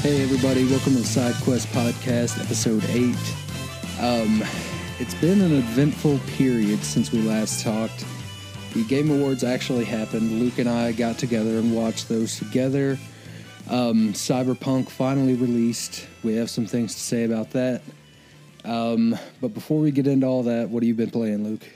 Hey 0.00 0.22
everybody, 0.22 0.64
welcome 0.64 0.94
to 0.94 1.00
the 1.00 1.04
Side 1.04 1.34
Quest 1.42 1.68
Podcast, 1.68 2.42
episode 2.42 2.82
8. 2.86 3.14
Um, 4.00 4.42
it's 4.98 5.12
been 5.16 5.42
an 5.42 5.52
eventful 5.52 6.18
period 6.38 6.82
since 6.82 7.12
we 7.12 7.20
last 7.20 7.62
talked. 7.62 8.06
The 8.72 8.82
Game 8.84 9.10
Awards 9.10 9.44
actually 9.44 9.84
happened. 9.84 10.40
Luke 10.40 10.56
and 10.56 10.70
I 10.70 10.92
got 10.92 11.18
together 11.18 11.58
and 11.58 11.76
watched 11.76 12.08
those 12.08 12.38
together. 12.38 12.98
Um, 13.68 14.14
Cyberpunk 14.14 14.88
finally 14.88 15.34
released. 15.34 16.06
We 16.22 16.34
have 16.36 16.48
some 16.48 16.64
things 16.64 16.94
to 16.94 17.00
say 17.00 17.24
about 17.24 17.50
that. 17.50 17.82
Um, 18.64 19.18
but 19.42 19.52
before 19.52 19.80
we 19.80 19.90
get 19.90 20.06
into 20.06 20.26
all 20.26 20.44
that, 20.44 20.70
what 20.70 20.82
have 20.82 20.88
you 20.88 20.94
been 20.94 21.10
playing, 21.10 21.44
Luke? 21.44 21.68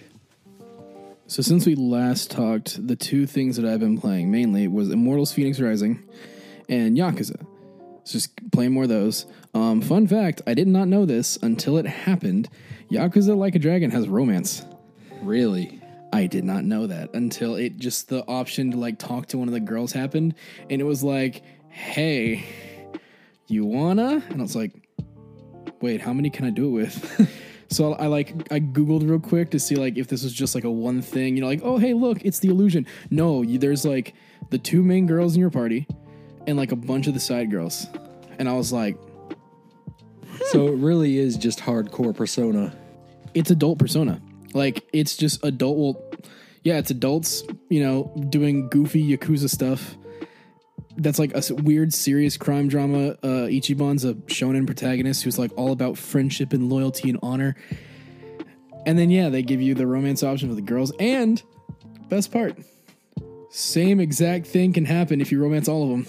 So 1.26 1.42
since 1.42 1.66
we 1.66 1.74
last 1.74 2.30
talked, 2.30 2.86
the 2.86 2.96
two 2.96 3.26
things 3.26 3.56
that 3.56 3.70
I've 3.70 3.80
been 3.80 4.00
playing 4.00 4.30
mainly 4.30 4.66
was 4.66 4.88
Immortals 4.88 5.34
Fenyx 5.34 5.62
Rising 5.62 6.02
and 6.70 6.96
Yakuza. 6.96 7.46
So 8.04 8.12
just 8.12 8.50
playing 8.52 8.72
more 8.72 8.82
of 8.82 8.90
those. 8.90 9.26
Um, 9.54 9.80
fun 9.80 10.06
fact, 10.06 10.42
I 10.46 10.54
did 10.54 10.68
not 10.68 10.88
know 10.88 11.06
this 11.06 11.38
until 11.42 11.78
it 11.78 11.86
happened. 11.86 12.48
Yakuza 12.90 13.36
Like 13.36 13.54
a 13.54 13.58
Dragon 13.58 13.90
has 13.90 14.08
romance. 14.08 14.64
Really? 15.22 15.80
I 16.12 16.26
did 16.26 16.44
not 16.44 16.64
know 16.64 16.86
that 16.86 17.12
until 17.14 17.56
it 17.56 17.78
just 17.78 18.08
the 18.08 18.24
option 18.26 18.70
to 18.72 18.76
like 18.76 18.98
talk 18.98 19.26
to 19.28 19.38
one 19.38 19.48
of 19.48 19.54
the 19.54 19.60
girls 19.60 19.92
happened 19.92 20.34
and 20.70 20.80
it 20.80 20.84
was 20.84 21.02
like, 21.02 21.42
"Hey, 21.70 22.44
you 23.48 23.64
wanna?" 23.64 24.22
And 24.28 24.38
I 24.38 24.42
was 24.42 24.54
like, 24.54 24.72
"Wait, 25.80 26.00
how 26.00 26.12
many 26.12 26.30
can 26.30 26.44
I 26.44 26.50
do 26.50 26.68
it 26.68 26.70
with?" 26.70 27.30
so 27.68 27.94
I 27.94 28.06
like 28.06 28.28
I 28.52 28.60
googled 28.60 29.08
real 29.08 29.18
quick 29.18 29.50
to 29.50 29.58
see 29.58 29.74
like 29.74 29.96
if 29.96 30.06
this 30.06 30.22
was 30.22 30.32
just 30.32 30.54
like 30.54 30.62
a 30.62 30.70
one 30.70 31.02
thing, 31.02 31.36
you 31.36 31.40
know, 31.40 31.48
like, 31.48 31.62
"Oh, 31.64 31.78
hey, 31.78 31.94
look, 31.94 32.24
it's 32.24 32.38
the 32.38 32.48
illusion." 32.48 32.86
No, 33.10 33.42
you, 33.42 33.58
there's 33.58 33.84
like 33.84 34.14
the 34.50 34.58
two 34.58 34.84
main 34.84 35.06
girls 35.06 35.34
in 35.34 35.40
your 35.40 35.50
party 35.50 35.88
and 36.46 36.56
like 36.56 36.72
a 36.72 36.76
bunch 36.76 37.06
of 37.06 37.14
the 37.14 37.20
side 37.20 37.50
girls. 37.50 37.86
And 38.38 38.48
I 38.48 38.52
was 38.54 38.72
like, 38.72 38.96
So 40.50 40.68
it 40.68 40.76
really 40.76 41.18
is 41.18 41.36
just 41.36 41.60
hardcore 41.60 42.14
persona. 42.14 42.74
it's 43.34 43.50
adult 43.50 43.78
persona. 43.78 44.20
Like 44.52 44.84
it's 44.92 45.16
just 45.16 45.44
adult. 45.44 45.76
Well, 45.76 46.04
yeah, 46.62 46.78
it's 46.78 46.90
adults. 46.90 47.42
You 47.68 47.82
know, 47.82 48.26
doing 48.30 48.68
goofy 48.68 49.16
yakuza 49.16 49.48
stuff. 49.50 49.96
That's 50.96 51.18
like 51.18 51.34
a 51.34 51.42
weird, 51.54 51.92
serious 51.92 52.36
crime 52.36 52.68
drama. 52.68 53.16
Uh, 53.22 53.48
Ichiban's 53.50 54.04
a 54.04 54.14
shonen 54.14 54.64
protagonist 54.64 55.24
who's 55.24 55.38
like 55.38 55.50
all 55.56 55.72
about 55.72 55.98
friendship 55.98 56.52
and 56.52 56.70
loyalty 56.70 57.10
and 57.10 57.18
honor. 57.20 57.56
And 58.86 58.96
then 58.98 59.10
yeah, 59.10 59.28
they 59.28 59.42
give 59.42 59.60
you 59.60 59.74
the 59.74 59.86
romance 59.88 60.22
option 60.22 60.48
for 60.48 60.54
the 60.54 60.62
girls. 60.62 60.92
And 61.00 61.42
best 62.08 62.30
part, 62.30 62.56
same 63.50 63.98
exact 63.98 64.46
thing 64.46 64.72
can 64.72 64.84
happen 64.84 65.20
if 65.20 65.32
you 65.32 65.42
romance 65.42 65.68
all 65.68 65.82
of 65.82 65.88
them. 65.90 66.06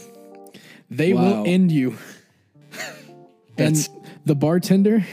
They 0.89 1.13
Wow. 1.13 1.23
will 1.41 1.43
end 1.47 1.71
you. 1.71 1.97
and 3.57 3.75
the 4.25 4.35
bartender 4.35 5.05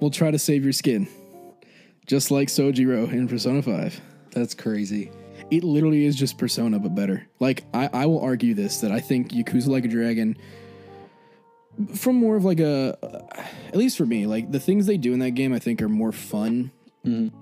will 0.00 0.10
try 0.10 0.30
to 0.30 0.38
save 0.38 0.64
your 0.64 0.72
skin 0.72 1.08
just 2.06 2.30
like 2.30 2.48
Sojiro 2.48 3.10
in 3.12 3.28
Persona 3.28 3.62
5. 3.62 4.00
That's 4.32 4.54
crazy. 4.54 5.10
It 5.50 5.64
literally 5.64 6.04
is 6.04 6.16
just 6.16 6.38
Persona, 6.38 6.78
but 6.78 6.94
better. 6.94 7.26
Like, 7.40 7.64
I, 7.74 7.88
I 7.92 8.06
will 8.06 8.20
argue 8.20 8.54
this 8.54 8.80
that 8.80 8.90
I 8.90 9.00
think 9.00 9.30
Yakuza 9.32 9.68
Like 9.68 9.84
a 9.84 9.88
Dragon, 9.88 10.36
from 11.94 12.16
more 12.16 12.36
of 12.36 12.44
like 12.44 12.60
a, 12.60 12.96
at 13.68 13.76
least 13.76 13.96
for 13.96 14.06
me, 14.06 14.26
like 14.26 14.50
the 14.50 14.60
things 14.60 14.86
they 14.86 14.96
do 14.96 15.12
in 15.12 15.18
that 15.20 15.32
game, 15.32 15.52
I 15.52 15.58
think 15.58 15.82
are 15.82 15.88
more 15.88 16.12
fun. 16.12 16.70
Mm-hmm. 17.06 17.36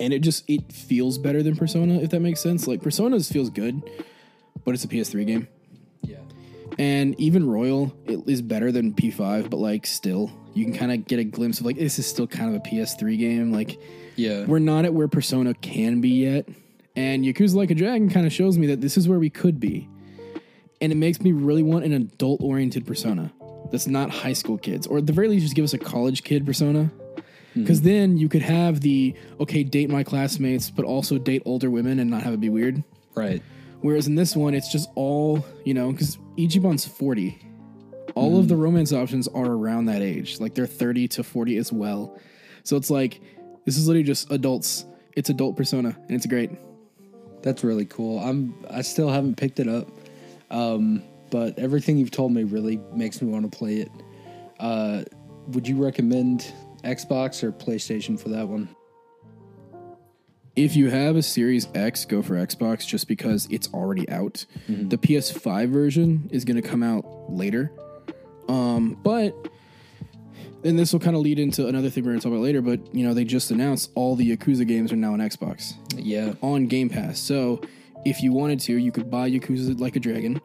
And 0.00 0.12
it 0.12 0.20
just, 0.20 0.48
it 0.48 0.72
feels 0.72 1.18
better 1.18 1.42
than 1.42 1.56
Persona, 1.56 2.00
if 2.00 2.10
that 2.10 2.20
makes 2.20 2.40
sense. 2.40 2.66
Like, 2.68 2.82
Persona's 2.82 3.30
feels 3.30 3.50
good, 3.50 3.82
but 4.64 4.74
it's 4.74 4.84
a 4.84 4.88
PS3 4.88 5.26
game. 5.26 5.48
And 6.78 7.18
even 7.20 7.48
Royal 7.48 7.92
it 8.06 8.20
is 8.28 8.40
better 8.42 8.70
than 8.70 8.94
P5, 8.94 9.50
but 9.50 9.56
like 9.56 9.86
still, 9.86 10.30
you 10.54 10.64
can 10.64 10.74
kind 10.74 10.92
of 10.92 11.06
get 11.06 11.18
a 11.18 11.24
glimpse 11.24 11.60
of 11.60 11.66
like 11.66 11.76
this 11.76 11.98
is 11.98 12.06
still 12.06 12.26
kind 12.26 12.54
of 12.54 12.60
a 12.60 12.64
PS3 12.64 13.18
game. 13.18 13.52
Like 13.52 13.80
Yeah. 14.16 14.44
we're 14.46 14.58
not 14.60 14.84
at 14.84 14.94
where 14.94 15.08
Persona 15.08 15.54
can 15.54 16.00
be 16.00 16.10
yet. 16.10 16.48
And 16.94 17.24
Yakuza 17.24 17.54
Like 17.54 17.70
a 17.70 17.74
Dragon 17.74 18.08
kind 18.10 18.26
of 18.26 18.32
shows 18.32 18.58
me 18.58 18.68
that 18.68 18.80
this 18.80 18.96
is 18.96 19.08
where 19.08 19.18
we 19.18 19.30
could 19.30 19.58
be. 19.60 19.88
And 20.80 20.92
it 20.92 20.96
makes 20.96 21.20
me 21.20 21.32
really 21.32 21.62
want 21.64 21.84
an 21.84 21.92
adult 21.92 22.40
oriented 22.40 22.86
persona 22.86 23.32
that's 23.72 23.86
not 23.88 24.10
high 24.10 24.32
school 24.32 24.56
kids, 24.56 24.86
or 24.86 24.98
at 24.98 25.06
the 25.06 25.12
very 25.12 25.28
least, 25.28 25.42
just 25.42 25.54
give 25.56 25.64
us 25.64 25.74
a 25.74 25.78
college 25.78 26.22
kid 26.22 26.46
persona. 26.46 26.90
Hmm. 27.54 27.60
Because 27.62 27.82
then 27.82 28.16
you 28.16 28.28
could 28.28 28.42
have 28.42 28.80
the 28.80 29.14
okay, 29.40 29.64
date 29.64 29.90
my 29.90 30.04
classmates, 30.04 30.70
but 30.70 30.84
also 30.84 31.18
date 31.18 31.42
older 31.44 31.70
women 31.70 31.98
and 31.98 32.08
not 32.08 32.22
have 32.22 32.32
it 32.34 32.40
be 32.40 32.48
weird. 32.48 32.82
right. 33.16 33.42
Whereas 33.80 34.06
in 34.06 34.14
this 34.14 34.34
one, 34.34 34.54
it's 34.54 34.70
just 34.70 34.88
all, 34.94 35.44
you 35.64 35.74
know, 35.74 35.92
because 35.92 36.18
Ichiban's 36.36 36.86
40. 36.86 37.38
All 38.14 38.38
of 38.38 38.48
the 38.48 38.56
romance 38.56 38.92
options 38.92 39.28
are 39.28 39.46
around 39.46 39.86
that 39.86 40.02
age. 40.02 40.40
Like 40.40 40.54
they're 40.54 40.66
30 40.66 41.08
to 41.08 41.22
40 41.22 41.56
as 41.58 41.72
well. 41.72 42.18
So 42.64 42.76
it's 42.76 42.90
like, 42.90 43.20
this 43.64 43.76
is 43.76 43.86
literally 43.86 44.04
just 44.04 44.30
adults. 44.32 44.84
It's 45.14 45.30
adult 45.30 45.56
persona, 45.56 45.96
and 46.06 46.10
it's 46.12 46.26
great. 46.26 46.50
That's 47.42 47.62
really 47.62 47.84
cool. 47.84 48.18
I'm 48.18 48.54
I 48.70 48.82
still 48.82 49.08
haven't 49.08 49.36
picked 49.36 49.60
it 49.60 49.68
up. 49.68 49.88
Um, 50.50 51.02
but 51.30 51.58
everything 51.58 51.98
you've 51.98 52.10
told 52.10 52.32
me 52.32 52.44
really 52.44 52.80
makes 52.94 53.20
me 53.20 53.30
want 53.30 53.50
to 53.50 53.56
play 53.56 53.76
it. 53.76 53.90
Uh, 54.58 55.04
would 55.48 55.68
you 55.68 55.82
recommend 55.82 56.52
Xbox 56.84 57.42
or 57.42 57.52
PlayStation 57.52 58.18
for 58.18 58.30
that 58.30 58.48
one? 58.48 58.74
If 60.58 60.74
you 60.74 60.90
have 60.90 61.14
a 61.14 61.22
Series 61.22 61.68
X, 61.72 62.04
go 62.04 62.20
for 62.20 62.34
Xbox 62.34 62.84
just 62.84 63.06
because 63.06 63.46
it's 63.48 63.72
already 63.72 64.08
out. 64.08 64.44
The 64.66 64.98
PS5 64.98 65.70
version 65.70 66.28
is 66.32 66.44
going 66.44 66.60
to 66.60 66.68
come 66.68 66.82
out 66.82 67.04
later. 67.32 67.70
Um, 68.48 68.98
but 69.04 69.34
and 70.64 70.76
this 70.76 70.92
will 70.92 70.98
kind 70.98 71.14
of 71.14 71.22
lead 71.22 71.38
into 71.38 71.68
another 71.68 71.88
thing 71.90 72.02
we're 72.04 72.10
going 72.10 72.20
to 72.20 72.24
talk 72.24 72.32
about 72.32 72.42
later, 72.42 72.60
but 72.60 72.92
you 72.92 73.06
know, 73.06 73.14
they 73.14 73.22
just 73.24 73.52
announced 73.52 73.92
all 73.94 74.16
the 74.16 74.36
Yakuza 74.36 74.66
games 74.66 74.90
are 74.92 74.96
now 74.96 75.12
on 75.12 75.20
Xbox. 75.20 75.74
Yeah. 75.94 76.32
on 76.42 76.66
Game 76.66 76.88
Pass. 76.88 77.20
So 77.20 77.60
if 78.04 78.20
you 78.20 78.32
wanted 78.32 78.58
to, 78.60 78.74
you 78.76 78.90
could 78.90 79.08
buy 79.10 79.30
Yakuza 79.30 79.78
Like 79.78 79.94
a 79.94 80.00
Dragon, 80.00 80.40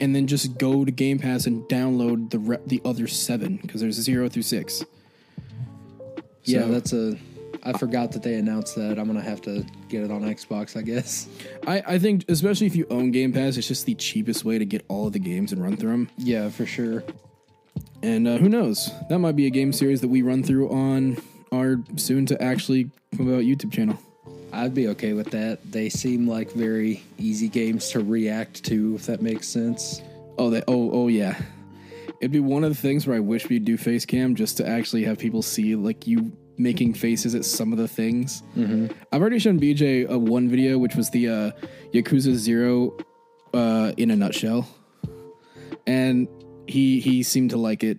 and 0.00 0.14
then 0.14 0.28
just 0.28 0.56
go 0.58 0.84
to 0.84 0.92
Game 0.92 1.18
Pass 1.18 1.46
and 1.46 1.64
download 1.64 2.30
the 2.30 2.38
re- 2.38 2.58
the 2.66 2.80
other 2.84 3.08
seven 3.08 3.56
because 3.56 3.80
there's 3.80 3.96
zero 3.96 4.28
through 4.28 4.42
six. 4.42 4.84
Yeah, 6.44 6.66
that's 6.66 6.92
a. 6.92 7.18
I 7.68 7.76
forgot 7.76 8.12
that 8.12 8.22
they 8.22 8.36
announced 8.36 8.76
that. 8.76 8.98
I'm 8.98 9.06
gonna 9.06 9.20
have 9.20 9.42
to 9.42 9.62
get 9.90 10.02
it 10.02 10.10
on 10.10 10.22
Xbox, 10.22 10.74
I 10.74 10.80
guess. 10.80 11.28
I, 11.66 11.82
I 11.86 11.98
think 11.98 12.24
especially 12.28 12.66
if 12.66 12.74
you 12.74 12.86
own 12.88 13.10
Game 13.10 13.30
Pass, 13.30 13.58
it's 13.58 13.68
just 13.68 13.84
the 13.84 13.94
cheapest 13.94 14.42
way 14.42 14.58
to 14.58 14.64
get 14.64 14.86
all 14.88 15.08
of 15.08 15.12
the 15.12 15.18
games 15.18 15.52
and 15.52 15.62
run 15.62 15.76
through 15.76 15.90
them. 15.90 16.10
Yeah, 16.16 16.48
for 16.48 16.64
sure. 16.64 17.04
And 18.02 18.26
uh, 18.26 18.38
who 18.38 18.48
knows, 18.48 18.90
that 19.10 19.18
might 19.18 19.36
be 19.36 19.46
a 19.46 19.50
game 19.50 19.74
series 19.74 20.00
that 20.00 20.08
we 20.08 20.22
run 20.22 20.42
through 20.42 20.70
on 20.70 21.18
our 21.52 21.76
soon 21.96 22.24
to 22.26 22.42
actually 22.42 22.90
come 23.16 23.34
out 23.34 23.42
YouTube 23.42 23.70
channel. 23.70 23.98
I'd 24.50 24.74
be 24.74 24.88
okay 24.88 25.12
with 25.12 25.30
that. 25.32 25.70
They 25.70 25.90
seem 25.90 26.26
like 26.26 26.52
very 26.52 27.04
easy 27.18 27.48
games 27.48 27.90
to 27.90 28.00
react 28.00 28.64
to, 28.64 28.94
if 28.94 29.04
that 29.06 29.20
makes 29.20 29.46
sense. 29.46 30.00
Oh, 30.38 30.48
that. 30.50 30.64
Oh, 30.68 30.90
oh 30.92 31.08
yeah. 31.08 31.38
It'd 32.20 32.32
be 32.32 32.40
one 32.40 32.64
of 32.64 32.70
the 32.70 32.80
things 32.80 33.06
where 33.06 33.16
I 33.16 33.20
wish 33.20 33.48
we'd 33.48 33.66
do 33.66 33.76
face 33.76 34.06
cam 34.06 34.34
just 34.34 34.56
to 34.56 34.66
actually 34.66 35.04
have 35.04 35.18
people 35.18 35.42
see 35.42 35.76
like 35.76 36.06
you 36.06 36.32
making 36.58 36.94
faces 36.94 37.34
at 37.34 37.44
some 37.44 37.72
of 37.72 37.78
the 37.78 37.88
things. 37.88 38.42
I've 39.12 39.20
already 39.20 39.38
shown 39.38 39.58
BJ 39.60 40.08
a 40.08 40.18
one 40.18 40.48
video, 40.48 40.78
which 40.78 40.94
was 40.96 41.10
the 41.10 41.28
uh, 41.28 41.50
Yakuza 41.92 42.34
Zero 42.34 42.96
uh, 43.54 43.92
in 43.96 44.10
a 44.10 44.16
nutshell, 44.16 44.68
and 45.86 46.28
he 46.66 47.00
he 47.00 47.22
seemed 47.22 47.50
to 47.50 47.56
like 47.56 47.82
it, 47.84 47.98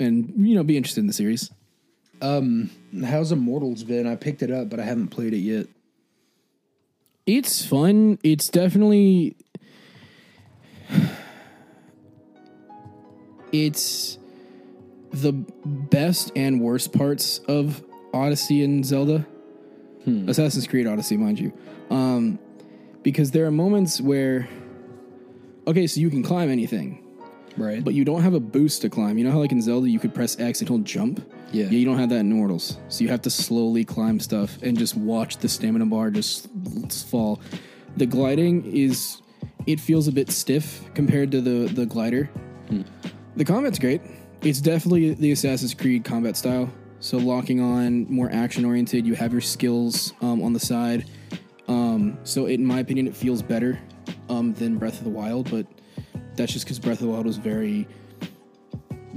and 0.00 0.32
you 0.36 0.54
know 0.54 0.64
be 0.64 0.76
interested 0.76 1.00
in 1.00 1.06
the 1.06 1.12
series. 1.12 1.50
Um, 2.20 2.70
how's 3.04 3.30
Immortals 3.30 3.84
been? 3.84 4.06
I 4.06 4.16
picked 4.16 4.42
it 4.42 4.50
up, 4.50 4.68
but 4.70 4.80
I 4.80 4.84
haven't 4.84 5.08
played 5.08 5.34
it 5.34 5.38
yet. 5.38 5.66
It's 7.26 7.64
fun. 7.64 8.18
It's 8.22 8.48
definitely. 8.48 9.36
It's 13.50 14.17
the 15.12 15.32
best 15.32 16.32
and 16.36 16.60
worst 16.60 16.92
parts 16.92 17.38
of 17.48 17.82
Odyssey 18.12 18.62
and 18.64 18.84
Zelda. 18.84 19.26
Assassin's 20.26 20.66
Creed 20.66 20.86
Odyssey, 20.86 21.18
mind 21.18 21.38
you. 21.38 21.52
Um, 21.90 22.38
because 23.02 23.30
there 23.30 23.44
are 23.46 23.50
moments 23.50 24.00
where. 24.00 24.48
Okay, 25.66 25.86
so 25.86 26.00
you 26.00 26.08
can 26.08 26.22
climb 26.22 26.48
anything, 26.48 27.04
Right. 27.58 27.84
but 27.84 27.92
you 27.92 28.06
don't 28.06 28.22
have 28.22 28.32
a 28.32 28.40
boost 28.40 28.80
to 28.82 28.88
climb. 28.88 29.18
You 29.18 29.24
know 29.24 29.32
how, 29.32 29.38
like 29.40 29.52
in 29.52 29.60
Zelda, 29.60 29.90
you 29.90 29.98
could 29.98 30.14
press 30.14 30.40
X 30.40 30.60
and 30.60 30.68
he'll 30.68 30.78
jump? 30.78 31.22
Yeah. 31.52 31.64
Yeah, 31.64 31.72
you 31.78 31.84
don't 31.84 31.98
have 31.98 32.08
that 32.08 32.20
in 32.20 32.32
Immortals. 32.32 32.78
So 32.88 33.04
you 33.04 33.10
have 33.10 33.20
to 33.22 33.30
slowly 33.30 33.84
climb 33.84 34.18
stuff 34.18 34.56
and 34.62 34.78
just 34.78 34.96
watch 34.96 35.36
the 35.38 35.48
stamina 35.48 35.84
bar 35.84 36.10
just 36.10 36.48
fall. 37.10 37.38
The 37.98 38.06
gliding 38.06 38.64
is, 38.74 39.20
it 39.66 39.78
feels 39.78 40.08
a 40.08 40.12
bit 40.12 40.30
stiff 40.30 40.88
compared 40.94 41.30
to 41.32 41.42
the, 41.42 41.70
the 41.70 41.84
glider. 41.84 42.30
The 43.36 43.44
combat's 43.44 43.78
great. 43.78 44.00
It's 44.42 44.60
definitely 44.60 45.14
the 45.14 45.32
Assassin's 45.32 45.74
Creed 45.74 46.04
combat 46.04 46.36
style. 46.36 46.70
So 47.00 47.18
locking 47.18 47.60
on, 47.60 48.10
more 48.12 48.30
action 48.32 48.64
oriented. 48.64 49.06
You 49.06 49.14
have 49.14 49.32
your 49.32 49.40
skills 49.40 50.12
um, 50.20 50.42
on 50.42 50.52
the 50.52 50.60
side. 50.60 51.06
Um, 51.68 52.18
so 52.24 52.46
in 52.46 52.64
my 52.64 52.80
opinion, 52.80 53.06
it 53.06 53.16
feels 53.16 53.42
better 53.42 53.78
um, 54.28 54.54
than 54.54 54.78
Breath 54.78 54.98
of 54.98 55.04
the 55.04 55.10
Wild, 55.10 55.50
but 55.50 55.66
that's 56.34 56.52
just 56.52 56.64
because 56.64 56.78
Breath 56.78 57.00
of 57.00 57.06
the 57.06 57.12
Wild 57.12 57.26
was 57.26 57.36
very 57.36 57.86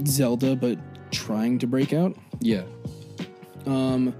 Zelda, 0.06 0.56
but 0.56 0.78
trying 1.12 1.58
to 1.60 1.66
break 1.66 1.92
out. 1.92 2.16
Yeah. 2.40 2.62
Um, 3.66 4.14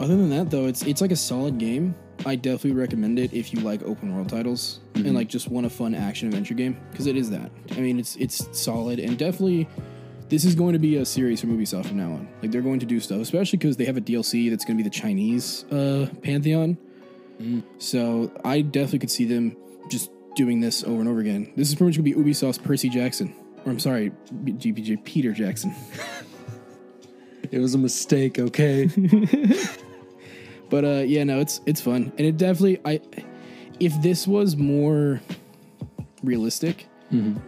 other 0.00 0.16
than 0.16 0.30
that, 0.30 0.50
though, 0.50 0.66
it's 0.66 0.82
it's 0.82 1.00
like 1.00 1.12
a 1.12 1.16
solid 1.16 1.58
game. 1.58 1.94
I 2.26 2.34
definitely 2.34 2.72
recommend 2.72 3.18
it 3.18 3.32
if 3.32 3.52
you 3.52 3.60
like 3.60 3.82
open 3.82 4.14
world 4.14 4.28
titles 4.28 4.80
and 4.94 5.14
like 5.14 5.28
just 5.28 5.48
want 5.48 5.66
a 5.66 5.70
fun 5.70 5.94
action 5.94 6.28
adventure 6.28 6.54
game 6.54 6.76
because 6.90 7.06
it 7.06 7.16
is 7.16 7.30
that. 7.30 7.50
I 7.72 7.80
mean, 7.80 7.98
it's 7.98 8.16
it's 8.16 8.48
solid 8.58 8.98
and 8.98 9.16
definitely 9.16 9.68
this 10.28 10.44
is 10.44 10.54
going 10.54 10.74
to 10.74 10.78
be 10.78 10.96
a 10.96 11.04
series 11.04 11.40
from 11.40 11.56
Ubisoft 11.56 11.86
from 11.86 11.96
now 11.96 12.12
on. 12.12 12.28
Like 12.42 12.50
they're 12.50 12.62
going 12.62 12.80
to 12.80 12.86
do 12.86 13.00
stuff, 13.00 13.20
especially 13.20 13.58
because 13.58 13.76
they 13.76 13.84
have 13.84 13.96
a 13.96 14.00
DLC 14.00 14.50
that's 14.50 14.64
going 14.64 14.76
to 14.76 14.82
be 14.82 14.88
the 14.88 14.94
Chinese 14.94 15.64
uh, 15.72 16.08
Pantheon. 16.22 16.78
So 17.78 18.32
I 18.44 18.62
definitely 18.62 18.98
could 18.98 19.10
see 19.10 19.24
them 19.24 19.56
just 19.88 20.10
doing 20.34 20.60
this 20.60 20.82
over 20.82 21.00
and 21.00 21.08
over 21.08 21.20
again. 21.20 21.52
This 21.56 21.68
is 21.68 21.74
pretty 21.74 21.90
much 21.90 22.04
going 22.04 22.12
to 22.12 22.22
be 22.24 22.30
Ubisoft's 22.30 22.58
Percy 22.58 22.88
Jackson, 22.88 23.34
or 23.64 23.70
I'm 23.70 23.78
sorry, 23.78 24.10
GPJ 24.32 25.04
Peter 25.04 25.32
Jackson. 25.32 25.74
It 27.50 27.60
was 27.60 27.74
a 27.74 27.78
mistake, 27.78 28.38
okay? 28.38 28.90
But 30.70 30.84
uh, 30.84 31.04
yeah, 31.06 31.24
no, 31.24 31.40
it's 31.40 31.60
it's 31.66 31.80
fun, 31.80 32.12
and 32.18 32.26
it 32.26 32.36
definitely 32.36 32.80
I. 32.84 33.00
If 33.80 34.00
this 34.02 34.26
was 34.26 34.56
more 34.56 35.20
realistic, 36.22 36.87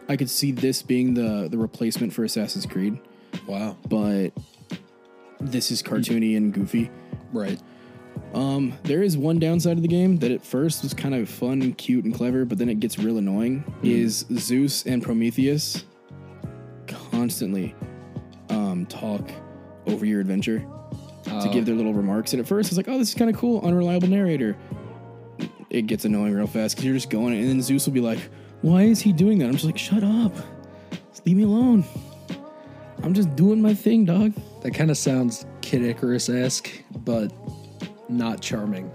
I 0.08 0.16
could 0.16 0.30
see 0.30 0.52
this 0.52 0.82
being 0.82 1.14
the 1.14 1.48
the 1.50 1.58
replacement 1.58 2.12
for 2.12 2.24
Assassin's 2.24 2.66
Creed. 2.66 2.98
wow. 3.46 3.76
But 3.88 4.30
this 5.40 5.70
is 5.70 5.82
cartoony 5.82 6.36
and 6.36 6.52
goofy. 6.52 6.90
Right. 7.32 7.60
Um, 8.34 8.74
there 8.84 9.02
is 9.02 9.16
one 9.16 9.38
downside 9.38 9.76
of 9.76 9.82
the 9.82 9.88
game 9.88 10.18
that 10.18 10.30
at 10.30 10.44
first 10.44 10.82
was 10.82 10.94
kind 10.94 11.14
of 11.14 11.28
fun 11.28 11.62
and 11.62 11.76
cute 11.76 12.04
and 12.04 12.14
clever, 12.14 12.44
but 12.44 12.58
then 12.58 12.68
it 12.68 12.80
gets 12.80 12.98
real 12.98 13.18
annoying. 13.18 13.64
Is 13.82 14.26
Zeus 14.32 14.84
and 14.86 15.02
Prometheus 15.02 15.84
constantly 16.86 17.74
um, 18.48 18.86
talk 18.86 19.30
over 19.86 20.04
your 20.04 20.20
adventure 20.20 20.64
to 21.24 21.48
give 21.52 21.64
their 21.66 21.74
little 21.76 21.94
remarks. 21.94 22.32
And 22.32 22.40
at 22.40 22.48
first, 22.48 22.70
it's 22.70 22.76
like, 22.76 22.88
oh, 22.88 22.98
this 22.98 23.10
is 23.10 23.14
kind 23.14 23.30
of 23.30 23.36
cool, 23.36 23.60
unreliable 23.62 24.08
narrator. 24.08 24.56
It 25.70 25.86
gets 25.86 26.04
annoying 26.04 26.34
real 26.34 26.48
fast 26.48 26.74
because 26.74 26.84
you're 26.84 26.94
just 26.94 27.10
going, 27.10 27.34
and 27.38 27.48
then 27.48 27.62
Zeus 27.62 27.86
will 27.86 27.92
be 27.92 28.00
like, 28.00 28.18
why 28.62 28.82
is 28.82 29.00
he 29.00 29.12
doing 29.12 29.38
that? 29.38 29.46
I'm 29.46 29.52
just 29.52 29.64
like, 29.64 29.78
shut 29.78 30.02
up, 30.04 30.34
just 31.10 31.26
leave 31.26 31.36
me 31.36 31.44
alone. 31.44 31.84
I'm 33.02 33.14
just 33.14 33.34
doing 33.34 33.62
my 33.62 33.74
thing, 33.74 34.04
dog. 34.04 34.34
That 34.62 34.72
kind 34.72 34.90
of 34.90 34.98
sounds 34.98 35.46
Kid 35.62 35.82
Icarus 35.82 36.28
esque, 36.28 36.70
but 37.04 37.32
not 38.08 38.42
charming. 38.42 38.90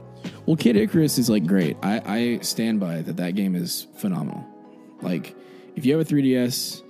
Well, 0.46 0.56
Kid 0.56 0.76
Icarus 0.76 1.18
is 1.18 1.30
like 1.30 1.46
great. 1.46 1.78
I, 1.82 2.02
I 2.06 2.40
stand 2.40 2.80
by 2.80 3.02
that. 3.02 3.18
That 3.18 3.36
game 3.36 3.56
is 3.56 3.88
phenomenal. 3.96 4.46
Like, 5.02 5.36
if 5.76 5.86
you 5.86 5.98
have 5.98 6.06
a 6.06 6.10
3DS, 6.14 6.84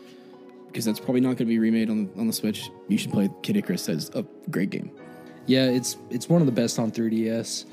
because 0.68 0.83
that's 0.83 1.00
probably 1.00 1.21
not 1.21 1.30
going 1.30 1.38
to 1.38 1.45
be 1.45 1.60
remade 1.60 1.89
on 1.89 2.10
on 2.18 2.28
the 2.28 2.33
Switch, 2.33 2.69
you 2.89 2.98
should 2.98 3.12
play 3.12 3.30
Kid 3.44 3.56
Icarus. 3.56 3.86
That's 3.86 4.10
a 4.10 4.25
great 4.50 4.69
game. 4.69 4.92
Yeah, 5.45 5.66
it's 5.66 5.98
it's 6.10 6.28
one 6.28 6.42
of 6.42 6.48
the 6.48 6.51
best 6.51 6.80
on 6.80 6.92
3DS. 6.92 7.66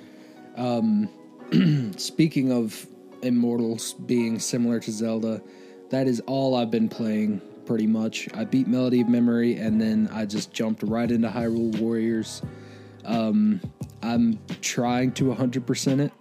Um, 0.56 1.08
speaking 1.96 2.52
of 2.52 2.86
Immortals 3.22 3.94
being 3.94 4.38
similar 4.38 4.80
to 4.80 4.90
Zelda, 4.90 5.42
that 5.90 6.06
is 6.06 6.20
all 6.26 6.54
I've 6.54 6.70
been 6.70 6.88
playing 6.88 7.40
pretty 7.66 7.86
much. 7.86 8.28
I 8.34 8.44
beat 8.44 8.66
Melody 8.66 9.00
of 9.00 9.08
Memory 9.08 9.56
and 9.56 9.80
then 9.80 10.08
I 10.12 10.26
just 10.26 10.52
jumped 10.52 10.82
right 10.82 11.10
into 11.10 11.28
Hyrule 11.28 11.78
Warriors. 11.78 12.42
Um, 13.04 13.60
I'm 14.02 14.38
trying 14.60 15.12
to 15.12 15.24
100% 15.24 16.00
it, 16.00 16.12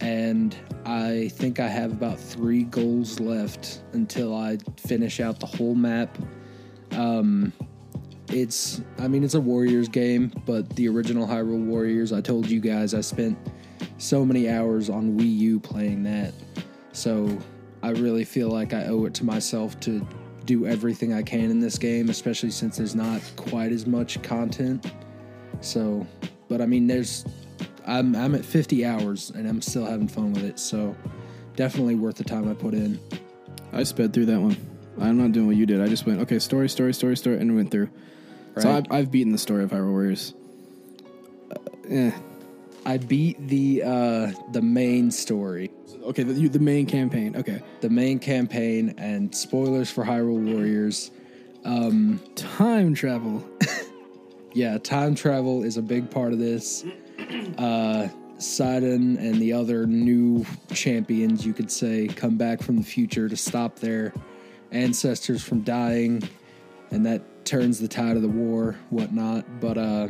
and 0.00 0.56
I 0.84 1.28
think 1.34 1.60
I 1.60 1.68
have 1.68 1.92
about 1.92 2.18
three 2.18 2.62
goals 2.64 3.20
left 3.20 3.82
until 3.92 4.34
I 4.34 4.58
finish 4.76 5.20
out 5.20 5.40
the 5.40 5.46
whole 5.46 5.74
map. 5.74 6.16
Um, 6.92 7.52
it's 8.30 8.82
I 8.98 9.08
mean 9.08 9.24
it's 9.24 9.34
a 9.34 9.40
Warriors 9.40 9.88
game, 9.88 10.32
but 10.46 10.68
the 10.76 10.88
original 10.88 11.26
Hyrule 11.26 11.64
Warriors, 11.64 12.12
I 12.12 12.20
told 12.20 12.48
you 12.48 12.60
guys 12.60 12.94
I 12.94 13.00
spent 13.00 13.38
so 13.98 14.24
many 14.24 14.48
hours 14.48 14.90
on 14.90 15.18
Wii 15.18 15.36
U 15.38 15.60
playing 15.60 16.02
that. 16.04 16.32
So 16.92 17.38
I 17.82 17.90
really 17.90 18.24
feel 18.24 18.48
like 18.48 18.72
I 18.72 18.86
owe 18.86 19.04
it 19.04 19.14
to 19.14 19.24
myself 19.24 19.78
to 19.80 20.06
do 20.44 20.66
everything 20.66 21.12
I 21.12 21.22
can 21.22 21.50
in 21.50 21.60
this 21.60 21.78
game, 21.78 22.08
especially 22.08 22.50
since 22.50 22.78
there's 22.78 22.94
not 22.94 23.20
quite 23.36 23.70
as 23.70 23.86
much 23.86 24.20
content. 24.22 24.92
So, 25.60 26.06
but 26.48 26.60
I 26.60 26.66
mean 26.66 26.86
there's 26.86 27.24
I'm 27.86 28.14
I'm 28.16 28.34
at 28.34 28.44
50 28.44 28.84
hours 28.84 29.30
and 29.30 29.48
I'm 29.48 29.60
still 29.62 29.84
having 29.84 30.08
fun 30.08 30.32
with 30.32 30.44
it. 30.44 30.58
So 30.58 30.96
definitely 31.56 31.94
worth 31.96 32.16
the 32.16 32.24
time 32.24 32.48
I 32.48 32.54
put 32.54 32.74
in. 32.74 32.98
I 33.72 33.82
sped 33.82 34.12
through 34.12 34.26
that 34.26 34.40
one. 34.40 34.56
I'm 35.00 35.18
not 35.18 35.32
doing 35.32 35.46
what 35.46 35.56
you 35.56 35.66
did. 35.66 35.80
I 35.80 35.86
just 35.86 36.06
went, 36.06 36.20
okay, 36.20 36.38
story, 36.38 36.68
story, 36.68 36.92
story, 36.92 37.16
story, 37.16 37.38
and 37.38 37.54
went 37.54 37.70
through. 37.70 37.90
So 38.58 38.70
I've, 38.70 38.84
I've 38.90 39.10
beaten 39.10 39.30
the 39.30 39.38
story 39.38 39.62
of 39.62 39.70
Hyrule 39.70 39.90
Warriors. 39.90 40.34
Uh, 41.52 41.88
eh. 41.88 42.12
I 42.88 42.96
beat 42.96 43.36
the 43.48 43.82
uh 43.84 44.32
the 44.52 44.62
main 44.62 45.10
story. 45.10 45.70
Okay, 46.04 46.22
the, 46.22 46.32
you- 46.32 46.48
the 46.48 46.58
main 46.58 46.86
campaign. 46.86 47.36
Okay. 47.36 47.60
the 47.82 47.90
main 47.90 48.18
campaign 48.18 48.94
and 48.96 49.34
spoilers 49.34 49.90
for 49.90 50.04
Hyrule 50.04 50.42
Warriors. 50.54 51.10
Time 52.34 52.94
travel. 52.94 53.46
Yeah, 54.54 54.78
time 54.78 55.14
travel 55.14 55.62
is 55.62 55.76
a 55.76 55.82
big 55.82 56.10
part 56.10 56.32
of 56.32 56.38
this. 56.40 56.84
Uh, 57.58 58.08
Sidon 58.38 59.16
and 59.18 59.34
the 59.36 59.52
other 59.52 59.86
new 59.86 60.44
champions, 60.72 61.44
you 61.46 61.52
could 61.52 61.70
say, 61.70 62.08
come 62.08 62.36
back 62.38 62.62
from 62.62 62.76
the 62.78 62.82
future 62.82 63.28
to 63.28 63.36
stop 63.36 63.78
their 63.78 64.12
ancestors 64.72 65.44
from 65.44 65.60
dying, 65.60 66.22
and 66.90 67.04
that 67.06 67.44
turns 67.44 67.78
the 67.78 67.86
tide 67.88 68.16
of 68.16 68.22
the 68.22 68.28
war, 68.28 68.74
whatnot. 68.90 69.44
But 69.60 69.76
uh, 69.78 70.08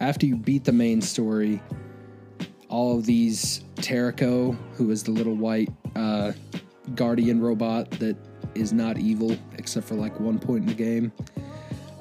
after 0.00 0.26
you 0.26 0.36
beat 0.36 0.64
the 0.64 0.72
main 0.72 1.00
story, 1.02 1.62
all 2.76 2.98
of 2.98 3.06
these 3.06 3.64
Terrako, 3.76 4.54
who 4.74 4.90
is 4.90 5.02
the 5.02 5.10
little 5.10 5.34
white 5.34 5.70
uh, 5.94 6.32
guardian 6.94 7.40
robot 7.40 7.90
that 7.92 8.14
is 8.54 8.70
not 8.70 8.98
evil 8.98 9.34
except 9.56 9.88
for 9.88 9.94
like 9.94 10.20
one 10.20 10.38
point 10.38 10.60
in 10.60 10.66
the 10.66 10.74
game, 10.74 11.10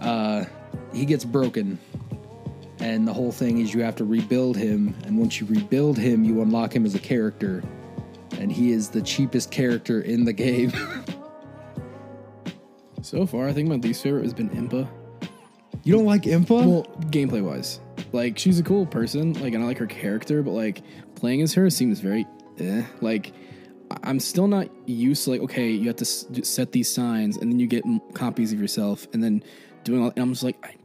uh, 0.02 0.44
he 0.94 1.06
gets 1.06 1.24
broken. 1.24 1.80
And 2.80 3.08
the 3.08 3.14
whole 3.14 3.32
thing 3.32 3.60
is 3.60 3.74
you 3.74 3.84
have 3.84 3.96
to 3.96 4.04
rebuild 4.04 4.58
him, 4.58 4.94
and 5.06 5.18
once 5.18 5.40
you 5.40 5.48
rebuild 5.48 5.98
him, 5.98 6.26
you 6.26 6.42
unlock 6.42 6.76
him 6.76 6.86
as 6.86 6.94
a 6.94 7.00
character. 7.00 7.64
And 8.38 8.52
he 8.52 8.74
is 8.74 8.90
the 8.90 9.02
cheapest 9.02 9.52
character 9.52 10.02
in 10.02 10.26
the 10.26 10.34
game. 10.34 10.74
So 13.02 13.28
far, 13.28 13.48
I 13.48 13.54
think 13.54 13.70
my 13.70 13.76
least 13.76 14.02
favorite 14.02 14.24
has 14.24 14.34
been 14.34 14.50
Impa. 14.50 14.88
you 15.84 15.94
don't 15.94 16.08
like 16.08 16.24
Impa? 16.24 16.66
Well, 16.66 16.86
gameplay 17.12 17.44
wise, 17.44 17.80
like 18.12 18.38
she's 18.38 18.60
a 18.60 18.64
cool 18.64 18.86
person, 18.86 19.34
like 19.34 19.54
and 19.54 19.64
I 19.64 19.68
like 19.68 19.78
her 19.80 19.88
character, 19.88 20.42
but 20.44 20.52
like 20.52 20.82
playing 21.16 21.42
as 21.42 21.54
her 21.54 21.70
seems 21.70 22.00
very 22.00 22.26
eh. 22.60 22.84
Like 23.02 23.34
I'm 24.04 24.20
still 24.20 24.48
not 24.48 24.68
used 24.88 25.24
to 25.26 25.32
like 25.32 25.42
okay, 25.42 25.70
you 25.70 25.88
have 25.88 25.98
to 25.98 26.04
s- 26.06 26.26
set 26.44 26.72
these 26.72 26.92
signs, 26.92 27.38
and 27.38 27.52
then 27.52 27.60
you 27.60 27.68
get 27.68 27.86
m- 27.86 28.02
copies 28.14 28.52
of 28.54 28.60
yourself, 28.60 29.08
and 29.14 29.24
then 29.24 29.44
doing 29.84 30.02
all. 30.02 30.10
And 30.10 30.20
I'm 30.20 30.30
just 30.32 30.44
like, 30.44 30.58
I, 30.66 30.76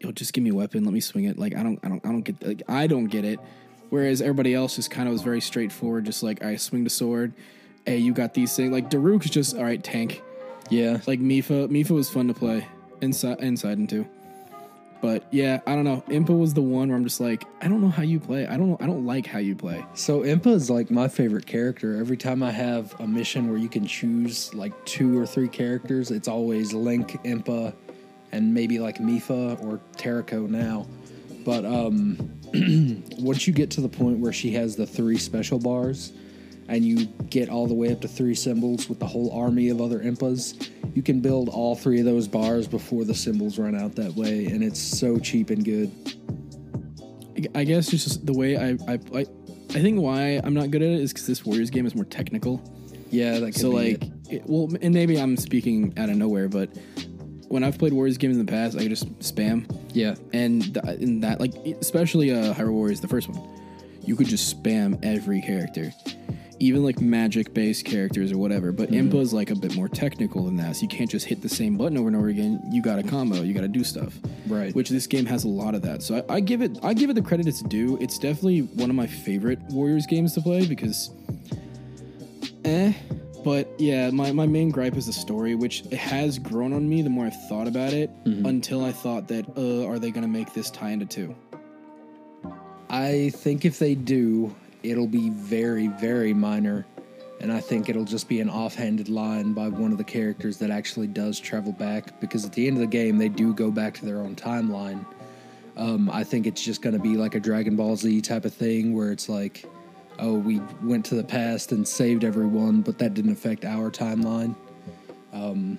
yo, 0.00 0.12
just 0.12 0.32
give 0.32 0.44
me 0.44 0.50
a 0.50 0.54
weapon, 0.54 0.84
let 0.84 0.92
me 0.92 1.00
swing 1.00 1.24
it. 1.24 1.38
Like 1.38 1.54
I 1.56 1.62
don't, 1.62 1.78
I 1.82 1.88
don't, 1.88 2.04
I 2.04 2.08
don't 2.10 2.22
get, 2.22 2.46
like 2.46 2.62
I 2.68 2.86
don't 2.86 3.06
get 3.06 3.24
it. 3.24 3.38
Whereas 3.90 4.20
everybody 4.20 4.54
else 4.54 4.76
just 4.76 4.90
kind 4.90 5.08
of 5.08 5.12
was 5.12 5.22
very 5.22 5.40
straightforward, 5.40 6.04
just 6.06 6.22
like 6.22 6.42
I 6.42 6.56
swing 6.56 6.84
the 6.84 6.90
sword. 6.90 7.32
Hey, 7.86 7.98
you 7.98 8.12
got 8.12 8.34
these 8.34 8.56
things. 8.56 8.72
Like 8.72 8.90
Daruk's 8.90 9.30
just 9.30 9.56
all 9.56 9.62
right, 9.62 9.82
tank. 9.82 10.22
yeah. 10.70 11.00
Like 11.06 11.20
Mipha, 11.20 11.68
Mipha 11.68 11.90
was 11.90 12.08
fun 12.10 12.26
to 12.28 12.34
play 12.34 12.66
inside, 13.02 13.40
inside 13.40 13.78
into. 13.78 14.06
But 15.04 15.26
yeah, 15.30 15.60
I 15.66 15.74
don't 15.74 15.84
know. 15.84 16.02
Impa 16.08 16.30
was 16.30 16.54
the 16.54 16.62
one 16.62 16.88
where 16.88 16.96
I'm 16.96 17.04
just 17.04 17.20
like, 17.20 17.44
I 17.60 17.68
don't 17.68 17.82
know 17.82 17.90
how 17.90 18.02
you 18.02 18.18
play. 18.18 18.46
I 18.46 18.56
don't 18.56 18.70
know. 18.70 18.78
I 18.80 18.86
don't 18.86 19.04
like 19.04 19.26
how 19.26 19.38
you 19.38 19.54
play. 19.54 19.84
So 19.92 20.22
Impa 20.22 20.54
is 20.54 20.70
like 20.70 20.90
my 20.90 21.08
favorite 21.08 21.44
character. 21.44 21.98
Every 21.98 22.16
time 22.16 22.42
I 22.42 22.50
have 22.50 22.98
a 22.98 23.06
mission 23.06 23.50
where 23.50 23.58
you 23.58 23.68
can 23.68 23.86
choose 23.86 24.54
like 24.54 24.72
two 24.86 25.18
or 25.18 25.26
three 25.26 25.48
characters, 25.48 26.10
it's 26.10 26.26
always 26.26 26.72
Link, 26.72 27.22
Impa, 27.22 27.74
and 28.32 28.54
maybe 28.54 28.78
like 28.78 28.96
Mipha 28.96 29.62
or 29.62 29.78
Terrako 29.98 30.48
now. 30.48 30.86
But 31.44 31.66
um, 31.66 32.16
once 33.18 33.46
you 33.46 33.52
get 33.52 33.70
to 33.72 33.82
the 33.82 33.90
point 33.90 34.20
where 34.20 34.32
she 34.32 34.52
has 34.52 34.74
the 34.74 34.86
three 34.86 35.18
special 35.18 35.58
bars, 35.58 36.14
and 36.68 36.84
you 36.84 37.06
get 37.30 37.48
all 37.48 37.66
the 37.66 37.74
way 37.74 37.92
up 37.92 38.00
to 38.00 38.08
three 38.08 38.34
symbols 38.34 38.88
with 38.88 38.98
the 38.98 39.06
whole 39.06 39.30
army 39.32 39.68
of 39.68 39.80
other 39.80 39.98
Impas, 40.00 40.70
you 40.94 41.02
can 41.02 41.20
build 41.20 41.48
all 41.48 41.74
three 41.74 41.98
of 41.98 42.04
those 42.06 42.26
bars 42.28 42.66
before 42.68 43.04
the 43.04 43.14
symbols 43.14 43.58
run 43.58 43.74
out 43.74 43.94
that 43.96 44.14
way, 44.14 44.46
and 44.46 44.62
it's 44.62 44.80
so 44.80 45.18
cheap 45.18 45.50
and 45.50 45.64
good. 45.64 45.90
I- 47.54 47.64
guess 47.64 47.88
just 47.90 48.24
the 48.26 48.32
way 48.32 48.56
I 48.56 48.70
I 48.88 48.98
I, 49.14 49.20
I 49.70 49.80
think 49.82 50.00
why 50.00 50.40
I'm 50.44 50.54
not 50.54 50.70
good 50.70 50.82
at 50.82 50.88
it 50.88 51.00
is 51.00 51.12
because 51.12 51.26
this 51.26 51.44
Warriors 51.44 51.70
game 51.70 51.84
is 51.86 51.94
more 51.94 52.04
technical. 52.04 52.62
Yeah, 53.10 53.38
that 53.40 53.54
So 53.54 53.70
like, 53.70 54.02
it. 54.02 54.10
it, 54.30 54.42
well, 54.46 54.68
and 54.80 54.92
maybe 54.94 55.18
I'm 55.20 55.36
speaking 55.36 55.92
out 55.96 56.08
of 56.10 56.16
nowhere, 56.16 56.48
but 56.48 56.68
when 57.48 57.62
I've 57.62 57.78
played 57.78 57.92
Warriors 57.92 58.18
games 58.18 58.36
in 58.36 58.44
the 58.44 58.50
past, 58.50 58.76
I 58.76 58.88
just 58.88 59.06
spam. 59.20 59.66
yeah, 59.92 60.14
and 60.32 60.74
th- 60.74 60.98
in 61.00 61.20
that 61.20 61.40
like 61.40 61.54
especially 61.80 62.30
uh 62.32 62.54
Hyrule 62.54 62.72
Warriors 62.72 63.00
the 63.00 63.08
first 63.08 63.28
one 63.28 63.50
you 64.06 64.14
could 64.16 64.26
just 64.26 64.62
spam 64.62 64.98
every 65.02 65.40
character 65.40 65.90
even 66.58 66.84
like 66.84 67.00
magic 67.00 67.54
based 67.54 67.84
characters 67.84 68.32
or 68.32 68.38
whatever. 68.38 68.72
But 68.72 68.90
Impa 68.90 69.16
is 69.16 69.32
like 69.32 69.50
a 69.50 69.54
bit 69.54 69.74
more 69.74 69.88
technical 69.88 70.44
than 70.44 70.56
that. 70.56 70.76
So 70.76 70.82
you 70.82 70.88
can't 70.88 71.10
just 71.10 71.26
hit 71.26 71.42
the 71.42 71.48
same 71.48 71.76
button 71.76 71.96
over 71.96 72.08
and 72.08 72.16
over 72.16 72.28
again. 72.28 72.60
You 72.70 72.82
got 72.82 72.98
a 72.98 73.02
combo. 73.02 73.42
You 73.42 73.54
got 73.54 73.62
to 73.62 73.68
do 73.68 73.84
stuff. 73.84 74.18
Right. 74.46 74.74
Which 74.74 74.88
this 74.88 75.06
game 75.06 75.26
has 75.26 75.44
a 75.44 75.48
lot 75.48 75.74
of 75.74 75.82
that. 75.82 76.02
So 76.02 76.24
I, 76.28 76.34
I 76.36 76.40
give 76.40 76.62
it 76.62 76.78
I 76.82 76.94
give 76.94 77.10
it 77.10 77.14
the 77.14 77.22
credit 77.22 77.46
it's 77.46 77.62
due. 77.62 77.98
It's 78.00 78.18
definitely 78.18 78.60
one 78.60 78.90
of 78.90 78.96
my 78.96 79.06
favorite 79.06 79.58
Warriors 79.70 80.06
games 80.06 80.34
to 80.34 80.40
play 80.40 80.66
because, 80.66 81.10
eh. 82.64 82.92
But 83.44 83.68
yeah, 83.78 84.08
my, 84.08 84.32
my 84.32 84.46
main 84.46 84.70
gripe 84.70 84.96
is 84.96 85.04
the 85.04 85.12
story, 85.12 85.54
which 85.54 85.80
has 85.92 86.38
grown 86.38 86.72
on 86.72 86.88
me 86.88 87.02
the 87.02 87.10
more 87.10 87.26
I've 87.26 87.48
thought 87.48 87.68
about 87.68 87.92
it. 87.92 88.08
Until 88.46 88.82
I 88.82 88.90
thought 88.90 89.28
that, 89.28 89.44
uh, 89.58 89.86
are 89.86 89.98
they 89.98 90.10
going 90.10 90.22
to 90.22 90.28
make 90.28 90.54
this 90.54 90.70
tie 90.70 90.90
into 90.90 91.04
two? 91.04 91.36
I 92.88 93.30
think 93.34 93.66
if 93.66 93.78
they 93.78 93.94
do, 93.94 94.54
it'll 94.84 95.08
be 95.08 95.30
very, 95.30 95.88
very 95.88 96.34
minor. 96.34 96.86
And 97.40 97.52
I 97.52 97.60
think 97.60 97.88
it'll 97.88 98.04
just 98.04 98.28
be 98.28 98.40
an 98.40 98.48
offhanded 98.48 99.08
line 99.08 99.52
by 99.52 99.68
one 99.68 99.90
of 99.90 99.98
the 99.98 100.04
characters 100.04 100.58
that 100.58 100.70
actually 100.70 101.08
does 101.08 101.40
travel 101.40 101.72
back. 101.72 102.20
Because 102.20 102.44
at 102.44 102.52
the 102.52 102.66
end 102.66 102.76
of 102.76 102.80
the 102.80 102.86
game, 102.86 103.18
they 103.18 103.28
do 103.28 103.52
go 103.52 103.70
back 103.70 103.94
to 103.94 104.04
their 104.04 104.18
own 104.18 104.36
timeline. 104.36 105.04
Um, 105.76 106.08
I 106.10 106.22
think 106.22 106.46
it's 106.46 106.62
just 106.62 106.82
going 106.82 106.94
to 106.94 107.02
be 107.02 107.16
like 107.16 107.34
a 107.34 107.40
Dragon 107.40 107.74
Ball 107.74 107.96
Z 107.96 108.20
type 108.20 108.44
of 108.44 108.54
thing 108.54 108.94
where 108.94 109.10
it's 109.10 109.28
like, 109.28 109.64
oh, 110.20 110.34
we 110.34 110.60
went 110.82 111.04
to 111.06 111.16
the 111.16 111.24
past 111.24 111.72
and 111.72 111.86
saved 111.86 112.22
everyone, 112.22 112.82
but 112.82 112.98
that 112.98 113.14
didn't 113.14 113.32
affect 113.32 113.64
our 113.64 113.90
timeline. 113.90 114.54
Um, 115.32 115.78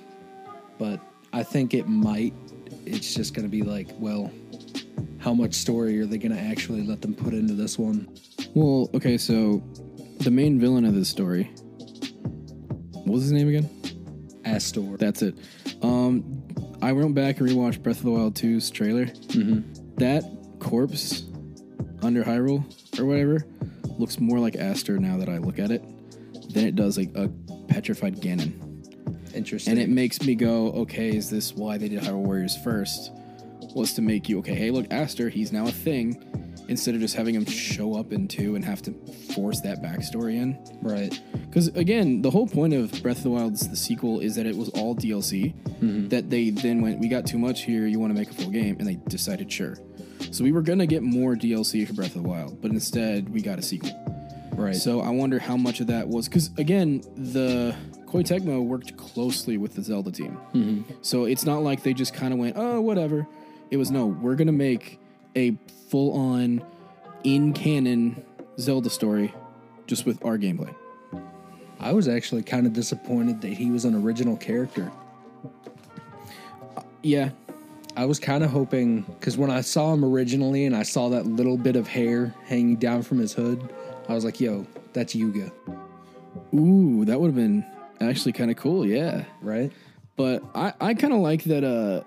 but 0.78 1.00
I 1.32 1.44
think 1.44 1.74
it 1.74 1.88
might. 1.88 2.34
It's 2.86 3.14
just 3.14 3.34
going 3.34 3.46
to 3.46 3.50
be 3.50 3.64
like, 3.64 3.88
well, 3.98 4.32
how 5.20 5.34
much 5.34 5.54
story 5.54 6.00
are 6.00 6.06
they 6.06 6.18
going 6.18 6.36
to 6.36 6.42
actually 6.42 6.84
let 6.86 7.02
them 7.02 7.16
put 7.16 7.34
into 7.34 7.54
this 7.54 7.80
one? 7.80 8.08
Well, 8.56 8.90
okay, 8.94 9.18
so 9.18 9.62
the 10.22 10.32
main 10.32 10.60
villain 10.60 10.86
of 10.86 10.96
this 10.96 11.10
story. 11.10 11.44
What 12.94 13.08
was 13.08 13.24
his 13.24 13.34
name 13.34 13.50
again? 13.50 13.70
Astor. 14.46 14.96
That's 14.98 15.22
it. 15.22 15.36
Um, 15.82 16.42
I 16.82 16.94
went 16.94 17.14
back 17.16 17.40
and 17.40 17.50
rewatched 17.50 17.84
Breath 17.84 17.98
of 17.98 18.04
the 18.04 18.12
Wild 18.12 18.34
2's 18.36 18.72
trailer. 18.72 19.08
That 19.98 20.24
corpse 20.60 21.24
under 22.02 22.24
Hyrule 22.24 22.64
or 22.98 23.06
whatever 23.06 23.46
looks 23.98 24.22
more 24.22 24.40
like 24.40 24.56
Astor 24.56 25.00
now 25.00 25.18
that 25.18 25.28
I 25.28 25.38
look 25.38 25.60
at 25.60 25.72
it 25.72 25.84
than 26.54 26.66
it 26.66 26.76
does 26.76 26.98
like 26.98 27.12
a 27.16 27.28
petrified 27.68 28.22
Ganon. 28.22 29.34
Interesting. 29.36 29.72
And 29.72 29.82
it 29.82 29.90
makes 29.90 30.22
me 30.22 30.34
go, 30.34 30.72
okay, 30.72 31.10
is 31.10 31.30
this 31.30 31.54
why 31.54 31.78
they 31.78 31.90
did 31.90 32.02
Hyrule 32.04 32.24
Warriors 32.24 32.56
first? 32.56 33.12
Was 33.76 33.94
to 33.96 34.02
make 34.02 34.30
you, 34.30 34.40
okay, 34.40 34.56
hey, 34.56 34.72
look, 34.72 34.86
Astor, 34.92 35.28
he's 35.28 35.52
now 35.52 35.68
a 35.68 35.72
thing, 35.72 36.45
instead 36.68 36.96
of 36.96 37.02
just 37.02 37.16
having 37.16 37.36
him 37.36 37.46
show 37.46 37.96
up 37.96 38.12
in 38.12 38.28
two 38.28 38.56
and 38.56 38.66
have 38.66 38.82
to 38.84 38.92
force 39.34 39.62
that 39.62 39.82
backstory 39.82 40.36
in. 40.36 40.58
right. 40.82 41.22
Because 41.34 41.68
again, 41.70 42.22
the 42.22 42.32
whole 42.32 42.48
point 42.48 42.74
of 42.74 42.92
Breath 43.02 43.18
of 43.18 43.24
the 43.24 43.30
Wild's 43.30 43.68
the 43.70 43.76
sequel 43.76 44.20
is 44.20 44.36
that 44.36 44.46
it 44.46 44.56
was 44.56 44.70
all 44.70 44.96
DLC. 44.96 45.54
Mm-hmm. 45.54 46.10
That 46.10 46.30
they 46.30 46.50
then 46.50 46.82
went, 46.82 47.00
we 47.00 47.08
got 47.08 47.26
too 47.26 47.38
much 47.38 47.64
here. 47.64 47.88
You 47.88 48.00
want 48.00 48.14
to 48.14 48.20
make 48.20 48.30
a 48.30 48.34
full 48.34 48.50
game, 48.50 48.76
and 48.80 48.88
they 48.88 48.96
decided 49.08 49.52
sure. 49.52 49.78
So 50.32 50.44
we 50.44 50.52
were 50.52 50.62
gonna 50.62 50.86
get 50.86 51.04
more 51.04 51.36
DLC 51.36 51.88
for 51.88 51.94
Breath 51.94 52.16
of 52.16 52.24
the 52.24 52.30
Wild, 52.30 52.62
but 52.62 52.72
instead 52.72 53.30
we 53.30 53.42
got 53.42 53.60
a 53.60 53.62
sequel. 53.62 53.92
Right. 54.54 54.76
So 54.76 55.02
I 55.02 55.10
wonder 55.10 55.40
how 55.40 55.58
much 55.58 55.82
of 55.82 55.88
that 55.88 56.08
was 56.08 56.28
because 56.28 56.50
again, 56.58 57.02
the 57.16 57.76
Koei 58.06 58.24
Tecmo 58.24 58.64
worked 58.64 58.96
closely 58.98 59.58
with 59.58 59.76
the 59.76 59.82
Zelda 59.82 60.12
team. 60.12 60.38
Mm-hmm. 60.54 60.94
So 61.02 61.26
it's 61.26 61.46
not 61.46 61.64
like 61.64 61.84
they 61.84 61.94
just 61.94 62.14
kind 62.14 62.34
of 62.34 62.40
went, 62.40 62.56
oh, 62.58 62.82
whatever. 62.82 63.28
It 63.72 63.78
was 63.78 63.92
no, 63.92 64.06
we're 64.08 64.36
gonna 64.36 64.52
make 64.52 65.00
a 65.36 65.58
full 65.90 66.14
on, 66.14 66.64
in 67.24 67.54
canon 67.54 68.24
Zelda 68.60 68.90
story, 68.90 69.34
just 69.88 70.06
with 70.06 70.24
our 70.24 70.38
gameplay. 70.38 70.74
I 71.80 71.92
was 71.92 72.08
actually 72.08 72.44
kind 72.44 72.66
of 72.66 72.74
disappointed 72.74 73.42
that 73.42 73.54
he 73.54 73.70
was 73.70 73.86
an 73.86 73.96
original 73.96 74.38
character. 74.38 74.92
Yeah, 77.04 77.30
I 77.96 78.06
was 78.06 78.20
kind 78.20 78.44
of 78.44 78.50
hoping 78.50 79.02
because 79.02 79.38
when 79.38 79.52
I 79.52 79.62
saw 79.62 79.94
him 79.94 80.04
originally 80.04 80.66
and 80.66 80.76
I 80.76 80.84
saw 80.84 81.10
that 81.10 81.26
little 81.26 81.58
bit 81.58 81.76
of 81.76 81.88
hair 81.88 82.34
hanging 82.46 82.78
down 82.78 83.04
from 83.04 83.20
his 83.20 83.34
hood, 83.34 83.70
I 84.10 84.14
was 84.14 84.26
like, 84.26 84.40
"Yo, 84.40 84.66
that's 84.94 85.16
Yuga, 85.16 85.52
Ooh, 86.54 87.06
that 87.06 87.20
would 87.20 87.28
have 87.28 87.36
been 87.36 87.66
actually 88.02 88.32
kind 88.34 88.52
of 88.52 88.58
cool, 88.58 88.86
yeah. 88.86 89.26
right?" 89.42 89.72
But 90.16 90.44
I, 90.56 90.74
I 90.80 90.94
kind 90.94 91.14
of 91.14 91.20
like 91.20 91.44
that 91.44 91.64
uh 91.64 92.04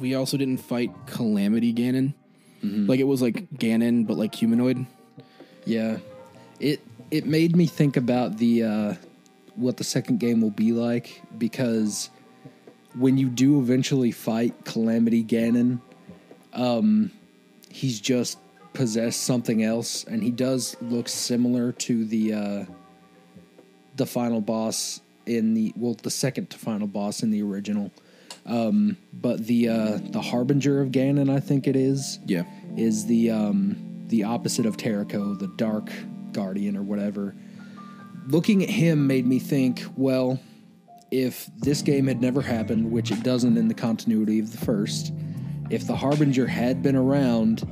we 0.00 0.14
also 0.14 0.36
didn't 0.36 0.58
fight 0.58 0.90
Calamity 1.06 1.72
Ganon. 1.72 2.14
Like 2.62 3.00
it 3.00 3.04
was 3.04 3.22
like 3.22 3.50
Ganon, 3.52 4.06
but 4.06 4.16
like 4.16 4.34
humanoid. 4.34 4.86
Yeah, 5.64 5.98
it 6.58 6.80
it 7.10 7.26
made 7.26 7.54
me 7.54 7.66
think 7.66 7.96
about 7.96 8.38
the 8.38 8.64
uh, 8.64 8.94
what 9.56 9.76
the 9.76 9.84
second 9.84 10.20
game 10.20 10.40
will 10.40 10.50
be 10.50 10.72
like 10.72 11.22
because 11.38 12.10
when 12.96 13.16
you 13.18 13.28
do 13.28 13.60
eventually 13.60 14.10
fight 14.10 14.64
Calamity 14.64 15.22
Ganon, 15.22 15.80
um, 16.52 17.10
he's 17.70 18.00
just 18.00 18.38
possessed 18.72 19.22
something 19.22 19.62
else, 19.62 20.04
and 20.04 20.22
he 20.22 20.30
does 20.30 20.76
look 20.80 21.08
similar 21.08 21.72
to 21.72 22.04
the 22.04 22.34
uh, 22.34 22.64
the 23.96 24.06
final 24.06 24.40
boss 24.40 25.00
in 25.26 25.54
the 25.54 25.72
well, 25.76 25.94
the 25.94 26.10
second 26.10 26.50
to 26.50 26.58
final 26.58 26.86
boss 26.86 27.22
in 27.22 27.30
the 27.30 27.42
original. 27.42 27.90
Um, 28.46 28.96
but 29.12 29.46
the 29.46 29.68
uh, 29.68 29.98
the 30.02 30.20
harbinger 30.20 30.80
of 30.80 30.88
Ganon, 30.90 31.30
I 31.30 31.40
think 31.40 31.66
it 31.66 31.76
is 31.76 32.18
Yeah. 32.26 32.44
is 32.76 33.06
the 33.06 33.30
um, 33.30 34.04
the 34.08 34.24
opposite 34.24 34.66
of 34.66 34.76
Terrako, 34.76 35.38
the 35.38 35.46
Dark 35.56 35.90
Guardian 36.32 36.76
or 36.76 36.82
whatever. 36.82 37.34
Looking 38.26 38.62
at 38.62 38.70
him 38.70 39.06
made 39.06 39.26
me 39.26 39.38
think, 39.38 39.84
well, 39.96 40.40
if 41.10 41.48
this 41.58 41.82
game 41.82 42.06
had 42.06 42.20
never 42.20 42.40
happened, 42.42 42.90
which 42.92 43.10
it 43.10 43.22
doesn't 43.22 43.56
in 43.56 43.68
the 43.68 43.74
continuity 43.74 44.38
of 44.38 44.52
the 44.52 44.58
first, 44.64 45.12
if 45.70 45.86
the 45.86 45.96
Harbinger 45.96 46.46
had 46.46 46.82
been 46.82 46.96
around 46.96 47.62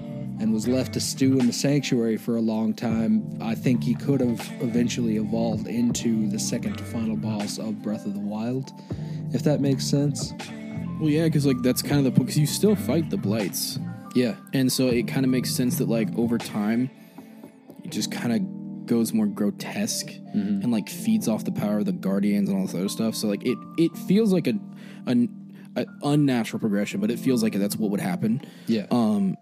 and 0.40 0.52
was 0.52 0.66
left 0.68 0.92
to 0.94 1.00
stew 1.00 1.38
in 1.38 1.46
the 1.46 1.52
sanctuary 1.52 2.16
for 2.16 2.36
a 2.36 2.40
long 2.40 2.72
time, 2.74 3.38
I 3.40 3.54
think 3.54 3.82
he 3.84 3.94
could 3.94 4.20
have 4.20 4.40
eventually 4.60 5.16
evolved 5.16 5.66
into 5.66 6.28
the 6.28 6.38
second 6.38 6.78
to 6.78 6.84
final 6.84 7.16
boss 7.16 7.58
of 7.58 7.82
Breath 7.82 8.06
of 8.06 8.14
the 8.14 8.20
Wild, 8.20 8.70
if 9.32 9.42
that 9.44 9.60
makes 9.60 9.84
sense. 9.84 10.32
Well, 11.00 11.08
yeah, 11.10 11.24
because 11.24 11.46
like 11.46 11.62
that's 11.62 11.82
kind 11.82 11.98
of 11.98 12.04
the 12.04 12.10
point. 12.10 12.26
Because 12.26 12.38
you 12.38 12.46
still 12.46 12.74
fight 12.76 13.10
the 13.10 13.16
blights, 13.16 13.78
Yeah, 14.14 14.34
and 14.52 14.70
so 14.72 14.88
it 14.88 15.06
kind 15.08 15.24
of 15.24 15.30
makes 15.30 15.50
sense 15.50 15.78
that 15.78 15.88
like 15.88 16.08
over 16.16 16.38
time, 16.38 16.90
it 17.84 17.90
just 17.90 18.10
kind 18.10 18.32
of 18.32 18.86
goes 18.86 19.12
more 19.12 19.26
grotesque 19.26 20.10
and 20.32 20.72
like 20.72 20.88
feeds 20.88 21.28
off 21.28 21.44
the 21.44 21.52
power 21.52 21.78
of 21.78 21.84
the 21.84 21.92
guardians 21.92 22.48
and 22.48 22.58
all 22.58 22.64
this 22.66 22.74
other 22.74 22.88
stuff. 22.88 23.14
So 23.14 23.28
like 23.28 23.44
it 23.46 23.58
it 23.76 23.96
feels 23.96 24.32
like 24.32 24.46
a 24.46 24.54
an 25.06 25.28
a 25.76 25.86
unnatural 26.02 26.58
progression, 26.60 27.00
but 27.00 27.10
it 27.10 27.18
feels 27.18 27.42
like 27.42 27.52
that's 27.52 27.76
what 27.76 27.90
would 27.90 28.00
happen. 28.00 28.40
yeah. 28.66 28.86
Um, 28.90 29.36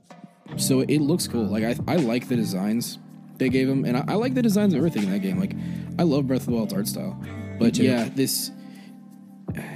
so 0.57 0.81
it 0.81 0.99
looks 1.01 1.27
cool. 1.27 1.45
Like 1.47 1.65
I, 1.65 1.77
I 1.89 1.97
like 1.97 2.29
the 2.29 2.37
designs 2.37 2.99
they 3.39 3.49
gave 3.49 3.69
him, 3.69 3.85
and 3.85 3.97
I, 3.97 4.05
I 4.09 4.15
like 4.15 4.35
the 4.35 4.43
designs 4.43 4.73
of 4.75 4.79
everything 4.79 5.05
in 5.05 5.11
that 5.11 5.19
game. 5.21 5.39
Like 5.41 5.55
I 5.99 6.03
love 6.03 6.27
Breath 6.27 6.43
of 6.43 6.47
the 6.47 6.53
Wild's 6.53 6.73
art 6.75 6.87
style, 6.89 7.19
but 7.59 7.77
yeah, 7.79 8.09
this 8.15 8.51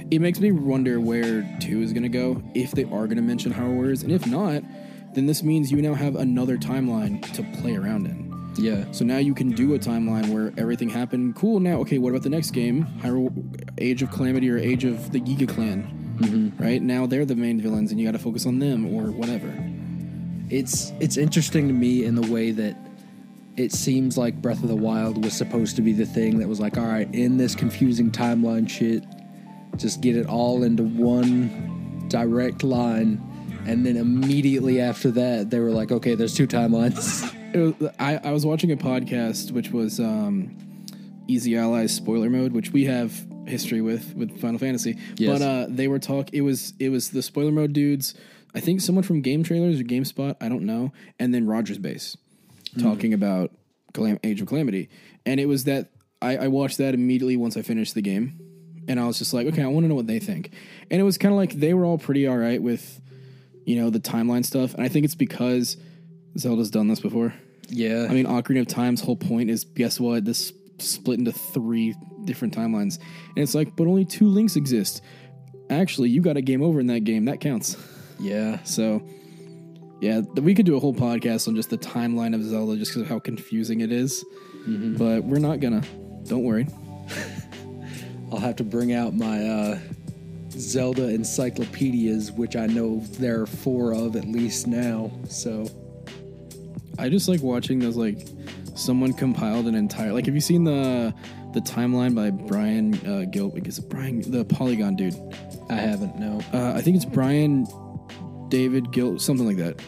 it 0.09 0.19
makes 0.19 0.39
me 0.39 0.51
wonder 0.51 0.99
where 0.99 1.47
two 1.59 1.81
is 1.81 1.93
gonna 1.93 2.09
go 2.09 2.41
if 2.53 2.71
they 2.71 2.83
are 2.85 3.07
gonna 3.07 3.21
mention 3.21 3.53
Hyrule 3.53 3.75
Warriors, 3.75 4.03
and 4.03 4.11
if 4.11 4.25
not, 4.27 4.63
then 5.13 5.25
this 5.25 5.43
means 5.43 5.71
you 5.71 5.81
now 5.81 5.93
have 5.93 6.15
another 6.15 6.57
timeline 6.57 7.21
to 7.33 7.43
play 7.61 7.75
around 7.75 8.05
in. 8.05 8.53
yeah. 8.57 8.85
So 8.91 9.03
now 9.05 9.17
you 9.17 9.33
can 9.33 9.51
do 9.51 9.73
a 9.75 9.79
timeline 9.79 10.29
where 10.33 10.53
everything 10.57 10.89
happened. 10.89 11.35
Cool. 11.35 11.59
Now, 11.59 11.79
okay, 11.81 11.97
what 11.97 12.09
about 12.09 12.23
the 12.23 12.29
next 12.29 12.51
game? 12.51 12.85
Hyrule 12.99 13.31
Age 13.77 14.01
of 14.03 14.11
Calamity 14.11 14.49
or 14.49 14.57
Age 14.57 14.83
of 14.85 15.11
the 15.11 15.19
Yiga 15.19 15.47
Clan? 15.49 16.17
Mm-hmm. 16.19 16.63
Right 16.63 16.81
now, 16.81 17.05
they're 17.07 17.25
the 17.25 17.35
main 17.35 17.59
villains, 17.59 17.91
and 17.91 17.99
you 17.99 18.05
got 18.05 18.11
to 18.11 18.19
focus 18.19 18.45
on 18.45 18.59
them 18.59 18.85
or 18.93 19.11
whatever. 19.11 19.51
it's 20.49 20.91
it's 20.99 21.17
interesting 21.17 21.67
to 21.67 21.73
me 21.73 22.03
in 22.05 22.15
the 22.15 22.31
way 22.31 22.51
that 22.51 22.75
it 23.57 23.71
seems 23.73 24.17
like 24.17 24.41
Breath 24.41 24.61
of 24.63 24.69
the 24.69 24.75
Wild 24.75 25.23
was 25.23 25.33
supposed 25.33 25.75
to 25.75 25.81
be 25.81 25.91
the 25.93 26.05
thing 26.05 26.39
that 26.39 26.47
was 26.47 26.59
like, 26.59 26.77
all 26.77 26.85
right, 26.85 27.13
in 27.13 27.37
this 27.37 27.53
confusing 27.55 28.09
timeline 28.11 28.69
shit, 28.69 29.03
just 29.77 30.01
get 30.01 30.15
it 30.15 30.27
all 30.27 30.63
into 30.63 30.83
one 30.83 32.05
direct 32.07 32.63
line, 32.63 33.21
and 33.65 33.85
then 33.85 33.97
immediately 33.97 34.81
after 34.81 35.11
that, 35.11 35.49
they 35.49 35.59
were 35.59 35.71
like, 35.71 35.91
okay, 35.91 36.15
there's 36.15 36.35
two 36.35 36.47
timelines. 36.47 37.33
It 37.53 37.77
was, 37.81 37.91
I, 37.99 38.15
I 38.15 38.31
was 38.31 38.45
watching 38.45 38.71
a 38.71 38.77
podcast 38.77 39.51
which 39.51 39.71
was 39.71 39.99
um, 39.99 40.55
Easy 41.27 41.57
Allies 41.57 41.93
spoiler 41.93 42.29
mode, 42.29 42.53
which 42.53 42.71
we 42.71 42.85
have 42.85 43.11
history 43.45 43.81
with 43.81 44.15
with 44.15 44.39
Final 44.39 44.57
Fantasy. 44.57 44.97
Yes. 45.17 45.37
But 45.37 45.45
uh, 45.45 45.65
they 45.67 45.89
were 45.89 45.99
talk. 45.99 46.29
It 46.33 46.41
was 46.41 46.73
it 46.79 46.87
was 46.87 47.09
the 47.09 47.21
spoiler 47.21 47.51
mode 47.51 47.73
dudes. 47.73 48.15
I 48.55 48.61
think 48.61 48.79
someone 48.79 49.03
from 49.03 49.19
Game 49.19 49.43
Trailers 49.43 49.81
or 49.81 49.83
GameSpot. 49.83 50.37
I 50.39 50.47
don't 50.47 50.65
know. 50.65 50.93
And 51.19 51.33
then 51.33 51.45
Rogers 51.45 51.77
Base 51.77 52.15
talking 52.79 53.13
about 53.13 53.51
Calam- 53.93 54.19
Age 54.23 54.39
of 54.39 54.47
Calamity, 54.47 54.89
and 55.25 55.37
it 55.39 55.47
was 55.47 55.65
that 55.65 55.91
I, 56.21 56.37
I 56.37 56.47
watched 56.47 56.77
that 56.77 56.93
immediately 56.93 57.35
once 57.35 57.57
I 57.57 57.63
finished 57.63 57.95
the 57.95 58.01
game, 58.01 58.39
and 58.87 58.99
I 58.99 59.05
was 59.05 59.17
just 59.17 59.33
like, 59.33 59.47
okay, 59.47 59.63
I 59.63 59.67
want 59.67 59.83
to 59.83 59.87
know 59.87 59.95
what 59.95 60.07
they 60.07 60.19
think. 60.19 60.51
And 60.89 60.99
it 60.99 61.03
was 61.03 61.17
kind 61.17 61.33
of 61.33 61.37
like 61.37 61.53
they 61.53 61.73
were 61.73 61.85
all 61.85 61.97
pretty 61.97 62.27
all 62.27 62.37
right 62.37 62.61
with, 62.61 63.01
you 63.65 63.75
know, 63.81 63.89
the 63.89 63.99
timeline 63.99 64.45
stuff, 64.45 64.73
and 64.73 64.83
I 64.83 64.87
think 64.87 65.05
it's 65.05 65.15
because 65.15 65.77
Zelda's 66.37 66.71
done 66.71 66.87
this 66.87 66.99
before. 66.99 67.33
yeah, 67.69 68.07
I 68.09 68.13
mean, 68.13 68.25
Ocarina 68.25 68.61
of 68.61 68.67
Time's 68.67 69.01
whole 69.01 69.15
point 69.15 69.49
is 69.49 69.63
guess 69.63 69.99
what? 69.99 70.25
This 70.25 70.53
split 70.79 71.19
into 71.19 71.31
three 71.31 71.95
different 72.25 72.55
timelines. 72.55 72.99
And 73.35 73.39
it's 73.43 73.55
like, 73.55 73.75
but 73.75 73.87
only 73.87 74.05
two 74.05 74.27
links 74.27 74.55
exist. 74.55 75.01
Actually, 75.69 76.09
you 76.09 76.21
got 76.21 76.37
a 76.37 76.41
game 76.41 76.61
over 76.61 76.79
in 76.79 76.87
that 76.87 77.01
game. 77.01 77.25
That 77.25 77.39
counts. 77.39 77.77
Yeah. 78.19 78.61
So, 78.63 79.01
yeah, 80.01 80.19
we 80.19 80.53
could 80.53 80.65
do 80.65 80.75
a 80.75 80.79
whole 80.79 80.93
podcast 80.93 81.47
on 81.47 81.55
just 81.55 81.69
the 81.69 81.77
timeline 81.77 82.35
of 82.35 82.43
Zelda 82.43 82.75
just 82.75 82.91
because 82.91 83.03
of 83.03 83.07
how 83.07 83.19
confusing 83.19 83.81
it 83.81 83.91
is. 83.91 84.25
Mm-hmm. 84.67 84.95
But 84.95 85.23
we're 85.23 85.39
not 85.39 85.59
gonna. 85.59 85.83
Don't 86.23 86.43
worry. 86.43 86.67
I'll 88.31 88.39
have 88.39 88.55
to 88.57 88.63
bring 88.63 88.93
out 88.93 89.13
my 89.13 89.45
uh, 89.45 89.79
Zelda 90.51 91.09
encyclopedias, 91.09 92.31
which 92.31 92.55
I 92.55 92.65
know 92.65 92.99
there 93.19 93.41
are 93.41 93.45
four 93.45 93.93
of 93.93 94.15
at 94.15 94.25
least 94.25 94.67
now. 94.67 95.11
So, 95.27 95.67
I 96.97 97.09
just 97.09 97.27
like 97.27 97.41
watching 97.41 97.79
those 97.79 97.97
like 97.97 98.27
someone 98.75 99.13
compiled 99.13 99.67
an 99.67 99.75
entire 99.75 100.13
like 100.13 100.25
have 100.25 100.35
you 100.35 100.41
seen 100.41 100.63
the 100.63 101.13
the 101.53 101.59
timeline 101.59 102.15
by 102.15 102.29
Brian 102.29 102.93
uh 103.05 103.25
Gil 103.29 103.51
is 103.55 103.79
it 103.79 103.89
Brian 103.89 104.21
the 104.31 104.45
Polygon 104.45 104.95
dude? 104.95 105.15
I 105.69 105.75
haven't, 105.75 106.17
no. 106.17 106.41
Uh, 106.53 106.73
I 106.73 106.81
think 106.81 106.95
it's 106.95 107.05
Brian 107.05 107.67
David 108.49 108.91
Gil 108.91 109.19
something 109.19 109.45
like 109.45 109.57
that. 109.57 109.81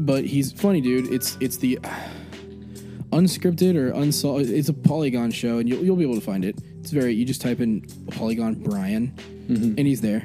But 0.00 0.24
he's 0.24 0.52
funny 0.52 0.80
dude. 0.80 1.12
It's 1.12 1.36
it's 1.40 1.56
the 1.56 1.78
uh, 1.82 1.88
unscripted 3.10 3.76
or 3.76 3.90
unsolved 3.90 4.48
it's 4.50 4.68
a 4.68 4.74
Polygon 4.74 5.30
show 5.30 5.58
and 5.58 5.68
you'll 5.68 5.84
you'll 5.84 5.96
be 5.96 6.04
able 6.04 6.14
to 6.14 6.20
find 6.20 6.44
it. 6.44 6.56
It's 6.88 6.94
very 6.94 7.12
you 7.12 7.26
just 7.26 7.42
type 7.42 7.60
in 7.60 7.82
Polygon 8.12 8.54
Brian 8.54 9.12
and 9.48 9.78
he's 9.78 10.00
there. 10.00 10.22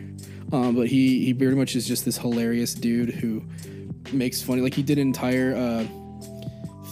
Um, 0.53 0.75
but 0.77 0.87
he 0.87 1.25
he 1.25 1.33
pretty 1.33 1.55
much 1.57 1.75
is 1.75 1.85
just 1.85 2.05
this 2.05 2.17
hilarious 2.17 2.73
dude 2.73 3.09
who 3.09 3.43
makes 4.13 4.41
funny 4.41 4.61
like 4.61 4.73
he 4.73 4.81
did 4.81 4.97
an 4.97 5.07
entire 5.07 5.53
uh, 5.55 5.83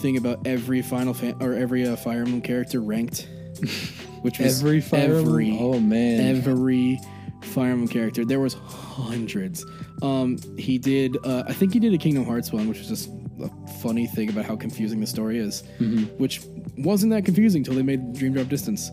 thing 0.01 0.17
about 0.17 0.45
every 0.45 0.81
Final 0.81 1.13
Fan 1.13 1.35
or 1.39 1.53
every 1.53 1.87
uh, 1.87 1.95
Fire 1.95 2.23
Emblem 2.23 2.41
character 2.41 2.81
ranked, 2.81 3.29
which 4.23 4.39
was 4.39 4.59
Every 4.59 4.81
Fire 4.81 5.15
every 5.15 5.57
Oh, 5.57 5.79
man. 5.79 6.35
every 6.37 6.99
Fire 7.41 7.71
Emblem 7.71 7.87
character. 7.87 8.25
There 8.25 8.41
was 8.41 8.55
hundreds. 8.55 9.65
Um, 10.01 10.37
he 10.57 10.77
did 10.77 11.15
uh, 11.25 11.43
I 11.47 11.53
think 11.53 11.71
he 11.71 11.79
did 11.79 11.93
a 11.93 11.97
Kingdom 11.97 12.25
Hearts 12.25 12.51
one, 12.51 12.67
which 12.67 12.79
was 12.79 12.89
just 12.89 13.09
a 13.41 13.49
funny 13.81 14.05
thing 14.05 14.29
about 14.29 14.43
how 14.43 14.57
confusing 14.57 14.99
the 14.99 15.07
story 15.07 15.37
is, 15.37 15.63
Mm-hmm. 15.79 16.03
which 16.21 16.41
wasn't 16.77 17.11
that 17.13 17.23
confusing 17.23 17.59
until 17.61 17.75
they 17.75 17.83
made 17.83 18.13
Dream 18.13 18.33
Drop 18.33 18.47
Distance. 18.49 18.91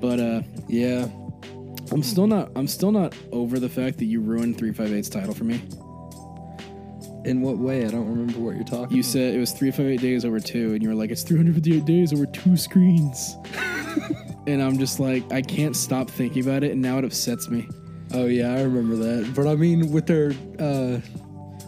But 0.00 0.20
uh, 0.20 0.42
Yeah. 0.68 1.08
I'm 1.92 2.04
still 2.04 2.28
not 2.28 2.50
I'm 2.54 2.68
still 2.68 2.92
not 2.92 3.14
over 3.32 3.58
the 3.58 3.68
fact 3.68 3.98
that 3.98 4.04
you 4.04 4.20
ruined 4.20 4.56
358's 4.56 5.08
title 5.08 5.34
for 5.34 5.44
me. 5.44 5.60
In 7.24 7.42
what 7.42 7.58
way? 7.58 7.84
I 7.84 7.90
don't 7.90 8.08
remember 8.08 8.38
what 8.38 8.54
you're 8.54 8.64
talking 8.64 8.96
You 8.96 9.02
said 9.02 9.34
it 9.34 9.38
was 9.38 9.50
358 9.52 10.00
days 10.00 10.24
over 10.24 10.40
two, 10.40 10.72
and 10.72 10.82
you 10.82 10.88
were 10.88 10.94
like, 10.94 11.10
it's 11.10 11.22
358 11.22 11.84
days 11.84 12.12
over 12.12 12.24
two 12.26 12.56
screens. 12.56 13.36
and 14.46 14.62
I'm 14.62 14.78
just 14.78 15.00
like, 15.00 15.30
I 15.30 15.42
can't 15.42 15.76
stop 15.76 16.08
thinking 16.10 16.42
about 16.42 16.64
it, 16.64 16.72
and 16.72 16.80
now 16.80 16.96
it 16.98 17.04
upsets 17.04 17.48
me. 17.48 17.68
Oh, 18.12 18.24
yeah, 18.26 18.54
I 18.54 18.62
remember 18.62 18.96
that. 18.96 19.34
But 19.34 19.46
I 19.46 19.54
mean, 19.54 19.92
with 19.92 20.06
their. 20.06 20.32
Uh, 20.58 21.00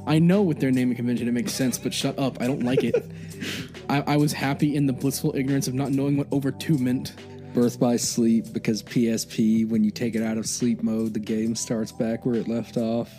I 0.06 0.18
know 0.18 0.42
with 0.42 0.58
their 0.58 0.72
naming 0.72 0.96
convention 0.96 1.28
it 1.28 1.32
makes 1.32 1.52
sense, 1.52 1.78
but 1.78 1.94
shut 1.94 2.18
up. 2.18 2.40
I 2.40 2.46
don't 2.46 2.64
like 2.64 2.82
it. 2.82 3.04
I, 3.88 4.00
I 4.02 4.16
was 4.16 4.32
happy 4.32 4.74
in 4.74 4.86
the 4.86 4.92
blissful 4.92 5.36
ignorance 5.36 5.68
of 5.68 5.74
not 5.74 5.92
knowing 5.92 6.16
what 6.16 6.26
over 6.32 6.50
two 6.50 6.78
meant. 6.78 7.12
Birth 7.54 7.78
by 7.78 7.96
Sleep 7.96 8.52
because 8.52 8.82
PSP, 8.82 9.68
when 9.68 9.84
you 9.84 9.90
take 9.90 10.14
it 10.14 10.22
out 10.22 10.38
of 10.38 10.46
sleep 10.46 10.82
mode, 10.82 11.14
the 11.14 11.20
game 11.20 11.54
starts 11.54 11.92
back 11.92 12.24
where 12.24 12.34
it 12.34 12.48
left 12.48 12.76
off. 12.76 13.10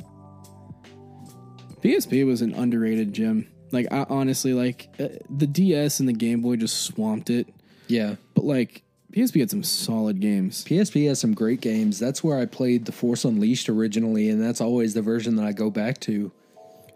PSP 1.81 2.25
was 2.25 2.41
an 2.41 2.53
underrated 2.53 3.13
gem. 3.13 3.47
Like, 3.71 3.91
I 3.91 4.05
honestly, 4.09 4.53
like, 4.53 4.89
uh, 4.99 5.09
the 5.29 5.47
DS 5.47 5.99
and 5.99 6.07
the 6.07 6.13
Game 6.13 6.41
Boy 6.41 6.55
just 6.55 6.81
swamped 6.81 7.29
it. 7.29 7.47
Yeah. 7.87 8.15
But, 8.35 8.45
like, 8.45 8.83
PSP 9.11 9.39
had 9.39 9.49
some 9.49 9.63
solid 9.63 10.19
games. 10.19 10.63
PSP 10.63 11.07
has 11.07 11.19
some 11.19 11.33
great 11.33 11.61
games. 11.61 11.99
That's 11.99 12.23
where 12.23 12.39
I 12.39 12.45
played 12.45 12.85
The 12.85 12.91
Force 12.91 13.25
Unleashed 13.25 13.69
originally, 13.69 14.29
and 14.29 14.41
that's 14.41 14.61
always 14.61 14.93
the 14.93 15.01
version 15.01 15.35
that 15.35 15.45
I 15.45 15.51
go 15.51 15.69
back 15.69 15.99
to. 16.01 16.31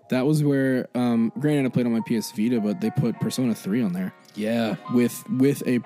That 0.10 0.26
was 0.26 0.44
where, 0.44 0.88
um, 0.96 1.34
granted, 1.38 1.66
I 1.66 1.70
played 1.70 1.86
on 1.86 1.92
my 1.92 2.00
PS 2.02 2.32
Vita, 2.32 2.62
but 2.62 2.80
they 2.80 2.90
put 2.92 3.20
Persona 3.20 3.54
3 3.54 3.82
on 3.84 3.94
there. 3.94 4.14
Yeah. 4.36 4.76
with 4.94 5.22
with 5.32 5.68
a 5.68 5.80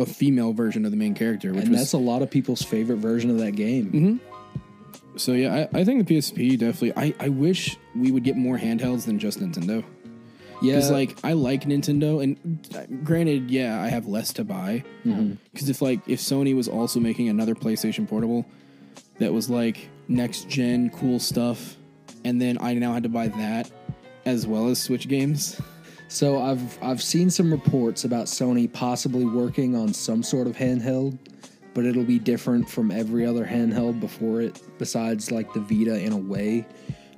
a 0.00 0.06
female 0.06 0.52
version 0.52 0.84
of 0.84 0.90
the 0.90 0.96
main 0.96 1.14
character, 1.14 1.52
which 1.52 1.64
And 1.64 1.70
was 1.70 1.80
that's 1.80 1.92
a 1.92 1.98
lot 1.98 2.22
of 2.22 2.30
people's 2.30 2.62
favorite 2.62 2.98
version 2.98 3.30
of 3.30 3.38
that 3.38 3.52
game. 3.52 3.86
Mm-hmm. 3.92 5.18
so 5.18 5.32
yeah. 5.32 5.66
I, 5.72 5.80
I 5.80 5.84
think 5.84 6.06
the 6.06 6.16
PSP 6.16 6.58
definitely. 6.58 6.92
I 6.96 7.14
I 7.20 7.28
wish 7.28 7.76
we 7.94 8.10
would 8.10 8.24
get 8.24 8.36
more 8.36 8.58
handhelds 8.58 9.06
than 9.06 9.18
just 9.18 9.40
Nintendo. 9.40 9.84
Yeah. 10.62 10.74
Because 10.74 10.90
like 10.90 11.16
I 11.24 11.32
like 11.32 11.64
Nintendo, 11.64 12.22
and 12.22 13.04
granted, 13.04 13.50
yeah, 13.50 13.82
I 13.82 13.88
have 13.88 14.06
less 14.06 14.32
to 14.34 14.44
buy. 14.44 14.84
Mm-hmm. 15.04 15.34
Because 15.52 15.68
if 15.68 15.80
like 15.80 16.00
if 16.06 16.20
Sony 16.20 16.54
was 16.54 16.68
also 16.68 17.00
making 17.00 17.28
another 17.28 17.54
PlayStation 17.54 18.06
Portable 18.08 18.44
that 19.18 19.32
was 19.32 19.48
like 19.48 19.88
next 20.08 20.48
gen 20.48 20.90
cool 20.90 21.18
stuff, 21.18 21.76
and 22.24 22.40
then 22.40 22.58
I 22.60 22.74
now 22.74 22.92
had 22.92 23.04
to 23.04 23.08
buy 23.08 23.28
that 23.28 23.70
as 24.26 24.46
well 24.46 24.68
as 24.68 24.80
Switch 24.80 25.08
games. 25.08 25.60
So 26.10 26.40
I've 26.42 26.82
I've 26.82 27.00
seen 27.02 27.30
some 27.30 27.50
reports 27.52 28.04
about 28.04 28.26
Sony 28.26 28.70
possibly 28.72 29.24
working 29.24 29.76
on 29.76 29.94
some 29.94 30.22
sort 30.24 30.48
of 30.48 30.56
handheld, 30.56 31.16
but 31.72 31.86
it'll 31.86 32.04
be 32.04 32.18
different 32.18 32.68
from 32.68 32.90
every 32.90 33.24
other 33.24 33.44
handheld 33.46 34.00
before 34.00 34.40
it, 34.40 34.60
besides 34.78 35.30
like 35.30 35.52
the 35.52 35.60
Vita 35.60 35.98
in 36.04 36.12
a 36.12 36.16
way, 36.18 36.66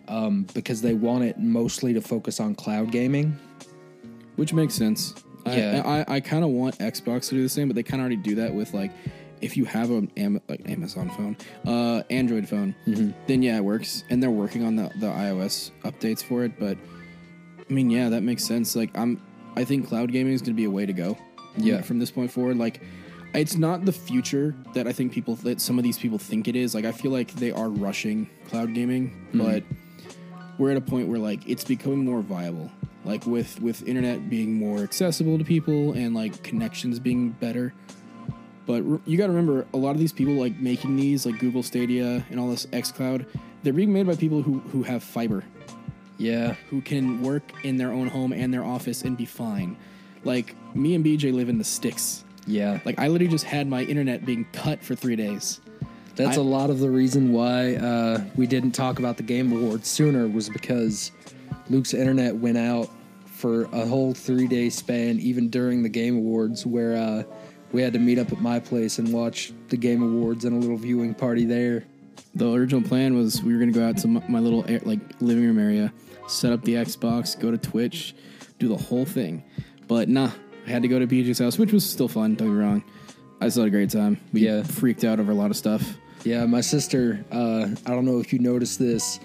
um, 0.09 0.47
because 0.53 0.83
they 0.83 0.93
want 0.93 1.25
it 1.25 1.39
mostly 1.39 1.95
to 1.95 2.03
focus 2.03 2.39
on 2.39 2.55
cloud 2.55 2.93
gaming. 2.93 3.35
which 4.37 4.53
makes 4.53 4.75
sense. 4.75 5.15
Yeah. 5.47 5.83
I 5.85 6.01
I, 6.01 6.17
I 6.17 6.21
kind 6.21 6.45
of 6.45 6.51
want 6.51 6.79
Xbox 6.79 7.31
to 7.31 7.35
do 7.35 7.43
the 7.43 7.49
same, 7.49 7.69
but 7.69 7.75
they 7.77 7.83
kind 7.83 8.01
of 8.01 8.05
already 8.05 8.17
do 8.17 8.35
that 8.37 8.53
with 8.55 8.75
like 8.75 8.93
if 9.41 9.57
you 9.57 9.65
have 9.65 9.91
an 9.91 10.09
Am- 10.19 10.41
like 10.51 10.69
Amazon 10.69 11.09
phone, 11.11 11.37
uh, 11.67 12.03
Android 12.11 12.47
phone, 12.49 12.75
then 13.27 13.43
yeah, 13.43 13.57
it 13.57 13.65
works, 13.65 14.05
and 14.11 14.23
they're 14.23 14.31
working 14.31 14.65
on 14.65 14.77
the 14.77 14.91
the 15.01 15.07
iOS 15.07 15.71
updates 15.83 16.23
for 16.23 16.45
it. 16.45 16.53
But 16.61 16.77
I 17.69 17.73
mean, 17.73 17.91
yeah, 17.91 18.09
that 18.11 18.23
makes 18.23 18.45
sense. 18.45 18.77
Like 18.77 18.91
I'm, 18.97 19.23
I 19.57 19.65
think 19.65 19.89
cloud 19.89 20.13
gaming 20.13 20.33
is 20.33 20.41
going 20.41 20.55
to 20.55 20.57
be 20.57 20.65
a 20.65 20.71
way 20.71 20.87
to 20.87 20.93
go. 20.93 21.17
Yeah. 21.57 21.83
from 21.83 21.99
this 21.99 22.11
point 22.11 22.31
forward, 22.31 22.57
like. 22.57 22.83
It's 23.35 23.57
not 23.57 23.87
the 23.87 23.93
future 23.93 24.55
that 24.75 24.87
I 24.87 24.93
think 24.93 25.11
people 25.11 25.37
that 25.37 25.59
some 25.59 25.79
of 25.79 25.85
these 25.85 25.97
people 25.97 26.19
think 26.19 26.49
it 26.49 26.55
is. 26.55 26.75
Like 26.75 26.85
I 26.85 26.93
feel 26.93 27.11
like 27.11 27.33
they 27.33 27.51
are 27.51 27.71
rushing 27.71 28.29
cloud 28.47 28.75
gaming, 28.75 29.09
hmm. 29.31 29.39
but 29.39 29.63
we're 30.59 30.71
at 30.71 30.77
a 30.77 30.83
point 30.83 31.09
where 31.09 31.19
like 31.19 31.49
it's 31.49 31.65
becoming 31.65 32.05
more 32.05 32.21
viable 32.21 32.71
like 33.05 33.27
with 33.27 33.61
with 33.61 33.87
internet 33.89 34.29
being 34.29 34.55
more 34.55 34.79
accessible 34.81 35.39
to 35.39 35.45
people 35.45 35.93
and 35.93 36.15
like 36.15 36.43
connections 36.43 36.99
being 36.99 37.31
better 37.31 37.73
but 38.67 38.83
r- 38.89 39.01
you 39.05 39.19
got 39.19 39.27
to 39.27 39.33
remember 39.33 39.67
a 39.75 39.77
lot 39.77 39.91
of 39.91 39.99
these 39.99 40.13
people 40.13 40.35
like 40.35 40.57
making 40.59 40.97
these 40.97 41.27
like 41.27 41.39
google 41.39 41.63
stadia 41.63 42.25
and 42.31 42.39
all 42.39 42.49
this 42.49 42.67
xcloud 42.67 43.27
they're 43.63 43.73
being 43.73 43.93
made 43.93 44.07
by 44.07 44.15
people 44.15 44.43
who 44.43 44.61
who 44.71 44.83
have 44.83 45.03
fiber 45.03 45.45
Yeah, 46.23 46.55
who 46.71 46.81
can 46.81 47.21
work 47.23 47.43
in 47.65 47.77
their 47.77 47.91
own 47.93 48.09
home 48.09 48.33
and 48.33 48.53
their 48.55 48.65
office 48.65 49.03
and 49.03 49.17
be 49.17 49.25
fine 49.27 49.77
like 50.25 50.55
me 50.75 50.95
and 50.95 51.05
bj 51.05 51.33
live 51.35 51.49
in 51.49 51.59
the 51.59 51.65
sticks 51.65 52.25
yeah. 52.47 52.79
like 52.85 52.97
i 52.99 53.09
literally 53.09 53.31
just 53.31 53.45
had 53.45 53.67
my 53.69 53.83
internet 53.83 54.25
being 54.25 54.47
cut 54.53 54.83
for 54.83 54.95
three 54.95 55.17
days 55.17 55.61
That's 56.15 56.39
I- 56.39 56.41
a 56.41 56.45
lot 56.45 56.71
of 56.71 56.79
the 56.79 56.89
reason 56.91 57.33
why 57.33 57.75
uh, 57.75 58.23
we 58.37 58.47
didn't 58.47 58.73
talk 58.73 58.99
about 59.01 59.17
the 59.17 59.23
Game 59.25 59.51
Awards 59.51 59.89
sooner 59.89 60.29
was 60.29 60.49
because 60.49 61.11
Luke's 61.71 61.95
internet 61.95 62.37
went 62.37 62.59
out 62.59 62.89
for 63.27 63.65
a 63.73 63.87
whole 63.87 64.13
three 64.15 64.47
day 64.47 64.69
span, 64.71 65.19
even 65.21 65.49
during 65.49 65.83
the 65.83 65.89
Game 65.89 66.17
Awards, 66.17 66.65
where 66.67 66.97
uh, 66.97 67.23
we 67.73 67.81
had 67.83 67.93
to 67.95 67.99
meet 67.99 68.19
up 68.19 68.31
at 68.31 68.41
my 68.41 68.61
place 68.61 68.99
and 68.99 69.13
watch 69.13 69.53
the 69.71 69.77
Game 69.77 70.03
Awards 70.03 70.45
and 70.45 70.55
a 70.55 70.61
little 70.61 70.77
viewing 70.77 71.15
party 71.15 71.45
there. 71.47 71.85
the 72.35 72.53
original 72.53 72.83
plan 72.83 73.17
was 73.17 73.43
we 73.43 73.53
were 73.55 73.59
gonna 73.59 73.73
go 73.73 73.85
out 73.89 73.97
to 73.99 74.07
my, 74.09 74.23
my 74.29 74.39
little 74.39 74.65
air, 74.69 74.81
like 74.85 75.01
living 75.21 75.45
room 75.45 75.59
area, 75.59 75.93
set 76.27 76.53
up 76.53 76.63
the 76.65 76.75
Xbox, 76.75 77.39
go 77.39 77.51
to 77.51 77.59
Twitch, 77.59 78.15
do 78.59 78.69
the 78.69 78.77
whole 78.77 79.05
thing. 79.05 79.43
But 79.89 80.09
nah, 80.09 80.31
I 80.67 80.71
had 80.71 80.83
to 80.83 80.89
go 80.89 80.99
to 80.99 81.07
BJ's 81.07 81.39
house, 81.39 81.59
which 81.59 81.73
was 81.73 81.85
still 81.89 82.09
fun. 82.09 82.35
Don't 82.35 82.49
get 82.49 82.55
me 82.55 82.61
wrong. 82.65 82.85
I 83.41 83.49
still 83.49 83.65
had 83.65 83.69
a 83.69 83.71
great 83.77 83.91
time. 83.91 84.19
We 84.33 84.43
Yeah. 84.47 84.63
freaked 84.63 85.05
out 85.05 85.19
over 85.21 85.33
a 85.33 85.35
lot 85.35 85.51
of 85.51 85.57
stuff. 85.57 85.99
Yeah, 86.25 86.47
my 86.47 86.61
sister, 86.61 87.25
uh, 87.33 87.69
I 87.85 87.91
don't 87.91 88.05
know 88.05 88.21
if 88.21 88.33
you 88.33 88.39
noticed 88.39 88.79
this, 88.79 89.19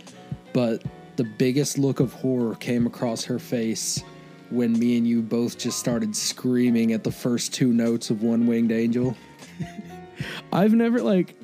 but 0.53 0.83
the 1.15 1.23
biggest 1.23 1.77
look 1.77 1.99
of 1.99 2.11
horror 2.13 2.55
came 2.55 2.87
across 2.87 3.23
her 3.25 3.37
face 3.37 4.01
when 4.49 4.73
me 4.79 4.97
and 4.97 5.07
you 5.07 5.21
both 5.21 5.57
just 5.59 5.77
started 5.77 6.15
screaming 6.15 6.93
at 6.93 7.03
the 7.03 7.11
first 7.11 7.53
two 7.53 7.71
notes 7.71 8.09
of 8.09 8.23
One 8.23 8.47
Winged 8.47 8.71
Angel. 8.71 9.15
I've 10.51 10.73
never 10.73 11.01
like, 11.01 11.35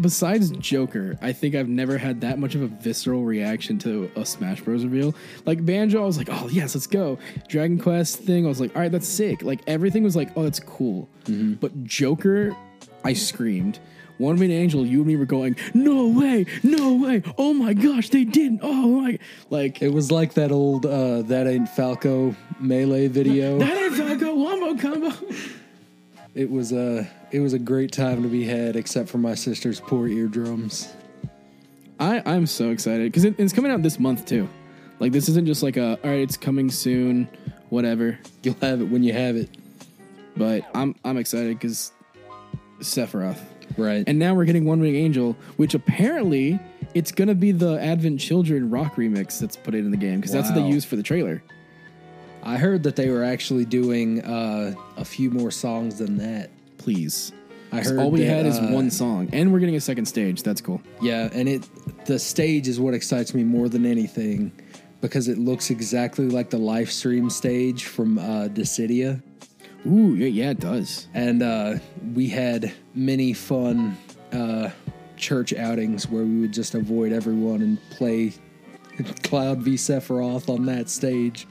besides 0.00 0.50
Joker, 0.52 1.18
I 1.22 1.32
think 1.32 1.54
I've 1.54 1.68
never 1.68 1.98
had 1.98 2.20
that 2.22 2.38
much 2.38 2.54
of 2.54 2.62
a 2.62 2.66
visceral 2.68 3.24
reaction 3.24 3.78
to 3.80 4.10
a 4.16 4.24
Smash 4.24 4.60
Bros. 4.60 4.84
reveal. 4.84 5.14
Like 5.46 5.64
Banjo, 5.64 6.02
I 6.02 6.06
was 6.06 6.18
like, 6.18 6.28
oh 6.30 6.48
yes, 6.50 6.74
let's 6.74 6.86
go. 6.86 7.18
Dragon 7.48 7.78
Quest 7.78 8.18
thing, 8.20 8.44
I 8.44 8.48
was 8.48 8.60
like, 8.60 8.74
all 8.76 8.82
right, 8.82 8.92
that's 8.92 9.08
sick. 9.08 9.42
Like 9.42 9.60
everything 9.66 10.02
was 10.02 10.16
like, 10.16 10.30
oh, 10.36 10.42
that's 10.44 10.60
cool. 10.60 11.08
But 11.26 11.84
Joker, 11.84 12.56
I 13.04 13.12
screamed. 13.12 13.78
One 14.16 14.34
Winged 14.36 14.52
Angel, 14.52 14.84
you 14.84 14.98
and 14.98 15.06
me 15.06 15.14
were 15.14 15.26
going, 15.26 15.54
no 15.74 16.08
way, 16.08 16.44
no 16.64 16.94
way. 16.94 17.22
Oh 17.36 17.52
my 17.54 17.72
gosh, 17.72 18.08
they 18.08 18.24
didn't. 18.24 18.60
Oh 18.64 19.00
my, 19.02 19.18
like 19.50 19.80
It 19.80 19.92
was 19.92 20.10
like 20.10 20.34
that 20.34 20.50
old 20.50 20.86
uh, 20.86 21.22
"That 21.22 21.46
Ain't 21.46 21.68
Falco" 21.68 22.34
melee 22.58 23.06
video. 23.06 23.58
that 23.58 23.76
ain't 23.78 23.94
Falco 23.94 24.34
Wombo 24.34 24.74
combo. 24.82 25.12
It 26.38 26.48
was 26.48 26.70
a 26.72 27.06
it 27.32 27.40
was 27.40 27.52
a 27.52 27.58
great 27.58 27.90
time 27.90 28.22
to 28.22 28.28
be 28.28 28.44
had, 28.44 28.76
except 28.76 29.08
for 29.08 29.18
my 29.18 29.34
sister's 29.34 29.80
poor 29.80 30.06
eardrums. 30.08 30.88
I 31.98 32.22
I'm 32.24 32.46
so 32.46 32.70
excited 32.70 33.10
because 33.10 33.24
it, 33.24 33.34
it's 33.38 33.52
coming 33.52 33.72
out 33.72 33.82
this 33.82 33.98
month 33.98 34.24
too. 34.24 34.48
Like 35.00 35.10
this 35.12 35.28
isn't 35.28 35.46
just 35.46 35.62
like 35.64 35.76
a 35.76 35.98
all 36.04 36.10
right, 36.10 36.20
it's 36.20 36.36
coming 36.36 36.70
soon, 36.70 37.28
whatever. 37.70 38.18
You'll 38.42 38.56
have 38.60 38.80
it 38.80 38.84
when 38.84 39.02
you 39.02 39.12
have 39.12 39.34
it, 39.36 39.50
But 40.36 40.62
I'm 40.74 40.94
I'm 41.04 41.16
excited 41.16 41.58
because 41.58 41.90
Sephiroth, 42.80 43.40
right? 43.76 44.04
and 44.06 44.18
now 44.18 44.32
we're 44.34 44.44
getting 44.44 44.64
One 44.64 44.80
Wing 44.80 44.94
Angel, 44.94 45.36
which 45.56 45.74
apparently 45.74 46.60
it's 46.94 47.10
gonna 47.10 47.34
be 47.34 47.50
the 47.50 47.80
Advent 47.82 48.20
Children 48.20 48.70
rock 48.70 48.94
remix 48.94 49.40
that's 49.40 49.56
put 49.56 49.74
in 49.74 49.90
the 49.90 49.96
game 49.96 50.16
because 50.20 50.30
that's 50.32 50.48
what 50.48 50.54
they 50.54 50.60
Wow. 50.62 50.68
used 50.68 50.86
for 50.86 50.94
the 50.96 51.02
trailer. 51.02 51.42
I 52.42 52.56
heard 52.56 52.82
that 52.84 52.96
they 52.96 53.10
were 53.10 53.24
actually 53.24 53.64
doing 53.64 54.22
uh, 54.24 54.74
a 54.96 55.04
few 55.04 55.30
more 55.30 55.50
songs 55.50 55.98
than 55.98 56.16
that. 56.18 56.50
Please. 56.78 57.32
I 57.70 57.82
heard 57.82 57.98
all 57.98 58.10
we 58.10 58.20
that, 58.20 58.26
had 58.26 58.46
is 58.46 58.58
uh, 58.58 58.68
one 58.70 58.90
song, 58.90 59.28
and 59.32 59.52
we're 59.52 59.58
getting 59.58 59.76
a 59.76 59.80
second 59.80 60.06
stage. 60.06 60.42
That's 60.42 60.60
cool. 60.60 60.80
Yeah, 61.02 61.28
and 61.32 61.48
it 61.48 61.68
the 62.06 62.18
stage 62.18 62.66
is 62.66 62.80
what 62.80 62.94
excites 62.94 63.34
me 63.34 63.44
more 63.44 63.68
than 63.68 63.84
anything 63.84 64.52
because 65.00 65.28
it 65.28 65.38
looks 65.38 65.70
exactly 65.70 66.28
like 66.28 66.50
the 66.50 66.58
live 66.58 66.90
stream 66.90 67.28
stage 67.28 67.84
from 67.84 68.18
uh, 68.18 68.48
Dissidia. 68.48 69.22
Ooh, 69.86 70.14
yeah, 70.14 70.26
yeah, 70.26 70.50
it 70.50 70.60
does. 70.60 71.08
and 71.14 71.42
uh, 71.42 71.74
we 72.14 72.28
had 72.28 72.72
many 72.94 73.32
fun 73.32 73.96
uh, 74.32 74.70
church 75.16 75.52
outings 75.52 76.08
where 76.08 76.24
we 76.24 76.40
would 76.40 76.52
just 76.52 76.74
avoid 76.74 77.12
everyone 77.12 77.62
and 77.62 77.78
play 77.90 78.32
Cloud 79.22 79.58
v 79.58 79.74
Sephiroth 79.74 80.48
on 80.48 80.66
that 80.66 80.88
stage. 80.88 81.46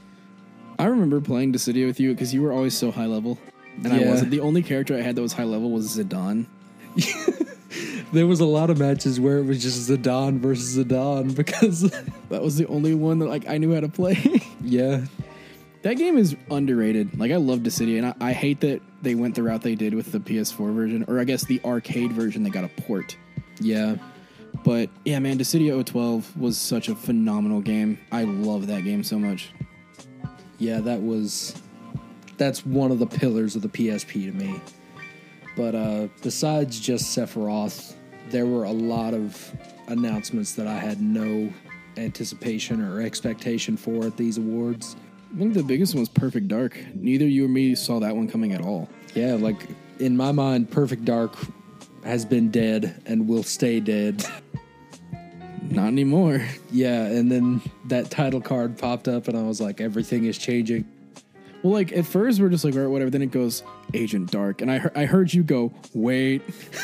I 0.78 0.86
remember 0.86 1.20
playing 1.20 1.52
Dissidia 1.52 1.86
with 1.86 1.98
you 2.00 2.12
because 2.12 2.32
you 2.32 2.42
were 2.42 2.52
always 2.52 2.76
so 2.76 2.90
high 2.90 3.06
level, 3.06 3.38
and 3.82 3.92
I 3.92 3.98
Yeah. 4.00 4.10
wasn't. 4.10 4.30
The 4.30 4.40
only 4.40 4.62
character 4.62 4.96
I 4.96 5.00
had 5.00 5.16
that 5.16 5.22
was 5.22 5.32
high 5.32 5.44
level 5.44 5.70
was 5.70 5.96
Zidane. 5.96 6.46
There 8.10 8.26
was 8.26 8.40
a 8.40 8.46
lot 8.46 8.70
of 8.70 8.78
matches 8.78 9.20
where 9.20 9.36
it 9.36 9.44
was 9.44 9.62
just 9.62 9.90
Zidane 9.90 10.38
versus 10.38 10.78
Zidane 10.78 11.34
because, 11.36 11.82
That 12.30 12.42
was 12.42 12.56
the 12.56 12.66
only 12.68 12.94
one 12.94 13.18
that 13.18 13.26
like 13.28 13.46
I 13.46 13.58
knew 13.58 13.74
how 13.74 13.80
to 13.80 13.88
play. 13.88 14.16
yeah, 14.64 15.04
that 15.82 15.94
game 15.98 16.16
is 16.16 16.34
underrated. 16.50 17.18
Like 17.18 17.32
I 17.32 17.36
love 17.36 17.58
Dissidia, 17.60 17.98
and 17.98 18.06
I, 18.06 18.14
I 18.28 18.32
hate 18.32 18.60
that 18.60 18.80
they 19.02 19.14
went 19.14 19.34
the 19.34 19.42
route 19.42 19.60
they 19.60 19.74
did 19.74 19.92
with 19.92 20.10
the 20.10 20.20
PS4 20.20 20.74
version, 20.74 21.04
or 21.06 21.20
I 21.20 21.24
guess 21.24 21.44
the 21.44 21.60
arcade 21.66 22.12
version. 22.12 22.42
They 22.44 22.50
got 22.50 22.64
a 22.64 22.68
port. 22.68 23.14
yeah, 23.60 23.96
But 24.64 24.88
yeah, 25.04 25.18
man, 25.18 25.38
Dissidia 25.38 25.84
012 25.84 26.34
was 26.40 26.56
such 26.56 26.88
a 26.88 26.94
phenomenal 26.94 27.60
game. 27.60 27.98
I 28.10 28.24
love 28.24 28.68
that 28.68 28.84
game 28.84 29.04
so 29.04 29.18
much. 29.18 29.50
Yeah. 30.58 30.80
That 30.80 31.02
was 31.02 31.54
that's 32.36 32.64
one 32.64 32.90
of 32.90 32.98
the 32.98 33.06
pillars 33.06 33.56
of 33.56 33.62
the 33.62 33.68
PSP 33.68 34.26
to 34.26 34.32
me. 34.32 34.60
But 35.56 35.74
uh, 35.74 36.08
besides 36.22 36.78
just 36.78 37.16
Sephiroth, 37.16 37.94
there 38.30 38.46
were 38.46 38.64
a 38.64 38.72
lot 38.72 39.14
of 39.14 39.52
announcements 39.88 40.52
that 40.54 40.66
I 40.66 40.78
had 40.78 41.00
no 41.00 41.52
anticipation 41.96 42.80
or 42.80 43.00
expectation 43.00 43.76
for 43.76 44.06
at 44.06 44.16
these 44.16 44.38
awards. 44.38 44.96
I 45.34 45.38
think 45.38 45.54
the 45.54 45.62
biggest 45.62 45.94
one 45.94 46.00
was 46.00 46.08
Perfect 46.08 46.48
Dark. 46.48 46.78
Neither 46.94 47.26
you 47.26 47.44
or 47.44 47.48
me 47.48 47.74
saw 47.74 48.00
that 48.00 48.14
one 48.14 48.28
coming 48.28 48.52
at 48.52 48.60
all. 48.60 48.88
Yeah, 49.14 49.34
like 49.34 49.68
in 49.98 50.16
my 50.16 50.32
mind, 50.32 50.70
Perfect 50.70 51.04
Dark 51.04 51.34
has 52.04 52.24
been 52.24 52.50
dead 52.50 53.02
and 53.06 53.28
will 53.28 53.42
stay 53.42 53.80
dead. 53.80 54.24
Not 55.62 55.88
anymore. 55.88 56.46
yeah, 56.70 57.04
and 57.04 57.30
then 57.30 57.60
that 57.86 58.10
title 58.10 58.40
card 58.40 58.78
popped 58.78 59.08
up, 59.08 59.28
and 59.28 59.36
I 59.36 59.42
was 59.42 59.60
like, 59.60 59.80
everything 59.80 60.24
is 60.24 60.38
changing. 60.38 60.86
Well, 61.62 61.72
like 61.72 61.90
at 61.92 62.06
first 62.06 62.40
we're 62.40 62.50
just 62.50 62.64
like, 62.64 62.74
all 62.74 62.82
right, 62.82 62.86
whatever. 62.86 63.10
Then 63.10 63.22
it 63.22 63.32
goes 63.32 63.64
Agent 63.92 64.30
Dark, 64.30 64.62
and 64.62 64.70
I 64.70 64.78
heard 64.78 64.92
I 64.96 65.06
heard 65.06 65.34
you 65.34 65.42
go 65.42 65.72
wait, 65.92 66.42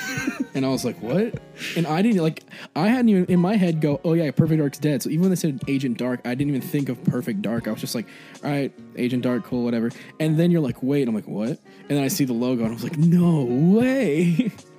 and 0.55 0.67
I 0.67 0.69
was 0.69 0.85
like, 0.85 1.01
what? 1.01 1.41
And 1.77 1.87
I 1.87 2.03
didn't 2.03 2.23
like 2.23 2.43
I 2.75 2.89
hadn't 2.89 3.09
even 3.09 3.27
in 3.27 3.39
my 3.39 3.57
head 3.57 3.81
go, 3.81 4.01
oh 4.05 4.15
yeah, 4.15 4.31
Perfect 4.33 4.59
Dark's 4.59 4.79
dead. 4.79 5.03
So 5.03 5.11
even 5.11 5.23
when 5.23 5.31
they 5.31 5.37
said 5.37 5.63
Agent 5.69 5.99
Dark, 5.99 6.23
I 6.25 6.35
didn't 6.35 6.49
even 6.49 6.61
think 6.61 6.89
of 6.89 7.03
Perfect 7.05 7.41
Dark. 7.41 7.69
I 7.69 7.71
was 7.71 7.81
just 7.81 7.95
like, 7.95 8.09
all 8.43 8.51
right, 8.51 8.73
Agent 8.97 9.23
Dark, 9.23 9.45
cool, 9.45 9.63
whatever. 9.63 9.91
And 10.19 10.37
then 10.39 10.51
you're 10.51 10.61
like, 10.61 10.83
wait, 10.83 11.07
I'm 11.07 11.15
like, 11.15 11.29
what? 11.29 11.51
And 11.51 11.91
then 11.91 12.03
I 12.03 12.09
see 12.09 12.25
the 12.25 12.33
logo, 12.33 12.65
and 12.65 12.73
I 12.73 12.75
was 12.75 12.83
like, 12.85 12.99
no 12.99 13.45
way. 13.45 14.51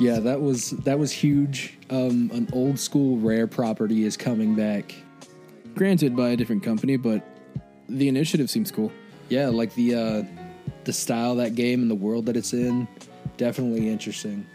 Yeah, 0.00 0.18
that 0.20 0.40
was 0.40 0.70
that 0.70 0.98
was 0.98 1.12
huge. 1.12 1.78
Um, 1.90 2.30
an 2.32 2.48
old 2.52 2.78
school 2.78 3.18
rare 3.18 3.46
property 3.46 4.04
is 4.04 4.16
coming 4.16 4.54
back. 4.54 4.94
Granted, 5.74 6.16
by 6.16 6.30
a 6.30 6.36
different 6.36 6.62
company, 6.62 6.96
but 6.96 7.24
the 7.88 8.08
initiative 8.08 8.50
seems 8.50 8.70
cool. 8.70 8.92
Yeah, 9.28 9.48
like 9.48 9.74
the 9.74 9.94
uh, 9.94 10.22
the 10.84 10.92
style 10.92 11.32
of 11.32 11.36
that 11.38 11.54
game 11.54 11.80
and 11.82 11.90
the 11.90 11.94
world 11.94 12.26
that 12.26 12.36
it's 12.36 12.52
in, 12.52 12.88
definitely 13.36 13.88
interesting. 13.88 14.46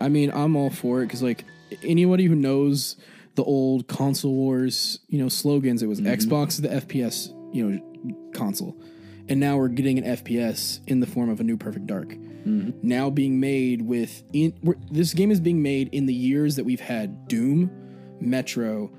I 0.00 0.08
mean, 0.08 0.30
I'm 0.32 0.56
all 0.56 0.70
for 0.70 1.02
it 1.02 1.06
because 1.06 1.22
like 1.22 1.44
anybody 1.82 2.24
who 2.24 2.34
knows 2.34 2.96
the 3.36 3.44
old 3.44 3.86
console 3.86 4.34
wars, 4.34 4.98
you 5.08 5.20
know, 5.20 5.28
slogans, 5.28 5.82
it 5.82 5.86
was 5.86 6.00
Xbox 6.00 6.60
the 6.60 6.68
FPS, 6.68 7.32
you 7.54 7.68
know, 7.68 8.30
console, 8.32 8.76
and 9.28 9.38
now 9.38 9.56
we're 9.56 9.68
getting 9.68 9.98
an 9.98 10.16
FPS 10.16 10.80
in 10.88 11.00
the 11.00 11.06
form 11.06 11.30
of 11.30 11.38
a 11.38 11.44
new 11.44 11.56
Perfect 11.56 11.86
Dark. 11.86 12.14
Now 12.44 13.10
being 13.10 13.38
made 13.40 13.82
with 13.82 14.22
in 14.32 14.52
we're, 14.62 14.74
this 14.90 15.14
game 15.14 15.30
is 15.30 15.40
being 15.40 15.62
made 15.62 15.88
in 15.92 16.06
the 16.06 16.14
years 16.14 16.56
that 16.56 16.64
we've 16.64 16.80
had 16.80 17.28
Doom, 17.28 17.70
Metro, 18.20 18.90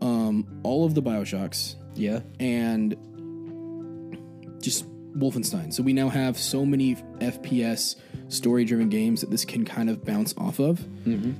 um, 0.00 0.60
all 0.62 0.84
of 0.84 0.94
the 0.94 1.02
Bioshocks, 1.02 1.74
Yeah, 1.94 2.20
and 2.40 2.96
just 4.60 4.86
Wolfenstein. 5.14 5.72
So 5.72 5.82
we 5.82 5.92
now 5.92 6.08
have 6.08 6.38
so 6.38 6.64
many 6.66 6.96
FPS 7.18 7.96
story 8.28 8.64
driven 8.64 8.88
games 8.88 9.20
that 9.20 9.30
this 9.30 9.44
can 9.44 9.64
kind 9.64 9.88
of 9.90 10.04
bounce 10.04 10.34
off 10.38 10.58
of 10.58 10.84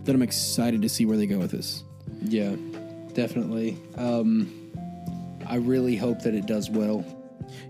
that 0.04 0.14
I'm 0.14 0.22
excited 0.22 0.82
to 0.82 0.88
see 0.88 1.06
where 1.06 1.16
they 1.16 1.26
go 1.26 1.38
with 1.38 1.50
this. 1.50 1.82
yeah, 2.22 2.54
definitely. 3.14 3.76
Um, 3.96 4.52
I 5.46 5.56
really 5.56 5.96
hope 5.96 6.22
that 6.22 6.34
it 6.34 6.46
does 6.46 6.70
well. 6.70 7.04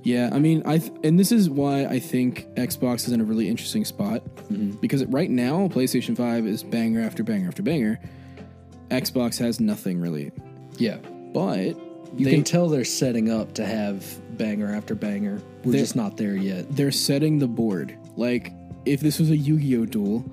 Yeah, 0.02 0.30
I 0.32 0.38
mean, 0.38 0.62
I 0.66 0.78
th- 0.78 0.92
and 1.02 1.18
this 1.18 1.32
is 1.32 1.48
why 1.48 1.84
I 1.86 1.98
think 1.98 2.46
Xbox 2.56 3.06
is 3.06 3.12
in 3.12 3.20
a 3.20 3.24
really 3.24 3.48
interesting 3.48 3.84
spot 3.84 4.22
because 4.80 5.04
right 5.06 5.30
now 5.30 5.68
PlayStation 5.68 6.16
5 6.16 6.46
is 6.46 6.62
banger 6.62 7.00
after 7.00 7.22
banger 7.22 7.48
after 7.48 7.62
banger. 7.62 7.98
Xbox 8.90 9.38
has 9.38 9.60
nothing 9.60 10.00
really. 10.00 10.30
Yeah, 10.76 10.98
But 11.32 11.76
you 12.16 12.24
they, 12.26 12.30
can 12.32 12.44
tell 12.44 12.68
they're 12.68 12.84
setting 12.84 13.30
up 13.30 13.54
to 13.54 13.64
have 13.64 14.04
banger 14.36 14.74
after 14.74 14.94
banger. 14.94 15.40
We're 15.64 15.72
just 15.78 15.96
not 15.96 16.16
there 16.16 16.36
yet. 16.36 16.74
they're 16.76 16.92
setting 16.92 17.38
the 17.38 17.48
board. 17.48 17.96
Like 18.16 18.52
if 18.84 19.00
this 19.00 19.18
was 19.18 19.30
a 19.30 19.36
Yu-Gi-Oh 19.36 19.86
duel, 19.86 20.24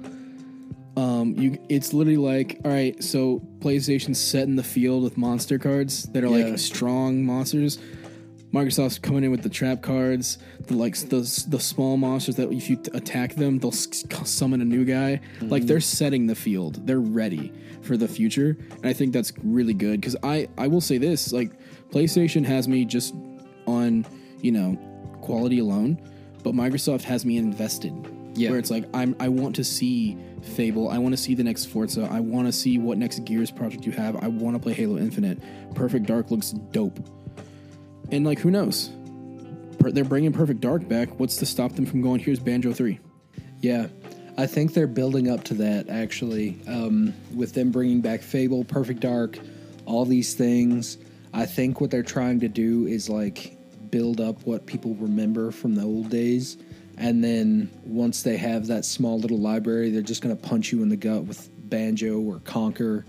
um, 0.97 1.36
you 1.39 1.58
it's 1.69 1.93
literally 1.93 2.17
like, 2.17 2.60
all 2.65 2.71
right, 2.71 3.01
so 3.01 3.39
PlayStation's 3.60 4.19
setting 4.19 4.56
the 4.58 4.63
field 4.63 5.04
with 5.04 5.17
monster 5.17 5.58
cards 5.58 6.04
that 6.12 6.23
are 6.23 6.27
Yeah. 6.38 6.47
like 6.47 6.60
strong 6.60 7.23
monsters. 7.23 7.80
Microsoft's 8.53 8.99
coming 8.99 9.23
in 9.23 9.31
with 9.31 9.43
the 9.43 9.49
trap 9.49 9.81
cards, 9.81 10.37
the 10.67 10.75
like 10.75 10.95
the 10.97 11.21
the 11.47 11.59
small 11.59 11.95
monsters 11.97 12.35
that 12.35 12.51
if 12.51 12.69
you 12.69 12.75
t- 12.75 12.91
attack 12.93 13.35
them, 13.35 13.59
they'll 13.59 13.71
s- 13.71 14.03
summon 14.25 14.59
a 14.61 14.65
new 14.65 14.83
guy. 14.83 15.21
Like 15.41 15.63
they're 15.65 15.79
setting 15.79 16.27
the 16.27 16.35
field. 16.35 16.85
They're 16.85 16.99
ready 16.99 17.53
for 17.81 17.95
the 17.97 18.07
future, 18.07 18.57
and 18.69 18.85
I 18.85 18.93
think 18.93 19.13
that's 19.13 19.31
really 19.43 19.73
good 19.73 20.01
because 20.01 20.15
I 20.21 20.49
I 20.57 20.67
will 20.67 20.81
say 20.81 20.97
this 20.97 21.31
like 21.31 21.51
PlayStation 21.91 22.45
has 22.45 22.67
me 22.67 22.83
just 22.85 23.15
on 23.67 24.05
you 24.41 24.51
know 24.51 24.77
quality 25.21 25.59
alone, 25.59 26.01
but 26.43 26.53
Microsoft 26.53 27.03
has 27.03 27.25
me 27.25 27.37
invested. 27.37 27.93
Yeah. 28.33 28.49
Where 28.49 28.59
it's 28.59 28.71
like 28.71 28.85
I'm 28.93 29.15
I 29.19 29.29
want 29.29 29.55
to 29.57 29.63
see 29.63 30.17
Fable, 30.41 30.89
I 30.89 30.97
want 30.97 31.13
to 31.13 31.17
see 31.21 31.35
the 31.35 31.43
next 31.43 31.65
Forza, 31.65 32.07
I 32.11 32.19
want 32.19 32.47
to 32.47 32.51
see 32.51 32.79
what 32.79 32.97
next 32.97 33.19
Gears 33.25 33.51
project 33.51 33.85
you 33.85 33.91
have. 33.91 34.15
I 34.23 34.27
want 34.27 34.55
to 34.55 34.59
play 34.59 34.73
Halo 34.73 34.97
Infinite. 34.97 35.39
Perfect 35.75 36.05
Dark 36.07 36.31
looks 36.31 36.51
dope. 36.51 36.99
And 38.12 38.26
like 38.26 38.39
who 38.39 38.52
knows? 38.52 38.91
They're 39.80 40.04
bringing 40.04 40.32
Perfect 40.32 40.62
Dark 40.62 40.88
back. 40.88 41.19
What's 41.19 41.38
to 41.38 41.45
stop 41.45 41.74
them 41.74 41.86
from 41.86 42.02
going 42.02 42.19
here's 42.19 42.39
Banjo 42.39 42.71
3? 42.71 43.00
Yeah, 43.62 43.88
I 44.38 44.45
think 44.45 44.74
they're 44.74 44.88
building 44.88 45.30
up 45.30 45.43
to 45.45 45.54
that 45.56 45.89
actually. 45.89 46.60
Um, 46.67 47.13
with 47.36 47.54
them 47.54 47.71
bringing 47.71 48.02
back 48.02 48.21
Fable, 48.21 48.63
Perfect 48.63 49.00
Dark, 49.00 49.39
all 49.86 50.06
these 50.06 50.34
things. 50.36 50.97
I 51.34 51.45
think 51.45 51.82
what 51.82 51.89
they're 51.89 52.04
trying 52.04 52.41
to 52.41 52.47
do 52.47 52.86
is 52.86 53.10
like 53.10 53.58
build 53.89 54.21
up 54.21 54.45
what 54.45 54.65
people 54.65 54.95
remember 54.95 55.52
from 55.52 55.76
the 55.76 55.84
old 55.84 56.10
days. 56.10 56.58
And 56.97 57.24
then 57.24 57.71
once 57.84 58.24
they 58.24 58.38
have 58.38 58.67
that 58.67 58.86
small 58.86 59.19
little 59.19 59.39
library, 59.39 59.89
they're 59.89 60.02
just 60.02 60.21
going 60.21 60.36
to 60.36 60.47
punch 60.47 60.71
you 60.71 60.84
in 60.84 60.89
the 60.89 60.97
gut 60.97 61.24
with 61.24 61.50
Banjo 61.69 62.19
or 62.19 62.39
Conker. 62.39 63.06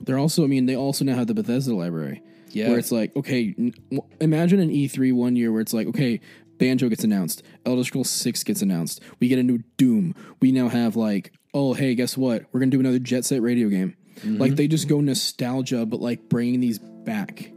They're 0.00 0.18
also, 0.18 0.44
I 0.44 0.46
mean, 0.46 0.66
they 0.66 0.76
also 0.76 1.04
now 1.04 1.16
have 1.16 1.26
the 1.26 1.34
Bethesda 1.34 1.74
library. 1.74 2.22
Yeah. 2.50 2.68
Where 2.68 2.78
it's 2.78 2.92
like, 2.92 3.14
okay, 3.16 3.54
n- 3.58 3.74
imagine 4.20 4.60
an 4.60 4.70
E3 4.70 5.12
one 5.12 5.36
year 5.36 5.52
where 5.52 5.60
it's 5.60 5.72
like, 5.72 5.86
okay, 5.88 6.20
Banjo 6.58 6.88
gets 6.88 7.04
announced, 7.04 7.42
Elder 7.64 7.84
Scrolls 7.84 8.10
6 8.10 8.42
gets 8.44 8.62
announced, 8.62 9.00
we 9.20 9.28
get 9.28 9.38
a 9.38 9.42
new 9.42 9.58
Doom. 9.76 10.14
We 10.40 10.52
now 10.52 10.68
have 10.68 10.96
like, 10.96 11.32
oh, 11.54 11.74
hey, 11.74 11.94
guess 11.94 12.16
what? 12.16 12.44
We're 12.52 12.60
going 12.60 12.70
to 12.70 12.76
do 12.76 12.80
another 12.80 12.98
Jet 12.98 13.24
Set 13.24 13.42
radio 13.42 13.68
game. 13.68 13.96
Like 14.24 14.56
they 14.56 14.66
just 14.66 14.88
go 14.88 15.00
nostalgia, 15.00 15.86
but 15.86 16.00
like 16.00 16.28
bringing 16.28 16.58
these 16.58 16.80
back. 16.80 17.52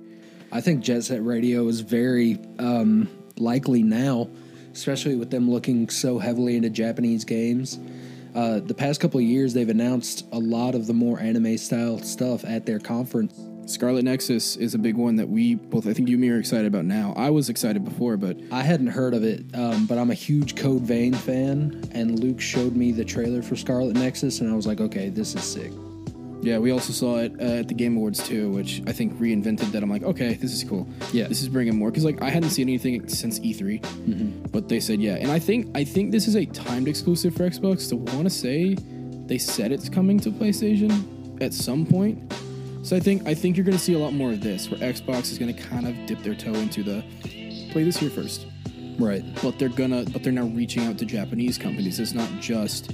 I 0.52 0.62
think 0.62 0.84
Jet 0.84 1.04
Set 1.04 1.26
Radio 1.26 1.68
is 1.68 1.80
very 1.80 2.38
um, 2.60 3.10
likely 3.38 3.82
now 3.82 4.30
especially 4.74 5.16
with 5.16 5.30
them 5.30 5.50
looking 5.50 5.90
so 5.90 6.20
heavily 6.20 6.56
into 6.56 6.70
Japanese 6.70 7.26
games. 7.26 7.80
Uh, 8.34 8.60
the 8.60 8.74
past 8.74 9.02
couple 9.02 9.20
of 9.20 9.26
years, 9.26 9.54
they've 9.54 9.70
announced 9.70 10.26
a 10.32 10.40
lot 10.40 10.76
of 10.76 10.88
the 10.88 10.94
more 10.94 11.20
anime 11.20 11.58
style 11.58 12.00
stuff 12.00 12.46
at 12.46 12.66
their 12.66 12.80
conference. 12.80 13.34
Scarlet 13.66 14.04
Nexus 14.04 14.58
is 14.58 14.74
a 14.74 14.78
big 14.78 14.96
one 14.96 15.16
that 15.16 15.30
we 15.30 15.56
both, 15.56 15.88
I 15.88 15.94
think 15.94 16.10
you 16.10 16.16
and 16.16 16.22
me 16.22 16.30
are 16.30 16.40
excited 16.40 16.66
about 16.68 16.84
now. 16.86 17.14
I 17.16 17.30
was 17.30 17.48
excited 17.50 17.86
before, 17.86 18.18
but 18.18 18.38
I 18.52 18.64
hadn't 18.64 18.88
heard 18.88 19.14
of 19.14 19.24
it, 19.24 19.46
um, 19.54 19.86
but 19.86 19.98
I'm 19.98 20.12
a 20.12 20.16
huge 20.16 20.56
Code 20.58 20.82
Vein 20.82 21.14
fan, 21.14 21.90
and 21.94 22.20
Luke 22.20 22.42
showed 22.42 22.76
me 22.76 22.92
the 22.92 23.06
trailer 23.06 23.42
for 23.42 23.56
Scarlet 23.56 23.96
Nexus, 23.96 24.42
and 24.42 24.52
I 24.52 24.56
was 24.56 24.68
like, 24.68 24.82
okay, 24.82 25.08
this 25.10 25.36
is 25.36 25.44
sick. 25.44 25.72
yeah, 26.42 26.58
we 26.58 26.72
also 26.72 26.92
saw 26.92 27.18
it 27.20 27.32
uh, 27.40 27.60
at 27.62 27.70
the 27.70 27.74
Game 27.74 27.96
Awards 27.96 28.28
too, 28.28 28.50
which 28.52 28.82
I 28.88 28.92
think 28.92 29.14
reinvented 29.20 29.72
that. 29.72 29.84
I'm 29.84 29.90
like, 29.90 30.04
okay, 30.04 30.34
this 30.34 30.52
is 30.54 30.64
cool. 30.66 30.86
Yeah. 31.14 31.28
this 31.28 31.42
is 31.42 31.48
bringing 31.48 31.78
more 31.78 31.92
because 31.92 32.04
like 32.04 32.22
I 32.22 32.30
hadn't 32.30 32.50
seen 32.50 32.68
anything 32.68 33.08
since 33.08 33.40
E3, 33.40 34.52
but 34.52 34.68
they 34.68 34.80
said 34.82 35.00
yeah, 35.02 35.16
and 35.16 35.32
I 35.32 35.40
think 35.40 35.70
I 35.78 35.84
think 35.86 36.12
this 36.12 36.28
is 36.28 36.36
a 36.36 36.46
timed 36.46 36.88
exclusive 36.90 37.36
for 37.36 37.48
Xbox. 37.50 37.88
To 37.90 37.96
want 37.96 38.24
to 38.24 38.30
say 38.30 38.76
they 39.28 39.38
said 39.38 39.72
it's 39.72 39.88
coming 39.88 40.20
to 40.22 40.30
PlayStation 40.32 41.42
at 41.42 41.54
some 41.54 41.86
point. 41.86 42.20
So 42.84 42.96
I 42.96 43.00
think 43.00 43.28
I 43.28 43.34
think 43.34 43.56
you're 43.58 43.66
going 43.66 43.78
to 43.78 43.84
see 43.84 43.94
a 43.94 44.00
lot 44.00 44.14
more 44.14 44.32
of 44.32 44.42
this, 44.42 44.70
where 44.70 44.80
Xbox 44.80 45.32
is 45.32 45.38
going 45.38 45.54
to 45.54 45.62
kind 45.62 45.88
of 45.88 45.96
dip 46.08 46.22
their 46.24 46.36
toe 46.36 46.54
into 46.54 46.84
the 46.84 47.04
play 47.72 47.84
this 47.84 47.98
here 47.98 48.10
first. 48.10 48.48
Right. 49.00 49.24
But 49.42 49.58
they're 49.60 49.70
gonna, 49.70 50.04
but 50.12 50.24
they're 50.24 50.34
now 50.34 50.46
reaching 50.46 50.84
out 50.86 50.98
to 51.00 51.06
Japanese 51.06 51.58
companies. 51.58 52.00
It's 52.00 52.14
not 52.14 52.30
just 52.40 52.92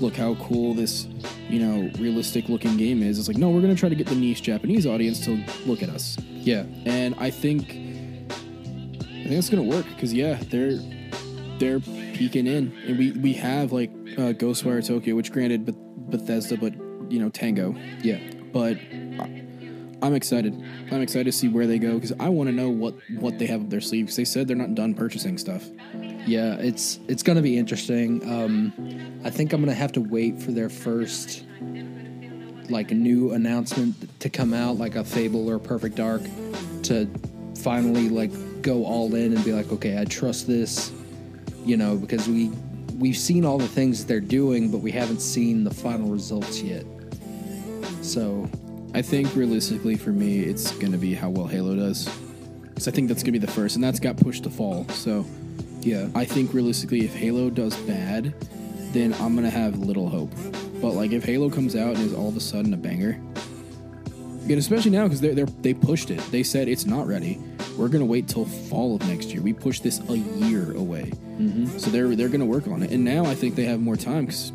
look 0.00 0.16
how 0.16 0.34
cool 0.36 0.74
this, 0.74 1.06
you 1.48 1.60
know, 1.60 1.90
realistic 1.98 2.48
looking 2.48 2.76
game 2.76 3.02
is. 3.02 3.18
It's 3.18 3.28
like 3.28 3.36
no, 3.38 3.50
we're 3.50 3.60
gonna 3.60 3.74
try 3.76 3.88
to 3.88 3.94
get 3.94 4.06
the 4.06 4.14
niche 4.16 4.42
Japanese 4.42 4.86
audience 4.86 5.24
to 5.26 5.42
look 5.66 5.82
at 5.82 5.88
us, 5.88 6.18
Yeah. 6.32 6.64
and 6.84 7.14
I 7.18 7.30
think, 7.30 7.70
I 7.70 9.28
think 9.28 9.32
it's 9.32 9.48
gonna 9.50 9.62
work 9.62 9.86
because 9.94 10.12
yeah, 10.12 10.38
they're 10.50 10.78
they're 11.58 11.80
peeking 12.14 12.46
in, 12.46 12.74
and 12.86 12.98
we 12.98 13.12
we 13.12 13.32
have 13.34 13.70
like 13.72 13.90
uh, 14.18 14.32
Ghostwire 14.34 14.84
Tokyo, 14.86 15.14
which 15.14 15.30
granted, 15.32 15.64
but 15.64 15.74
Bethesda, 16.10 16.56
but 16.56 16.74
you 17.10 17.18
know 17.20 17.28
Tango, 17.30 17.74
Yeah. 18.02 18.18
But 18.54 18.78
I'm 20.00 20.14
excited. 20.14 20.54
I'm 20.92 21.02
excited 21.02 21.24
to 21.24 21.32
see 21.32 21.48
where 21.48 21.66
they 21.66 21.78
go 21.78 21.94
because 21.94 22.12
I 22.20 22.28
want 22.28 22.48
to 22.48 22.54
know 22.54 22.70
what 22.70 22.94
what 23.18 23.38
they 23.38 23.46
have 23.46 23.62
up 23.62 23.68
their 23.68 23.80
sleeve. 23.80 24.06
Because 24.06 24.16
they 24.16 24.24
said 24.24 24.46
they're 24.46 24.56
not 24.56 24.74
done 24.76 24.94
purchasing 24.94 25.36
stuff. 25.36 25.68
Yeah, 26.24 26.54
it's 26.54 27.00
it's 27.08 27.24
gonna 27.24 27.42
be 27.42 27.58
interesting. 27.58 28.22
Um, 28.30 28.72
I 29.24 29.30
think 29.30 29.52
I'm 29.52 29.60
gonna 29.60 29.74
have 29.74 29.92
to 29.92 30.00
wait 30.00 30.40
for 30.40 30.52
their 30.52 30.70
first 30.70 31.44
like 32.70 32.92
new 32.92 33.32
announcement 33.32 34.20
to 34.20 34.30
come 34.30 34.54
out, 34.54 34.78
like 34.78 34.94
a 34.94 35.04
Fable 35.04 35.50
or 35.50 35.58
Perfect 35.58 35.96
Dark, 35.96 36.22
to 36.84 37.08
finally 37.58 38.08
like 38.08 38.30
go 38.62 38.84
all 38.84 39.14
in 39.16 39.34
and 39.34 39.44
be 39.44 39.52
like, 39.52 39.72
okay, 39.72 39.98
I 40.00 40.04
trust 40.04 40.46
this, 40.46 40.92
you 41.64 41.76
know, 41.76 41.96
because 41.96 42.28
we 42.28 42.50
we've 42.98 43.18
seen 43.18 43.44
all 43.44 43.58
the 43.58 43.68
things 43.68 44.04
they're 44.04 44.20
doing, 44.20 44.70
but 44.70 44.78
we 44.78 44.92
haven't 44.92 45.20
seen 45.20 45.64
the 45.64 45.74
final 45.74 46.08
results 46.08 46.62
yet. 46.62 46.84
So 48.04 48.48
I 48.92 49.02
think 49.02 49.34
realistically 49.34 49.96
for 49.96 50.10
me, 50.10 50.40
it's 50.40 50.70
going 50.72 50.92
to 50.92 50.98
be 50.98 51.14
how 51.14 51.30
well 51.30 51.46
Halo 51.46 51.74
does. 51.74 52.08
Because 52.62 52.86
I 52.86 52.90
think 52.90 53.08
that's 53.08 53.22
going 53.22 53.32
to 53.32 53.40
be 53.40 53.44
the 53.44 53.52
first, 53.52 53.76
and 53.76 53.84
that's 53.84 54.00
got 54.00 54.16
pushed 54.16 54.44
to 54.44 54.50
fall. 54.50 54.86
So 54.88 55.24
yeah, 55.80 56.08
I 56.14 56.24
think 56.24 56.52
realistically, 56.52 57.04
if 57.04 57.14
Halo 57.14 57.50
does 57.50 57.76
bad, 57.82 58.34
then 58.92 59.14
I'm 59.14 59.34
going 59.34 59.44
to 59.44 59.50
have 59.50 59.78
little 59.78 60.08
hope. 60.08 60.32
But 60.80 60.92
like 60.92 61.12
if 61.12 61.24
Halo 61.24 61.50
comes 61.50 61.76
out 61.76 61.96
and 61.96 62.04
is 62.04 62.12
all 62.12 62.28
of 62.28 62.36
a 62.36 62.40
sudden 62.40 62.74
a 62.74 62.76
banger, 62.76 63.20
and 64.42 64.58
especially 64.58 64.90
now 64.90 65.04
because 65.04 65.20
they 65.20 65.32
they 65.32 65.44
they 65.62 65.74
pushed 65.74 66.10
it. 66.10 66.20
They 66.30 66.42
said 66.42 66.68
it's 66.68 66.84
not 66.84 67.06
ready. 67.06 67.40
We're 67.78 67.88
going 67.88 68.00
to 68.00 68.06
wait 68.06 68.28
till 68.28 68.44
fall 68.44 68.94
of 68.94 69.06
next 69.08 69.30
year. 69.32 69.40
We 69.40 69.52
pushed 69.52 69.82
this 69.82 70.00
a 70.08 70.16
year 70.16 70.76
away. 70.76 71.10
Mm-hmm. 71.38 71.78
So 71.78 71.90
they're 71.90 72.14
they're 72.14 72.28
going 72.28 72.40
to 72.40 72.46
work 72.46 72.68
on 72.68 72.82
it. 72.82 72.90
And 72.90 73.04
now 73.04 73.24
I 73.24 73.34
think 73.34 73.54
they 73.54 73.64
have 73.64 73.80
more 73.80 73.96
time 73.96 74.26
because 74.26 74.52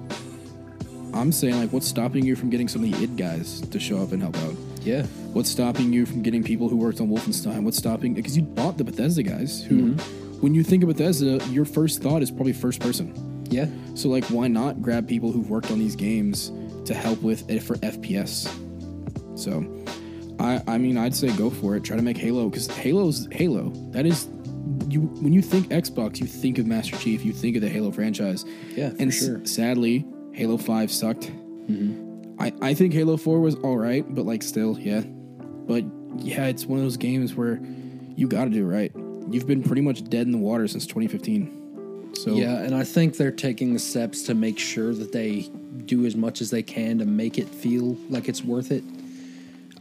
I'm 1.14 1.32
saying 1.32 1.60
like, 1.60 1.72
what's 1.74 1.88
stopping 1.88 2.26
you 2.26 2.36
from 2.36 2.50
getting 2.50 2.68
some 2.68 2.84
of 2.84 2.92
the 2.92 3.04
id 3.04 3.16
guys 3.18 3.62
to 3.62 3.80
show 3.80 3.98
up 3.98 4.12
and 4.12 4.22
help 4.22 4.38
out? 4.38 4.54
yeah, 4.84 5.04
What's 5.34 5.50
stopping 5.50 5.92
you 5.92 6.06
from 6.06 6.22
getting 6.24 6.42
people 6.44 6.70
who 6.70 6.78
worked 6.78 7.02
on 7.02 7.10
Wolfenstein? 7.10 7.64
What's 7.64 7.78
stopping 7.78 8.14
because 8.14 8.38
you 8.38 8.44
bought 8.44 8.78
the 8.78 8.84
Bethesda 8.84 9.22
guys 9.24 9.62
who, 9.62 9.94
mm-hmm. 9.94 10.40
when 10.42 10.56
you 10.56 10.64
think 10.64 10.84
of 10.84 10.90
Bethesda, 10.90 11.40
your 11.50 11.66
first 11.66 12.02
thought 12.02 12.22
is 12.22 12.32
probably 12.32 12.54
first 12.54 12.80
person. 12.80 13.44
yeah, 13.50 13.68
So 13.96 14.08
like, 14.10 14.24
why 14.26 14.48
not 14.48 14.82
grab 14.82 15.08
people 15.08 15.32
who've 15.34 15.50
worked 15.50 15.70
on 15.72 15.80
these 15.80 15.96
games 15.98 16.52
to 16.86 16.94
help 16.94 17.22
with 17.22 17.50
it 17.50 17.62
for 17.62 17.76
FPS? 17.78 18.48
So, 19.38 19.66
I 20.40 20.62
I 20.68 20.78
mean, 20.78 20.98
I'd 20.98 21.14
say 21.16 21.32
go 21.36 21.50
for 21.50 21.76
it. 21.76 21.84
Try 21.84 21.96
to 21.98 22.02
make 22.04 22.18
Halo 22.18 22.50
because 22.50 22.68
Halo's 22.68 23.28
Halo. 23.32 23.70
That 23.92 24.06
is. 24.06 24.28
You, 24.88 25.02
when 25.22 25.34
you 25.34 25.42
think 25.42 25.68
Xbox, 25.70 26.20
you 26.20 26.26
think 26.28 26.58
of 26.58 26.66
Master 26.66 26.96
Chief, 26.98 27.24
you 27.26 27.32
think 27.34 27.56
of 27.56 27.62
the 27.62 27.70
Halo 27.70 27.92
franchise. 27.92 28.46
Yeah, 28.76 28.90
for 28.90 28.96
and 29.02 29.12
s- 29.12 29.20
sure. 29.26 29.46
sadly, 29.46 30.06
Halo 30.40 30.58
Five 30.58 30.90
sucked. 30.90 31.32
I, 32.40 32.54
I 32.62 32.74
think 32.74 32.94
Halo 32.94 33.18
4 33.18 33.42
was 33.42 33.56
all 33.56 33.78
right, 33.78 34.06
but 34.16 34.26
like 34.26 34.42
still, 34.42 34.80
yeah. 34.80 35.02
But 35.02 35.84
yeah, 36.16 36.46
it's 36.46 36.66
one 36.66 36.80
of 36.80 36.86
those 36.86 36.96
games 36.96 37.36
where 37.36 37.60
you 38.16 38.28
got 38.28 38.46
to 38.46 38.50
do 38.50 38.62
it 38.62 38.74
right. 38.74 38.92
You've 39.30 39.46
been 39.46 39.62
pretty 39.62 39.82
much 39.82 40.04
dead 40.06 40.26
in 40.26 40.32
the 40.32 40.38
water 40.38 40.68
since 40.68 40.86
2015. 40.86 42.16
So 42.16 42.32
Yeah, 42.32 42.60
and 42.60 42.74
I 42.74 42.86
think 42.86 43.18
they're 43.18 43.32
taking 43.32 43.74
the 43.74 43.80
steps 43.80 44.24
to 44.24 44.34
make 44.34 44.58
sure 44.58 44.94
that 44.94 45.12
they 45.12 45.50
do 45.86 46.06
as 46.06 46.16
much 46.16 46.40
as 46.40 46.50
they 46.50 46.64
can 46.64 47.00
to 47.00 47.06
make 47.06 47.38
it 47.38 47.50
feel 47.50 47.98
like 48.10 48.30
it's 48.30 48.42
worth 48.42 48.72
it. 48.72 48.84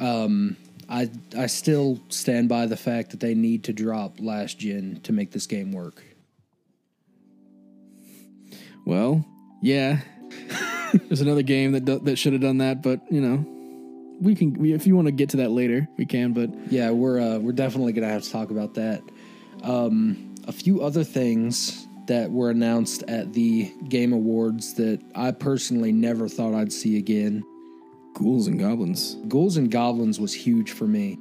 Um, 0.00 0.56
I 0.88 1.08
I 1.36 1.46
still 1.46 2.00
stand 2.08 2.48
by 2.48 2.66
the 2.66 2.76
fact 2.76 3.12
that 3.12 3.20
they 3.20 3.34
need 3.34 3.62
to 3.64 3.72
drop 3.72 4.16
last 4.18 4.58
gen 4.58 5.00
to 5.04 5.12
make 5.12 5.30
this 5.30 5.46
game 5.46 5.70
work. 5.70 6.02
well, 8.84 9.24
yeah. 9.62 10.00
There's 11.08 11.20
another 11.20 11.42
game 11.42 11.72
that 11.72 11.84
do, 11.84 11.98
that 12.00 12.16
should 12.16 12.32
have 12.32 12.42
done 12.42 12.58
that, 12.58 12.82
but 12.82 13.00
you 13.10 13.20
know, 13.20 13.44
we 14.20 14.34
can 14.34 14.54
we, 14.54 14.72
if 14.72 14.86
you 14.86 14.96
want 14.96 15.06
to 15.06 15.12
get 15.12 15.30
to 15.30 15.36
that 15.38 15.50
later, 15.50 15.86
we 15.96 16.06
can. 16.06 16.32
But 16.32 16.50
Yeah, 16.70 16.90
we're 16.90 17.20
uh, 17.20 17.38
we're 17.38 17.52
definitely 17.52 17.92
gonna 17.92 18.08
have 18.08 18.22
to 18.22 18.30
talk 18.30 18.50
about 18.50 18.74
that. 18.74 19.02
Um, 19.62 20.34
a 20.46 20.52
few 20.52 20.82
other 20.82 21.04
things 21.04 21.86
that 22.06 22.30
were 22.30 22.50
announced 22.50 23.02
at 23.02 23.34
the 23.34 23.70
Game 23.88 24.12
Awards 24.12 24.74
that 24.74 25.00
I 25.14 25.30
personally 25.30 25.92
never 25.92 26.28
thought 26.28 26.54
I'd 26.54 26.72
see 26.72 26.96
again. 26.96 27.44
ghouls 28.14 28.46
and 28.46 28.58
goblins, 28.58 29.16
Ghouls 29.28 29.56
and 29.56 29.70
Goblins 29.70 30.18
was 30.18 30.32
huge 30.32 30.72
for 30.72 30.86
me. 30.86 31.18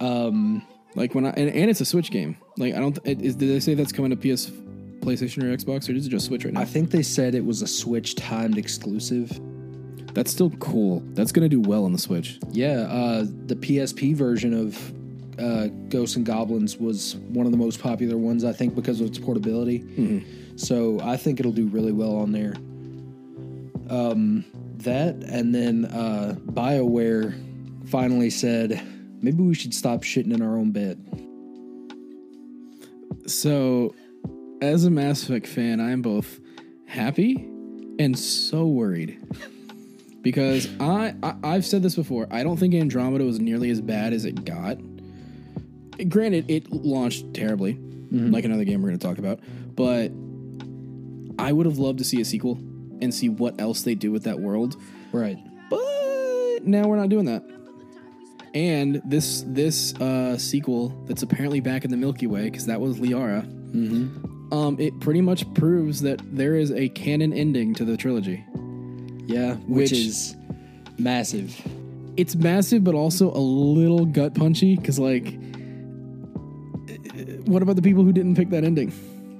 Um, 0.00 0.62
like 0.94 1.14
when 1.14 1.26
I 1.26 1.30
and, 1.30 1.50
and 1.50 1.70
it's 1.70 1.80
a 1.80 1.84
Switch 1.84 2.10
game. 2.10 2.36
Like 2.56 2.74
I 2.74 2.78
don't. 2.78 2.98
It, 3.04 3.20
is, 3.20 3.36
did 3.36 3.50
they 3.50 3.60
say 3.60 3.74
that's 3.74 3.92
coming 3.92 4.10
to 4.10 4.16
PS, 4.16 4.50
PlayStation, 5.00 5.42
or 5.42 5.56
Xbox, 5.56 5.88
or 5.88 5.92
is 5.92 6.06
it 6.06 6.10
just 6.10 6.26
Switch 6.26 6.44
right 6.44 6.54
now? 6.54 6.60
I 6.60 6.64
think 6.64 6.90
they 6.90 7.02
said 7.02 7.34
it 7.34 7.44
was 7.44 7.62
a 7.62 7.66
Switch 7.66 8.14
timed 8.14 8.58
exclusive. 8.58 9.40
That's 10.14 10.30
still 10.30 10.50
cool. 10.58 11.02
That's 11.14 11.32
gonna 11.32 11.48
do 11.48 11.60
well 11.60 11.84
on 11.84 11.92
the 11.92 11.98
Switch. 11.98 12.38
Yeah, 12.50 12.80
uh, 12.82 13.26
the 13.46 13.54
PSP 13.56 14.14
version 14.14 14.54
of 14.54 14.92
uh, 15.38 15.68
Ghosts 15.88 16.16
and 16.16 16.26
Goblins 16.26 16.76
was 16.76 17.16
one 17.28 17.46
of 17.46 17.52
the 17.52 17.58
most 17.58 17.80
popular 17.80 18.16
ones, 18.16 18.44
I 18.44 18.52
think, 18.52 18.74
because 18.74 19.00
of 19.00 19.06
its 19.06 19.18
portability. 19.18 20.24
So 20.56 21.00
I 21.00 21.16
think 21.16 21.40
it'll 21.40 21.52
do 21.52 21.66
really 21.68 21.92
well 21.92 22.16
on 22.16 22.32
there. 22.32 22.54
Um, 23.88 24.44
that 24.78 25.14
and 25.16 25.54
then 25.54 25.86
uh, 25.86 26.36
BioWare 26.52 27.88
finally 27.88 28.30
said 28.30 28.82
maybe 29.22 29.42
we 29.42 29.54
should 29.54 29.74
stop 29.74 30.02
shitting 30.02 30.32
in 30.32 30.42
our 30.42 30.56
own 30.56 30.70
bed. 30.72 30.98
So, 33.26 33.94
as 34.60 34.84
a 34.84 34.90
Mass 34.90 35.22
Effect 35.24 35.46
fan, 35.46 35.80
I 35.80 35.90
am 35.90 36.02
both 36.02 36.40
happy 36.86 37.36
and 37.98 38.18
so 38.18 38.66
worried 38.66 39.18
because 40.22 40.68
I, 40.80 41.14
I 41.22 41.34
I've 41.42 41.64
said 41.64 41.82
this 41.82 41.94
before. 41.94 42.26
I 42.30 42.42
don't 42.42 42.56
think 42.56 42.74
Andromeda 42.74 43.24
was 43.24 43.40
nearly 43.40 43.70
as 43.70 43.80
bad 43.80 44.12
as 44.12 44.24
it 44.24 44.44
got. 44.44 44.78
Granted, 46.08 46.50
it 46.50 46.72
launched 46.72 47.34
terribly, 47.34 47.78
like 48.10 48.44
another 48.44 48.64
game 48.64 48.82
we're 48.82 48.88
going 48.88 48.98
to 48.98 49.06
talk 49.06 49.18
about, 49.18 49.40
but 49.76 50.10
I 51.38 51.52
would 51.52 51.66
have 51.66 51.78
loved 51.78 51.98
to 51.98 52.04
see 52.04 52.20
a 52.20 52.24
sequel 52.24 52.58
and 53.00 53.14
see 53.14 53.28
what 53.28 53.60
else 53.60 53.82
they 53.82 53.94
do 53.94 54.10
with 54.10 54.24
that 54.24 54.40
world. 54.40 54.76
Right. 55.12 55.38
But 55.68 56.64
now 56.64 56.86
we're 56.86 56.96
not 56.96 57.08
doing 57.08 57.26
that. 57.26 57.44
And 58.52 59.00
this 59.04 59.44
this 59.46 59.94
uh, 59.96 60.36
sequel 60.38 60.88
that's 61.06 61.22
apparently 61.22 61.60
back 61.60 61.84
in 61.84 61.90
the 61.90 61.96
Milky 61.96 62.26
Way 62.26 62.44
because 62.44 62.66
that 62.66 62.80
was 62.80 62.98
Liara. 62.98 63.46
Um, 64.52 64.76
it 64.80 64.98
pretty 65.00 65.20
much 65.20 65.52
proves 65.54 66.00
that 66.02 66.20
there 66.36 66.56
is 66.56 66.72
a 66.72 66.88
canon 66.90 67.32
ending 67.32 67.72
to 67.74 67.84
the 67.84 67.96
trilogy. 67.96 68.44
Yeah, 69.26 69.54
which, 69.54 69.90
Which- 69.90 69.92
is 69.92 70.36
massive. 70.98 71.54
It's 72.16 72.34
massive, 72.34 72.82
but 72.84 72.94
also 72.94 73.30
a 73.32 73.38
little 73.38 74.04
gut 74.04 74.34
punchy 74.34 74.76
because, 74.76 74.98
like, 74.98 75.34
what 77.46 77.62
about 77.62 77.76
the 77.76 77.82
people 77.82 78.04
who 78.04 78.12
didn't 78.12 78.34
pick 78.36 78.50
that 78.50 78.64
ending? 78.64 78.92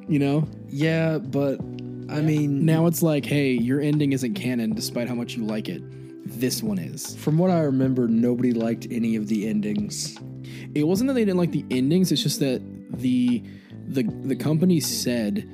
You 0.08 0.18
know, 0.18 0.48
Yeah, 0.68 1.18
but 1.18 1.60
I 2.08 2.20
mean, 2.20 2.64
now 2.64 2.86
it's 2.86 3.02
like, 3.02 3.24
hey, 3.24 3.52
your 3.52 3.80
ending 3.80 4.12
isn't 4.12 4.34
canon, 4.34 4.74
despite 4.74 5.08
how 5.08 5.14
much 5.14 5.36
you 5.36 5.44
like 5.44 5.68
it. 5.68 5.82
This 6.26 6.62
one 6.62 6.78
is. 6.78 7.16
from 7.16 7.38
what 7.38 7.50
I 7.50 7.60
remember, 7.60 8.06
nobody 8.08 8.52
liked 8.52 8.86
any 8.90 9.16
of 9.16 9.26
the 9.28 9.48
endings. 9.48 10.16
it 10.74 10.84
wasn't 10.86 11.08
that 11.08 11.14
they 11.14 11.24
didn't 11.24 11.38
like 11.38 11.50
the 11.52 11.64
endings 11.70 12.12
it's 12.12 12.22
just 12.22 12.38
that 12.40 12.62
the 12.92 13.42
the 13.92 14.02
the 14.02 14.36
company 14.36 14.80
said, 14.80 15.48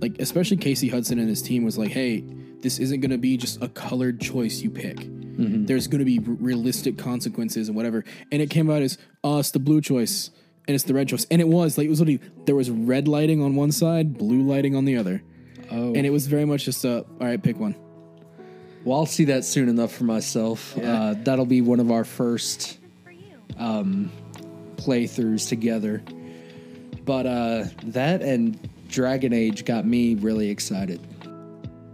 like 0.00 0.18
especially 0.20 0.56
Casey 0.58 0.88
Hudson 0.88 1.18
and 1.18 1.28
his 1.28 1.42
team 1.42 1.64
was 1.64 1.76
like, 1.78 1.90
hey, 1.90 2.24
this 2.60 2.78
isn't 2.78 3.00
going 3.00 3.10
to 3.10 3.18
be 3.18 3.36
just 3.36 3.62
a 3.62 3.68
colored 3.68 4.20
choice 4.20 4.60
you 4.60 4.70
pick. 4.70 5.06
There's 5.42 5.86
going 5.88 6.00
to 6.00 6.04
be 6.04 6.18
r- 6.18 6.34
realistic 6.34 6.98
consequences 6.98 7.68
and 7.68 7.74
whatever. 7.76 8.04
And 8.30 8.42
it 8.42 8.50
came 8.50 8.68
out 8.68 8.82
as, 8.82 8.98
oh, 9.24 9.38
it's 9.38 9.52
the 9.52 9.58
blue 9.58 9.80
choice 9.80 10.30
and 10.68 10.74
it's 10.74 10.84
the 10.84 10.92
red 10.92 11.08
choice, 11.08 11.26
and 11.30 11.40
it 11.40 11.48
was 11.48 11.78
like 11.78 11.86
it 11.86 11.90
was 11.90 12.00
literally 12.00 12.20
there 12.44 12.54
was 12.54 12.70
red 12.70 13.08
lighting 13.08 13.42
on 13.42 13.56
one 13.56 13.72
side, 13.72 14.18
blue 14.18 14.42
lighting 14.42 14.76
on 14.76 14.84
the 14.84 14.98
other, 14.98 15.22
Oh, 15.70 15.94
and 15.94 16.04
it 16.04 16.10
was 16.10 16.26
very 16.26 16.44
much 16.44 16.64
just 16.66 16.84
a 16.84 16.98
all 16.98 17.06
right, 17.20 17.42
pick 17.42 17.58
one. 17.58 17.74
well, 18.84 18.98
I'll 18.98 19.06
see 19.06 19.24
that 19.26 19.44
soon 19.46 19.68
enough 19.70 19.92
for 19.92 20.04
myself. 20.04 20.76
Uh, 20.78 21.14
that'll 21.24 21.46
be 21.46 21.62
one 21.62 21.80
of 21.80 21.90
our 21.90 22.04
first 22.04 22.78
um, 23.56 24.12
playthroughs 24.76 25.48
together. 25.48 26.02
But 27.04 27.26
uh, 27.26 27.64
that 27.84 28.22
and 28.22 28.58
Dragon 28.88 29.32
Age 29.32 29.64
got 29.64 29.86
me 29.86 30.14
really 30.16 30.48
excited. 30.50 31.00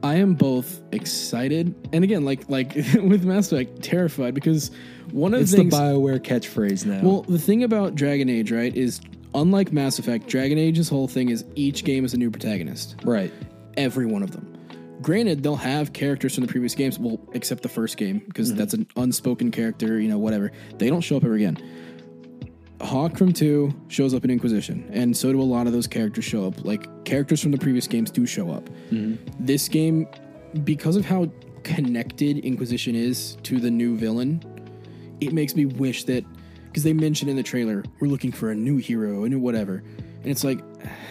I 0.02 0.16
am 0.16 0.34
both 0.34 0.80
excited 0.92 1.74
and 1.92 2.04
again, 2.04 2.24
like 2.24 2.48
like 2.48 2.74
with 2.94 3.24
Mass 3.24 3.50
Effect, 3.50 3.82
terrified 3.82 4.34
because 4.34 4.70
one 5.10 5.34
of 5.34 5.40
It's 5.40 5.50
the 5.52 5.58
things. 5.58 5.72
the 5.72 5.78
Bioware 5.80 6.20
catchphrase 6.20 6.84
now. 6.86 7.00
well, 7.02 7.22
the 7.22 7.38
thing 7.38 7.64
about 7.64 7.94
Dragon 7.94 8.28
Age, 8.28 8.52
right, 8.52 8.74
is 8.76 9.00
unlike 9.34 9.72
Mass 9.72 9.98
Effect, 9.98 10.26
Dragon 10.28 10.58
Age's 10.58 10.88
whole 10.88 11.08
thing 11.08 11.28
is 11.30 11.44
each 11.54 11.84
game 11.84 12.04
is 12.04 12.14
a 12.14 12.16
new 12.18 12.30
protagonist. 12.30 12.96
right. 13.04 13.32
Every 13.76 14.06
one 14.06 14.22
of 14.22 14.30
them. 14.30 14.52
Granted, 15.02 15.42
they'll 15.42 15.54
have 15.56 15.92
characters 15.92 16.34
from 16.34 16.46
the 16.46 16.50
previous 16.50 16.74
games, 16.74 16.98
well, 16.98 17.20
except 17.34 17.62
the 17.62 17.68
first 17.68 17.98
game 17.98 18.20
because 18.26 18.54
that's 18.54 18.72
an 18.72 18.86
unspoken 18.96 19.50
character, 19.50 20.00
you 20.00 20.08
know, 20.08 20.18
whatever. 20.18 20.50
They 20.78 20.88
don't 20.88 21.02
show 21.02 21.18
up 21.18 21.24
ever 21.24 21.34
again. 21.34 21.58
Hawke 22.80 23.16
from 23.16 23.32
2 23.32 23.72
shows 23.88 24.12
up 24.12 24.24
in 24.24 24.30
Inquisition, 24.30 24.88
and 24.92 25.16
so 25.16 25.32
do 25.32 25.40
a 25.40 25.42
lot 25.42 25.66
of 25.66 25.72
those 25.72 25.86
characters 25.86 26.24
show 26.24 26.46
up. 26.46 26.64
Like, 26.64 27.04
characters 27.04 27.40
from 27.40 27.52
the 27.52 27.58
previous 27.58 27.86
games 27.86 28.10
do 28.10 28.26
show 28.26 28.50
up. 28.50 28.68
Mm-hmm. 28.90 29.16
This 29.40 29.68
game, 29.68 30.06
because 30.64 30.96
of 30.96 31.04
how 31.04 31.30
connected 31.62 32.38
Inquisition 32.38 32.94
is 32.94 33.36
to 33.44 33.58
the 33.58 33.70
new 33.70 33.96
villain, 33.96 34.42
it 35.20 35.32
makes 35.32 35.56
me 35.56 35.64
wish 35.64 36.04
that, 36.04 36.24
because 36.66 36.82
they 36.82 36.92
mentioned 36.92 37.30
in 37.30 37.36
the 37.36 37.42
trailer, 37.42 37.82
we're 38.00 38.08
looking 38.08 38.32
for 38.32 38.50
a 38.50 38.54
new 38.54 38.76
hero, 38.76 39.24
a 39.24 39.28
new 39.28 39.40
whatever. 39.40 39.82
And 40.22 40.26
it's 40.26 40.44
like, 40.44 40.60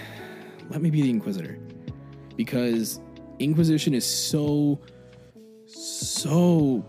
let 0.70 0.82
me 0.82 0.92
be 0.92 1.02
the 1.02 1.10
Inquisitor. 1.10 1.58
Because 2.36 3.00
Inquisition 3.40 3.94
is 3.96 4.06
so, 4.06 4.80
so 5.66 6.86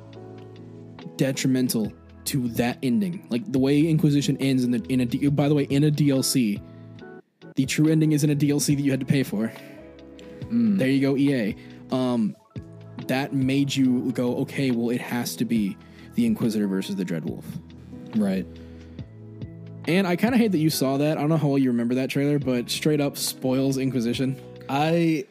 detrimental 1.17 1.93
to 2.27 2.49
that 2.51 2.79
ending. 2.83 3.27
Like 3.31 3.51
the 3.51 3.59
way 3.59 3.87
Inquisition 3.87 4.37
ends 4.39 4.65
in 4.65 4.71
the 4.71 4.85
in 4.89 5.01
a 5.01 5.07
D- 5.07 5.29
by 5.29 5.49
the 5.49 5.55
way 5.55 5.65
in 5.65 5.85
a 5.85 5.91
DLC, 5.91 6.61
the 7.55 7.67
true 7.67 7.89
ending 7.89 8.12
isn't 8.12 8.29
a 8.29 8.37
DLC 8.37 8.77
that 8.77 8.83
you 8.83 8.91
had 8.91 9.01
to 9.01 9.07
pay 9.07 9.23
for. 9.23 9.53
There 10.51 10.89
you 10.89 11.01
go, 11.01 11.17
EA. 11.17 11.57
Um, 11.91 12.37
that 13.09 13.33
made 13.33 13.75
you 13.75 14.12
go, 14.12 14.37
okay, 14.39 14.71
well, 14.71 14.91
it 14.91 15.01
has 15.01 15.37
to 15.37 15.45
be 15.45 15.77
the 16.15 16.27
Inquisitor 16.27 16.67
versus 16.67 16.97
the 16.97 17.05
Dreadwolf. 17.05 17.45
Right. 18.17 18.47
And 19.89 20.07
I 20.07 20.17
kind 20.17 20.35
of 20.35 20.41
hate 20.41 20.53
that 20.53 20.59
you 20.59 20.71
saw 20.71 20.97
that. 20.97 21.17
I 21.17 21.21
don't 21.21 21.31
know 21.31 21.37
how 21.37 21.49
well 21.49 21.59
you 21.59 21.71
remember 21.71 21.95
that 21.97 22.11
trailer, 22.11 22.39
but 22.39 22.71
straight 22.71 23.01
up 23.01 23.17
spoils 23.17 23.79
Inquisition. 23.79 24.41
I 24.69 25.27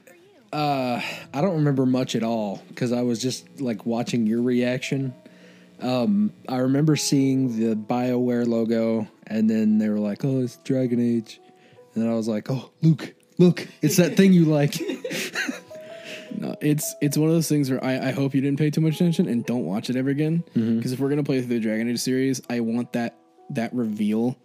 uh 0.54 1.02
I 1.34 1.42
don't 1.42 1.56
remember 1.56 1.86
much 1.86 2.16
at 2.16 2.24
all 2.24 2.64
because 2.70 2.94
I 2.94 3.02
was 3.02 3.22
just 3.22 3.60
like 3.60 3.86
watching 3.86 4.26
your 4.26 4.42
reaction. 4.42 5.14
Um 5.82 6.32
I 6.48 6.58
remember 6.58 6.96
seeing 6.96 7.60
the 7.60 7.76
BioWare 7.76 8.48
logo 8.48 9.08
and 9.28 9.50
then 9.50 9.78
they 9.80 9.90
were 9.90 10.00
like, 10.00 10.24
"Oh, 10.24 10.42
it's 10.42 10.58
Dragon 10.58 11.00
Age." 11.00 11.40
And 11.94 12.04
then 12.04 12.12
I 12.12 12.16
was 12.16 12.28
like, 12.28 12.50
"Oh, 12.50 12.72
Luke, 12.82 13.14
look, 13.38 13.68
it's 13.82 13.98
that 13.98 14.16
thing 14.18 14.34
you 14.34 14.46
like." 14.60 14.76
No, 16.38 16.54
it's 16.60 16.94
it's 17.02 17.18
one 17.18 17.30
of 17.30 17.36
those 17.36 17.48
things 17.48 17.72
where 17.72 17.82
I, 17.82 18.10
I 18.10 18.12
hope 18.12 18.36
you 18.36 18.42
didn't 18.42 18.60
pay 18.60 18.70
too 18.70 18.82
much 18.82 18.96
attention 18.96 19.30
and 19.30 19.46
don't 19.46 19.64
watch 19.64 19.90
it 19.90 19.96
ever 19.96 20.10
again. 20.10 20.44
Because 20.54 20.92
if 20.92 21.00
we're 21.00 21.08
gonna 21.08 21.24
play 21.24 21.40
through 21.40 21.48
the 21.56 21.60
Dragon 21.62 21.90
Age 21.90 22.00
series, 22.00 22.42
I 22.50 22.60
want 22.60 22.92
that 22.92 23.16
that 23.52 23.74
reveal 23.74 24.36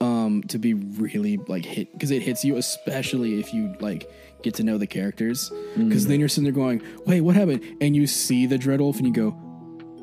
um 0.00 0.42
to 0.44 0.58
be 0.58 0.72
really 0.72 1.36
like 1.48 1.66
hit 1.66 1.92
because 1.92 2.10
it 2.10 2.22
hits 2.22 2.44
you, 2.46 2.56
especially 2.56 3.38
if 3.40 3.52
you 3.52 3.74
like 3.78 4.10
get 4.42 4.54
to 4.54 4.62
know 4.62 4.78
the 4.78 4.86
characters. 4.86 5.52
Because 5.76 6.06
then 6.06 6.18
you're 6.18 6.30
sitting 6.30 6.44
there 6.44 6.52
going, 6.54 6.80
"Wait, 7.04 7.20
what 7.20 7.36
happened?" 7.36 7.62
And 7.82 7.94
you 7.94 8.06
see 8.06 8.46
the 8.46 8.56
Dreadwolf 8.56 8.96
and 8.96 9.06
you 9.06 9.12
go, 9.12 9.30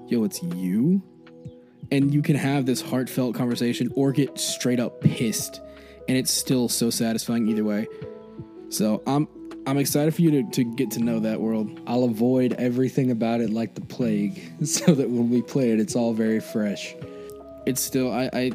"Yo, 0.07 0.23
it's 0.23 0.41
you." 0.43 1.01
And 1.91 2.13
you 2.13 2.21
can 2.21 2.35
have 2.35 2.65
this 2.65 2.81
heartfelt 2.81 3.35
conversation 3.35 3.91
or 3.95 4.11
get 4.11 4.39
straight 4.39 4.79
up 4.79 5.01
pissed, 5.01 5.61
and 6.07 6.17
it's 6.17 6.31
still 6.31 6.69
so 6.69 6.89
satisfying 6.89 7.47
either 7.47 7.63
way. 7.63 7.87
So 8.69 9.03
I'm 9.05 9.27
I'm 9.65 9.77
excited 9.77 10.13
for 10.13 10.21
you 10.21 10.31
to, 10.31 10.49
to 10.51 10.63
get 10.63 10.91
to 10.91 10.99
know 10.99 11.19
that 11.19 11.39
world. 11.39 11.79
I'll 11.87 12.03
avoid 12.03 12.53
everything 12.53 13.11
about 13.11 13.39
it 13.39 13.49
like 13.49 13.75
the 13.75 13.81
plague 13.81 14.41
so 14.65 14.93
that 14.93 15.09
when 15.09 15.29
we 15.29 15.41
play 15.41 15.71
it 15.71 15.79
it's 15.79 15.95
all 15.95 16.13
very 16.13 16.39
fresh. 16.39 16.95
It's 17.65 17.81
still 17.81 18.11
I, 18.11 18.29
I 18.33 18.51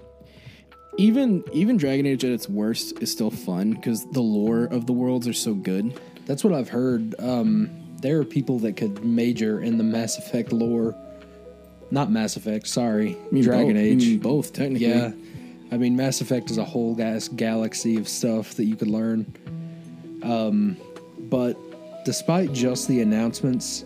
even 0.98 1.44
even 1.52 1.76
Dragon 1.76 2.04
Age 2.06 2.24
at 2.24 2.32
its 2.32 2.48
worst 2.48 3.00
is 3.00 3.10
still 3.10 3.30
fun 3.30 3.72
because 3.72 4.04
the 4.10 4.20
lore 4.20 4.64
of 4.64 4.86
the 4.86 4.92
worlds 4.92 5.28
are 5.28 5.32
so 5.32 5.54
good. 5.54 5.98
That's 6.26 6.44
what 6.44 6.52
I've 6.52 6.68
heard. 6.68 7.14
Um, 7.20 7.70
there 8.02 8.18
are 8.20 8.24
people 8.24 8.58
that 8.60 8.76
could 8.76 9.04
major 9.04 9.60
in 9.60 9.78
the 9.78 9.84
Mass 9.84 10.18
Effect 10.18 10.52
lore. 10.52 10.94
Not 11.90 12.10
Mass 12.10 12.36
Effect, 12.36 12.66
sorry. 12.66 13.16
Dragon 13.32 13.74
both, 13.74 13.82
Age. 13.82 14.20
both 14.20 14.52
technically. 14.52 14.88
yeah. 14.88 15.12
I 15.70 15.76
mean, 15.76 15.96
Mass 15.96 16.20
Effect 16.20 16.50
is 16.50 16.58
a 16.58 16.64
whole 16.64 16.94
gas 16.94 17.28
galaxy 17.28 17.96
of 17.96 18.08
stuff 18.08 18.54
that 18.54 18.64
you 18.64 18.76
could 18.76 18.88
learn. 18.88 19.32
Um, 20.22 20.76
but 21.18 21.56
despite 22.04 22.52
just 22.52 22.88
the 22.88 23.00
announcements, 23.02 23.84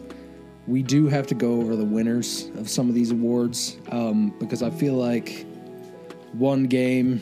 we 0.67 0.83
do 0.83 1.09
have 1.09 1.27
to 1.29 1.35
go 1.35 1.61
over 1.61 1.75
the 1.75 1.85
winners 1.85 2.51
of 2.57 2.69
some 2.69 2.89
of 2.89 2.95
these 2.95 3.11
awards 3.11 3.79
um, 3.91 4.31
because 4.39 4.63
I 4.63 4.71
feel 4.71 4.95
like 4.95 5.45
one 6.33 6.65
game 6.65 7.21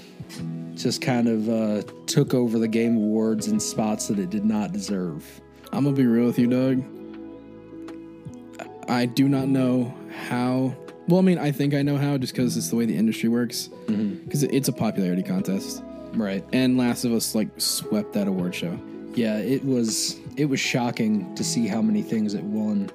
just 0.75 1.01
kind 1.03 1.27
of 1.29 1.49
uh, 1.49 1.83
took 2.07 2.35
over 2.35 2.59
the 2.59 2.69
game 2.69 2.97
awards 2.97 3.49
in 3.49 3.59
spots 3.59 4.09
that 4.09 4.19
it 4.19 4.31
did 4.31 4.45
not 4.45 4.73
deserve. 4.73 5.41
I'm 5.73 5.85
gonna 5.85 5.97
be 5.97 6.07
real 6.07 6.27
with 6.27 6.39
you, 6.39 6.47
Doug. 6.49 6.85
I 8.89 9.07
do 9.07 9.29
not 9.29 9.49
know 9.49 9.95
how. 10.21 10.75
Well, 11.09 11.19
I 11.19 11.23
mean, 11.23 11.39
I 11.39 11.51
think 11.51 11.75
I 11.75 11.83
know 11.83 11.97
how 11.97 12.17
just 12.19 12.33
because 12.35 12.57
it's 12.57 12.69
the 12.69 12.77
way 12.77 12.85
the 12.87 12.97
industry 12.97 13.29
works. 13.29 13.69
Mm-hmm. 13.87 14.25
Because 14.25 14.43
it's 14.45 14.69
a 14.69 14.73
popularity 14.73 15.23
contest, 15.23 15.83
Right. 16.15 16.45
and 16.53 16.77
Last 16.77 17.05
of 17.05 17.13
Us 17.13 17.35
like 17.35 17.49
swept 17.61 18.13
that 18.13 18.29
award 18.29 18.55
show. 18.55 18.79
Yeah, 19.15 19.39
it 19.39 19.65
was 19.65 20.19
it 20.37 20.45
was 20.45 20.61
shocking 20.61 21.35
to 21.35 21.43
see 21.43 21.67
how 21.67 21.83
many 21.83 22.03
things 22.03 22.35
it 22.35 22.45
won. 22.45 22.91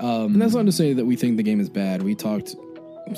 Um, 0.00 0.32
and 0.32 0.42
that's 0.42 0.54
not 0.54 0.66
to 0.66 0.72
say 0.72 0.94
that 0.94 1.04
we 1.04 1.16
think 1.16 1.36
the 1.36 1.42
game 1.42 1.60
is 1.60 1.68
bad. 1.68 2.02
We 2.02 2.14
talked 2.14 2.56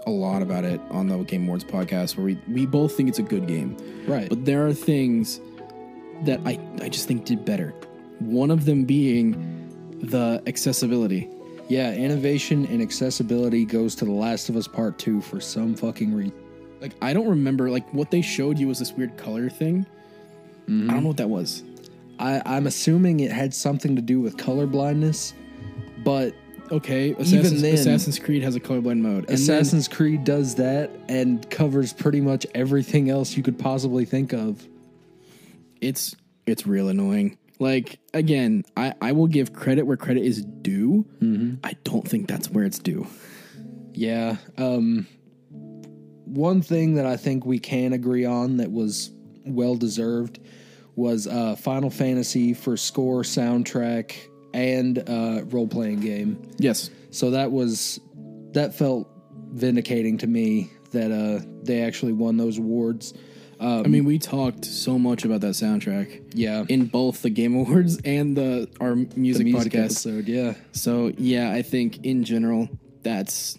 a 0.06 0.10
lot 0.10 0.42
about 0.42 0.64
it 0.64 0.80
on 0.90 1.06
the 1.08 1.18
Game 1.22 1.44
Awards 1.44 1.64
podcast, 1.64 2.16
where 2.16 2.26
we 2.26 2.38
we 2.48 2.66
both 2.66 2.94
think 2.94 3.08
it's 3.08 3.18
a 3.20 3.22
good 3.22 3.46
game. 3.46 3.76
Right. 4.06 4.28
But 4.28 4.44
there 4.44 4.66
are 4.66 4.74
things 4.74 5.40
that 6.24 6.40
I 6.44 6.58
I 6.82 6.88
just 6.90 7.08
think 7.08 7.24
did 7.24 7.44
better. 7.44 7.70
One 8.18 8.50
of 8.50 8.64
them 8.66 8.84
being 8.84 9.62
the 10.02 10.42
accessibility. 10.46 11.28
Yeah, 11.68 11.92
innovation 11.92 12.66
and 12.66 12.82
accessibility 12.82 13.64
goes 13.64 13.94
to 13.96 14.04
The 14.04 14.12
Last 14.12 14.48
of 14.48 14.56
Us 14.56 14.68
Part 14.68 14.98
2 14.98 15.20
for 15.22 15.40
some 15.40 15.74
fucking 15.74 16.14
reason. 16.14 16.34
Like 16.80 16.92
I 17.00 17.14
don't 17.14 17.28
remember 17.28 17.70
like 17.70 17.92
what 17.94 18.10
they 18.10 18.20
showed 18.20 18.58
you 18.58 18.68
was 18.68 18.78
this 18.78 18.92
weird 18.92 19.16
color 19.16 19.48
thing. 19.48 19.86
I 19.86 20.70
don't 20.70 20.80
mm-hmm. 20.80 21.00
know 21.00 21.08
what 21.08 21.16
that 21.16 21.30
was. 21.30 21.62
I, 22.18 22.42
I'm 22.44 22.66
assuming 22.66 23.20
it 23.20 23.32
had 23.32 23.54
something 23.54 23.96
to 23.96 24.02
do 24.02 24.20
with 24.20 24.36
color 24.36 24.66
blindness, 24.66 25.34
but 26.04 26.34
Okay, 26.70 27.12
Assassin's, 27.12 27.60
then- 27.62 27.74
Assassin's 27.74 28.18
Creed 28.18 28.42
has 28.42 28.56
a 28.56 28.60
colorblind 28.60 29.00
mode. 29.00 29.18
And 29.18 29.28
then- 29.28 29.34
Assassin's 29.34 29.86
Creed 29.86 30.24
does 30.24 30.54
that 30.56 30.90
and 31.08 31.48
covers 31.50 31.92
pretty 31.92 32.20
much 32.20 32.46
everything 32.54 33.10
else 33.10 33.36
you 33.36 33.42
could 33.42 33.58
possibly 33.58 34.04
think 34.04 34.32
of. 34.32 34.66
it's 35.80 36.16
it's 36.46 36.66
real 36.66 36.88
annoying. 36.88 37.38
Like 37.58 37.98
again, 38.12 38.64
I 38.76 38.94
I 39.00 39.12
will 39.12 39.26
give 39.26 39.52
credit 39.52 39.86
where 39.86 39.96
credit 39.96 40.24
is 40.24 40.44
due. 40.44 41.06
I 41.64 41.74
don't 41.84 42.06
think 42.06 42.28
that's 42.28 42.50
where 42.50 42.64
it's 42.64 42.78
due. 42.78 43.06
Yeah. 43.92 44.36
Um, 44.58 45.06
one 45.50 46.62
thing 46.62 46.94
that 46.94 47.06
I 47.06 47.16
think 47.16 47.46
we 47.46 47.58
can 47.58 47.92
agree 47.92 48.24
on 48.24 48.56
that 48.56 48.72
was 48.72 49.10
well 49.46 49.76
deserved 49.76 50.40
was 50.96 51.26
uh, 51.26 51.56
Final 51.56 51.90
Fantasy 51.90 52.54
for 52.54 52.76
score, 52.76 53.22
soundtrack, 53.22 54.16
and 54.52 54.98
uh, 55.08 55.44
role 55.46 55.68
playing 55.68 56.00
game. 56.00 56.40
Yes, 56.58 56.90
So 57.10 57.30
that 57.30 57.50
was 57.52 58.00
that 58.52 58.74
felt 58.74 59.08
vindicating 59.52 60.18
to 60.18 60.26
me 60.26 60.70
that 60.92 61.10
uh, 61.10 61.44
they 61.62 61.82
actually 61.82 62.12
won 62.12 62.36
those 62.36 62.58
awards. 62.58 63.14
Um, 63.60 63.84
I 63.84 63.88
mean 63.88 64.04
we 64.04 64.18
talked 64.18 64.64
so 64.64 64.98
much 64.98 65.24
about 65.24 65.40
that 65.42 65.54
soundtrack 65.54 66.22
Yeah, 66.34 66.64
in 66.68 66.86
both 66.86 67.22
the 67.22 67.30
Game 67.30 67.54
Awards 67.60 67.98
and 68.04 68.36
the 68.36 68.68
our 68.80 68.94
music, 69.16 69.44
music 69.46 69.72
podcast. 69.72 69.84
episode. 69.84 70.28
Yeah, 70.28 70.54
So 70.72 71.12
yeah, 71.18 71.52
I 71.52 71.62
think 71.62 72.04
in 72.04 72.24
general 72.24 72.68
that's 73.02 73.58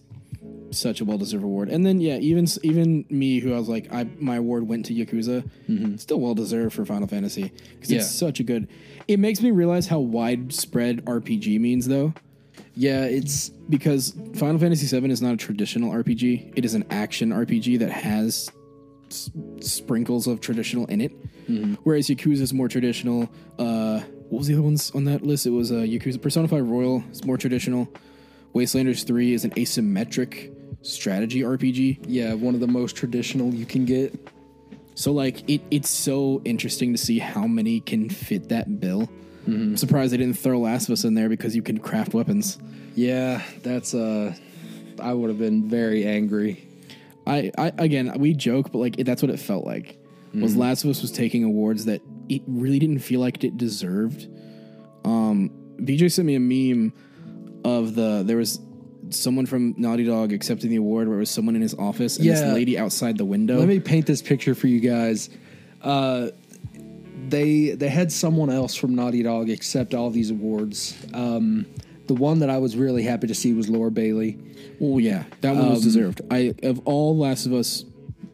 such 0.72 1.00
a 1.00 1.06
well 1.06 1.18
deserved 1.18 1.44
award. 1.44 1.70
And 1.70 1.86
then 1.86 2.02
yeah, 2.02 2.18
even 2.18 2.48
even 2.64 3.06
me 3.10 3.40
who 3.40 3.54
I 3.54 3.58
was 3.58 3.70
like, 3.70 3.92
I 3.94 4.06
my 4.20 4.36
award 4.38 4.68
went 4.68 4.86
to 4.88 4.94
Yakuza, 4.94 5.50
mm-hmm. 5.70 5.96
still 5.98 6.20
well 6.20 6.36
deserved 6.36 6.74
for 6.76 6.86
Final 6.86 7.08
Fantasy 7.08 7.52
because 7.74 7.92
Yeah. 7.92 8.00
it's 8.00 8.12
such 8.12 8.40
a 8.40 8.44
good. 8.44 8.68
It 9.08 9.20
makes 9.20 9.42
me 9.42 9.52
realize 9.52 9.88
how 9.88 10.00
widespread 10.00 11.06
RPG 11.06 11.60
means 11.60 11.88
though, 11.88 12.14
Yeah, 12.76 13.06
it's 13.06 13.50
because 13.70 14.14
Final 14.36 14.60
Fantasy 14.60 14.86
VII 15.00 15.10
is 15.12 15.22
not 15.22 15.34
a 15.34 15.38
traditional 15.38 15.92
RPG. 15.92 16.54
It 16.56 16.66
is 16.66 16.74
an 16.74 16.86
action 16.90 17.30
RPG 17.30 17.80
that 17.80 17.92
has 17.92 18.50
s- 19.16 19.32
sprinkles 19.62 20.28
of 20.28 20.42
traditional 20.42 20.86
in 20.88 21.02
it. 21.02 21.12
Whereas 21.84 22.08
Yakuza 22.08 22.42
is 22.42 22.54
more 22.54 22.68
traditional. 22.68 23.30
Uh, 23.60 24.00
what 24.30 24.40
was 24.40 24.48
the 24.48 24.54
other 24.56 24.64
ones 24.64 24.92
on 24.96 25.04
that 25.06 25.22
list? 25.24 25.46
It 25.46 25.52
was 25.52 25.72
uh, 25.72 25.76
Yakuza 25.76 26.20
Persona 26.22 26.48
5 26.48 26.68
Royal. 26.68 27.04
It's 27.10 27.24
more 27.24 27.38
traditional. 27.38 27.88
Wastelanders 28.54 29.06
3 29.06 29.34
is 29.34 29.46
an 29.46 29.52
asymmetric 29.52 30.52
strategy 30.82 31.42
RPG. 31.42 32.06
yeah 32.08 32.34
one 32.34 32.54
of 32.54 32.60
the 32.62 32.68
most 32.68 32.96
traditional 32.96 33.54
you 33.54 33.66
can 33.66 33.86
get. 33.86 34.14
So 34.96 35.12
like 35.12 35.48
it, 35.50 35.62
it's 35.72 35.90
so 35.90 36.42
interesting 36.46 36.92
to 36.94 36.98
see 36.98 37.20
how 37.20 37.48
many 37.48 37.80
can 37.80 38.10
fit 38.10 38.50
that 38.50 38.80
bill. 38.80 39.10
I'm 39.48 39.78
surprised 39.78 40.12
they 40.14 40.18
didn't 40.18 40.40
throw 40.40 40.60
Last 40.60 40.88
of 40.90 40.94
Us 40.94 41.04
in 41.04 41.14
there 41.14 41.30
because 41.30 41.56
you 41.56 41.62
can 41.62 41.78
craft 41.78 42.14
weapons. 42.16 42.58
Yeah, 42.96 43.44
that's 43.62 43.94
uh, 43.94 44.34
I 45.00 45.14
would 45.14 45.30
have 45.30 45.38
been 45.38 45.70
very 45.70 46.06
angry. 46.08 46.65
I, 47.28 47.52
I 47.58 47.72
again 47.78 48.14
we 48.20 48.34
joke, 48.34 48.72
but 48.72 48.80
like 48.80 49.00
it, 49.00 49.04
that's 49.06 49.22
what 49.22 49.32
it 49.32 49.40
felt 49.40 49.66
like. 49.66 49.98
Was 50.34 50.58
Last 50.58 50.84
of 50.84 50.90
Us 50.90 51.02
was 51.02 51.12
taking 51.14 51.46
awards 51.46 51.86
that 51.86 52.02
it 52.28 52.42
really 52.46 52.78
didn't 52.78 53.00
feel 53.00 53.22
like 53.22 53.42
it 53.46 53.56
deserved. 53.58 54.28
Um, 55.06 55.50
BJ 55.78 56.12
sent 56.12 56.26
me 56.26 56.36
a 56.36 56.40
meme 56.42 56.92
of 57.64 57.96
the 57.96 58.22
there 58.26 58.36
was 58.36 58.60
someone 59.12 59.46
from 59.46 59.76
Naughty 59.78 60.04
Dog 60.04 60.34
accepting 60.34 60.72
the 60.72 60.76
award 60.76 61.08
where 61.08 61.16
it 61.18 61.20
was 61.22 61.30
someone 61.30 61.56
in 61.56 61.62
his 61.62 61.74
office 61.76 62.18
and 62.18 62.26
Yeah. 62.26 62.34
this 62.34 62.54
lady 62.54 62.78
outside 62.78 63.18
the 63.18 63.24
window. 63.24 63.58
Let 63.58 63.70
me 63.70 63.80
paint 63.80 64.08
this 64.08 64.22
picture 64.22 64.56
for 64.56 64.68
you 64.68 64.82
guys. 64.82 65.30
Uh, 65.82 66.32
they 67.30 67.70
they 67.70 67.90
had 67.90 68.12
someone 68.12 68.50
else 68.50 68.76
from 68.76 68.94
Naughty 68.96 69.24
Dog 69.24 69.50
accept 69.50 69.94
all 69.94 70.10
these 70.10 70.32
awards. 70.32 70.96
Um, 71.14 71.66
the 72.08 72.14
one 72.14 72.40
that 72.40 72.50
I 72.50 72.58
was 72.58 72.76
really 72.76 73.04
happy 73.04 73.28
to 73.28 73.36
see 73.36 73.54
was 73.54 73.70
Laura 73.70 73.92
Bailey. 73.92 74.38
well, 74.80 75.00
yeah, 75.00 75.24
that 75.42 75.56
one 75.56 75.70
was 75.70 75.82
deserved. 75.84 76.22
I 76.32 76.54
of 76.64 76.80
all 76.86 77.18
Last 77.18 77.46
of 77.46 77.54
Us 77.54 77.86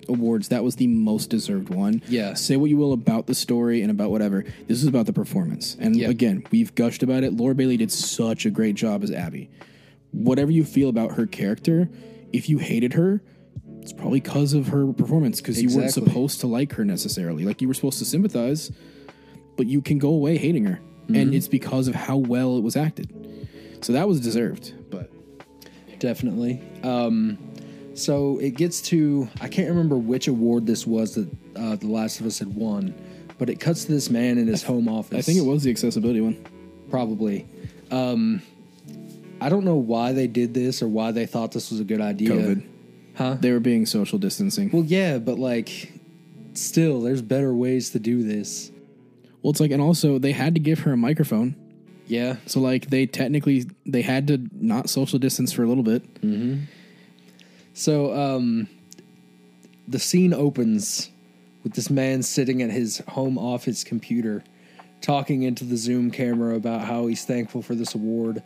awards, 0.09 0.49
that 0.49 0.63
was 0.63 0.75
the 0.75 0.87
most 0.87 1.29
deserved 1.29 1.69
one. 1.69 2.01
Yeah. 2.09 2.33
Say 2.33 2.57
what 2.57 2.69
you 2.69 2.75
will 2.77 2.91
about 2.91 3.27
the 3.27 3.35
story 3.35 3.81
and 3.81 3.89
about 3.91 4.11
whatever. 4.11 4.43
This 4.67 4.81
is 4.81 4.87
about 4.87 5.05
the 5.05 5.13
performance. 5.13 5.77
And 5.79 5.95
Yeah. 5.95 6.09
again, 6.09 6.43
we've 6.51 6.73
gushed 6.75 7.01
about 7.03 7.23
it. 7.23 7.33
Laura 7.33 7.55
Bailey 7.55 7.77
did 7.77 7.91
such 7.91 8.45
a 8.45 8.49
great 8.49 8.75
job 8.75 9.03
as 9.03 9.11
Abby. 9.11 9.49
Whatever 10.11 10.51
you 10.51 10.65
feel 10.65 10.89
about 10.89 11.13
her 11.13 11.25
character, 11.25 11.89
if 12.33 12.49
you 12.49 12.57
hated 12.57 12.93
her, 12.93 13.21
it's 13.81 13.93
probably 13.93 14.19
because 14.19 14.53
of 14.53 14.67
her 14.69 14.91
performance. 14.91 15.39
Because 15.39 15.61
you 15.61 15.69
weren't 15.69 15.85
Exactly. 15.85 16.09
supposed 16.11 16.39
to 16.41 16.47
like 16.47 16.73
her 16.73 16.83
necessarily. 16.83 17.45
Like 17.45 17.61
you 17.61 17.67
were 17.69 17.73
supposed 17.73 17.99
to 17.99 18.05
sympathize, 18.05 18.71
but 19.55 19.67
you 19.67 19.81
can 19.81 19.97
go 19.97 20.09
away 20.09 20.37
hating 20.37 20.65
her, 20.65 20.79
Mm-hmm. 21.03 21.15
and 21.15 21.33
it's 21.33 21.47
because 21.47 21.87
of 21.87 21.95
how 21.95 22.17
well 22.17 22.57
it 22.57 22.61
was 22.63 22.75
acted. 22.75 23.09
So 23.81 23.93
that 23.93 24.07
was 24.07 24.19
deserved. 24.19 24.73
But 24.89 25.11
Definitely. 25.99 26.61
Um, 26.83 27.37
so 27.93 28.39
it 28.39 28.55
gets 28.55 28.81
to 28.83 29.29
I 29.39 29.47
can't 29.47 29.69
remember 29.69 29.97
which 29.97 30.27
award 30.27 30.65
this 30.65 30.87
was 30.87 31.15
that 31.15 31.29
uh, 31.55 31.75
The 31.75 31.87
Last 31.87 32.19
of 32.19 32.25
Us 32.25 32.39
had 32.39 32.55
won, 32.55 32.95
but 33.37 33.49
it 33.49 33.59
cuts 33.59 33.85
to 33.85 33.91
this 33.91 34.09
man 34.09 34.37
in 34.37 34.47
his 34.47 34.63
home 34.63 34.87
office. 34.87 35.17
I 35.17 35.21
think 35.21 35.37
it 35.37 35.45
was 35.45 35.63
the 35.63 35.69
accessibility 35.69 36.21
one. 36.21 36.43
probably. 36.89 37.47
Um, 37.91 38.41
I 39.39 39.49
don't 39.49 39.65
know 39.65 39.75
why 39.75 40.11
they 40.13 40.27
did 40.27 40.53
this 40.53 40.81
or 40.81 40.87
why 40.87 41.11
they 41.11 41.25
thought 41.25 41.51
this 41.51 41.69
was 41.71 41.79
a 41.79 41.83
good 41.83 42.01
idea. 42.01 42.29
COVID. 42.29 42.67
Huh? 43.15 43.37
They 43.39 43.51
were 43.51 43.59
being 43.59 43.85
social 43.85 44.17
distancing. 44.17 44.71
Well, 44.71 44.83
yeah, 44.83 45.17
but 45.17 45.37
like, 45.37 45.91
still, 46.53 47.01
there's 47.01 47.21
better 47.21 47.53
ways 47.53 47.89
to 47.91 47.99
do 47.99 48.23
this. 48.23 48.71
Well, 49.41 49.51
it's 49.51 49.59
like, 49.59 49.71
and 49.71 49.81
also 49.81 50.17
they 50.17 50.31
had 50.31 50.53
to 50.55 50.59
give 50.61 50.79
her 50.81 50.93
a 50.93 50.97
microphone. 50.97 51.55
Yeah. 52.07 52.37
So 52.45 52.59
like 52.59 52.89
they 52.89 53.05
technically 53.05 53.65
they 53.85 54.01
had 54.01 54.27
to 54.27 54.41
not 54.53 54.89
social 54.89 55.19
distance 55.19 55.51
for 55.53 55.63
a 55.63 55.67
little 55.67 55.83
bit. 55.83 56.03
So, 57.73 58.13
um, 58.13 58.67
the 59.87 59.99
scene 59.99 60.33
opens 60.33 61.09
with 61.63 61.73
this 61.73 61.89
man 61.89 62.23
sitting 62.23 62.61
at 62.61 62.69
his 62.69 62.99
home 63.07 63.37
office 63.37 63.83
computer, 63.83 64.43
talking 65.01 65.43
into 65.43 65.63
the 65.63 65.77
Zoom 65.77 66.11
camera 66.11 66.55
about 66.55 66.81
how 66.81 67.07
he's 67.07 67.23
thankful 67.25 67.61
for 67.61 67.75
this 67.75 67.95
award. 67.95 68.43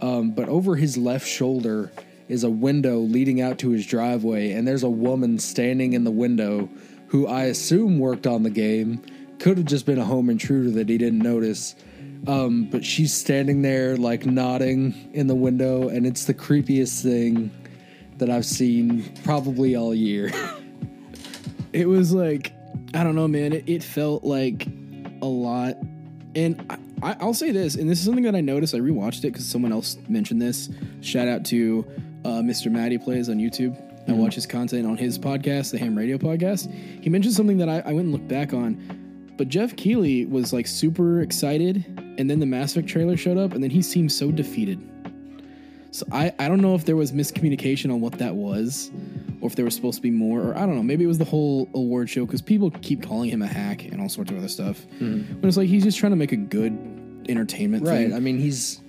Um, 0.00 0.32
but 0.32 0.48
over 0.48 0.76
his 0.76 0.96
left 0.96 1.26
shoulder 1.26 1.92
is 2.28 2.42
a 2.42 2.50
window 2.50 2.98
leading 2.98 3.40
out 3.40 3.58
to 3.60 3.70
his 3.70 3.86
driveway, 3.86 4.52
and 4.52 4.66
there's 4.66 4.82
a 4.82 4.90
woman 4.90 5.38
standing 5.38 5.92
in 5.92 6.04
the 6.04 6.10
window 6.10 6.68
who 7.08 7.26
I 7.26 7.44
assume 7.44 7.98
worked 7.98 8.26
on 8.26 8.42
the 8.42 8.50
game. 8.50 9.00
Could 9.38 9.58
have 9.58 9.66
just 9.66 9.86
been 9.86 9.98
a 9.98 10.04
home 10.04 10.30
intruder 10.30 10.70
that 10.72 10.88
he 10.88 10.98
didn't 10.98 11.20
notice. 11.20 11.74
Um, 12.26 12.64
but 12.70 12.84
she's 12.84 13.12
standing 13.12 13.62
there, 13.62 13.96
like 13.96 14.24
nodding 14.24 15.10
in 15.12 15.26
the 15.26 15.34
window, 15.34 15.88
and 15.88 16.06
it's 16.06 16.24
the 16.24 16.34
creepiest 16.34 17.02
thing 17.02 17.50
that 18.18 18.30
I've 18.30 18.46
seen 18.46 19.12
probably 19.24 19.76
all 19.76 19.94
year. 19.94 20.30
It 21.72 21.88
was 21.88 22.14
like 22.14 22.52
I 22.94 23.02
don't 23.02 23.16
know, 23.16 23.26
man. 23.26 23.52
It, 23.52 23.68
it 23.68 23.82
felt 23.82 24.22
like 24.22 24.68
a 25.20 25.26
lot, 25.26 25.76
and 26.36 26.64
I, 26.70 26.78
I, 27.10 27.16
I'll 27.20 27.34
say 27.34 27.50
this, 27.50 27.74
and 27.74 27.90
this 27.90 27.98
is 27.98 28.04
something 28.04 28.22
that 28.22 28.36
I 28.36 28.40
noticed. 28.40 28.74
I 28.74 28.78
rewatched 28.78 29.18
it 29.18 29.32
because 29.32 29.44
someone 29.44 29.72
else 29.72 29.98
mentioned 30.08 30.40
this. 30.40 30.70
Shout 31.00 31.26
out 31.26 31.44
to 31.46 31.84
uh, 32.24 32.40
Mr. 32.42 32.70
Matty 32.70 32.98
plays 32.98 33.28
on 33.28 33.38
YouTube. 33.38 33.76
I 34.08 34.12
watch 34.12 34.34
his 34.36 34.46
content 34.46 34.86
on 34.86 34.96
his 34.96 35.18
podcast, 35.18 35.72
the 35.72 35.78
Ham 35.78 35.96
Radio 35.96 36.16
Podcast. 36.16 36.72
He 37.02 37.10
mentioned 37.10 37.34
something 37.34 37.56
that 37.58 37.68
I, 37.68 37.80
I 37.80 37.92
went 37.92 38.00
and 38.00 38.12
looked 38.12 38.28
back 38.28 38.52
on. 38.52 39.32
But 39.36 39.48
Geoff 39.48 39.74
Keighley 39.74 40.26
was 40.26 40.52
like 40.52 40.66
super 40.68 41.20
excited, 41.20 41.84
and 42.18 42.30
then 42.30 42.40
the 42.40 42.46
Mass 42.46 42.72
Effect 42.72 42.88
trailer 42.88 43.16
showed 43.16 43.38
up, 43.38 43.52
and 43.52 43.62
then 43.62 43.70
he 43.70 43.82
seemed 43.82 44.12
so 44.12 44.30
defeated. 44.30 44.80
So 45.90 46.04
I, 46.10 46.32
I 46.40 46.48
don't 46.48 46.60
know 46.60 46.74
if 46.74 46.84
there 46.84 46.96
was 46.96 47.12
miscommunication 47.12 47.92
on 47.92 48.00
what 48.00 48.18
that 48.18 48.34
was, 48.34 48.90
or 49.40 49.46
if 49.46 49.54
there 49.54 49.64
was 49.64 49.76
supposed 49.76 49.96
to 49.96 50.02
be 50.02 50.10
more, 50.10 50.40
or 50.40 50.56
I 50.56 50.60
don't 50.66 50.74
know. 50.74 50.82
Maybe 50.82 51.04
it 51.04 51.06
was 51.06 51.18
the 51.18 51.24
whole 51.24 51.68
award 51.72 52.10
show 52.10 52.26
because 52.26 52.42
people 52.42 52.70
keep 52.70 53.02
calling 53.02 53.30
him 53.30 53.42
a 53.42 53.46
hack 53.46 53.84
and 53.84 54.00
all 54.00 54.08
sorts 54.08 54.32
of 54.32 54.38
other 54.38 54.48
stuff. 54.48 54.82
Hmm. 54.98 55.22
But 55.40 55.46
it's 55.46 55.56
like 55.56 55.68
he's 55.68 55.84
just 55.84 55.98
trying 55.98 56.10
to 56.10 56.16
make 56.16 56.32
a 56.32 56.36
good 56.36 56.72
entertainment 57.28 57.86
right. 57.86 58.08
thing. 58.08 58.14
I 58.14 58.18
mean, 58.18 58.38
he's 58.38 58.80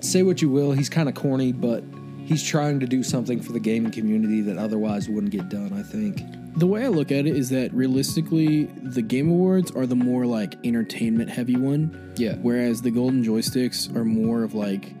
say 0.00 0.22
what 0.22 0.42
you 0.42 0.50
will, 0.50 0.72
he's 0.72 0.88
kind 0.88 1.08
of 1.08 1.14
corny, 1.14 1.52
but 1.52 1.82
he's 2.28 2.42
trying 2.42 2.78
to 2.78 2.86
do 2.86 3.02
something 3.02 3.40
for 3.40 3.52
the 3.52 3.60
gaming 3.60 3.90
community 3.90 4.42
that 4.42 4.58
otherwise 4.58 5.08
wouldn't 5.08 5.32
get 5.32 5.48
done. 5.48 5.72
I 5.72 5.82
think. 5.82 6.22
The 6.58 6.66
way 6.66 6.84
I 6.84 6.88
look 6.88 7.10
at 7.10 7.26
it 7.26 7.36
is 7.36 7.48
that 7.50 7.72
realistically, 7.72 8.64
the 8.82 9.00
Game 9.00 9.30
Awards 9.30 9.70
are 9.70 9.86
the 9.86 9.96
more 9.96 10.26
like 10.26 10.56
entertainment 10.64 11.30
heavy 11.30 11.56
one. 11.56 12.12
Yeah. 12.16 12.34
Whereas 12.42 12.82
the 12.82 12.90
Golden 12.90 13.24
Joysticks 13.24 13.94
are 13.96 14.04
more 14.04 14.42
of 14.42 14.54
like, 14.54 14.92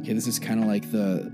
okay, 0.00 0.14
this 0.14 0.26
is 0.26 0.38
kind 0.38 0.60
of 0.60 0.66
like 0.66 0.90
the, 0.90 1.30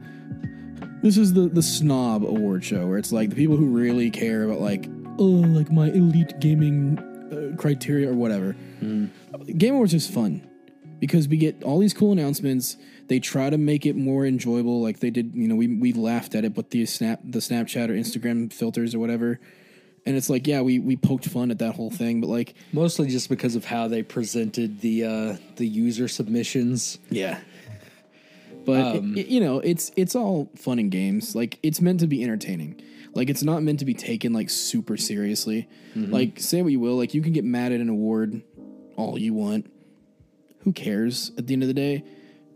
this 1.03 1.17
is 1.17 1.33
the 1.33 1.49
the 1.49 1.63
snob 1.63 2.25
award 2.25 2.65
show 2.65 2.87
where 2.87 2.99
it's 2.99 3.13
like 3.13 3.31
the 3.31 3.37
people 3.37 3.57
who 3.57 3.67
really 3.67 4.11
care 4.11 4.45
about 4.45 4.61
like, 4.61 4.89
oh, 5.19 5.25
like 5.25 5.71
my 5.71 5.89
elite 5.89 6.39
gaming 6.41 6.99
uh, 7.33 7.57
criteria 7.57 8.11
or 8.11 8.15
whatever. 8.15 8.55
Game 9.57 9.75
Awards 9.75 9.95
is 9.95 10.07
fun 10.07 10.47
because 10.99 11.29
we 11.29 11.39
get 11.39 11.63
all 11.63 11.79
these 11.79 11.95
cool 11.95 12.13
announcements. 12.13 12.77
They 13.11 13.19
try 13.19 13.51
to 13.51 13.59
make 13.59 13.87
it 13.87 13.97
more 13.97 14.25
enjoyable, 14.25 14.81
like 14.81 15.01
they 15.01 15.11
did. 15.11 15.33
You 15.35 15.49
know, 15.49 15.57
we 15.57 15.67
we 15.67 15.93
laughed 15.93 16.37
at 16.37 16.45
it, 16.45 16.55
but 16.55 16.71
the 16.71 16.87
snap, 16.87 17.19
the 17.25 17.41
Snapchat 17.41 17.89
or 17.91 17.95
Instagram 17.95 18.53
filters 18.53 18.95
or 18.95 19.01
whatever, 19.01 19.41
and 20.07 20.17
it's 20.17 20.31
like, 20.31 20.47
yeah, 20.47 20.61
we 20.63 20.79
we 20.79 20.95
poked 20.97 21.27
fun 21.27 21.51
at 21.51 21.59
that 21.59 21.75
whole 21.75 21.91
thing, 21.91 22.21
but 22.21 22.29
like, 22.29 22.55
Mostly 22.73 23.09
just 23.09 23.29
because 23.29 23.57
of 23.57 23.65
how 23.65 23.89
they 23.89 24.05
presented 24.05 24.81
the 24.81 25.05
uh, 25.05 25.37
the 25.57 25.67
user 25.67 26.07
submissions. 26.07 27.01
yeah. 27.11 27.41
But 28.65 28.99
Um, 28.99 29.17
it- 29.17 29.23
it- 29.23 29.27
you 29.29 29.41
know, 29.41 29.59
it's 29.59 29.91
it's 29.97 30.15
all 30.15 30.49
fun 30.55 30.79
and 30.79 30.91
games. 30.91 31.35
Like 31.35 31.59
it's 31.65 31.81
meant 31.81 32.01
to 32.01 32.07
be 32.07 32.23
entertaining. 32.23 32.81
Like 33.15 33.29
it's 33.29 33.43
not 33.43 33.63
meant 33.65 33.81
to 33.81 33.85
be 33.85 33.95
taken 33.95 34.33
like 34.33 34.51
super 34.51 34.97
seriously. 34.97 35.67
Like 35.97 36.39
say 36.39 36.63
what 36.63 36.71
you 36.71 36.79
will, 36.79 36.97
like 36.97 37.13
you 37.15 37.23
can 37.23 37.33
get 37.33 37.43
mad 37.45 37.73
at 37.73 37.81
an 37.81 37.89
award 37.89 38.43
all 38.97 39.19
you 39.19 39.35
want. 39.35 39.69
Who 40.61 40.73
cares 40.73 41.33
at 41.37 41.49
the 41.49 41.55
end 41.55 41.63
of 41.65 41.69
the 41.69 41.75
day? 41.75 42.05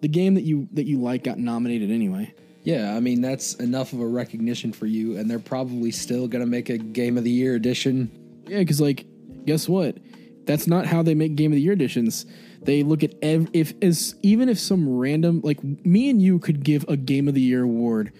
The 0.01 0.09
game 0.09 0.35
that 0.35 0.43
you 0.43 0.69
that 0.73 0.85
you 0.85 1.01
like 1.01 1.25
got 1.25 1.39
nominated 1.39 1.91
anyway. 1.91 2.35
Yeah, 2.63 2.95
I 2.97 3.01
mean 3.01 3.21
that's 3.21 3.55
enough 3.55 3.93
of 3.93 4.01
a 4.01 4.07
recognition 4.07 4.73
for 4.73 4.87
you, 4.87 5.17
and 5.19 5.31
they're 5.31 5.39
probably 5.39 5.91
still 5.91 6.29
gonna 6.29 6.47
make 6.47 6.69
a 6.69 6.79
Game 6.79 7.19
of 7.19 7.25
the 7.25 7.31
Year 7.31 7.55
edition. 7.55 8.11
Yeah, 8.47 8.59
because 8.59 8.81
like, 8.81 9.07
guess 9.45 9.69
what? 9.69 9.99
That's 10.45 10.67
not 10.67 10.87
how 10.87 11.03
they 11.03 11.15
make 11.15 11.37
Game 11.37 11.53
of 11.53 11.57
the 11.57 11.63
Year 11.63 11.73
editions. 11.73 12.27
They 12.63 12.83
look 12.83 13.03
at 13.03 13.15
ev- 13.23 13.49
if 13.53 13.75
as 13.83 14.15
even 14.23 14.49
if 14.49 14.59
some 14.59 14.89
random 14.89 15.41
like 15.43 15.63
me 15.63 16.11
and 16.11 16.21
you 16.21 16.39
could 16.39 16.65
give 16.65 16.85
a 16.89 16.97
Game 16.97 17.29
of 17.29 17.35
the 17.35 17.41
Year 17.41 17.63
award 17.63 18.13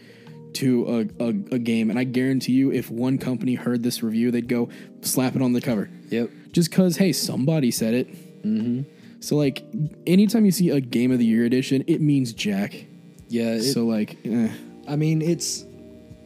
to 0.55 1.09
a, 1.19 1.25
a, 1.25 1.29
a 1.29 1.59
game, 1.59 1.91
and 1.91 1.99
I 1.99 2.05
guarantee 2.05 2.53
you, 2.53 2.73
if 2.73 2.91
one 2.91 3.19
company 3.19 3.55
heard 3.55 3.83
this 3.83 4.03
review, 4.03 4.31
they'd 4.31 4.49
go 4.49 4.69
slap 5.03 5.37
it 5.37 5.43
on 5.43 5.53
the 5.53 5.61
cover. 5.61 5.91
Yep. 6.09 6.31
Just 6.53 6.71
because, 6.71 6.97
hey, 6.97 7.13
somebody 7.13 7.71
said 7.71 7.95
it. 7.95 8.43
Mm-hmm. 8.43 8.83
So 9.25 9.37
like, 9.37 9.65
anytime 10.07 10.45
you 10.45 10.53
see 10.53 10.69
a 10.69 10.83
Game 10.83 11.11
of 11.11 11.19
the 11.19 11.25
Year 11.25 11.47
edition, 11.47 11.83
it 11.87 12.03
means 12.03 12.35
Jack. 12.35 12.85
Yeah. 13.29 13.55
It, 13.55 13.63
so 13.63 13.87
like, 13.87 14.19
eh. 14.27 14.51
I 14.87 14.97
mean, 14.97 15.23
it's 15.23 15.65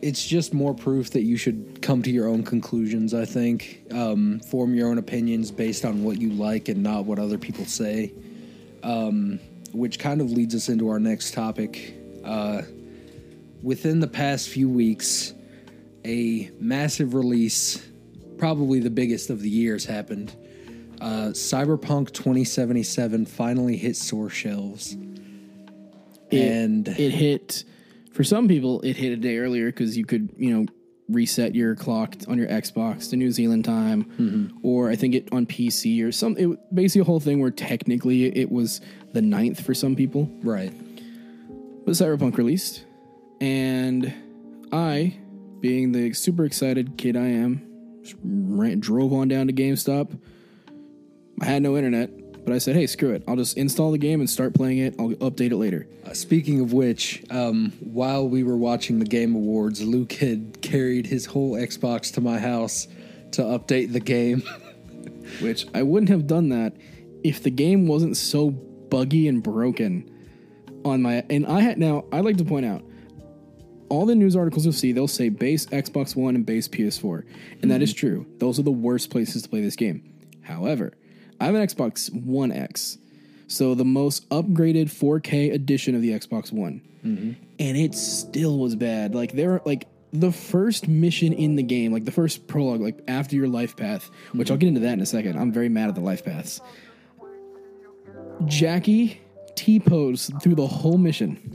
it's 0.03 0.27
just 0.27 0.53
more 0.53 0.75
proof 0.75 1.11
that 1.11 1.23
you 1.23 1.37
should 1.37 1.81
come 1.81 2.03
to 2.03 2.11
your 2.11 2.27
own 2.27 2.43
conclusions. 2.43 3.15
I 3.15 3.25
think 3.25 3.85
um, 3.93 4.41
form 4.41 4.75
your 4.75 4.89
own 4.89 4.99
opinions 4.99 5.53
based 5.53 5.85
on 5.85 6.03
what 6.03 6.21
you 6.21 6.31
like 6.31 6.69
and 6.69 6.83
not 6.83 7.05
what 7.05 7.21
other 7.21 7.39
people 7.39 7.65
say. 7.67 8.13
Um, 8.83 9.39
which 9.73 10.01
kind 10.01 10.21
of 10.21 10.33
leads 10.33 10.57
us 10.57 10.69
into 10.69 10.89
our 10.89 10.99
next 10.99 11.35
topic. 11.35 11.95
Uh, 12.25 12.63
within 13.63 14.01
the 14.01 14.09
past 14.09 14.49
few 14.49 14.69
weeks, 14.69 15.35
a 16.05 16.51
massive 16.59 17.15
release, 17.15 17.87
probably 18.39 18.81
the 18.81 18.91
biggest 18.91 19.31
of 19.31 19.41
the 19.41 19.51
years, 19.51 19.85
happened. 19.85 20.35
Uh, 21.01 21.31
Cyberpunk 21.33 22.13
2077 22.13 23.27
finally 23.27 23.77
hit 23.77 23.97
store 23.97 24.31
shelves. 24.31 24.97
It, 26.31 26.41
and 26.41 26.89
it 26.89 27.11
hit 27.13 27.65
for 28.13 28.25
some 28.25 28.49
people. 28.49 28.81
It 28.83 28.97
hit 28.97 29.13
a 29.13 29.17
day 29.17 29.39
earlier 29.39 29.67
because 29.67 29.97
you 29.97 30.05
could, 30.05 30.31
you 30.37 30.55
know, 30.55 30.67
reset 31.09 31.55
your 31.55 31.75
clock 31.75 32.15
on 32.29 32.37
your 32.37 32.49
Xbox 32.49 33.09
to 33.11 33.17
New 33.17 33.31
Zealand 33.31 33.65
time, 33.65 34.59
or 34.63 34.91
I 34.91 34.97
think 34.97 35.15
it 35.15 35.29
on 35.33 35.47
PC 35.47 36.05
or 36.05 36.13
some. 36.13 36.37
It 36.37 36.75
basically 36.75 37.01
a 37.03 37.05
whole 37.05 37.21
thing 37.21 37.41
where 37.41 37.51
technically 37.51 38.25
it 38.37 38.51
was 38.53 38.81
the 39.15 39.21
9th 39.21 39.63
for 39.63 39.73
some 39.73 39.97
people. 39.97 40.31
right, 40.43 40.71
But 41.87 41.93
Cyberpunk 41.93 42.37
released, 42.37 42.85
and 43.41 44.13
I, 44.71 45.17
being 45.61 45.93
the 45.93 46.13
super 46.13 46.45
excited 46.45 46.99
kid 46.99 47.17
I 47.17 47.29
am, 47.29 48.03
ran, 48.23 48.81
drove 48.81 49.15
on 49.15 49.29
down 49.29 49.47
to 49.47 49.53
GameStop. 49.55 50.19
I 51.41 51.47
had 51.47 51.63
no 51.63 51.77
internet, 51.77 52.11
but 52.45 52.55
I 52.55 52.59
said, 52.59 52.75
"Hey, 52.77 52.87
screw 52.87 53.11
it! 53.11 53.23
I'll 53.29 53.37
just 53.37 53.57
install 53.57 53.91
the 53.93 53.99
game 53.99 54.21
and 54.21 54.29
start 54.29 54.55
playing 54.55 54.79
it. 54.79 54.95
I'll 54.99 55.11
update 55.11 55.53
it 55.53 55.57
later." 55.57 55.87
Uh, 56.05 56.15
speaking 56.15 56.61
of 56.61 56.73
which, 56.73 57.23
um, 57.31 57.73
while 57.81 58.29
we 58.29 58.43
were 58.43 58.57
watching 58.57 58.99
the 58.99 59.05
Game 59.05 59.35
Awards, 59.35 59.83
Luke 59.83 60.13
had 60.15 60.61
carried 60.63 61.07
his 61.07 61.27
whole 61.27 61.53
Xbox 61.53 62.13
to 62.15 62.21
my 62.21 62.39
house 62.39 62.89
to 63.33 63.43
update 63.43 63.93
the 63.93 64.01
game. 64.01 64.43
Which 65.41 65.67
I 65.75 65.83
wouldn't 65.83 66.09
have 66.09 66.27
done 66.27 66.49
that 66.49 66.73
if 67.23 67.43
the 67.43 67.51
game 67.51 67.87
wasn't 67.87 68.17
so 68.17 68.51
buggy 68.51 69.29
and 69.29 69.43
broken 69.43 70.11
on 70.85 71.03
my. 71.03 71.25
And 71.29 71.47
I 71.47 71.61
had 71.61 71.79
now. 71.79 72.05
I'd 72.13 72.25
like 72.25 72.39
to 72.39 72.45
point 72.45 72.67
out. 72.67 72.83
All 73.91 74.05
the 74.05 74.15
news 74.15 74.37
articles 74.37 74.67
you'll 74.67 74.75
see, 74.75 74.93
they'll 74.93 75.09
say 75.09 75.31
base 75.31 75.65
Xbox 75.67 76.15
One 76.15 76.35
and 76.35 76.45
base 76.45 76.69
PS4. 76.69 77.25
And 77.63 77.71
that 77.71 77.81
is 77.81 77.95
true. 77.95 78.27
Those 78.37 78.59
are 78.59 78.63
the 78.63 78.71
worst 78.71 79.09
places 79.09 79.43
to 79.43 79.49
play 79.49 79.63
this 79.63 79.77
game. 79.77 80.03
However, 80.43 80.93
I 81.41 81.47
have 81.47 81.55
an 81.55 81.67
Xbox 81.67 82.13
One 82.13 82.53
X. 82.53 82.99
So 83.47 83.75
the 83.75 83.85
most 83.85 84.29
upgraded 84.29 84.87
4K 84.87 85.53
edition 85.53 85.95
of 85.95 86.03
the 86.03 86.11
Xbox 86.11 86.53
One. 86.53 86.83
Mm-hmm. 87.05 87.33
And 87.59 87.77
it 87.77 87.95
still 87.95 88.59
was 88.59 88.77
bad. 88.77 89.15
Like 89.15 89.33
there 89.33 89.63
like 89.65 89.87
the 90.13 90.33
first 90.33 90.89
mission 90.89 91.33
in 91.33 91.57
the 91.57 91.63
game, 91.63 91.93
like 91.93 92.05
the 92.05 92.13
first 92.13 92.47
prologue, 92.47 92.81
like 92.81 93.01
after 93.09 93.37
your 93.37 93.49
life 93.49 93.77
path, 93.77 94.11
which 94.33 94.51
I'll 94.51 94.57
get 94.57 94.69
into 94.69 94.81
that 94.81 94.93
in 94.95 95.01
a 95.01 95.07
second. 95.07 95.39
I'm 95.39 95.53
very 95.53 95.69
mad 95.69 95.89
at 95.89 95.95
the 95.95 96.01
life 96.01 96.25
paths. 96.25 96.61
Jackie 98.47 99.21
T 99.55 99.81
pose 99.81 100.31
through 100.43 100.55
the 100.55 100.67
whole 100.67 100.99
mission. 100.99 101.55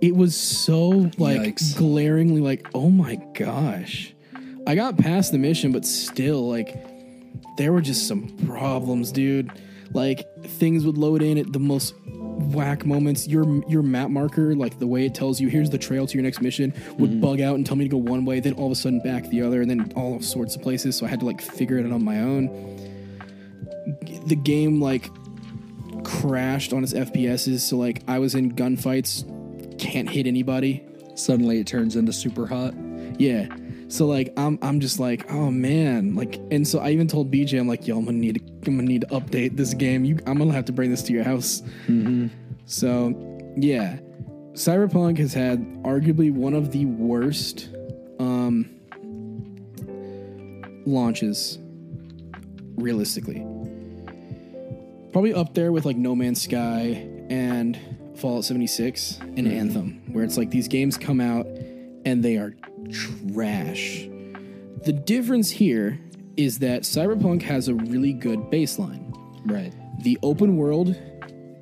It 0.00 0.14
was 0.14 0.36
so 0.36 1.10
like 1.18 1.40
Yikes. 1.40 1.76
glaringly 1.76 2.40
like, 2.40 2.68
oh 2.74 2.90
my 2.90 3.16
gosh. 3.34 4.14
I 4.66 4.74
got 4.74 4.98
past 4.98 5.32
the 5.32 5.38
mission, 5.38 5.72
but 5.72 5.86
still, 5.86 6.46
like, 6.46 6.76
there 7.58 7.72
were 7.72 7.82
just 7.82 8.08
some 8.08 8.28
problems, 8.46 9.12
dude. 9.12 9.50
Like 9.92 10.26
things 10.44 10.86
would 10.86 10.96
load 10.96 11.22
in 11.22 11.36
at 11.36 11.52
the 11.52 11.58
most 11.58 11.94
whack 12.04 12.86
moments. 12.86 13.26
Your 13.26 13.62
your 13.68 13.82
map 13.82 14.10
marker, 14.10 14.54
like 14.54 14.78
the 14.78 14.86
way 14.86 15.04
it 15.04 15.14
tells 15.14 15.40
you 15.40 15.48
here's 15.48 15.68
the 15.68 15.78
trail 15.78 16.06
to 16.06 16.14
your 16.14 16.22
next 16.22 16.40
mission, 16.40 16.72
would 16.98 17.10
mm-hmm. 17.10 17.20
bug 17.20 17.40
out 17.40 17.56
and 17.56 17.66
tell 17.66 17.76
me 17.76 17.84
to 17.84 17.90
go 17.90 17.98
one 17.98 18.24
way, 18.24 18.40
then 18.40 18.54
all 18.54 18.66
of 18.66 18.72
a 18.72 18.76
sudden 18.76 19.00
back 19.00 19.28
the 19.28 19.42
other, 19.42 19.60
and 19.60 19.68
then 19.70 19.92
all 19.96 20.20
sorts 20.22 20.56
of 20.56 20.62
places. 20.62 20.96
So 20.96 21.04
I 21.04 21.08
had 21.08 21.20
to 21.20 21.26
like 21.26 21.40
figure 21.40 21.78
it 21.78 21.84
out 21.84 21.92
on 21.92 22.04
my 22.04 22.20
own. 22.20 22.48
The 24.26 24.36
game 24.36 24.80
like 24.80 25.10
crashed 26.04 26.72
on 26.72 26.84
its 26.84 26.92
FPSs, 26.92 27.60
so 27.60 27.76
like 27.76 28.02
I 28.06 28.18
was 28.18 28.34
in 28.34 28.54
gunfights, 28.54 29.78
can't 29.78 30.08
hit 30.08 30.26
anybody. 30.26 30.86
Suddenly, 31.16 31.58
it 31.58 31.66
turns 31.66 31.96
into 31.96 32.12
Superhot. 32.12 33.16
Yeah. 33.18 33.48
So 33.88 34.06
like 34.06 34.32
I'm 34.36 34.58
I'm 34.60 34.80
just 34.80 35.00
like, 35.00 35.30
oh 35.32 35.50
man. 35.50 36.14
Like 36.14 36.36
and 36.50 36.66
so 36.68 36.78
I 36.78 36.90
even 36.90 37.08
told 37.08 37.32
BJ, 37.32 37.58
I'm 37.58 37.66
like, 37.66 37.86
yo, 37.86 37.98
I'm 37.98 38.04
gonna 38.04 38.18
need 38.18 38.34
to 38.34 38.70
I'm 38.70 38.76
gonna 38.76 38.82
need 38.82 39.00
to 39.02 39.06
update 39.08 39.56
this 39.56 39.72
game. 39.74 40.04
You 40.04 40.18
I'm 40.26 40.38
gonna 40.38 40.52
have 40.52 40.66
to 40.66 40.72
bring 40.72 40.90
this 40.90 41.02
to 41.04 41.12
your 41.12 41.24
house. 41.24 41.62
So 42.66 43.52
yeah. 43.56 43.98
Cyberpunk 44.52 45.18
has 45.18 45.32
had 45.32 45.60
arguably 45.84 46.32
one 46.32 46.52
of 46.52 46.70
the 46.72 46.84
worst 46.84 47.70
um 48.18 48.68
launches 50.84 51.58
realistically. 52.76 53.44
Probably 55.12 55.32
up 55.32 55.54
there 55.54 55.72
with 55.72 55.86
like 55.86 55.96
No 55.96 56.14
Man's 56.14 56.42
Sky 56.42 57.08
and 57.30 57.78
Fallout 58.16 58.44
76 58.44 59.18
and 59.20 59.46
Anthem, 59.46 60.02
where 60.12 60.24
it's 60.24 60.36
like 60.36 60.50
these 60.50 60.68
games 60.68 60.98
come 60.98 61.20
out 61.20 61.46
and 62.08 62.22
they 62.22 62.38
are 62.38 62.54
trash. 62.90 64.08
The 64.84 64.92
difference 64.92 65.50
here 65.50 66.00
is 66.38 66.58
that 66.60 66.82
Cyberpunk 66.82 67.42
has 67.42 67.68
a 67.68 67.74
really 67.74 68.14
good 68.14 68.38
baseline. 68.50 69.14
Right. 69.44 69.74
The 70.02 70.18
open 70.22 70.56
world 70.56 70.96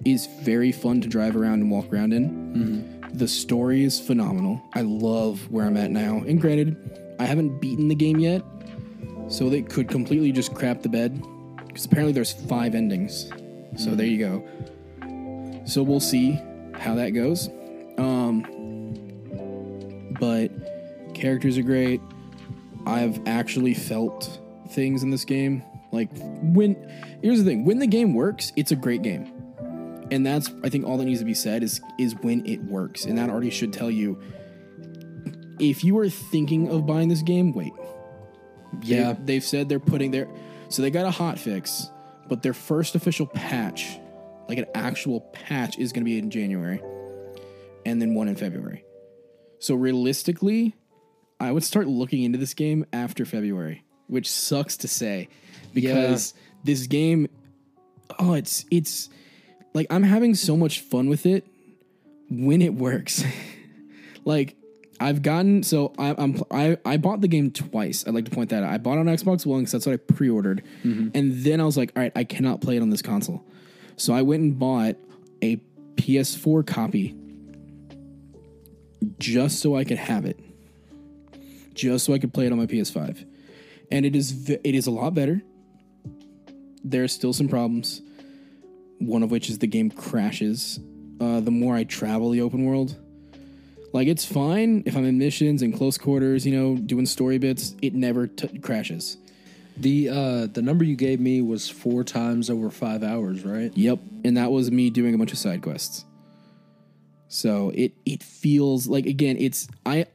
is 0.05 0.28
very 0.42 0.70
fun 0.70 1.01
to 1.01 1.09
drive 1.09 1.36
around 1.36 1.62
and 1.62 1.70
walk 1.70 1.92
around 1.92 2.12
in. 2.12 3.01
The 3.12 3.26
story 3.26 3.82
is 3.82 3.99
phenomenal. 3.99 4.62
I 4.74 4.82
love 4.82 5.51
where 5.51 5.66
I'm 5.66 5.76
at 5.76 5.90
now. 5.90 6.18
And 6.18 6.40
granted, 6.40 6.76
I 7.18 7.24
haven't 7.24 7.61
beaten 7.61 7.88
the 7.88 7.94
game 7.94 8.20
yet, 8.20 8.42
so 9.28 9.51
they 9.51 9.62
could 9.62 9.88
completely 9.88 10.30
just 10.30 10.55
crap 10.55 10.82
the 10.82 10.88
bed. 10.88 11.20
Because 11.66 11.86
apparently 11.86 12.12
there's 12.12 12.32
five 12.32 12.74
endings. 12.76 13.32
So 13.76 13.94
there 13.97 14.07
you 14.07 14.18
go. 14.18 15.64
So 15.66 15.82
we'll 15.82 15.99
see 15.99 16.38
how 16.74 16.94
that 16.94 17.11
goes. 17.11 17.49
Um, 17.99 18.47
but 20.18 20.50
characters 21.14 21.58
are 21.58 21.62
great. 21.62 22.00
I've 22.86 23.26
actually 23.26 23.74
felt 23.74 24.40
things 24.70 25.02
in 25.02 25.10
this 25.10 25.24
game. 25.24 25.62
Like 25.92 26.08
when 26.42 26.74
here's 27.22 27.38
the 27.38 27.44
thing, 27.44 27.64
when 27.64 27.78
the 27.78 27.86
game 27.86 28.14
works, 28.14 28.52
it's 28.56 28.72
a 28.72 28.76
great 28.76 29.02
game. 29.02 29.32
And 30.10 30.24
that's 30.24 30.50
I 30.62 30.68
think 30.68 30.86
all 30.86 30.98
that 30.98 31.04
needs 31.04 31.20
to 31.20 31.26
be 31.26 31.34
said 31.34 31.62
is 31.62 31.80
is 31.98 32.14
when 32.22 32.46
it 32.46 32.62
works. 32.64 33.04
And 33.04 33.18
that 33.18 33.30
already 33.30 33.50
should 33.50 33.72
tell 33.72 33.90
you 33.90 34.20
if 35.58 35.82
you 35.82 35.98
are 35.98 36.08
thinking 36.08 36.68
of 36.70 36.86
buying 36.86 37.08
this 37.08 37.22
game, 37.22 37.52
wait. 37.52 37.72
Yeah. 38.82 39.14
They, 39.14 39.18
they've 39.24 39.44
said 39.44 39.68
they're 39.68 39.80
putting 39.80 40.10
their 40.10 40.28
so 40.68 40.82
they 40.82 40.90
got 40.90 41.06
a 41.06 41.10
hot 41.10 41.38
fix, 41.38 41.88
but 42.28 42.42
their 42.42 42.54
first 42.54 42.94
official 42.94 43.26
patch, 43.26 43.98
like 44.48 44.58
an 44.58 44.66
actual 44.74 45.20
patch, 45.32 45.78
is 45.78 45.92
going 45.92 46.02
to 46.02 46.04
be 46.04 46.18
in 46.18 46.30
January, 46.30 46.80
and 47.84 48.02
then 48.02 48.14
one 48.14 48.28
in 48.28 48.36
February. 48.36 48.84
So 49.59 49.74
realistically, 49.74 50.74
I 51.40 51.52
would 51.52 51.64
start 51.64 51.86
looking 51.86 52.22
into 52.22 52.38
this 52.38 52.54
game 52.54 52.86
after 52.92 53.24
February, 53.24 53.84
which 54.07 54.30
sucks 54.30 54.76
to 54.78 54.88
say, 54.88 55.28
because 55.74 56.34
this 56.64 56.86
game, 56.86 57.28
oh, 58.18 58.34
it's 58.34 58.64
it's 58.70 59.09
like 59.74 59.86
I'm 59.90 60.02
having 60.02 60.34
so 60.34 60.57
much 60.57 60.80
fun 60.80 61.09
with 61.09 61.26
it 61.26 61.46
when 62.30 62.62
it 62.62 62.74
works. 62.74 63.24
like 64.24 64.57
I've 64.98 65.22
gotten 65.22 65.62
so 65.62 65.92
I, 65.98 66.14
I'm 66.16 66.42
I 66.50 66.78
I 66.84 66.96
bought 66.96 67.20
the 67.20 67.28
game 67.28 67.50
twice. 67.50 68.04
I'd 68.07 68.14
like 68.14 68.24
to 68.26 68.30
point 68.30 68.50
that 68.50 68.62
out. 68.62 68.72
I 68.72 68.78
bought 68.78 68.98
it 68.98 69.00
on 69.00 69.07
Xbox 69.07 69.44
One 69.44 69.61
because 69.61 69.72
that's 69.72 69.86
what 69.86 69.92
I 69.92 69.96
pre-ordered, 69.96 70.62
mm-hmm. 70.82 71.09
and 71.14 71.44
then 71.44 71.61
I 71.61 71.64
was 71.64 71.76
like, 71.76 71.92
all 71.96 72.02
right, 72.02 72.12
I 72.16 72.24
cannot 72.24 72.61
play 72.61 72.76
it 72.76 72.82
on 72.82 72.90
this 72.90 73.02
console. 73.02 73.44
So 73.96 74.12
I 74.12 74.22
went 74.22 74.42
and 74.42 74.59
bought 74.59 74.96
a 75.42 75.57
PS4 75.96 76.66
copy 76.66 77.14
just 79.18 79.61
so 79.61 79.76
I 79.76 79.84
could 79.84 79.99
have 79.99 80.24
it, 80.24 80.38
just 81.74 82.05
so 82.05 82.12
I 82.12 82.18
could 82.18 82.32
play 82.32 82.47
it 82.47 82.53
on 82.53 82.59
my 82.59 82.66
PS5, 82.66 83.24
and 83.90 84.07
it 84.07 84.16
is 84.16 84.51
it 84.51 84.74
is 84.74 84.86
a 84.86 84.90
lot 84.90 85.14
better. 85.14 85.42
There's 86.82 87.12
still 87.12 87.32
some 87.32 87.49
problems, 87.49 88.01
one 88.99 89.22
of 89.22 89.30
which 89.30 89.51
is 89.51 89.59
the 89.59 89.66
game 89.66 89.90
crashes. 89.90 90.80
Uh, 91.20 91.40
the 91.40 91.51
more 91.51 91.74
I 91.74 91.84
travel 91.84 92.30
the 92.30 92.42
open 92.42 92.64
world, 92.64 92.94
like 93.92 94.09
it's 94.09 94.24
fine 94.24 94.82
if 94.86 94.97
I'm 94.97 95.05
in 95.05 95.18
missions 95.18 95.62
and 95.62 95.74
close 95.74 95.99
quarters, 95.99 96.47
you 96.47 96.55
know, 96.55 96.76
doing 96.76 97.07
story 97.07 97.38
bits. 97.38 97.74
It 97.80 97.94
never 97.94 98.26
t- 98.26 98.59
crashes. 98.59 99.16
The 99.78 100.09
uh, 100.09 100.47
the 100.47 100.62
number 100.62 100.84
you 100.84 100.97
gave 100.97 101.20
me 101.20 101.42
was 101.42 101.68
four 101.68 102.03
times 102.03 102.49
over 102.49 102.70
five 102.70 103.03
hours, 103.03 103.44
right? 103.44 103.70
Yep, 103.76 103.99
and 104.24 104.36
that 104.36 104.51
was 104.51 104.70
me 104.70 104.88
doing 104.88 105.14
a 105.14 105.18
bunch 105.18 105.32
of 105.32 105.38
side 105.38 105.61
quests. 105.61 106.05
So 107.29 107.70
it 107.74 107.93
it 108.05 108.22
feels 108.22 108.87
like 108.87 109.07
again, 109.07 109.37
it's 109.39 109.68
I 109.85 110.07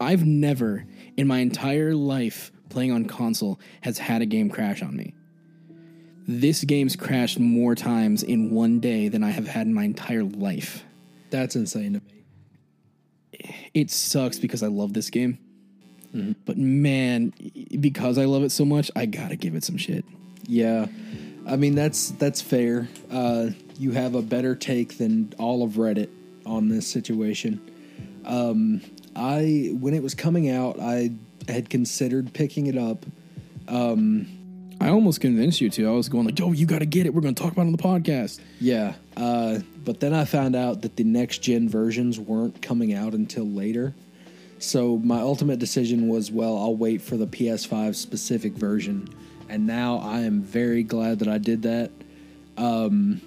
I've 0.00 0.24
never 0.24 0.84
in 1.16 1.26
my 1.26 1.38
entire 1.38 1.94
life 1.94 2.52
playing 2.68 2.92
on 2.92 3.04
console 3.06 3.58
has 3.80 3.98
had 3.98 4.22
a 4.22 4.26
game 4.26 4.48
crash 4.50 4.82
on 4.82 4.96
me. 4.96 5.14
This 6.26 6.64
game's 6.64 6.94
crashed 6.96 7.38
more 7.38 7.74
times 7.74 8.22
in 8.22 8.50
one 8.50 8.80
day 8.80 9.08
than 9.08 9.24
I 9.24 9.30
have 9.30 9.48
had 9.48 9.66
in 9.66 9.72
my 9.74 9.84
entire 9.84 10.24
life. 10.24 10.84
That's 11.30 11.56
insane 11.56 11.94
to 11.94 12.00
me. 12.00 13.54
it 13.74 13.90
sucks 13.90 14.38
because 14.38 14.62
I 14.62 14.66
love 14.68 14.92
this 14.92 15.10
game. 15.10 15.38
But 16.46 16.58
man, 16.58 17.32
because 17.80 18.18
I 18.18 18.24
love 18.24 18.42
it 18.42 18.50
so 18.50 18.64
much, 18.64 18.90
I 18.96 19.06
gotta 19.06 19.36
give 19.36 19.54
it 19.54 19.62
some 19.62 19.76
shit. 19.76 20.04
Yeah, 20.46 20.86
I 21.46 21.56
mean 21.56 21.74
that's 21.74 22.10
that's 22.12 22.40
fair. 22.40 22.88
Uh, 23.10 23.50
you 23.78 23.92
have 23.92 24.14
a 24.14 24.22
better 24.22 24.54
take 24.54 24.98
than 24.98 25.32
all 25.38 25.62
of 25.62 25.72
Reddit 25.72 26.08
on 26.48 26.68
this 26.68 26.86
situation. 26.86 27.60
Um, 28.24 28.80
I 29.14 29.70
when 29.78 29.94
it 29.94 30.02
was 30.02 30.14
coming 30.14 30.50
out, 30.50 30.80
I 30.80 31.12
had 31.48 31.70
considered 31.70 32.32
picking 32.32 32.66
it 32.66 32.76
up. 32.76 33.04
I 34.80 34.90
almost 34.90 35.20
convinced 35.20 35.60
you 35.60 35.70
to. 35.70 35.88
I 35.88 35.90
was 35.90 36.08
going 36.08 36.24
like, 36.24 36.38
"Yo, 36.38 36.52
you 36.52 36.66
got 36.66 36.78
to 36.78 36.86
get 36.86 37.06
it. 37.06 37.14
We're 37.14 37.20
going 37.20 37.34
to 37.34 37.42
talk 37.42 37.52
about 37.52 37.62
it 37.62 37.66
on 37.66 37.72
the 37.72 37.78
podcast." 37.78 38.40
Yeah, 38.60 38.94
uh, 39.16 39.58
but 39.84 40.00
then 40.00 40.14
I 40.14 40.24
found 40.24 40.54
out 40.54 40.82
that 40.82 40.96
the 40.96 41.04
next 41.04 41.38
gen 41.38 41.68
versions 41.68 42.20
weren't 42.20 42.62
coming 42.62 42.94
out 42.94 43.14
until 43.14 43.44
later. 43.44 43.94
So 44.60 44.98
my 44.98 45.20
ultimate 45.20 45.60
decision 45.60 46.08
was, 46.08 46.32
well, 46.32 46.56
I'll 46.56 46.74
wait 46.74 47.00
for 47.00 47.16
the 47.16 47.26
PS5 47.26 47.94
specific 47.94 48.54
version, 48.54 49.08
and 49.48 49.66
now 49.66 49.98
I 49.98 50.20
am 50.20 50.42
very 50.42 50.82
glad 50.82 51.20
that 51.20 51.28
I 51.28 51.38
did 51.38 51.62
that. 51.62 51.90
Um, 52.56 53.20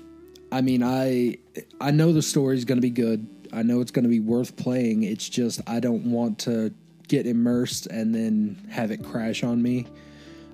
I 0.51 0.61
mean, 0.61 0.83
I 0.83 1.37
I 1.79 1.91
know 1.91 2.11
the 2.11 2.21
story 2.21 2.57
is 2.57 2.65
going 2.65 2.77
to 2.77 2.81
be 2.81 2.89
good. 2.89 3.27
I 3.53 3.63
know 3.63 3.81
it's 3.81 3.91
going 3.91 4.03
to 4.03 4.09
be 4.09 4.19
worth 4.19 4.55
playing. 4.55 5.03
It's 5.03 5.27
just 5.27 5.61
I 5.67 5.79
don't 5.79 6.11
want 6.11 6.39
to 6.39 6.73
get 7.07 7.25
immersed 7.25 7.87
and 7.87 8.13
then 8.15 8.67
have 8.69 8.91
it 8.91 9.03
crash 9.03 9.43
on 9.43 9.61
me. 9.61 9.85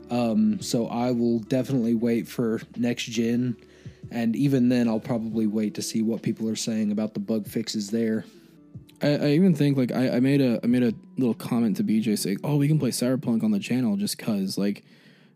Um, 0.09 0.61
so 0.61 0.87
I 0.87 1.11
will 1.11 1.39
definitely 1.39 1.93
wait 1.93 2.27
for 2.27 2.61
next 2.75 3.03
gen, 3.03 3.57
and 4.09 4.35
even 4.35 4.69
then, 4.69 4.87
I'll 4.87 4.99
probably 4.99 5.47
wait 5.47 5.73
to 5.75 5.81
see 5.81 6.01
what 6.01 6.21
people 6.21 6.47
are 6.49 6.55
saying 6.55 6.91
about 6.91 7.13
the 7.13 7.19
bug 7.19 7.47
fixes 7.47 7.89
there. 7.89 8.23
I, 9.01 9.07
I 9.07 9.27
even 9.29 9.53
think 9.53 9.77
like 9.77 9.91
I, 9.91 10.15
I 10.15 10.19
made 10.19 10.41
a 10.41 10.59
I 10.63 10.67
made 10.67 10.83
a 10.83 10.93
little 11.17 11.33
comment 11.33 11.77
to 11.77 11.83
BJ 11.83 12.17
saying, 12.17 12.37
"Oh, 12.43 12.55
we 12.55 12.67
can 12.67 12.79
play 12.79 12.91
Cyberpunk 12.91 13.43
on 13.43 13.51
the 13.51 13.59
channel 13.59 13.97
just 13.97 14.17
cause 14.17 14.57
like, 14.57 14.83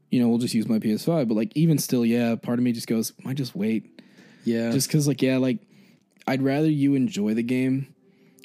you 0.09 0.21
know, 0.21 0.29
we'll 0.29 0.39
just 0.39 0.53
use 0.53 0.67
my 0.67 0.79
PS5." 0.79 1.27
But 1.27 1.35
like 1.35 1.51
even 1.55 1.77
still, 1.77 2.05
yeah, 2.05 2.35
part 2.35 2.57
of 2.57 2.63
me 2.63 2.71
just 2.71 2.87
goes, 2.87 3.13
"Might 3.23 3.37
just 3.37 3.55
wait." 3.55 4.00
Yeah, 4.43 4.71
just 4.71 4.87
because 4.87 5.07
like 5.07 5.21
yeah 5.21 5.37
like 5.37 5.59
i'd 6.27 6.41
rather 6.41 6.69
you 6.69 6.95
enjoy 6.95 7.33
the 7.33 7.43
game 7.43 7.93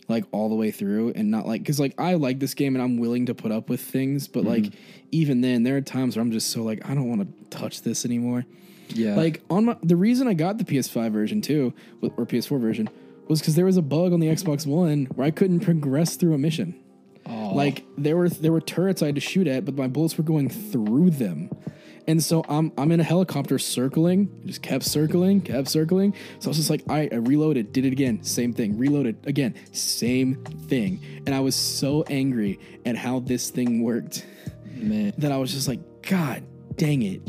like 0.09 0.25
all 0.33 0.49
the 0.49 0.55
way 0.55 0.71
through 0.71 1.13
and 1.15 1.31
not 1.31 1.47
like 1.47 1.63
because 1.63 1.81
like 1.81 1.95
i 1.99 2.15
like 2.15 2.39
this 2.39 2.55
game 2.55 2.75
and 2.75 2.83
i'm 2.83 2.97
willing 2.97 3.27
to 3.27 3.35
put 3.35 3.53
up 3.53 3.69
with 3.69 3.81
things 3.81 4.29
but 4.29 4.45
like 4.45 4.65
mm-hmm. 4.65 5.07
even 5.11 5.41
then 5.41 5.63
there 5.63 5.77
are 5.77 5.81
times 5.81 6.17
where 6.17 6.23
i'm 6.23 6.31
just 6.31 6.51
so 6.51 6.63
like 6.63 6.89
i 6.89 6.95
don't 6.95 7.09
want 7.09 7.21
to 7.23 7.59
touch 7.59 7.83
this 7.83 8.05
anymore. 8.05 8.45
Yeah, 8.89 9.17
like 9.17 9.43
on 9.51 9.65
my 9.65 9.77
the 9.83 9.97
reason 9.97 10.29
i 10.29 10.35
got 10.35 10.59
the 10.59 10.65
ps5 10.65 11.11
version 11.11 11.41
too 11.41 11.75
or 12.03 12.25
ps4 12.25 12.61
version 12.61 12.89
was 13.27 13.41
because 13.41 13.57
there 13.57 13.65
was 13.65 13.77
a 13.77 13.83
bug 13.83 14.13
on 14.13 14.21
the 14.21 14.29
xbox 14.29 14.65
one 14.65 15.07
where 15.07 15.27
i 15.27 15.33
couldn't 15.33 15.61
progress 15.61 16.17
through 16.17 16.35
a 16.35 16.39
mission. 16.39 16.81
Like 17.27 17.85
there 17.99 18.17
were 18.17 18.29
there 18.29 18.53
were 18.53 18.61
turrets 18.61 19.03
i 19.03 19.07
had 19.07 19.17
to 19.17 19.21
shoot 19.21 19.49
at 19.49 19.65
but 19.65 19.75
my 19.75 19.89
bullets 19.89 20.17
were 20.17 20.23
going 20.23 20.49
through 20.49 21.11
them 21.11 21.51
and 22.07 22.23
so 22.23 22.45
I'm 22.49 22.73
I'm 22.79 22.93
in 22.93 23.01
a 23.01 23.05
helicopter 23.05 23.59
circling, 23.59 24.31
just 24.47 24.63
kept 24.63 24.85
circling, 24.85 25.41
kept 25.41 25.69
circling. 25.69 26.15
So 26.39 26.49
I 26.49 26.51
was 26.51 26.57
just 26.57 26.71
like, 26.71 26.83
I, 26.89 27.09
I 27.11 27.17
reloaded, 27.17 27.73
did 27.73 27.85
it 27.85 27.93
again, 27.93 28.23
same 28.23 28.53
thing, 28.53 28.79
reloaded 28.79 29.17
again, 29.27 29.55
same 29.73 30.37
thing. 30.69 31.01
And 31.27 31.35
I 31.35 31.41
was 31.41 31.55
so 31.55 32.05
angry 32.05 32.61
at 32.85 32.97
how 32.97 33.21
this 33.21 33.51
thing 33.51 33.83
worked 33.83 34.25
man. 34.75 35.13
that 35.19 35.33
I 35.33 35.37
was 35.37 35.53
just 35.53 35.69
like, 35.69 35.81
God 36.03 36.45
dang 36.77 37.03
it. 37.03 37.23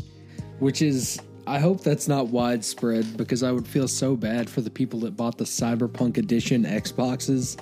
Which 0.58 0.82
is, 0.82 1.20
I 1.46 1.58
hope 1.58 1.82
that's 1.82 2.08
not 2.08 2.28
widespread 2.28 3.16
because 3.16 3.42
I 3.42 3.52
would 3.52 3.66
feel 3.66 3.88
so 3.88 4.16
bad 4.16 4.50
for 4.50 4.60
the 4.60 4.70
people 4.70 5.00
that 5.00 5.16
bought 5.16 5.38
the 5.38 5.44
Cyberpunk 5.44 6.18
edition 6.18 6.64
Xboxes. 6.64 7.60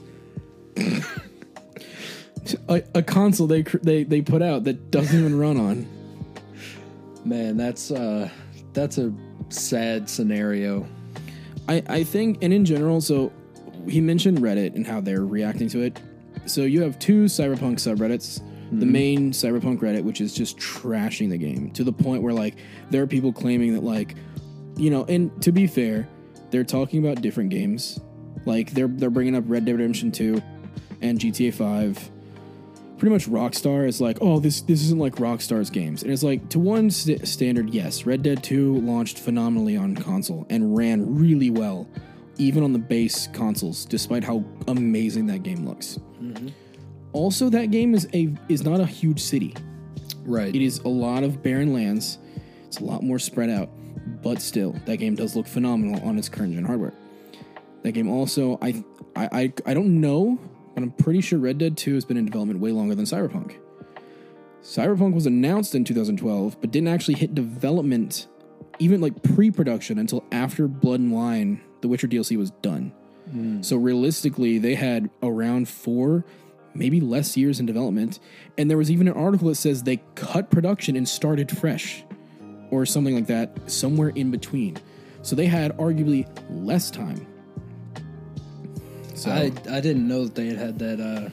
A, 2.69 2.83
a 2.95 3.03
console 3.03 3.49
they 3.49 3.63
they 3.63 4.05
they 4.05 4.23
put 4.23 4.41
out 4.41 4.65
that 4.65 4.93
doesn't 4.93 5.19
even 5.19 5.37
run 5.37 5.57
on. 5.57 5.96
Man, 7.27 7.57
that's 7.57 7.91
uh, 7.91 8.29
that's 8.73 8.99
a 8.99 9.13
sad 9.49 10.09
scenario. 10.09 10.87
I, 11.69 11.83
I 11.89 12.05
think, 12.05 12.39
and 12.41 12.53
in 12.53 12.65
general, 12.65 13.01
so 13.01 13.33
he 13.89 14.01
mentioned 14.01 14.39
Reddit 14.39 14.77
and 14.77 14.87
how 14.87 15.01
they're 15.01 15.25
reacting 15.25 15.69
to 15.71 15.83
it. 15.83 16.01
So 16.47 16.63
you 16.63 16.83
have 16.83 17.01
two 17.01 17.25
cyberpunk 17.25 17.79
subreddits. 17.79 18.41
The 18.71 18.87
main 18.87 19.33
cyberpunk 19.33 19.81
Reddit, 19.81 20.05
which 20.05 20.21
is 20.21 20.35
just 20.35 20.57
trashing 20.57 21.31
the 21.31 21.37
game 21.37 21.71
to 21.73 21.83
the 21.83 21.93
point 21.93 22.23
where 22.23 22.33
like 22.33 22.59
there 22.91 23.03
are 23.03 23.07
people 23.09 23.33
claiming 23.33 23.75
that 23.75 23.83
like, 23.83 24.15
you 24.77 24.91
know, 24.91 25.05
and 25.07 25.43
to 25.43 25.51
be 25.51 25.67
fair, 25.67 26.09
they're 26.51 26.65
talking 26.65 27.05
about 27.05 27.23
different 27.23 27.51
games. 27.51 27.99
Like 28.45 28.71
they're 28.73 28.89
they're 28.89 29.11
bringing 29.11 29.35
up 29.35 29.45
Red 29.49 29.65
Dead 29.65 29.73
Redemption 29.73 30.13
2 30.13 30.41
and 31.01 31.19
GTA 31.19 31.55
5 31.55 32.11
pretty 32.99 33.13
much 33.13 33.29
Rockstar 33.29 33.87
is 33.87 34.01
like, 34.01 34.19
oh, 34.21 34.41
this 34.41 34.61
this 34.63 34.83
isn't 34.83 34.99
like 34.99 35.17
Rockstar's 35.17 35.71
games, 35.71 36.03
and 36.03 36.13
it's 36.13 36.23
like 36.23 36.49
to 36.51 36.59
one 36.59 36.91
st- 36.91 37.27
standard, 37.27 37.71
yes, 37.71 38.07
Red 38.07 38.23
Dead 38.23 38.43
Two 38.43 38.81
launched 38.81 39.19
phenomenally 39.19 39.77
on 39.77 39.95
console 39.95 40.47
and 40.51 40.77
ran 40.77 41.17
really 41.17 41.51
well, 41.51 41.89
even 42.39 42.63
on 42.63 42.73
the 42.73 42.79
base 42.79 43.27
consoles, 43.29 43.85
despite 43.85 44.25
how 44.25 44.45
amazing 44.69 45.27
that 45.27 45.43
game 45.43 45.67
looks. 45.67 45.99
Mm-hmm. 46.21 46.49
Also, 47.13 47.49
that 47.51 47.71
game 47.71 47.95
is 47.95 48.09
a 48.15 48.35
is 48.49 48.65
not 48.65 48.81
a 48.81 48.87
huge 48.87 49.21
city. 49.21 49.55
Right. 50.25 50.55
It 50.55 50.63
is 50.63 50.79
a 50.81 50.89
lot 50.89 51.23
of 51.23 51.43
barren 51.43 51.73
lands. 51.73 52.19
It's 52.67 52.81
a 52.81 52.85
lot 52.85 53.03
more 53.03 53.19
spread 53.19 53.49
out, 53.49 53.71
but 54.23 54.43
still, 54.43 54.75
that 54.87 54.97
game 54.97 55.15
does 55.15 55.37
look 55.37 55.47
phenomenal 55.47 56.03
on 56.07 56.19
its 56.19 56.29
current 56.29 56.53
gen 56.53 56.65
hardware. 56.65 56.95
That 57.83 57.93
game 57.93 58.11
also, 58.11 58.59
I, 58.61 58.85
I, 59.15 59.29
I, 59.33 59.53
I 59.67 59.75
don't 59.75 60.01
know, 60.01 60.41
but 60.77 60.83
I'm 60.83 60.91
pretty 60.91 61.23
sure 61.23 61.39
Red 61.39 61.57
Dead 61.57 61.75
2 61.75 61.95
has 61.95 62.05
been 62.05 62.19
in 62.19 62.27
development 62.27 62.61
way 62.61 62.71
longer 62.71 62.95
than 62.95 63.07
Cyberpunk. 63.07 63.57
Cyberpunk 64.61 65.15
was 65.15 65.25
announced 65.25 65.75
in 65.75 65.85
2012, 65.85 66.61
but 66.61 66.71
didn't 66.71 66.89
actually 66.89 67.15
hit 67.15 67.35
development, 67.35 68.27
even 68.79 69.01
like 69.01 69.23
pre-production, 69.23 69.99
until 69.99 70.23
after 70.31 70.69
Blood 70.69 71.01
and 71.01 71.13
Wine, 71.13 71.63
the 71.81 71.89
Witcher 71.89 72.07
DLC, 72.07 72.37
was 72.37 72.51
done. 72.61 72.93
Hmm. 73.31 73.63
So 73.63 73.79
realistically, 73.79 74.59
they 74.59 74.75
had 74.75 75.09
around 75.23 75.67
four, 75.67 76.27
maybe 76.75 77.01
less 77.01 77.39
years 77.39 77.59
in 77.59 77.65
development. 77.65 78.21
And 78.59 78.69
there 78.69 78.77
was 78.77 78.91
even 78.91 79.09
an 79.09 79.15
article 79.15 79.49
that 79.49 79.55
says 79.55 79.83
they 79.83 80.03
cut 80.15 80.51
production 80.51 80.95
and 80.95 81.09
started 81.09 81.57
fresh, 81.57 82.05
or 82.71 82.85
something 82.85 83.15
like 83.15 83.29
that, 83.29 83.71
somewhere 83.71 84.11
in 84.11 84.31
between. 84.31 84.77
So 85.23 85.37
they 85.37 85.47
had 85.47 85.75
arguably 85.79 86.29
less 86.51 86.91
time. 86.91 87.27
So 89.17 89.31
I 89.31 89.53
I 89.71 89.81
didn't 89.81 90.07
know 90.07 90.25
that 90.25 90.35
they 90.35 90.47
had 90.47 90.59
had 90.59 90.79
that 90.79 91.01
uh, 91.01 91.31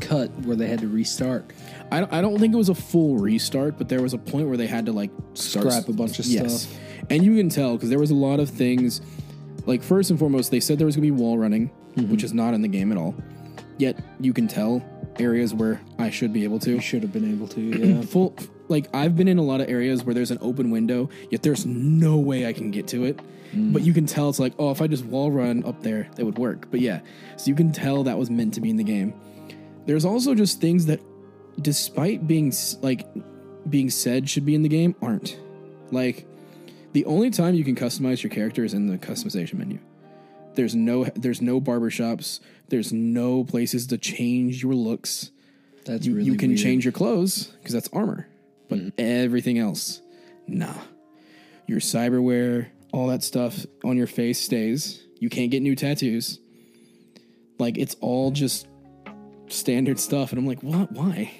cut 0.00 0.30
where 0.40 0.56
they 0.56 0.68
had 0.68 0.80
to 0.80 0.88
restart. 0.88 1.52
I, 1.90 2.18
I 2.18 2.20
don't 2.20 2.38
think 2.38 2.54
it 2.54 2.56
was 2.56 2.68
a 2.68 2.74
full 2.74 3.16
restart, 3.18 3.78
but 3.78 3.88
there 3.88 4.02
was 4.02 4.14
a 4.14 4.18
point 4.18 4.48
where 4.48 4.56
they 4.56 4.66
had 4.66 4.86
to 4.86 4.92
like 4.92 5.10
start 5.34 5.70
Scrap 5.70 5.88
a 5.88 5.92
bunch 5.92 6.18
of 6.18 6.26
yes. 6.26 6.62
stuff. 6.62 6.78
And 7.10 7.24
you 7.24 7.36
can 7.36 7.48
tell 7.48 7.74
because 7.74 7.88
there 7.90 7.98
was 7.98 8.10
a 8.10 8.14
lot 8.14 8.40
of 8.40 8.48
things. 8.50 9.00
Like 9.66 9.82
first 9.82 10.10
and 10.10 10.18
foremost, 10.18 10.50
they 10.50 10.60
said 10.60 10.78
there 10.78 10.86
was 10.86 10.96
going 10.96 11.06
to 11.08 11.12
be 11.14 11.20
wall 11.22 11.38
running, 11.38 11.70
Mm-hmm. 11.96 12.12
which 12.12 12.22
is 12.22 12.32
not 12.32 12.54
in 12.54 12.62
the 12.62 12.68
game 12.68 12.92
at 12.92 12.98
all. 12.98 13.14
Yet 13.78 13.98
you 14.20 14.32
can 14.32 14.46
tell 14.46 14.84
areas 15.18 15.52
where 15.52 15.80
I 15.98 16.10
should 16.10 16.32
be 16.32 16.44
able 16.44 16.60
to. 16.60 16.72
You 16.72 16.80
should 16.80 17.02
have 17.02 17.12
been 17.12 17.28
able 17.30 17.48
to. 17.48 17.60
Yeah. 17.60 18.02
Full 18.02 18.36
like 18.68 18.86
I've 18.94 19.16
been 19.16 19.26
in 19.28 19.38
a 19.38 19.42
lot 19.42 19.60
of 19.60 19.68
areas 19.68 20.04
where 20.04 20.14
there's 20.14 20.30
an 20.30 20.38
open 20.40 20.70
window, 20.70 21.08
yet 21.30 21.42
there's 21.42 21.66
no 21.66 22.18
way 22.18 22.46
I 22.46 22.52
can 22.52 22.70
get 22.70 22.86
to 22.88 23.04
it. 23.04 23.18
Mm. 23.52 23.72
But 23.72 23.82
you 23.82 23.92
can 23.92 24.06
tell 24.06 24.28
it's 24.28 24.38
like, 24.38 24.52
oh, 24.58 24.70
if 24.70 24.82
I 24.82 24.86
just 24.86 25.04
wall 25.04 25.30
run 25.30 25.64
up 25.64 25.82
there, 25.82 26.08
that 26.16 26.24
would 26.24 26.38
work. 26.38 26.70
But 26.70 26.80
yeah, 26.80 27.00
so 27.36 27.48
you 27.48 27.54
can 27.54 27.72
tell 27.72 28.04
that 28.04 28.18
was 28.18 28.30
meant 28.30 28.54
to 28.54 28.60
be 28.60 28.70
in 28.70 28.76
the 28.76 28.84
game. 28.84 29.14
There's 29.86 30.04
also 30.04 30.34
just 30.34 30.60
things 30.60 30.86
that, 30.86 31.00
despite 31.60 32.26
being 32.26 32.52
like 32.82 33.06
being 33.68 33.90
said 33.90 34.28
should 34.28 34.44
be 34.44 34.54
in 34.54 34.62
the 34.62 34.68
game, 34.68 34.94
aren't. 35.00 35.38
Like 35.90 36.26
the 36.92 37.04
only 37.06 37.30
time 37.30 37.54
you 37.54 37.64
can 37.64 37.74
customize 37.74 38.22
your 38.22 38.30
character 38.30 38.64
is 38.64 38.74
in 38.74 38.86
the 38.86 38.98
customization 38.98 39.54
menu. 39.54 39.78
There's 40.54 40.74
no 40.74 41.04
there's 41.14 41.40
no 41.40 41.60
barbershops. 41.60 42.40
There's 42.68 42.92
no 42.92 43.44
places 43.44 43.86
to 43.86 43.96
change 43.98 44.62
your 44.62 44.74
looks 44.74 45.30
That's 45.86 46.04
you, 46.06 46.14
really 46.14 46.26
you 46.30 46.36
can 46.36 46.50
weird. 46.50 46.60
change 46.60 46.84
your 46.84 46.92
clothes 46.92 47.44
because 47.62 47.72
that's 47.72 47.88
armor, 47.94 48.28
but 48.68 48.78
everything 48.98 49.58
else, 49.58 50.02
nah. 50.46 50.74
Your 51.66 51.80
cyberware, 51.80 52.68
all 52.92 53.08
that 53.08 53.22
stuff 53.22 53.66
on 53.84 53.96
your 53.96 54.06
face 54.06 54.40
stays. 54.40 55.02
You 55.18 55.28
can't 55.28 55.50
get 55.50 55.62
new 55.62 55.74
tattoos. 55.74 56.38
Like 57.58 57.76
it's 57.76 57.96
all 58.00 58.30
just 58.30 58.66
standard 59.48 59.98
stuff, 59.98 60.30
and 60.32 60.38
I'm 60.38 60.46
like, 60.46 60.62
what? 60.62 60.92
Why? 60.92 61.32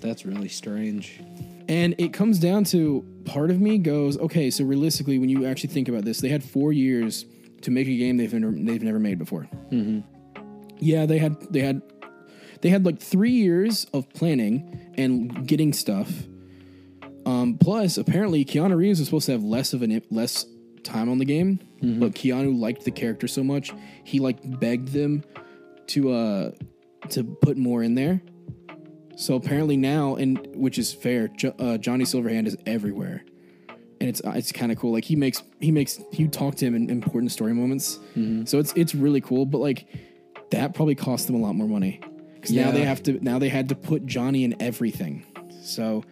That's 0.00 0.26
really 0.26 0.48
strange. 0.48 1.20
And 1.68 1.94
it 1.98 2.12
comes 2.12 2.38
down 2.38 2.64
to 2.64 3.04
part 3.24 3.50
of 3.50 3.60
me 3.60 3.78
goes, 3.78 4.18
okay, 4.18 4.50
so 4.50 4.64
realistically, 4.64 5.18
when 5.18 5.28
you 5.28 5.46
actually 5.46 5.70
think 5.70 5.88
about 5.88 6.04
this, 6.04 6.20
they 6.20 6.28
had 6.28 6.42
four 6.42 6.72
years 6.72 7.24
to 7.62 7.70
make 7.70 7.86
a 7.86 7.96
game 7.96 8.16
they've 8.18 8.32
never, 8.34 8.52
they've 8.52 8.82
never 8.82 8.98
made 8.98 9.18
before. 9.18 9.48
Yeah, 10.78 11.06
they 11.06 11.18
had 11.18 11.40
they 11.52 11.60
had 11.60 11.80
they 12.60 12.68
had 12.68 12.84
like 12.84 13.00
three 13.00 13.30
years 13.30 13.86
of 13.92 14.10
planning 14.12 14.92
and 14.96 15.46
getting 15.46 15.72
stuff. 15.72 16.10
Um, 17.26 17.56
plus, 17.58 17.96
apparently, 17.96 18.44
Keanu 18.44 18.76
Reeves 18.76 18.98
was 18.98 19.08
supposed 19.08 19.26
to 19.26 19.32
have 19.32 19.42
less 19.42 19.72
of 19.72 19.82
an 19.82 20.02
less 20.10 20.44
time 20.84 21.08
on 21.08 21.18
the 21.18 21.24
game, 21.24 21.58
but 21.80 22.12
Keanu 22.14 22.58
liked 22.58 22.84
the 22.84 22.90
character 22.90 23.26
so 23.28 23.42
much 23.44 23.72
he 24.04 24.18
like 24.18 24.38
begged 24.60 24.88
them 24.88 25.22
to 25.88 26.10
uh 26.12 26.50
to 27.10 27.24
put 27.24 27.56
more 27.56 27.82
in 27.82 27.94
there. 27.94 28.22
So 29.16 29.34
apparently 29.36 29.76
now, 29.76 30.16
and 30.16 30.44
which 30.56 30.78
is 30.78 30.92
fair, 30.92 31.28
jo- 31.28 31.54
uh, 31.58 31.76
Johnny 31.78 32.04
Silverhand 32.04 32.46
is 32.46 32.56
everywhere, 32.66 33.24
and 34.00 34.08
it's 34.08 34.20
it's 34.24 34.50
kind 34.52 34.72
of 34.72 34.78
cool. 34.78 34.92
Like 34.92 35.04
he 35.04 35.14
makes 35.16 35.42
he 35.60 35.70
makes 35.70 36.00
you 36.12 36.26
talk 36.28 36.56
to 36.56 36.64
him 36.66 36.74
in 36.74 36.90
important 36.90 37.30
story 37.32 37.52
moments. 37.52 37.98
So 38.46 38.58
it's 38.58 38.72
it's 38.74 38.94
really 38.94 39.20
cool. 39.20 39.46
But 39.46 39.58
like 39.58 39.86
that 40.50 40.74
probably 40.74 40.94
cost 40.96 41.26
them 41.26 41.36
a 41.36 41.38
lot 41.38 41.54
more 41.54 41.68
money 41.68 42.00
because 42.34 42.50
now 42.52 42.70
they 42.72 42.82
have 42.84 43.02
to 43.04 43.12
now 43.24 43.38
they 43.38 43.48
had 43.50 43.68
to 43.68 43.74
put 43.74 44.04
Johnny 44.06 44.42
in 44.44 44.60
everything. 44.60 45.24
So 45.62 46.02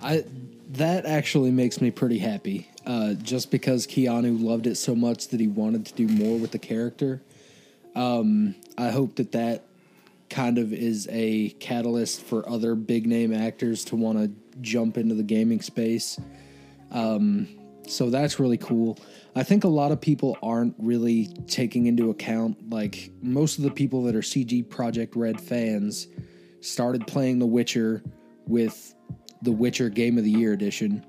I 0.00 0.24
that 0.72 1.04
actually 1.06 1.50
makes 1.50 1.80
me 1.80 1.90
pretty 1.90 2.18
happy. 2.18 2.70
Uh, 2.86 3.14
just 3.14 3.50
because 3.50 3.84
Keanu 3.86 4.40
loved 4.40 4.66
it 4.66 4.76
so 4.76 4.94
much 4.94 5.28
that 5.28 5.40
he 5.40 5.48
wanted 5.48 5.86
to 5.86 5.94
do 5.94 6.06
more 6.06 6.38
with 6.38 6.52
the 6.52 6.58
character. 6.58 7.20
Um, 7.96 8.54
I 8.78 8.90
hope 8.90 9.16
that 9.16 9.32
that 9.32 9.64
kind 10.30 10.58
of 10.58 10.72
is 10.72 11.08
a 11.10 11.50
catalyst 11.60 12.22
for 12.22 12.48
other 12.48 12.74
big 12.74 13.06
name 13.06 13.32
actors 13.34 13.84
to 13.86 13.96
want 13.96 14.18
to 14.18 14.30
jump 14.60 14.98
into 14.98 15.14
the 15.14 15.22
gaming 15.22 15.60
space. 15.62 16.20
Um, 16.92 17.48
so 17.88 18.10
that's 18.10 18.38
really 18.38 18.58
cool. 18.58 18.98
I 19.34 19.42
think 19.42 19.64
a 19.64 19.68
lot 19.68 19.92
of 19.92 20.00
people 20.00 20.36
aren't 20.42 20.74
really 20.78 21.26
taking 21.46 21.86
into 21.86 22.10
account 22.10 22.70
like 22.70 23.10
most 23.22 23.58
of 23.58 23.64
the 23.64 23.70
people 23.70 24.02
that 24.04 24.14
are 24.14 24.22
CD 24.22 24.62
Projekt 24.62 25.10
Red 25.14 25.40
fans 25.40 26.08
started 26.60 27.06
playing 27.06 27.38
The 27.38 27.46
Witcher 27.46 28.02
with 28.46 28.94
the 29.42 29.52
Witcher 29.52 29.88
Game 29.88 30.18
of 30.18 30.24
the 30.24 30.30
Year 30.30 30.52
edition. 30.52 31.04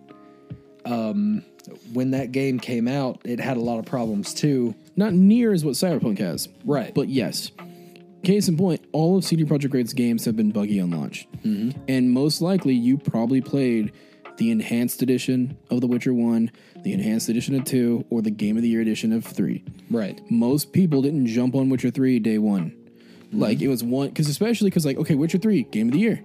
Um, 0.86 1.44
when 1.94 2.12
that 2.12 2.32
game 2.32 2.60
came 2.60 2.88
out, 2.88 3.22
it 3.24 3.40
had 3.40 3.58
a 3.58 3.62
lot 3.62 3.80
of 3.80 3.86
problems 3.86 4.34
too. 4.34 4.76
not 4.96 5.14
near 5.14 5.54
as 5.54 5.64
what 5.64 5.76
Cyberpunk 5.76 6.20
has, 6.20 6.50
Right. 6.66 6.94
But 6.94 7.10
yes, 7.10 7.52
case 8.24 8.48
in 8.48 8.58
point, 8.58 8.86
all 8.92 9.18
of 9.18 9.24
CD 9.24 9.46
Projekt 9.46 9.74
Red's 9.74 9.94
games 9.94 10.26
have 10.26 10.36
been 10.36 10.52
buggy 10.52 10.80
on 10.80 10.92
launch, 10.92 11.28
mm-hmm. 11.46 11.80
and 11.88 12.12
most 12.12 12.42
likely 12.42 12.74
you 12.74 12.98
probably 12.98 13.42
played 13.42 13.92
the 14.38 14.52
enhanced 14.52 15.02
edition 15.02 15.58
of 15.70 15.82
The 15.82 15.88
Witcher 15.88 16.14
One, 16.14 16.52
the 16.84 16.94
enhanced 16.94 17.30
edition 17.30 17.56
of 17.56 17.66
Two, 17.66 18.06
or 18.10 18.22
the 18.22 18.32
Game 18.32 18.56
of 18.56 18.64
the 18.64 18.70
Year 18.70 18.82
edition 18.82 19.12
of 19.12 19.26
Three. 19.26 19.64
Right. 19.90 20.20
Most 20.30 20.74
people 20.74 21.02
didn't 21.02 21.28
jump 21.28 21.56
on 21.56 21.70
Witcher 21.70 21.92
Three 21.92 22.20
day 22.20 22.38
one, 22.38 22.72
mm-hmm. 22.72 23.40
like 23.40 23.62
it 23.62 23.68
was 23.68 23.84
one 23.84 24.10
because 24.10 24.30
especially 24.30 24.70
because 24.70 24.86
like 24.86 24.98
okay, 24.98 25.16
Witcher 25.16 25.38
Three 25.38 25.64
Game 25.64 25.88
of 25.88 25.94
the 25.94 26.00
Year. 26.00 26.24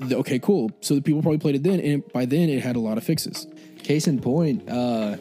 The- 0.00 0.16
okay, 0.18 0.38
cool. 0.38 0.70
So 0.80 0.94
the 0.94 1.02
people 1.02 1.22
probably 1.22 1.38
played 1.38 1.54
it 1.54 1.62
then, 1.62 1.80
and 1.80 2.12
by 2.12 2.24
then 2.24 2.48
it 2.48 2.62
had 2.62 2.76
a 2.76 2.80
lot 2.80 2.96
of 2.96 3.04
fixes. 3.04 3.46
Case 3.90 4.06
in 4.06 4.20
point, 4.20 4.68
uh, 4.68 5.16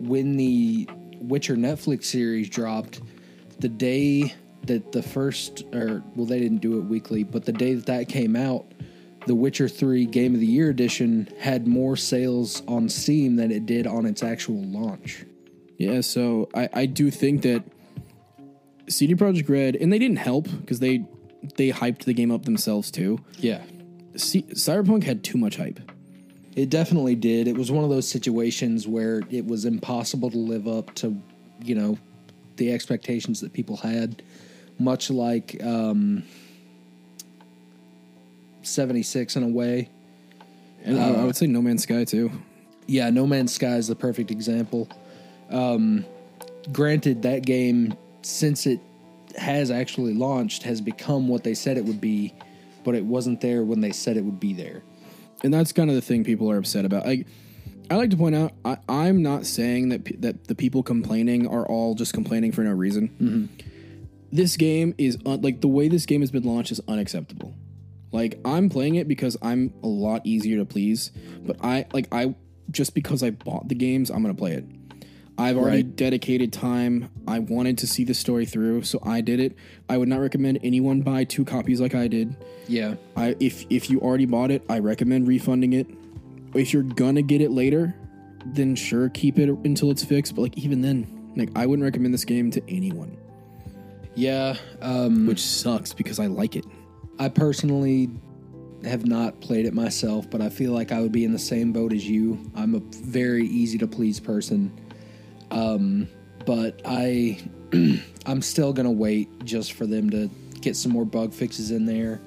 when 0.00 0.36
the 0.36 0.88
Witcher 1.20 1.54
Netflix 1.54 2.06
series 2.06 2.48
dropped, 2.48 3.00
the 3.60 3.68
day 3.68 4.34
that 4.64 4.90
the 4.90 5.00
first, 5.00 5.62
or 5.72 6.02
well, 6.16 6.26
they 6.26 6.40
didn't 6.40 6.58
do 6.58 6.76
it 6.78 6.86
weekly, 6.86 7.22
but 7.22 7.44
the 7.44 7.52
day 7.52 7.72
that 7.74 7.86
that 7.86 8.08
came 8.08 8.34
out, 8.34 8.66
the 9.28 9.34
Witcher 9.36 9.68
3 9.68 10.06
Game 10.06 10.34
of 10.34 10.40
the 10.40 10.46
Year 10.46 10.70
edition 10.70 11.28
had 11.38 11.68
more 11.68 11.96
sales 11.96 12.64
on 12.66 12.88
Steam 12.88 13.36
than 13.36 13.52
it 13.52 13.64
did 13.64 13.86
on 13.86 14.06
its 14.06 14.24
actual 14.24 14.60
launch. 14.60 15.24
Yeah, 15.78 16.00
so 16.00 16.48
I, 16.52 16.68
I 16.72 16.86
do 16.86 17.12
think 17.12 17.42
that 17.42 17.62
CD 18.88 19.14
Projekt 19.14 19.48
Red, 19.48 19.76
and 19.76 19.92
they 19.92 20.00
didn't 20.00 20.18
help 20.18 20.48
because 20.62 20.80
they 20.80 21.06
they 21.54 21.70
hyped 21.70 22.06
the 22.06 22.12
game 22.12 22.32
up 22.32 22.44
themselves 22.44 22.90
too. 22.90 23.20
Yeah. 23.38 23.62
C- 24.16 24.42
Cyberpunk 24.42 25.04
had 25.04 25.22
too 25.22 25.38
much 25.38 25.58
hype. 25.58 25.78
It 26.56 26.68
definitely 26.68 27.14
did. 27.14 27.46
It 27.46 27.56
was 27.56 27.70
one 27.70 27.84
of 27.84 27.90
those 27.90 28.08
situations 28.08 28.88
where 28.88 29.22
it 29.30 29.46
was 29.46 29.64
impossible 29.64 30.30
to 30.30 30.38
live 30.38 30.66
up 30.66 30.94
to, 30.96 31.16
you 31.62 31.74
know, 31.74 31.98
the 32.56 32.72
expectations 32.72 33.40
that 33.40 33.52
people 33.52 33.76
had, 33.76 34.22
much 34.78 35.10
like 35.10 35.62
um, 35.62 36.24
76 38.62 39.36
in 39.36 39.42
a 39.42 39.48
way. 39.48 39.88
And 40.84 40.98
I, 40.98 41.10
I 41.10 41.24
would 41.24 41.36
say 41.36 41.46
No 41.46 41.62
Man's 41.62 41.84
Sky 41.84 42.04
too. 42.04 42.30
Yeah, 42.86 43.10
No 43.10 43.26
Man's 43.26 43.54
Sky 43.54 43.76
is 43.76 43.86
the 43.86 43.94
perfect 43.94 44.30
example. 44.30 44.88
Um, 45.50 46.04
granted, 46.72 47.22
that 47.22 47.44
game, 47.44 47.96
since 48.22 48.66
it 48.66 48.80
has 49.36 49.70
actually 49.70 50.14
launched, 50.14 50.64
has 50.64 50.80
become 50.80 51.28
what 51.28 51.44
they 51.44 51.54
said 51.54 51.76
it 51.76 51.84
would 51.84 52.00
be, 52.00 52.34
but 52.84 52.94
it 52.94 53.04
wasn't 53.04 53.40
there 53.40 53.62
when 53.62 53.80
they 53.80 53.92
said 53.92 54.16
it 54.16 54.24
would 54.24 54.40
be 54.40 54.52
there. 54.52 54.82
And 55.42 55.52
that's 55.52 55.72
kind 55.72 55.90
of 55.90 55.96
the 55.96 56.02
thing 56.02 56.24
people 56.24 56.50
are 56.50 56.58
upset 56.58 56.84
about. 56.84 57.06
I, 57.06 57.24
I 57.90 57.96
like 57.96 58.10
to 58.10 58.16
point 58.16 58.34
out, 58.36 58.52
I, 58.64 58.78
I'm 58.88 59.22
not 59.22 59.46
saying 59.46 59.88
that 59.90 60.04
pe- 60.04 60.16
that 60.16 60.46
the 60.46 60.54
people 60.54 60.82
complaining 60.82 61.46
are 61.46 61.66
all 61.66 61.94
just 61.94 62.12
complaining 62.12 62.52
for 62.52 62.62
no 62.62 62.72
reason. 62.72 63.08
Mm-hmm. 63.20 63.68
This 64.32 64.56
game 64.56 64.94
is 64.96 65.18
un- 65.26 65.40
like 65.42 65.60
the 65.60 65.68
way 65.68 65.88
this 65.88 66.06
game 66.06 66.20
has 66.20 66.30
been 66.30 66.44
launched 66.44 66.72
is 66.72 66.80
unacceptable. 66.86 67.54
Like 68.12 68.38
I'm 68.44 68.68
playing 68.68 68.96
it 68.96 69.08
because 69.08 69.36
I'm 69.42 69.72
a 69.82 69.88
lot 69.88 70.22
easier 70.24 70.58
to 70.58 70.64
please, 70.64 71.10
but 71.44 71.56
I 71.62 71.86
like 71.92 72.08
I 72.12 72.34
just 72.70 72.94
because 72.94 73.22
I 73.22 73.30
bought 73.30 73.68
the 73.68 73.74
games, 73.74 74.10
I'm 74.10 74.22
gonna 74.22 74.34
play 74.34 74.52
it. 74.52 74.64
I've 75.40 75.56
already 75.56 75.78
Right. 75.82 75.96
dedicated 75.96 76.52
time. 76.52 77.08
I 77.26 77.38
wanted 77.38 77.78
to 77.78 77.86
see 77.86 78.04
the 78.04 78.12
story 78.14 78.44
through, 78.44 78.82
so 78.82 78.98
I 79.02 79.20
did 79.22 79.40
it. 79.40 79.54
I 79.88 79.96
would 79.96 80.08
not 80.08 80.20
recommend 80.20 80.58
anyone 80.62 81.00
buy 81.00 81.24
two 81.24 81.44
copies 81.44 81.80
like 81.80 81.94
I 81.94 82.08
did. 82.08 82.36
Yeah. 82.68 82.94
I 83.16 83.34
if 83.40 83.64
if 83.70 83.88
you 83.90 84.00
already 84.00 84.26
bought 84.26 84.50
it, 84.50 84.62
I 84.68 84.78
recommend 84.80 85.26
refunding 85.26 85.72
it. 85.72 85.86
If 86.54 86.72
you're 86.72 86.82
gonna 86.82 87.22
get 87.22 87.40
it 87.40 87.50
later, 87.52 87.94
then 88.54 88.74
sure 88.74 89.08
keep 89.08 89.38
it 89.38 89.48
until 89.64 89.90
it's 89.90 90.04
fixed. 90.04 90.34
But 90.34 90.42
like 90.42 90.58
even 90.58 90.82
then, 90.82 91.06
like 91.36 91.50
I 91.56 91.64
wouldn't 91.66 91.84
recommend 91.84 92.12
this 92.12 92.24
game 92.24 92.50
to 92.50 92.62
anyone, 92.68 93.12
Yeah. 94.14 94.56
Um, 94.82 95.26
which 95.26 95.40
sucks 95.42 95.94
because 95.94 96.18
I 96.18 96.26
like 96.26 96.54
it. 96.56 96.66
I 97.18 97.28
personally 97.28 98.10
have 98.84 99.06
not 99.06 99.40
played 99.40 99.66
it 99.66 99.74
myself, 99.74 100.28
but 100.30 100.40
I 100.40 100.48
feel 100.48 100.72
like 100.72 100.90
I 100.92 101.00
would 101.00 101.12
be 101.12 101.24
in 101.24 101.32
the 101.32 101.38
same 101.38 101.72
boat 101.72 101.92
as 101.92 102.08
you. 102.08 102.38
I'm 102.54 102.74
a 102.74 102.80
very 103.02 103.46
easy 103.46 103.78
to 103.78 103.86
please 103.86 104.18
person. 104.20 104.70
Um, 105.50 106.08
but 106.46 106.80
I 106.84 107.38
I'm 108.26 108.42
still 108.42 108.72
gonna 108.72 108.90
wait 108.90 109.44
just 109.44 109.72
for 109.72 109.86
them 109.86 110.10
to 110.10 110.30
get 110.60 110.76
some 110.76 110.92
more 110.92 111.04
bug 111.04 111.32
fixes 111.32 111.70
in 111.70 111.86
there. 111.86 112.20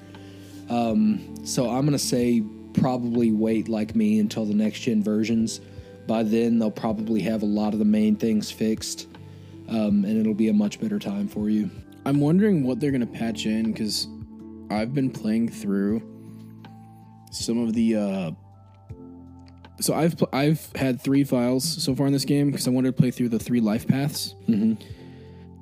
Um, 0.68 1.44
so 1.44 1.70
I'm 1.70 1.84
gonna 1.84 1.98
say 1.98 2.42
probably 2.74 3.32
wait 3.32 3.68
like 3.68 3.94
me 3.94 4.18
until 4.18 4.44
the 4.44 4.54
next 4.54 4.80
gen 4.80 5.02
versions. 5.02 5.60
By 6.06 6.22
then 6.22 6.58
they'll 6.58 6.70
probably 6.70 7.20
have 7.22 7.42
a 7.42 7.46
lot 7.46 7.72
of 7.72 7.78
the 7.78 7.84
main 7.84 8.16
things 8.16 8.50
fixed. 8.50 9.08
Um, 9.68 10.04
and 10.04 10.18
it'll 10.18 10.34
be 10.34 10.48
a 10.48 10.52
much 10.52 10.78
better 10.80 10.98
time 10.98 11.26
for 11.26 11.48
you. 11.48 11.70
I'm 12.04 12.20
wondering 12.20 12.64
what 12.64 12.80
they're 12.80 12.90
gonna 12.90 13.06
patch 13.06 13.46
in 13.46 13.72
because 13.72 14.06
I've 14.70 14.92
been 14.94 15.10
playing 15.10 15.48
through 15.48 16.02
some 17.30 17.58
of 17.58 17.72
the. 17.72 17.96
uh 17.96 18.30
so 19.80 19.94
I've 19.94 20.16
pl- 20.16 20.28
I've 20.32 20.70
had 20.76 21.00
three 21.00 21.24
files 21.24 21.64
so 21.64 21.94
far 21.94 22.06
in 22.06 22.12
this 22.12 22.24
game 22.24 22.50
because 22.50 22.66
I 22.66 22.70
wanted 22.70 22.94
to 22.96 23.00
play 23.00 23.10
through 23.10 23.30
the 23.30 23.38
three 23.38 23.60
life 23.60 23.86
paths. 23.86 24.34
Mm-hmm. 24.48 24.74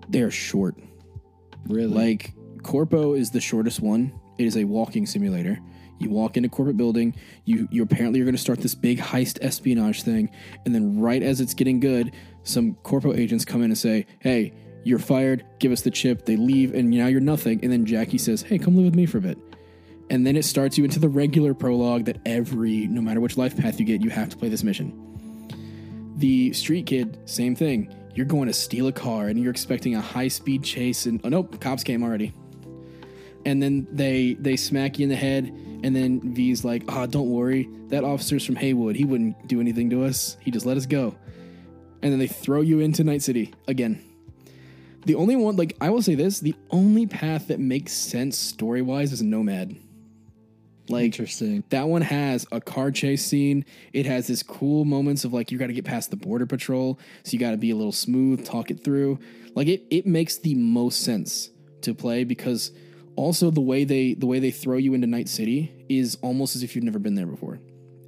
They 0.08 0.20
are 0.20 0.30
short. 0.30 0.76
Really? 1.66 1.92
Like 1.92 2.32
Corpo 2.62 3.14
is 3.14 3.30
the 3.30 3.40
shortest 3.40 3.80
one. 3.80 4.12
It 4.38 4.44
is 4.44 4.56
a 4.56 4.64
walking 4.64 5.06
simulator. 5.06 5.58
You 5.98 6.10
walk 6.10 6.36
into 6.36 6.48
corporate 6.48 6.76
building. 6.76 7.14
You 7.44 7.68
you 7.70 7.82
apparently 7.82 8.20
are 8.20 8.24
going 8.24 8.34
to 8.34 8.40
start 8.40 8.60
this 8.60 8.74
big 8.74 8.98
heist 8.98 9.38
espionage 9.40 10.02
thing, 10.02 10.30
and 10.64 10.74
then 10.74 10.98
right 11.00 11.22
as 11.22 11.40
it's 11.40 11.54
getting 11.54 11.80
good, 11.80 12.12
some 12.42 12.74
corpo 12.82 13.14
agents 13.14 13.44
come 13.44 13.62
in 13.62 13.70
and 13.70 13.78
say, 13.78 14.06
"Hey, 14.18 14.52
you're 14.84 14.98
fired. 14.98 15.44
Give 15.60 15.70
us 15.70 15.82
the 15.82 15.90
chip." 15.90 16.26
They 16.26 16.36
leave, 16.36 16.74
and 16.74 16.90
now 16.90 17.06
you're 17.06 17.20
nothing. 17.20 17.60
And 17.62 17.70
then 17.70 17.86
Jackie 17.86 18.18
says, 18.18 18.42
"Hey, 18.42 18.58
come 18.58 18.74
live 18.74 18.86
with 18.86 18.96
me 18.96 19.06
for 19.06 19.18
a 19.18 19.20
bit." 19.20 19.38
And 20.12 20.26
then 20.26 20.36
it 20.36 20.44
starts 20.44 20.76
you 20.76 20.84
into 20.84 21.00
the 21.00 21.08
regular 21.08 21.54
prologue 21.54 22.04
that 22.04 22.18
every, 22.26 22.86
no 22.86 23.00
matter 23.00 23.18
which 23.18 23.38
life 23.38 23.56
path 23.56 23.80
you 23.80 23.86
get, 23.86 24.02
you 24.02 24.10
have 24.10 24.28
to 24.28 24.36
play 24.36 24.50
this 24.50 24.62
mission. 24.62 24.92
The 26.18 26.52
Street 26.52 26.84
Kid, 26.84 27.18
same 27.24 27.56
thing. 27.56 27.92
You're 28.14 28.26
going 28.26 28.46
to 28.46 28.52
steal 28.52 28.88
a 28.88 28.92
car 28.92 29.28
and 29.28 29.40
you're 29.40 29.50
expecting 29.50 29.96
a 29.96 30.02
high 30.02 30.28
speed 30.28 30.64
chase, 30.64 31.06
and 31.06 31.18
oh 31.24 31.30
nope, 31.30 31.58
cops 31.62 31.82
came 31.82 32.02
already. 32.02 32.34
And 33.46 33.62
then 33.62 33.88
they 33.90 34.34
they 34.34 34.54
smack 34.54 34.98
you 34.98 35.04
in 35.04 35.08
the 35.08 35.16
head, 35.16 35.46
and 35.82 35.96
then 35.96 36.34
V's 36.34 36.62
like, 36.62 36.84
"Ah, 36.88 37.06
don't 37.06 37.30
worry, 37.30 37.70
that 37.88 38.04
officer's 38.04 38.44
from 38.44 38.56
Heywood. 38.56 38.96
He 38.96 39.06
wouldn't 39.06 39.48
do 39.48 39.62
anything 39.62 39.88
to 39.90 40.04
us. 40.04 40.36
He 40.40 40.50
just 40.50 40.66
let 40.66 40.76
us 40.76 40.84
go." 40.84 41.14
And 42.02 42.12
then 42.12 42.18
they 42.18 42.26
throw 42.26 42.60
you 42.60 42.80
into 42.80 43.02
Night 43.02 43.22
City 43.22 43.54
again. 43.66 44.04
The 45.06 45.14
only 45.14 45.36
one, 45.36 45.56
like 45.56 45.74
I 45.80 45.88
will 45.88 46.02
say 46.02 46.16
this, 46.16 46.38
the 46.38 46.54
only 46.70 47.06
path 47.06 47.48
that 47.48 47.60
makes 47.60 47.94
sense 47.94 48.36
story 48.36 48.82
wise 48.82 49.10
is 49.14 49.22
Nomad. 49.22 49.78
Like 50.88 51.04
Interesting. 51.04 51.62
that 51.70 51.88
one 51.88 52.02
has 52.02 52.46
a 52.50 52.60
car 52.60 52.90
chase 52.90 53.24
scene. 53.24 53.64
It 53.92 54.04
has 54.06 54.26
this 54.26 54.42
cool 54.42 54.84
moments 54.84 55.24
of 55.24 55.32
like 55.32 55.52
you 55.52 55.58
got 55.58 55.68
to 55.68 55.72
get 55.72 55.84
past 55.84 56.10
the 56.10 56.16
border 56.16 56.44
patrol, 56.44 56.98
so 57.22 57.32
you 57.32 57.38
got 57.38 57.52
to 57.52 57.56
be 57.56 57.70
a 57.70 57.76
little 57.76 57.92
smooth, 57.92 58.44
talk 58.44 58.70
it 58.70 58.82
through. 58.82 59.18
Like 59.54 59.68
it, 59.68 59.84
it 59.90 60.06
makes 60.06 60.38
the 60.38 60.54
most 60.54 61.02
sense 61.02 61.50
to 61.82 61.94
play 61.94 62.24
because 62.24 62.72
also 63.16 63.50
the 63.50 63.60
way 63.60 63.84
they 63.84 64.14
the 64.14 64.26
way 64.26 64.38
they 64.40 64.50
throw 64.50 64.76
you 64.76 64.94
into 64.94 65.06
Night 65.06 65.28
City 65.28 65.72
is 65.88 66.16
almost 66.22 66.56
as 66.56 66.62
if 66.62 66.74
you've 66.74 66.84
never 66.84 66.98
been 66.98 67.14
there 67.14 67.26
before. 67.26 67.60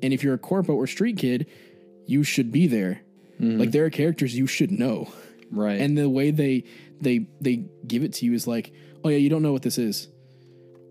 And 0.03 0.13
if 0.13 0.23
you're 0.25 0.35
a 0.35 0.39
corpo 0.39 0.75
or 0.75 0.87
street 0.87 1.19
kid, 1.19 1.47
you 2.07 2.25
should 2.25 2.51
be 2.51 2.67
there. 2.67 3.03
Mm-hmm. 3.41 3.59
Like 3.59 3.71
there 3.71 3.85
are 3.85 3.91
characters 3.91 4.37
you 4.37 4.47
should 4.47 4.71
know. 4.71 5.13
Right. 5.51 5.81
And 5.81 5.97
the 5.97 6.09
way 6.09 6.31
they 6.31 6.65
they 7.01 7.27
they 7.41 7.65
give 7.87 8.03
it 8.03 8.15
to 8.15 8.27
you 8.27 8.33
is 8.35 8.47
like, 8.47 8.73
oh 9.05 9.09
yeah, 9.09 9.19
you 9.19 9.31
don't 9.31 9.43
know 9.43 9.53
what 9.53 9.63
this 9.63 9.79
is. 9.79 10.09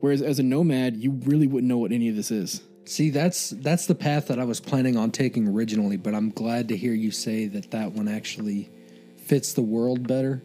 Whereas 0.03 0.21
as 0.21 0.37
a 0.37 0.43
nomad, 0.43 0.97
you 0.97 1.11
really 1.23 1.47
wouldn't 1.47 1.69
know 1.69 1.77
what 1.77 1.93
any 1.93 2.09
of 2.09 2.17
this 2.17 2.29
is. 2.29 2.61
See, 2.83 3.09
that's 3.09 3.51
that's 3.51 3.85
the 3.85 3.95
path 3.95 4.27
that 4.27 4.37
I 4.37 4.43
was 4.43 4.59
planning 4.59 4.97
on 4.97 5.11
taking 5.11 5.47
originally, 5.47 5.95
but 5.95 6.13
I'm 6.13 6.29
glad 6.29 6.67
to 6.67 6.75
hear 6.75 6.91
you 6.91 7.09
say 7.09 7.47
that 7.47 7.71
that 7.71 7.93
one 7.93 8.09
actually 8.09 8.69
fits 9.15 9.53
the 9.53 9.61
world 9.61 10.05
better. 10.05 10.43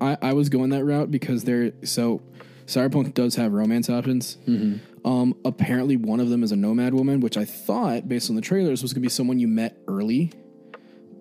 I, 0.00 0.16
I 0.22 0.32
was 0.32 0.48
going 0.48 0.70
that 0.70 0.86
route 0.86 1.10
because 1.10 1.44
there. 1.44 1.72
So, 1.82 2.22
Cyberpunk 2.64 3.12
does 3.12 3.34
have 3.34 3.52
romance 3.52 3.90
options. 3.90 4.38
Um, 5.04 5.36
apparently, 5.44 5.98
one 5.98 6.18
of 6.18 6.30
them 6.30 6.42
is 6.42 6.50
a 6.50 6.56
nomad 6.56 6.94
woman, 6.94 7.20
which 7.20 7.36
I 7.36 7.44
thought, 7.44 8.08
based 8.08 8.30
on 8.30 8.36
the 8.36 8.42
trailers, 8.42 8.80
was 8.80 8.94
going 8.94 9.02
to 9.02 9.06
be 9.06 9.10
someone 9.10 9.38
you 9.38 9.48
met 9.48 9.76
early. 9.86 10.32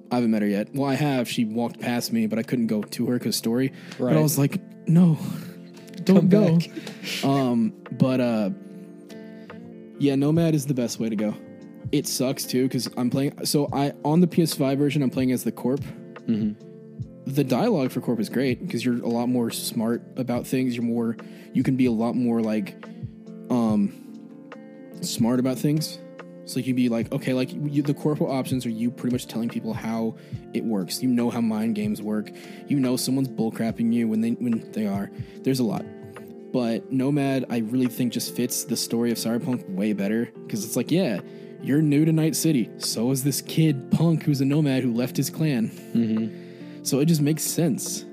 I 0.09 0.15
haven't 0.15 0.31
met 0.31 0.41
her 0.41 0.47
yet. 0.47 0.73
Well, 0.73 0.89
I 0.89 0.95
have. 0.95 1.27
She 1.27 1.43
walked 1.43 1.81
past 1.81 2.13
me, 2.13 2.27
but 2.27 2.39
I 2.39 2.43
couldn't 2.43 2.67
go 2.67 2.81
to 2.81 3.07
her 3.07 3.19
because 3.19 3.35
story. 3.35 3.73
Right. 3.99 4.13
But. 4.13 4.19
I 4.19 4.21
was 4.21 4.37
like, 4.37 4.61
no, 4.87 5.17
don't 6.05 6.15
Come 6.17 6.29
go. 6.29 6.57
back. 6.57 6.69
Um, 7.23 7.73
but 7.91 8.19
uh, 8.19 8.49
yeah, 9.99 10.15
Nomad 10.15 10.55
is 10.55 10.65
the 10.65 10.73
best 10.73 10.99
way 10.99 11.09
to 11.09 11.15
go. 11.15 11.35
It 11.91 12.07
sucks 12.07 12.43
too 12.45 12.63
because 12.63 12.89
I'm 12.97 13.09
playing. 13.09 13.45
So 13.45 13.69
I 13.71 13.93
on 14.03 14.19
the 14.21 14.27
PS5 14.27 14.77
version, 14.77 15.01
I'm 15.03 15.09
playing 15.09 15.31
as 15.31 15.43
the 15.43 15.51
Corp. 15.51 15.81
The 17.25 17.43
dialogue 17.43 17.91
for 17.91 18.01
Corp 18.01 18.19
is 18.19 18.27
great 18.29 18.59
because 18.65 18.83
you're 18.83 18.95
a 19.01 19.07
lot 19.07 19.27
more 19.27 19.49
smart 19.51 20.01
about 20.17 20.45
things. 20.45 20.75
You're 20.75 20.83
more, 20.83 21.15
you 21.53 21.63
can 21.63 21.77
be 21.77 21.85
a 21.85 21.91
lot 21.91 22.15
more 22.15 22.41
like, 22.41 22.75
um, 23.49 23.93
smart 25.01 25.39
about 25.39 25.57
things. 25.57 25.99
So 26.45 26.59
you'd 26.59 26.75
be 26.75 26.89
like, 26.89 27.11
okay, 27.11 27.33
like 27.33 27.51
you, 27.53 27.81
the 27.81 27.93
corporal 27.93 28.31
options 28.31 28.65
are 28.65 28.69
you 28.69 28.91
pretty 28.91 29.13
much 29.13 29.27
telling 29.27 29.49
people 29.49 29.73
how 29.73 30.15
it 30.53 30.63
works. 30.63 31.01
You 31.01 31.09
know 31.09 31.29
how 31.29 31.41
mind 31.41 31.75
games 31.75 32.01
work. 32.01 32.31
You 32.67 32.79
know 32.79 32.97
someone's 32.97 33.29
bullcrapping 33.29 33.93
you 33.93 34.07
when 34.07 34.21
they 34.21 34.31
when 34.31 34.69
they 34.71 34.85
are. 34.85 35.09
There's 35.41 35.59
a 35.59 35.63
lot, 35.63 35.85
but 36.51 36.91
Nomad 36.91 37.45
I 37.49 37.59
really 37.59 37.87
think 37.87 38.13
just 38.13 38.35
fits 38.35 38.65
the 38.65 38.75
story 38.75 39.11
of 39.11 39.17
Cyberpunk 39.17 39.69
way 39.69 39.93
better 39.93 40.31
because 40.43 40.65
it's 40.65 40.75
like, 40.75 40.91
yeah, 40.91 41.21
you're 41.61 41.81
new 41.81 42.03
to 42.03 42.11
Night 42.11 42.35
City. 42.35 42.69
So 42.77 43.11
is 43.11 43.23
this 43.23 43.41
kid 43.41 43.89
Punk 43.91 44.23
who's 44.23 44.41
a 44.41 44.45
nomad 44.45 44.83
who 44.83 44.93
left 44.93 45.15
his 45.15 45.29
clan. 45.29 45.69
Mm-hmm. 45.69 46.83
So 46.83 46.99
it 46.99 47.05
just 47.05 47.21
makes 47.21 47.43
sense. 47.43 48.05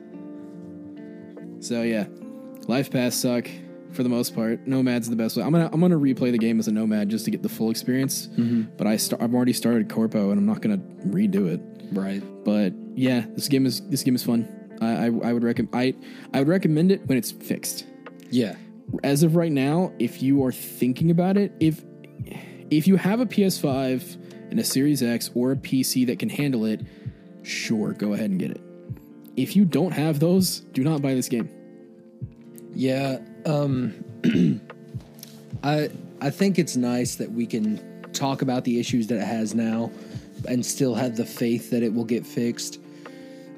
So 1.58 1.82
yeah, 1.82 2.06
life 2.68 2.90
paths 2.90 3.16
suck 3.16 3.48
for 3.92 4.02
the 4.02 4.08
most 4.08 4.34
part. 4.34 4.66
Nomad's 4.66 5.08
the 5.08 5.16
best 5.16 5.36
way. 5.36 5.42
I'm 5.42 5.52
gonna 5.52 5.70
I'm 5.72 5.80
gonna 5.80 5.98
replay 5.98 6.30
the 6.32 6.38
game 6.38 6.58
as 6.58 6.68
a 6.68 6.72
nomad 6.72 7.08
just 7.08 7.24
to 7.26 7.30
get 7.30 7.42
the 7.42 7.48
full 7.48 7.70
experience. 7.70 8.28
Mm-hmm. 8.28 8.76
But 8.76 8.86
I 8.86 8.96
start 8.96 9.22
I've 9.22 9.34
already 9.34 9.52
started 9.52 9.88
Corpo 9.88 10.30
and 10.30 10.38
I'm 10.38 10.46
not 10.46 10.60
gonna 10.60 10.78
redo 11.06 11.48
it. 11.48 11.60
Right. 11.92 12.22
But 12.44 12.72
yeah, 12.94 13.24
this 13.34 13.48
game 13.48 13.66
is 13.66 13.80
this 13.88 14.02
game 14.02 14.14
is 14.14 14.22
fun. 14.22 14.48
I 14.80 15.06
I, 15.06 15.06
I 15.06 15.32
would 15.32 15.44
recommend 15.44 15.74
I 15.74 15.94
I 16.32 16.40
would 16.40 16.48
recommend 16.48 16.92
it 16.92 17.06
when 17.06 17.18
it's 17.18 17.30
fixed. 17.30 17.86
Yeah. 18.30 18.56
As 19.04 19.22
of 19.22 19.36
right 19.36 19.52
now, 19.52 19.92
if 19.98 20.22
you 20.22 20.44
are 20.44 20.52
thinking 20.52 21.10
about 21.10 21.36
it, 21.36 21.52
if 21.60 21.84
if 22.70 22.86
you 22.86 22.96
have 22.96 23.20
a 23.20 23.26
PS5 23.26 24.50
and 24.50 24.58
a 24.58 24.64
Series 24.64 25.02
X 25.02 25.30
or 25.34 25.52
a 25.52 25.56
PC 25.56 26.06
that 26.06 26.18
can 26.18 26.28
handle 26.28 26.64
it, 26.64 26.80
sure, 27.42 27.92
go 27.92 28.12
ahead 28.14 28.30
and 28.30 28.38
get 28.38 28.50
it. 28.50 28.60
If 29.36 29.56
you 29.56 29.64
don't 29.64 29.92
have 29.92 30.20
those, 30.20 30.60
do 30.60 30.82
not 30.82 31.02
buy 31.02 31.14
this 31.14 31.28
game. 31.28 31.48
Yeah, 32.72 33.18
um 33.46 34.04
I 35.62 35.90
I 36.20 36.30
think 36.30 36.58
it's 36.58 36.76
nice 36.76 37.16
that 37.16 37.30
we 37.30 37.46
can 37.46 37.80
talk 38.12 38.42
about 38.42 38.64
the 38.64 38.78
issues 38.78 39.06
that 39.08 39.16
it 39.16 39.26
has 39.26 39.54
now 39.54 39.90
and 40.48 40.64
still 40.64 40.94
have 40.94 41.16
the 41.16 41.24
faith 41.24 41.70
that 41.70 41.82
it 41.82 41.92
will 41.92 42.04
get 42.04 42.26
fixed. 42.26 42.78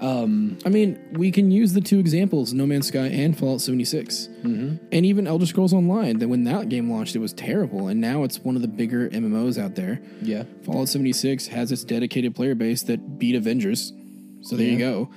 Um, 0.01 0.59
I 0.67 0.69
mean, 0.69 0.99
we 1.13 1.31
can 1.31 1.53
use 1.53 1.73
the 1.75 1.81
two 1.81 2.01
examples, 2.01 2.53
No 2.53 2.67
Man's 2.67 2.89
Sky 2.89 3.07
and 3.07 3.39
Fallout 3.39 3.61
76. 3.61 4.29
Mm-hmm. 4.43 4.77
And 4.91 5.07
even 5.07 5.29
Elder 5.29 5.47
Scrolls 5.47 5.73
Online, 5.73 6.19
that 6.19 6.27
when 6.27 6.43
that 6.45 6.69
game 6.69 6.91
launched, 6.91 7.15
it 7.15 7.21
was 7.21 7.33
terrible. 7.33 7.87
And 7.87 8.01
now 8.01 8.25
it's 8.25 8.41
one 8.41 8.57
of 8.57 8.63
the 8.63 8.69
bigger 8.69 9.09
MMOs 9.11 9.63
out 9.63 9.77
there. 9.77 10.03
Yeah. 10.21 10.43
Fallout 10.65 10.89
76 10.89 11.47
has 11.47 11.71
its 11.71 11.85
dedicated 11.85 12.35
player 12.35 12.57
base 12.57 12.83
that 12.85 13.17
beat 13.19 13.37
Avengers. 13.37 13.93
So 14.41 14.57
there 14.57 14.67
you 14.67 14.79
go. 14.79 15.09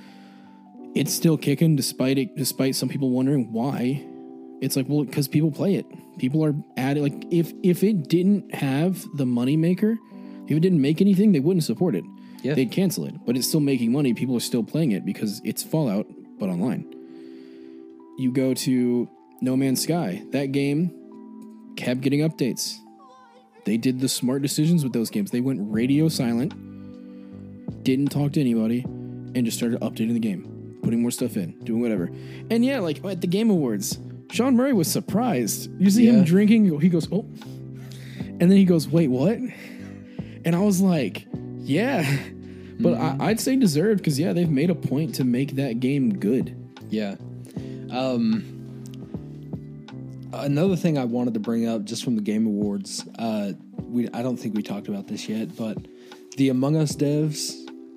It's 0.94 1.12
still 1.12 1.36
kicking 1.36 1.74
despite 1.74 2.16
it 2.16 2.36
despite 2.36 2.76
some 2.76 2.88
people 2.88 3.10
wondering 3.10 3.52
why. 3.52 4.06
It's 4.60 4.76
like, 4.76 4.86
well, 4.88 5.04
because 5.04 5.28
people 5.28 5.50
play 5.50 5.74
it. 5.74 5.86
People 6.18 6.44
are 6.44 6.54
at 6.76 6.96
it. 6.96 7.02
Like 7.02 7.26
if 7.30 7.52
if 7.62 7.82
it 7.82 8.08
didn't 8.08 8.54
have 8.54 9.04
the 9.16 9.26
money 9.26 9.56
maker 9.56 9.98
if 10.46 10.56
it 10.56 10.60
didn't 10.60 10.80
make 10.80 11.00
anything, 11.00 11.32
they 11.32 11.40
wouldn't 11.40 11.64
support 11.64 11.94
it. 11.94 12.04
Yeah. 12.42 12.54
They'd 12.54 12.70
cancel 12.70 13.04
it. 13.06 13.14
But 13.24 13.36
it's 13.36 13.48
still 13.48 13.60
making 13.60 13.92
money. 13.92 14.14
People 14.14 14.36
are 14.36 14.40
still 14.40 14.62
playing 14.62 14.92
it 14.92 15.04
because 15.04 15.40
it's 15.44 15.62
Fallout, 15.62 16.06
but 16.38 16.48
online. 16.48 16.92
You 18.18 18.30
go 18.30 18.54
to 18.54 19.08
No 19.40 19.56
Man's 19.56 19.82
Sky. 19.82 20.22
That 20.30 20.52
game 20.52 21.74
kept 21.76 22.00
getting 22.00 22.20
updates. 22.20 22.76
They 23.64 23.76
did 23.76 23.98
the 24.00 24.08
smart 24.08 24.42
decisions 24.42 24.84
with 24.84 24.92
those 24.92 25.10
games. 25.10 25.32
They 25.32 25.40
went 25.40 25.60
radio 25.62 26.08
silent, 26.08 26.54
didn't 27.82 28.10
talk 28.10 28.32
to 28.34 28.40
anybody, 28.40 28.82
and 28.82 29.44
just 29.44 29.56
started 29.56 29.80
updating 29.80 30.12
the 30.12 30.20
game, 30.20 30.78
putting 30.84 31.02
more 31.02 31.10
stuff 31.10 31.36
in, 31.36 31.58
doing 31.64 31.80
whatever. 31.80 32.08
And 32.48 32.64
yeah, 32.64 32.78
like 32.78 33.04
at 33.04 33.20
the 33.20 33.26
Game 33.26 33.50
Awards, 33.50 33.98
Sean 34.30 34.56
Murray 34.56 34.72
was 34.72 34.90
surprised. 34.90 35.70
You 35.80 35.90
see 35.90 36.06
Yeah. 36.06 36.12
him 36.14 36.24
drinking, 36.24 36.80
he 36.80 36.88
goes, 36.88 37.08
oh. 37.12 37.24
And 38.38 38.50
then 38.50 38.56
he 38.58 38.64
goes, 38.64 38.86
wait, 38.88 39.08
what? 39.08 39.38
And 40.44 40.54
I 40.54 40.60
was 40.60 40.80
like, 40.80 41.26
yeah. 41.58 42.04
But 42.78 42.92
I, 42.98 43.16
I'd 43.20 43.40
say 43.40 43.56
deserved 43.56 44.00
because, 44.00 44.18
yeah, 44.20 44.34
they've 44.34 44.50
made 44.50 44.68
a 44.68 44.74
point 44.74 45.14
to 45.14 45.24
make 45.24 45.52
that 45.56 45.80
game 45.80 46.18
good. 46.18 46.54
Yeah. 46.90 47.16
Um, 47.90 48.44
another 50.34 50.76
thing 50.76 50.98
I 50.98 51.04
wanted 51.06 51.32
to 51.34 51.40
bring 51.40 51.66
up 51.66 51.84
just 51.84 52.04
from 52.04 52.16
the 52.16 52.20
Game 52.22 52.46
Awards, 52.46 53.02
uh, 53.18 53.52
we 53.78 54.08
I 54.10 54.20
don't 54.22 54.36
think 54.36 54.54
we 54.54 54.62
talked 54.62 54.88
about 54.88 55.06
this 55.06 55.26
yet, 55.26 55.56
but 55.56 55.78
the 56.36 56.50
Among 56.50 56.76
Us 56.76 56.94
devs 56.94 57.54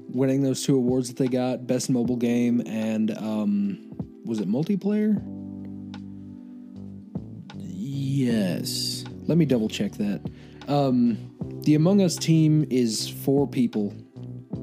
winning 0.08 0.44
those 0.44 0.64
two 0.64 0.78
awards 0.78 1.10
that 1.10 1.18
they 1.18 1.28
got, 1.28 1.68
best 1.68 1.90
mobile 1.90 2.16
game 2.16 2.62
and 2.66 3.12
um, 3.18 3.80
was 4.24 4.40
it 4.40 4.48
multiplayer? 4.48 5.22
Yes. 8.60 9.06
Let 9.28 9.38
me 9.38 9.46
double 9.46 9.70
check 9.70 9.94
that. 9.94 10.22
Um, 10.68 11.18
the 11.64 11.76
Among 11.76 12.02
Us 12.02 12.16
team 12.18 12.68
is 12.70 13.08
four 13.08 13.48
people. 13.48 13.94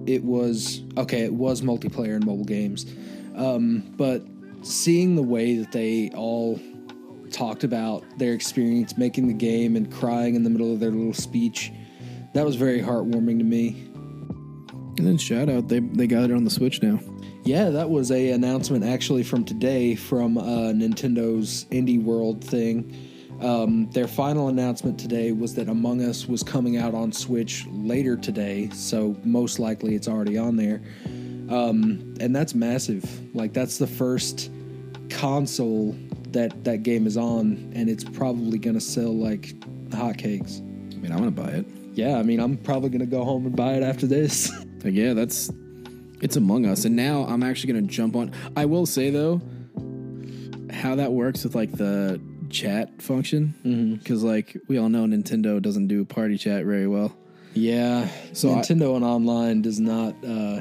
It 0.07 0.23
was 0.23 0.83
okay. 0.99 1.23
It 1.23 1.33
was 1.33 1.63
multiplayer 1.63 2.15
and 2.15 2.25
mobile 2.27 2.45
games, 2.45 2.87
um, 3.35 3.83
but 3.97 4.23
seeing 4.63 5.17
the 5.17 5.23
way 5.23 5.57
that 5.57 5.73
they 5.73 6.11
all 6.15 6.61
talked 7.31 7.65
about 7.65 8.05
their 8.19 8.33
experience 8.35 8.97
making 8.97 9.29
the 9.29 9.35
game 9.35 9.77
and 9.77 9.91
crying 9.93 10.35
in 10.35 10.45
the 10.45 10.51
middle 10.51 10.73
of 10.73 10.79
their 10.79 10.91
little 10.91 11.15
speech, 11.15 11.73
that 12.35 12.45
was 12.45 12.57
very 12.57 12.81
heartwarming 12.81 13.39
to 13.39 13.45
me. 13.45 13.71
And 14.99 15.07
then 15.07 15.19
shout 15.19 15.49
out, 15.49 15.69
they, 15.69 15.81
they 15.81 16.07
got 16.07 16.31
it 16.31 16.33
on 16.33 16.45
the 16.45 16.51
Switch 16.51 16.83
now. 16.83 17.01
Yeah, 17.45 17.71
that 17.71 17.91
was 17.91 18.11
a 18.11 18.31
announcement 18.31 18.85
actually 18.85 19.23
from 19.23 19.45
today 19.45 19.95
from 19.95 20.39
uh, 20.39 20.73
Nintendo's 20.73 21.65
Indie 21.71 22.03
World 22.03 22.45
thing. 22.45 23.16
Um, 23.41 23.91
their 23.91 24.09
final 24.09 24.49
announcement 24.49 24.99
today 24.99 25.33
was 25.33 25.55
that 25.55 25.69
Among 25.69 26.03
Us 26.03 26.27
was 26.27 26.43
coming 26.43 26.79
out 26.79 26.95
on 26.95 27.13
Switch 27.13 27.67
later 27.71 28.17
today, 28.17 28.71
so 28.71 29.17
most 29.25 29.59
likely 29.59 29.95
it's 29.95 30.09
already 30.09 30.39
on 30.39 30.57
there. 30.57 30.81
Um, 31.51 32.15
and 32.19 32.35
that's 32.35 32.55
massive. 32.55 33.05
Like 33.35 33.53
that's 33.53 33.79
the 33.79 33.87
first 33.87 34.51
console 35.11 35.97
that 36.31 36.65
that 36.65 36.83
game 36.83 37.07
is 37.07 37.17
on, 37.17 37.73
and 37.75 37.89
it's 37.89 38.05
probably 38.05 38.59
gonna 38.59 38.81
sell 38.81 39.15
like 39.15 39.55
hotcakes. 39.91 40.61
I 40.61 40.99
mean, 40.99 41.13
I'm 41.13 41.19
going 41.19 41.35
to 41.35 41.43
buy 41.43 41.51
it. 41.51 41.67
Yeah, 41.93 42.19
I 42.19 42.23
mean, 42.23 42.41
I'm 42.41 42.57
probably 42.57 42.91
gonna 42.91 43.07
go 43.07 43.25
home 43.25 43.47
and 43.47 43.55
buy 43.55 43.75
it 43.75 43.83
after 43.83 44.07
this. 44.07 44.51
Like, 44.85 44.95
yeah, 44.95 45.15
that's 45.15 45.51
it's 46.21 46.37
Among 46.37 46.65
Us, 46.65 46.85
and 46.85 46.95
now 46.95 47.25
I'm 47.25 47.43
actually 47.43 47.73
gonna 47.73 47.89
jump 47.89 48.15
on. 48.15 48.31
I 48.55 48.67
will 48.67 48.87
say 48.87 49.11
though, 49.11 49.41
how 50.71 50.95
that 50.95 51.11
works 51.11 51.43
with 51.43 51.57
like 51.57 51.73
the 51.73 52.21
chat 52.61 53.03
function, 53.03 53.99
because 54.03 54.23
like 54.25 54.57
we 54.69 54.79
all 54.79 54.89
know, 54.89 55.05
Nintendo 55.05 55.61
doesn't 55.61 55.87
do 55.89 56.05
party 56.05 56.37
chat 56.39 56.65
very 56.65 56.87
well. 56.87 57.15
yeah, 57.55 58.09
So 58.33 58.51
I- 58.53 58.57
Nintendo 58.61 58.97
and 58.97 59.05
online 59.05 59.63
does 59.63 59.79
not 59.81 60.15
uh, 60.27 60.61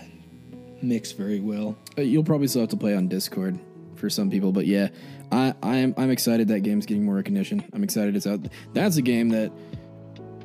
mix 0.82 1.12
very 1.12 1.40
well. 1.40 1.78
Uh, 1.98 2.02
You'll 2.02 2.24
probably 2.24 2.48
still 2.48 2.62
have 2.62 2.70
to 2.72 2.78
play 2.78 2.96
on 2.96 3.08
Discord 3.08 3.60
for 3.96 4.10
some 4.10 4.30
people, 4.30 4.52
but 4.52 4.66
yeah, 4.66 4.90
I 5.32 5.54
I 5.64 5.78
am 5.78 5.94
I'm 5.98 6.12
excited 6.12 6.48
that 6.50 6.62
game's 6.62 6.86
getting 6.86 7.06
more 7.06 7.16
recognition. 7.16 7.64
I'm 7.74 7.84
excited 7.84 8.16
it's 8.16 8.28
out. 8.28 8.40
That's 8.74 8.98
a 8.98 9.02
game 9.02 9.30
that 9.30 9.52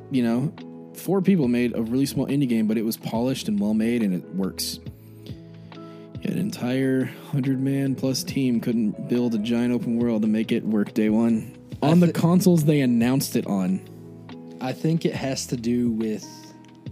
you 0.09 0.23
know, 0.23 0.53
four 0.95 1.21
people 1.21 1.47
made 1.47 1.75
a 1.75 1.81
really 1.81 2.05
small 2.05 2.27
indie 2.27 2.47
game, 2.49 2.67
but 2.67 2.77
it 2.77 2.83
was 2.83 2.97
polished 2.97 3.47
and 3.47 3.59
well 3.59 3.73
made, 3.73 4.03
and 4.03 4.13
it 4.13 4.23
works. 4.35 4.79
An 6.23 6.37
entire 6.37 7.05
hundred 7.31 7.59
man 7.59 7.95
plus 7.95 8.23
team 8.23 8.59
couldn't 8.59 9.09
build 9.09 9.33
a 9.35 9.39
giant 9.39 9.73
open 9.73 9.97
world 9.97 10.21
to 10.21 10.27
make 10.27 10.51
it 10.51 10.63
work 10.63 10.93
day 10.93 11.09
one 11.09 11.57
on 11.81 11.99
the 11.99 12.11
consoles 12.13 12.63
they 12.63 12.81
announced 12.81 13.35
it 13.35 13.47
on. 13.47 13.81
I 14.61 14.71
think 14.73 15.05
it 15.05 15.15
has 15.15 15.47
to 15.47 15.57
do 15.57 15.91
with 15.91 16.25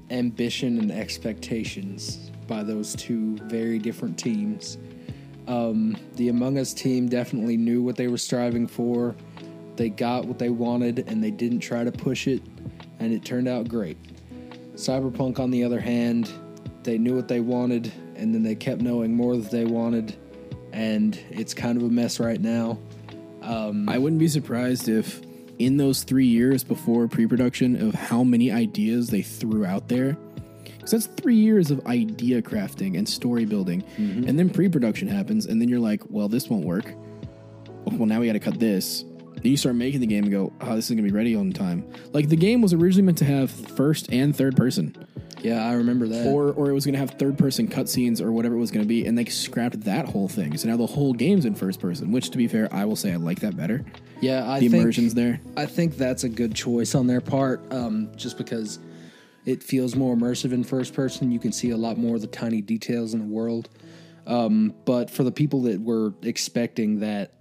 ambition 0.09 0.79
and 0.79 0.91
expectations. 0.91 2.31
by 2.47 2.63
those 2.63 2.95
two 2.95 3.37
very 3.43 3.77
different 3.77 4.17
teams. 4.17 4.79
Um, 5.47 5.95
the 6.15 6.29
Among 6.29 6.57
Us 6.57 6.73
team 6.73 7.07
definitely 7.07 7.57
knew 7.57 7.83
what 7.83 7.95
they 7.95 8.07
were 8.07 8.17
striving 8.17 8.65
for. 8.65 9.15
They 9.75 9.89
got 9.89 10.25
what 10.25 10.39
they 10.39 10.49
wanted 10.49 11.05
and 11.07 11.23
they 11.23 11.29
didn't 11.31 11.59
try 11.59 11.83
to 11.83 11.91
push 11.91 12.27
it, 12.27 12.41
and 12.99 13.13
it 13.13 13.23
turned 13.23 13.47
out 13.47 13.69
great. 13.69 13.97
Cyberpunk, 14.73 15.39
on 15.39 15.51
the 15.51 15.63
other 15.63 15.79
hand, 15.79 16.31
they 16.83 16.97
knew 16.97 17.15
what 17.15 17.27
they 17.27 17.39
wanted 17.39 17.93
and 18.19 18.33
then 18.33 18.43
they 18.43 18.55
kept 18.55 18.81
knowing 18.81 19.15
more 19.15 19.35
that 19.37 19.49
they 19.49 19.65
wanted, 19.65 20.15
and 20.71 21.19
it's 21.29 21.53
kind 21.53 21.77
of 21.77 21.83
a 21.83 21.89
mess 21.89 22.19
right 22.19 22.39
now. 22.39 22.77
Um, 23.41 23.87
I 23.87 23.97
wouldn't 23.97 24.19
be 24.19 24.27
surprised 24.27 24.89
if 24.89 25.21
in 25.57 25.77
those 25.77 26.03
three 26.03 26.25
years 26.25 26.63
before 26.63 27.07
pre-production 27.07 27.81
of 27.87 27.93
how 27.93 28.23
many 28.23 28.51
ideas 28.51 29.07
they 29.09 29.21
threw 29.21 29.65
out 29.65 29.87
there. 29.89 30.17
Because 30.63 30.91
that's 30.91 31.05
three 31.21 31.35
years 31.35 31.71
of 31.71 31.85
idea 31.87 32.41
crafting 32.41 32.97
and 32.97 33.07
story 33.07 33.45
building, 33.45 33.83
mm-hmm. 33.97 34.27
and 34.27 34.39
then 34.39 34.49
pre-production 34.49 35.07
happens, 35.07 35.45
and 35.45 35.61
then 35.61 35.67
you're 35.67 35.79
like, 35.79 36.01
"Well, 36.09 36.29
this 36.29 36.49
won't 36.49 36.65
work. 36.65 36.93
Well, 37.85 38.05
now 38.05 38.19
we 38.19 38.27
got 38.27 38.33
to 38.33 38.39
cut 38.39 38.59
this." 38.59 39.03
Then 39.41 39.51
you 39.51 39.57
start 39.57 39.75
making 39.75 40.01
the 40.01 40.07
game 40.07 40.23
and 40.23 40.31
go, 40.31 40.53
"Oh, 40.61 40.75
this 40.75 40.89
is 40.89 40.91
gonna 40.91 41.03
be 41.03 41.13
ready 41.13 41.35
on 41.35 41.51
time." 41.51 41.85
Like 42.13 42.29
the 42.29 42.37
game 42.37 42.61
was 42.61 42.73
originally 42.73 43.05
meant 43.05 43.17
to 43.19 43.25
have 43.25 43.51
first 43.51 44.11
and 44.11 44.35
third 44.35 44.55
person, 44.55 44.95
Yeah, 45.41 45.65
I 45.65 45.73
remember 45.73 46.07
that. 46.07 46.27
or 46.27 46.51
or 46.51 46.69
it 46.69 46.73
was 46.73 46.85
gonna 46.85 46.97
have 46.97 47.11
third 47.11 47.37
person 47.37 47.67
cutscenes 47.67 48.21
or 48.21 48.31
whatever 48.31 48.55
it 48.55 48.59
was 48.59 48.71
gonna 48.71 48.85
be, 48.85 49.05
and 49.05 49.17
they 49.17 49.25
scrapped 49.25 49.81
that 49.81 50.05
whole 50.07 50.27
thing. 50.27 50.57
So 50.57 50.67
now 50.69 50.77
the 50.77 50.85
whole 50.85 51.13
game's 51.13 51.45
in 51.45 51.55
first 51.55 51.79
person. 51.79 52.11
Which, 52.11 52.29
to 52.31 52.37
be 52.37 52.47
fair, 52.47 52.67
I 52.73 52.85
will 52.85 52.95
say 52.95 53.13
I 53.13 53.15
like 53.17 53.39
that 53.41 53.55
better. 53.55 53.83
yeah, 54.21 54.49
I 54.49 54.59
The 54.59 54.69
think 54.69 54.81
immersion's 54.81 55.13
there. 55.13 55.39
I 55.57 55.65
think 55.65 55.97
that's 55.97 56.23
a 56.23 56.29
good 56.29 56.53
choice 56.55 56.95
on 56.95 57.07
their 57.07 57.21
part, 57.21 57.61
um, 57.71 58.09
just 58.15 58.37
because 58.37 58.79
it 59.45 59.63
feels 59.63 59.95
more 59.95 60.15
immersive 60.15 60.51
in 60.51 60.63
first 60.63 60.93
person. 60.93 61.31
You 61.31 61.39
can 61.39 61.51
see 61.51 61.69
a 61.71 61.77
lot 61.77 61.97
more 61.97 62.15
of 62.15 62.21
the 62.21 62.27
tiny 62.27 62.61
details 62.61 63.13
in 63.13 63.19
the 63.21 63.25
world. 63.25 63.69
Um, 64.27 64.75
but 64.85 65.09
for 65.09 65.23
the 65.23 65.31
people 65.31 65.63
that 65.63 65.81
were 65.81 66.13
expecting 66.21 66.99
that 66.99 67.31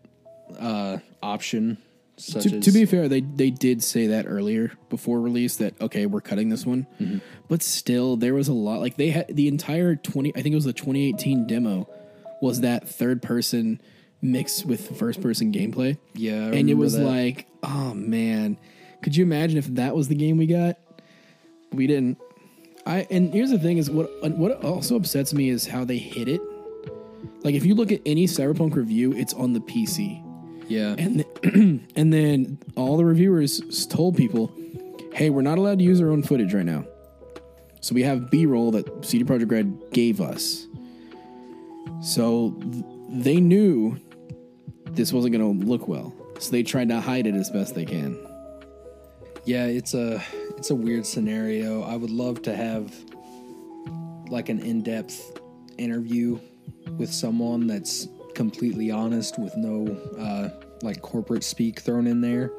uh, 0.59 0.99
option, 1.23 1.77
such 2.21 2.45
To, 2.45 2.57
as 2.59 2.65
to 2.65 2.73
be 2.73 2.85
fair, 2.85 3.09
they 3.09 3.21
they 3.21 3.51
did 3.51 3.83
say 3.83 4.07
that 4.09 4.27
earlier 4.29 4.73
before 4.91 5.21
release 5.21 5.57
that 5.57 5.81
okay, 5.81 6.07
we're 6.07 6.21
cutting 6.21 6.49
this 6.49 6.65
one, 6.67 6.87
Mm-hmm. 7.01 7.19
but 7.49 7.63
still 7.63 8.17
there 8.17 8.35
was 8.35 8.49
a 8.49 8.53
lot. 8.53 8.81
Like 8.81 8.97
they 8.97 9.11
had 9.11 9.35
the 9.35 9.49
entire 9.49 9.97
twenty, 9.97 10.31
I 10.37 10.43
think 10.43 10.53
it 10.53 10.57
was 10.57 10.65
the 10.65 10.73
2018 10.73 11.47
demo, 11.47 11.89
was 12.43 12.61
that 12.63 12.89
third 12.89 13.23
person 13.23 13.81
mixed 14.21 14.67
with 14.67 14.99
first 14.99 15.21
person 15.23 15.53
gameplay. 15.53 15.97
Yeah, 16.15 16.47
I 16.47 16.53
and 16.57 16.69
it 16.69 16.75
was 16.75 16.95
that. 16.95 17.05
like, 17.05 17.47
oh 17.63 17.95
man, 17.95 18.57
could 19.03 19.15
you 19.17 19.25
imagine 19.25 19.59
if 19.59 19.67
that 19.75 19.95
was 19.95 20.09
the 20.09 20.15
game 20.17 20.37
we 20.39 20.47
got? 20.47 20.77
We 21.73 21.87
didn't. 21.87 22.19
I 22.87 23.07
and 23.11 23.33
here's 23.33 23.51
the 23.51 23.59
thing 23.59 23.79
is 23.79 23.91
what 23.91 24.09
what 24.37 24.65
also 24.65 24.97
upsets 24.97 25.33
me 25.35 25.51
is 25.51 25.67
how 25.67 25.85
they 25.85 25.99
hit 25.99 26.29
it. 26.29 26.41
Like 27.45 27.55
if 27.55 27.65
you 27.67 27.75
look 27.75 27.93
at 27.93 28.01
any 28.07 28.27
Cyberpunk 28.27 28.75
review, 28.75 29.13
it's 29.13 29.35
on 29.35 29.53
the 29.53 29.61
PC 29.61 30.25
yeah, 30.69 30.95
and 30.99 31.25
th- 31.43 31.55
and 31.97 32.13
then 32.13 32.59
all 32.77 32.97
the 32.97 33.05
reviewers 33.05 33.87
told 33.87 34.17
people, 34.17 34.53
"Hey, 35.13 35.31
we're 35.31 35.43
not 35.43 35.59
allowed 35.59 35.79
to 35.79 35.85
use 35.85 36.01
our 36.01 36.11
own 36.11 36.23
footage 36.23 36.55
right 36.55 36.65
now, 36.67 36.85
so 37.81 37.95
we 37.95 38.03
have 38.03 38.31
B-roll 38.31 38.71
that 38.73 39.05
CD 39.05 39.25
Projekt 39.25 39.51
Red 39.51 39.81
gave 39.93 40.21
us." 40.21 40.67
So 42.03 42.55
th- 42.61 42.85
they 43.11 43.37
knew 43.41 43.97
this 44.91 45.13
wasn't 45.13 45.33
going 45.37 45.61
to 45.61 45.67
look 45.67 45.89
well, 45.89 46.15
so 46.39 46.51
they 46.51 46.63
tried 46.63 46.89
to 46.91 47.01
hide 47.01 47.27
it 47.27 47.35
as 47.35 47.51
best 47.51 47.75
they 47.75 47.85
can. 47.85 48.17
yeah. 49.45 49.65
It's 49.67 49.95
a 49.95 50.23
it's 50.57 50.71
a 50.71 50.75
weird 50.75 51.07
scenario. 51.07 51.83
I 51.83 51.97
would 51.97 52.11
love 52.11 52.43
to 52.43 52.55
have 52.55 52.95
like 54.29 54.49
an 54.51 54.61
in 54.61 54.83
depth 54.83 55.41
interview 55.79 56.39
with 56.99 57.13
someone 57.13 57.67
that's 57.67 58.09
completely 58.39 58.91
honest 58.91 59.39
with 59.39 59.55
no 59.57 59.95
uh, 60.19 60.49
like 60.83 61.03
corporate 61.03 61.45
speak 61.45 61.81
thrown 61.81 62.07
in 62.07 62.21
there. 62.21 62.51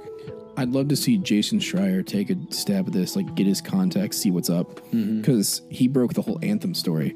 I'd 0.58 0.70
love 0.70 0.90
to 0.90 0.96
see 0.98 1.18
Jason 1.18 1.60
Schreier 1.60 2.06
take 2.06 2.30
a 2.30 2.36
stab 2.50 2.88
at 2.88 2.94
this, 2.94 3.16
like 3.16 3.34
get 3.34 3.48
his 3.48 3.62
context, 3.62 4.22
see 4.22 4.30
what's 4.30 4.50
up, 4.50 4.82
because 4.92 5.62
he 5.70 5.88
broke 5.88 6.14
the 6.14 6.22
whole 6.22 6.38
Anthem 6.44 6.74
story. 6.76 7.16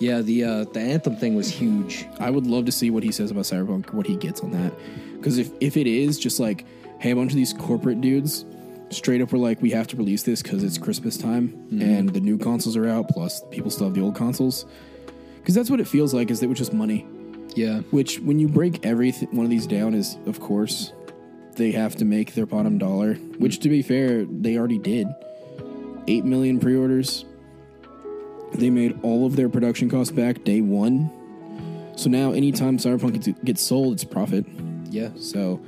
Yeah, 0.00 0.22
the 0.22 0.44
uh, 0.44 0.64
the 0.64 0.80
anthem 0.80 1.14
thing 1.14 1.36
was 1.36 1.48
huge. 1.50 2.06
I 2.18 2.30
would 2.30 2.46
love 2.46 2.64
to 2.64 2.72
see 2.72 2.90
what 2.90 3.02
he 3.02 3.12
says 3.12 3.30
about 3.30 3.44
Cyberpunk, 3.44 3.92
what 3.92 4.06
he 4.06 4.16
gets 4.16 4.40
on 4.40 4.50
that. 4.52 4.72
Because 5.16 5.36
if, 5.38 5.50
if 5.60 5.76
it 5.76 5.86
is 5.86 6.18
just 6.18 6.40
like, 6.40 6.64
hey, 6.98 7.10
a 7.10 7.14
bunch 7.14 7.32
of 7.32 7.36
these 7.36 7.52
corporate 7.52 8.00
dudes 8.00 8.44
straight 8.88 9.20
up 9.20 9.30
were 9.30 9.38
like, 9.38 9.62
we 9.62 9.70
have 9.70 9.86
to 9.88 9.96
release 9.96 10.22
this 10.24 10.42
because 10.42 10.64
it's 10.64 10.78
Christmas 10.78 11.16
time 11.16 11.54
and 11.80 12.08
the 12.08 12.20
new 12.20 12.38
consoles 12.38 12.76
are 12.76 12.88
out, 12.88 13.08
plus 13.08 13.42
people 13.50 13.70
still 13.70 13.86
have 13.86 13.94
the 13.94 14.00
old 14.00 14.16
consoles. 14.16 14.64
Because 15.38 15.54
that's 15.54 15.70
what 15.70 15.80
it 15.80 15.86
feels 15.86 16.12
like, 16.12 16.30
is 16.30 16.40
that 16.40 16.46
it 16.46 16.48
was 16.48 16.58
just 16.58 16.72
money. 16.72 17.06
Yeah, 17.56 17.80
Which, 17.90 18.20
when 18.20 18.38
you 18.38 18.48
break 18.48 18.84
every 18.86 19.12
th- 19.12 19.30
one 19.32 19.44
of 19.44 19.50
these 19.50 19.66
down, 19.66 19.94
is 19.94 20.16
of 20.26 20.40
course 20.40 20.92
they 21.56 21.72
have 21.72 21.96
to 21.96 22.04
make 22.04 22.34
their 22.34 22.46
bottom 22.46 22.78
dollar. 22.78 23.14
Which, 23.14 23.58
to 23.60 23.68
be 23.68 23.82
fair, 23.82 24.24
they 24.24 24.56
already 24.56 24.78
did. 24.78 25.08
Eight 26.06 26.24
million 26.24 26.58
pre-orders. 26.60 27.24
They 28.52 28.70
made 28.70 28.98
all 29.02 29.26
of 29.26 29.36
their 29.36 29.48
production 29.48 29.88
costs 29.90 30.12
back 30.12 30.44
day 30.44 30.60
one. 30.60 31.10
So 31.96 32.08
now, 32.08 32.32
anytime 32.32 32.78
Cyberpunk 32.78 33.22
gets, 33.22 33.40
gets 33.44 33.62
sold, 33.62 33.94
it's 33.94 34.04
profit. 34.04 34.46
yeah, 34.90 35.10
So 35.16 35.60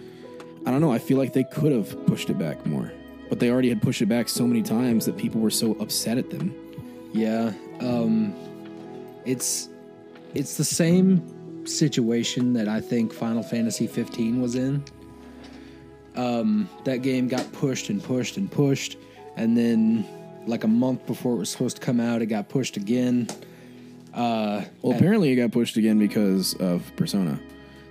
I 0.65 0.71
don't 0.71 0.81
know. 0.81 0.93
I 0.93 0.99
feel 0.99 1.19
like 1.19 1.33
they 1.33 1.45
could 1.45 1.73
have 1.73 2.07
pushed 2.07 2.31
it 2.31 2.39
back 2.39 2.65
more, 2.65 2.91
but 3.29 3.39
they 3.41 3.51
already 3.51 3.69
had 3.69 3.83
pushed 3.83 4.01
it 4.03 4.07
back 4.07 4.29
so 4.29 4.47
many 4.47 4.63
times 4.63 5.05
that 5.07 5.17
people 5.17 5.41
were 5.41 5.51
so 5.51 5.73
upset 5.81 6.17
at 6.19 6.31
them. 6.31 6.55
yeah. 7.13 7.53
Um, 7.81 8.35
it's 9.25 9.69
it's 10.35 10.57
the 10.57 10.65
same 10.65 11.23
situation 11.65 12.53
that 12.55 12.69
I 12.69 12.81
think 12.81 13.13
Final 13.13 13.43
Fantasy 13.43 13.87
15 13.87 14.41
was 14.41 14.55
in. 14.55 14.83
Um, 16.15 16.69
that 16.85 16.99
game 16.99 17.29
got 17.29 17.51
pushed 17.53 17.89
and 17.89 18.03
pushed 18.03 18.37
and 18.37 18.51
pushed, 18.51 18.99
and 19.37 19.57
then 19.57 20.07
like 20.47 20.65
a 20.65 20.69
month 20.69 21.07
before 21.07 21.35
it 21.35 21.39
was 21.39 21.51
supposed 21.51 21.77
to 21.77 21.83
come 21.83 22.01
out, 22.01 22.21
it 22.21 22.27
got 22.27 22.49
pushed 22.49 22.77
again. 22.77 23.29
Uh, 24.13 24.63
Well, 24.83 24.97
apparently 24.97 25.31
it 25.33 25.37
got 25.37 25.53
pushed 25.53 25.77
again 25.77 25.99
because 25.99 26.55
of 26.55 26.95
Persona. 26.97 27.39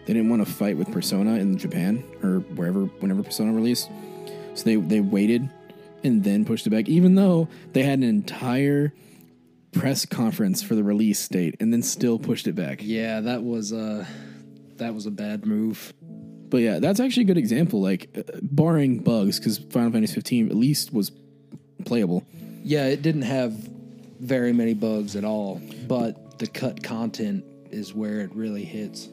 They 0.05 0.13
didn't 0.13 0.29
want 0.29 0.45
to 0.45 0.51
fight 0.51 0.77
with 0.77 0.91
Persona 0.91 1.35
in 1.35 1.57
Japan 1.57 2.03
or 2.21 2.39
wherever, 2.55 2.81
whenever 2.99 3.23
Persona 3.23 3.53
released. 3.53 3.89
So 4.53 4.65
they 4.65 4.75
they 4.75 4.99
waited 4.99 5.49
and 6.03 6.23
then 6.23 6.45
pushed 6.45 6.67
it 6.67 6.71
back, 6.71 6.89
even 6.89 7.15
though 7.15 7.47
they 7.73 7.83
had 7.83 7.99
an 7.99 8.03
entire 8.03 8.93
press 9.71 10.05
conference 10.05 10.61
for 10.61 10.75
the 10.75 10.83
release 10.83 11.27
date 11.27 11.55
and 11.59 11.71
then 11.71 11.81
still 11.81 12.19
pushed 12.19 12.47
it 12.47 12.55
back. 12.55 12.79
yeah, 12.81 13.21
that 13.21 13.43
was 13.43 13.71
uh, 13.73 14.05
that 14.77 14.93
was 14.93 15.05
a 15.05 15.11
bad 15.11 15.45
move. 15.45 15.93
But 16.49 16.57
yeah, 16.57 16.79
that's 16.79 16.99
actually 16.99 17.23
a 17.23 17.27
good 17.27 17.37
example. 17.37 17.81
Like, 17.81 18.09
uh, 18.17 18.23
barring 18.41 18.99
bugs, 18.99 19.39
because 19.39 19.57
Final 19.57 19.91
Fantasy 19.93 20.13
15 20.15 20.49
at 20.49 20.55
least 20.55 20.91
was 20.91 21.11
playable. 21.85 22.25
Yeah, 22.63 22.87
it 22.87 23.01
didn't 23.01 23.21
have 23.21 23.53
very 24.19 24.51
many 24.51 24.73
bugs 24.73 25.15
at 25.15 25.23
all, 25.23 25.61
but 25.87 26.39
the 26.39 26.47
cut 26.47 26.83
content 26.83 27.45
is 27.71 27.93
where 27.93 28.19
it 28.19 28.35
really 28.35 28.65
hits. 28.65 29.07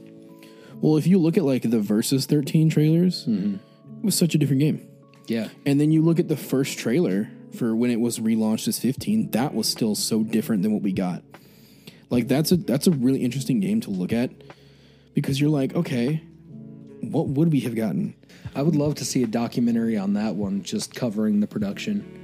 Well, 0.80 0.96
if 0.96 1.06
you 1.06 1.18
look 1.18 1.36
at 1.38 1.44
like 1.44 1.62
the 1.62 1.78
Versus 1.80 2.26
13 2.26 2.70
trailers, 2.70 3.24
it 3.28 3.60
was 4.02 4.16
such 4.16 4.34
a 4.34 4.38
different 4.38 4.60
game. 4.60 4.86
Yeah, 5.28 5.48
And 5.66 5.80
then 5.80 5.92
you 5.92 6.02
look 6.02 6.18
at 6.18 6.26
the 6.28 6.36
first 6.36 6.78
trailer 6.78 7.28
for 7.56 7.74
when 7.74 7.90
it 7.90 8.00
was 8.00 8.18
relaunched 8.18 8.68
as 8.68 8.78
15, 8.78 9.30
that 9.30 9.54
was 9.54 9.68
still 9.68 9.94
so 9.94 10.22
different 10.22 10.62
than 10.62 10.72
what 10.72 10.82
we 10.82 10.92
got. 10.92 11.22
Like 12.10 12.28
that's 12.28 12.52
a 12.52 12.56
that's 12.56 12.86
a 12.86 12.90
really 12.90 13.22
interesting 13.22 13.60
game 13.60 13.80
to 13.82 13.90
look 13.90 14.12
at 14.12 14.30
because 15.14 15.40
you're 15.40 15.50
like, 15.50 15.74
okay, 15.74 16.22
what 17.00 17.28
would 17.28 17.52
we 17.52 17.60
have 17.60 17.74
gotten? 17.74 18.14
I 18.54 18.62
would 18.62 18.76
love 18.76 18.94
to 18.96 19.04
see 19.04 19.22
a 19.22 19.26
documentary 19.26 19.96
on 19.96 20.14
that 20.14 20.34
one, 20.34 20.62
just 20.62 20.94
covering 20.94 21.40
the 21.40 21.46
production. 21.46 22.14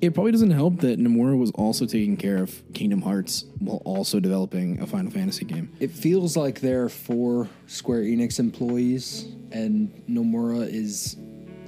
It 0.00 0.14
probably 0.14 0.32
doesn't 0.32 0.50
help 0.50 0.78
that 0.78 0.98
Nomura 0.98 1.38
was 1.38 1.50
also 1.50 1.84
taking 1.84 2.16
care 2.16 2.42
of 2.42 2.62
Kingdom 2.72 3.02
Hearts 3.02 3.44
while 3.58 3.82
also 3.84 4.18
developing 4.18 4.80
a 4.80 4.86
Final 4.86 5.10
Fantasy 5.10 5.44
game. 5.44 5.70
It 5.78 5.90
feels 5.90 6.38
like 6.38 6.60
there 6.60 6.84
are 6.84 6.88
four 6.88 7.48
Square 7.66 8.04
Enix 8.04 8.38
employees, 8.38 9.26
and 9.52 9.90
Nomura 10.08 10.66
is 10.66 11.18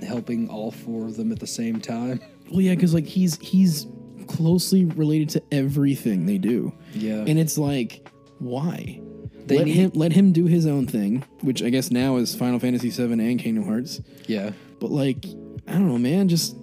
helping 0.02 0.48
all 0.48 0.70
four 0.70 1.04
of 1.04 1.16
them 1.16 1.30
at 1.30 1.40
the 1.40 1.46
same 1.46 1.80
time. 1.80 2.20
Well, 2.52 2.60
yeah, 2.60 2.74
because 2.74 2.94
like 2.94 3.06
he's 3.06 3.38
he's 3.40 3.86
closely 4.28 4.84
related 4.84 5.30
to 5.30 5.42
everything 5.50 6.26
they 6.26 6.38
do. 6.38 6.72
Yeah. 6.94 7.24
and 7.26 7.38
it's 7.38 7.58
like, 7.58 8.08
why? 8.38 9.00
They 9.46 9.56
let 9.58 9.66
need- 9.66 9.72
him 9.74 9.90
let 9.94 10.12
him 10.12 10.32
do 10.32 10.46
his 10.46 10.66
own 10.66 10.86
thing, 10.86 11.24
which 11.40 11.62
I 11.62 11.70
guess 11.70 11.90
now 11.90 12.16
is 12.16 12.34
Final 12.34 12.58
Fantasy 12.60 12.90
VII 12.90 13.12
and 13.14 13.38
Kingdom 13.40 13.64
Hearts. 13.64 14.00
Yeah, 14.26 14.52
But 14.80 14.90
like, 14.90 15.24
I 15.66 15.72
don't 15.72 15.88
know, 15.88 15.98
man. 15.98 16.28
Just 16.28 16.56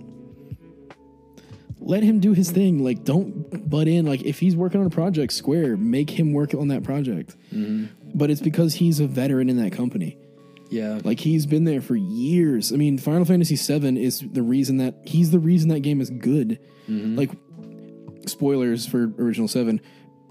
let 1.79 2.03
him 2.03 2.19
do 2.19 2.33
his 2.33 2.51
thing. 2.51 2.83
Like, 2.83 3.03
don't 3.03 3.69
butt 3.69 3.87
in. 3.87 4.05
Like, 4.05 4.21
if 4.23 4.39
he's 4.39 4.55
working 4.55 4.79
on 4.81 4.87
a 4.87 4.91
project, 4.91 5.33
Square, 5.33 5.77
make 5.77 6.09
him 6.09 6.33
work 6.33 6.53
on 6.53 6.67
that 6.69 6.83
project. 6.83 7.35
Mm-hmm. 7.53 7.85
But 8.15 8.29
it's 8.29 8.41
because 8.41 8.75
he's 8.75 8.99
a 8.99 9.07
veteran 9.07 9.49
in 9.49 9.57
that 9.57 9.71
company. 9.71 10.17
Yeah, 10.69 10.99
Like 11.03 11.19
he's 11.19 11.45
been 11.45 11.63
there 11.63 11.81
for 11.81 11.95
years. 11.95 12.71
I 12.71 12.75
mean, 12.75 12.97
Final 12.97 13.25
Fantasy 13.25 13.55
VII 13.55 14.01
is 14.03 14.19
the 14.19 14.43
reason 14.43 14.77
that 14.77 14.95
he's 15.05 15.31
the 15.31 15.39
reason 15.39 15.69
that 15.69 15.79
game 15.81 15.99
is 16.01 16.09
good. 16.09 16.59
Like 16.87 17.31
spoilers 18.25 18.85
for 18.87 19.11
original 19.17 19.47
seven. 19.47 19.81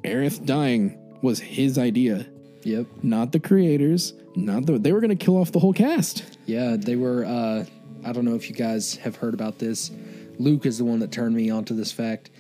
Aerith 0.05 0.45
dying 0.47 0.99
was 1.23 1.41
his 1.41 1.79
idea, 1.79 2.27
Yep. 2.63 2.87
not 3.03 3.33
the 3.33 3.41
creators, 3.41 4.15
not 4.37 4.67
the. 4.67 4.79
They 4.79 4.93
were 4.93 5.01
going 5.01 5.17
to 5.17 5.25
kill 5.25 5.37
off 5.37 5.53
the 5.53 5.59
whole 5.59 5.73
cast. 5.73 6.25
Yeah, 6.47 6.77
they 6.79 6.97
were. 6.97 7.25
Uh, 7.25 7.65
I 8.05 8.13
don't 8.13 8.25
know 8.25 8.35
if 8.37 8.49
you 8.49 8.55
guys 8.55 8.97
have 8.97 9.17
heard 9.17 9.35
about 9.35 9.59
this. 9.59 9.91
Luke 10.39 10.67
is 10.67 10.79
the 10.79 10.85
one 10.85 11.01
that 11.01 11.11
turned 11.11 11.35
me 11.35 11.51
onto 11.51 11.75
this 11.75 11.91
fact. 11.93 12.31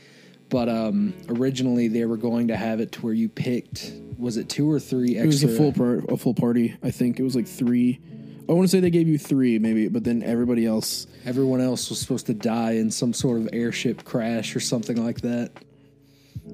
But 0.50 0.68
um, 0.68 1.14
originally, 1.28 1.88
they 1.88 2.04
were 2.04 2.16
going 2.16 2.48
to 2.48 2.56
have 2.56 2.80
it 2.80 2.92
to 2.92 3.00
where 3.02 3.12
you 3.12 3.28
picked. 3.28 3.92
Was 4.18 4.36
it 4.36 4.48
two 4.48 4.70
or 4.70 4.80
three 4.80 5.16
extra? 5.16 5.22
It 5.22 5.26
was 5.26 5.42
a 5.44 5.48
full 5.48 5.72
par- 5.72 6.02
a 6.08 6.16
full 6.16 6.34
party. 6.34 6.76
I 6.82 6.90
think 6.90 7.20
it 7.20 7.22
was 7.22 7.36
like 7.36 7.46
three. 7.46 8.00
I 8.48 8.52
want 8.52 8.64
to 8.64 8.68
say 8.68 8.80
they 8.80 8.90
gave 8.90 9.06
you 9.08 9.18
three, 9.18 9.58
maybe, 9.58 9.88
but 9.88 10.04
then 10.04 10.22
everybody 10.22 10.64
else. 10.66 11.06
Everyone 11.24 11.60
else 11.60 11.90
was 11.90 12.00
supposed 12.00 12.26
to 12.26 12.34
die 12.34 12.72
in 12.72 12.90
some 12.90 13.12
sort 13.12 13.40
of 13.40 13.48
airship 13.52 14.04
crash 14.04 14.56
or 14.56 14.60
something 14.60 15.02
like 15.04 15.20
that. 15.20 15.52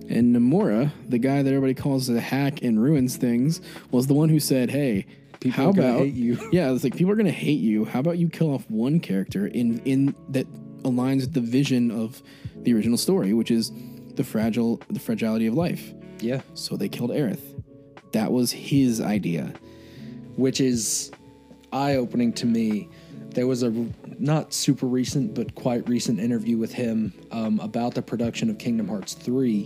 And 0.08 0.34
Nomura, 0.34 0.90
the 1.08 1.18
guy 1.18 1.42
that 1.42 1.48
everybody 1.48 1.74
calls 1.74 2.06
the 2.08 2.20
hack 2.20 2.62
and 2.62 2.82
ruins 2.82 3.16
things, 3.16 3.60
was 3.90 4.08
the 4.08 4.14
one 4.14 4.28
who 4.28 4.40
said, 4.40 4.70
"Hey, 4.70 5.06
People 5.40 5.56
how 5.64 5.70
are 5.70 5.72
gonna 5.72 5.88
about 5.88 6.00
hate 6.00 6.14
you." 6.14 6.48
Yeah, 6.52 6.72
it's 6.72 6.84
like 6.84 6.96
people 6.96 7.12
are 7.12 7.16
going 7.16 7.26
to 7.26 7.32
hate 7.32 7.60
you. 7.60 7.84
How 7.84 8.00
about 8.00 8.18
you 8.18 8.28
kill 8.28 8.52
off 8.52 8.68
one 8.68 8.98
character 9.00 9.46
in 9.46 9.78
in 9.84 10.14
that 10.30 10.46
aligns 10.82 11.20
with 11.20 11.32
the 11.32 11.40
vision 11.40 11.90
of 11.90 12.22
the 12.56 12.74
original 12.74 12.98
story, 12.98 13.32
which 13.32 13.50
is 13.50 13.70
the 14.16 14.24
fragile 14.24 14.80
the 14.90 15.00
fragility 15.00 15.46
of 15.46 15.54
life. 15.54 15.92
Yeah, 16.20 16.40
So 16.54 16.76
they 16.76 16.88
killed 16.88 17.10
Aerith. 17.10 17.53
That 18.14 18.30
was 18.30 18.52
his 18.52 19.00
idea. 19.00 19.52
which 20.36 20.60
is 20.60 21.10
eye 21.72 21.96
opening 21.96 22.32
to 22.34 22.46
me. 22.46 22.88
There 23.30 23.46
was 23.46 23.62
a 23.62 23.70
not 24.18 24.52
super 24.54 24.86
recent, 24.86 25.34
but 25.34 25.54
quite 25.54 25.88
recent 25.88 26.20
interview 26.20 26.56
with 26.56 26.72
him 26.72 27.12
um, 27.32 27.58
about 27.60 27.94
the 27.94 28.02
production 28.02 28.50
of 28.50 28.58
Kingdom 28.58 28.88
Hearts 28.88 29.14
3, 29.14 29.64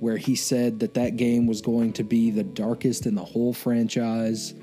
where 0.00 0.16
he 0.16 0.34
said 0.34 0.80
that 0.80 0.94
that 0.94 1.16
game 1.16 1.46
was 1.46 1.60
going 1.60 1.92
to 1.94 2.02
be 2.04 2.30
the 2.30 2.42
darkest 2.42 3.06
in 3.06 3.14
the 3.14 3.24
whole 3.24 3.52
franchise. 3.52 4.54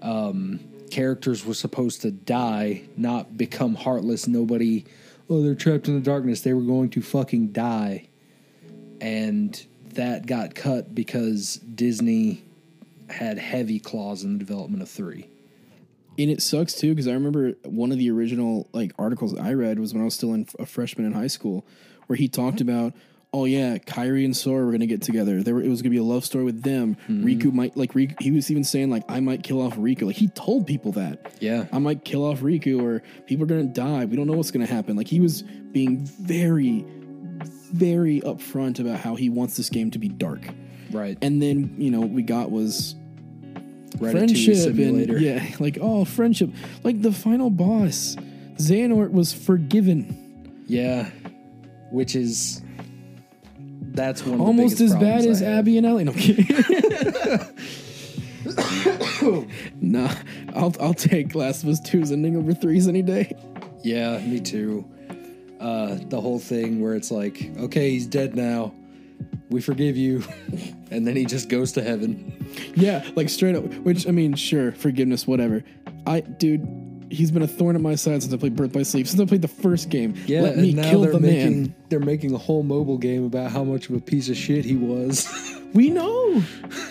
Um, 0.00 0.60
characters 0.90 1.44
were 1.44 1.54
supposed 1.54 2.02
to 2.02 2.10
die, 2.10 2.82
not 2.96 3.36
become 3.36 3.74
heartless. 3.74 4.26
Nobody, 4.26 4.86
oh, 5.28 5.42
they're 5.42 5.54
trapped 5.54 5.88
in 5.88 5.94
the 5.94 6.00
darkness. 6.00 6.40
They 6.40 6.54
were 6.54 6.62
going 6.62 6.88
to 6.90 7.02
fucking 7.02 7.48
die. 7.48 8.08
And 9.00 9.62
that 9.94 10.26
got 10.26 10.54
cut 10.54 10.94
because 10.94 11.56
Disney 11.56 12.44
had 13.12 13.38
heavy 13.38 13.78
claws 13.78 14.24
in 14.24 14.34
the 14.34 14.38
development 14.38 14.82
of 14.82 14.88
3. 14.88 15.28
And 16.18 16.30
it 16.30 16.42
sucks 16.42 16.74
too 16.74 16.90
because 16.90 17.08
I 17.08 17.12
remember 17.12 17.52
one 17.64 17.90
of 17.90 17.98
the 17.98 18.10
original 18.10 18.68
like 18.72 18.92
articles 18.98 19.36
I 19.38 19.54
read 19.54 19.78
was 19.78 19.94
when 19.94 20.02
I 20.02 20.04
was 20.04 20.14
still 20.14 20.34
in, 20.34 20.46
a 20.58 20.66
freshman 20.66 21.06
in 21.06 21.12
high 21.12 21.26
school, 21.26 21.64
where 22.06 22.16
he 22.16 22.28
talked 22.28 22.60
about, 22.60 22.92
oh 23.32 23.46
yeah, 23.46 23.78
Kairi 23.78 24.24
and 24.24 24.36
Sora 24.36 24.66
were 24.66 24.72
gonna 24.72 24.86
get 24.86 25.00
together. 25.00 25.42
There 25.42 25.54
were, 25.54 25.62
it 25.62 25.68
was 25.68 25.80
gonna 25.80 25.90
be 25.90 25.98
a 25.98 26.02
love 26.02 26.24
story 26.24 26.44
with 26.44 26.62
them. 26.62 26.96
Hmm. 27.06 27.24
Riku 27.24 27.52
might 27.52 27.76
like 27.76 27.94
Riku. 27.94 28.20
He 28.20 28.30
was 28.30 28.50
even 28.50 28.64
saying 28.64 28.90
like 28.90 29.04
I 29.08 29.20
might 29.20 29.42
kill 29.42 29.62
off 29.62 29.76
Riku. 29.76 30.02
Like 30.02 30.16
he 30.16 30.28
told 30.28 30.66
people 30.66 30.92
that. 30.92 31.32
Yeah. 31.40 31.66
I 31.72 31.78
might 31.78 32.04
kill 32.04 32.24
off 32.24 32.40
Riku 32.40 32.82
or 32.82 33.02
people 33.26 33.44
are 33.44 33.48
gonna 33.48 33.64
die. 33.64 34.04
We 34.04 34.16
don't 34.16 34.26
know 34.26 34.34
what's 34.34 34.50
gonna 34.50 34.66
happen. 34.66 34.96
Like 34.96 35.08
he 35.08 35.20
was 35.20 35.42
being 35.42 36.04
very, 36.04 36.84
very 37.72 38.20
upfront 38.20 38.80
about 38.80 39.00
how 39.00 39.14
he 39.14 39.30
wants 39.30 39.56
this 39.56 39.70
game 39.70 39.90
to 39.92 39.98
be 39.98 40.08
dark. 40.08 40.42
Right. 40.90 41.16
And 41.22 41.40
then 41.40 41.74
you 41.78 41.90
know 41.90 42.00
what 42.00 42.10
we 42.10 42.22
got 42.22 42.50
was 42.50 42.96
friendship 43.98 44.56
Simulator. 44.56 45.14
and 45.16 45.22
yeah, 45.22 45.46
like 45.60 45.78
oh 45.80 46.04
friendship. 46.04 46.50
Like 46.82 47.02
the 47.02 47.12
final 47.12 47.50
boss, 47.50 48.16
Xehanort 48.56 49.12
was 49.12 49.32
forgiven, 49.32 50.64
Yeah. 50.66 51.10
Which 51.90 52.16
is 52.16 52.62
that's 53.94 54.24
one 54.24 54.36
of 54.36 54.40
almost 54.40 54.80
as 54.80 54.94
bad 54.94 55.26
as. 55.26 55.42
Abby 55.42 55.76
and 55.76 55.86
Ellie. 55.86 56.04
No, 56.04 56.12
I'm 56.12 56.18
kidding. 56.18 56.46
nah, 59.80 60.12
I'll 60.54 60.74
I'll 60.80 60.94
take 60.94 61.34
Last 61.34 61.62
of 61.62 61.68
Us 61.68 61.80
2's 61.80 62.12
ending 62.12 62.36
over 62.36 62.54
threes 62.54 62.88
any 62.88 63.02
day. 63.02 63.32
Yeah, 63.82 64.18
me 64.18 64.40
too. 64.40 64.84
Uh, 65.60 65.98
the 66.08 66.20
whole 66.20 66.38
thing 66.38 66.80
where 66.80 66.94
it's 66.94 67.10
like, 67.10 67.50
okay, 67.58 67.90
he's 67.90 68.06
dead 68.06 68.34
now. 68.34 68.72
We 69.52 69.60
forgive 69.60 69.96
you. 69.96 70.24
and 70.90 71.06
then 71.06 71.14
he 71.14 71.24
just 71.24 71.48
goes 71.48 71.72
to 71.72 71.82
heaven. 71.82 72.34
Yeah, 72.74 73.08
like 73.14 73.28
straight 73.28 73.54
up. 73.54 73.64
Which 73.64 74.08
I 74.08 74.10
mean, 74.10 74.34
sure, 74.34 74.72
forgiveness, 74.72 75.26
whatever. 75.26 75.62
I, 76.06 76.20
dude, 76.20 77.06
he's 77.10 77.30
been 77.30 77.42
a 77.42 77.46
thorn 77.46 77.76
in 77.76 77.82
my 77.82 77.94
side 77.94 78.22
since 78.22 78.32
I 78.32 78.36
played 78.38 78.56
Birth 78.56 78.72
by 78.72 78.82
Sleep. 78.82 79.06
Since 79.06 79.20
I 79.20 79.26
played 79.26 79.42
the 79.42 79.48
first 79.48 79.90
game. 79.90 80.14
Yeah, 80.26 80.40
let 80.40 80.56
me 80.56 80.70
and 80.70 80.76
now 80.76 80.90
kill 80.90 81.02
they're 81.02 81.12
the 81.12 81.20
making 81.20 81.62
man. 81.62 81.74
they're 81.90 82.00
making 82.00 82.34
a 82.34 82.38
whole 82.38 82.62
mobile 82.62 82.98
game 82.98 83.24
about 83.24 83.50
how 83.50 83.62
much 83.62 83.88
of 83.88 83.94
a 83.94 84.00
piece 84.00 84.28
of 84.28 84.36
shit 84.36 84.64
he 84.64 84.76
was. 84.76 85.28
We 85.74 85.88
know. 85.88 86.42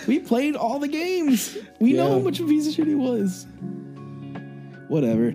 we 0.08 0.18
played 0.18 0.56
all 0.56 0.80
the 0.80 0.88
games. 0.88 1.56
We 1.78 1.92
know 1.92 2.14
how 2.14 2.18
much 2.18 2.40
of 2.40 2.46
a 2.46 2.48
piece 2.48 2.66
of 2.66 2.74
shit 2.74 2.88
he 2.88 2.96
was. 2.96 3.46
Whatever. 4.88 5.28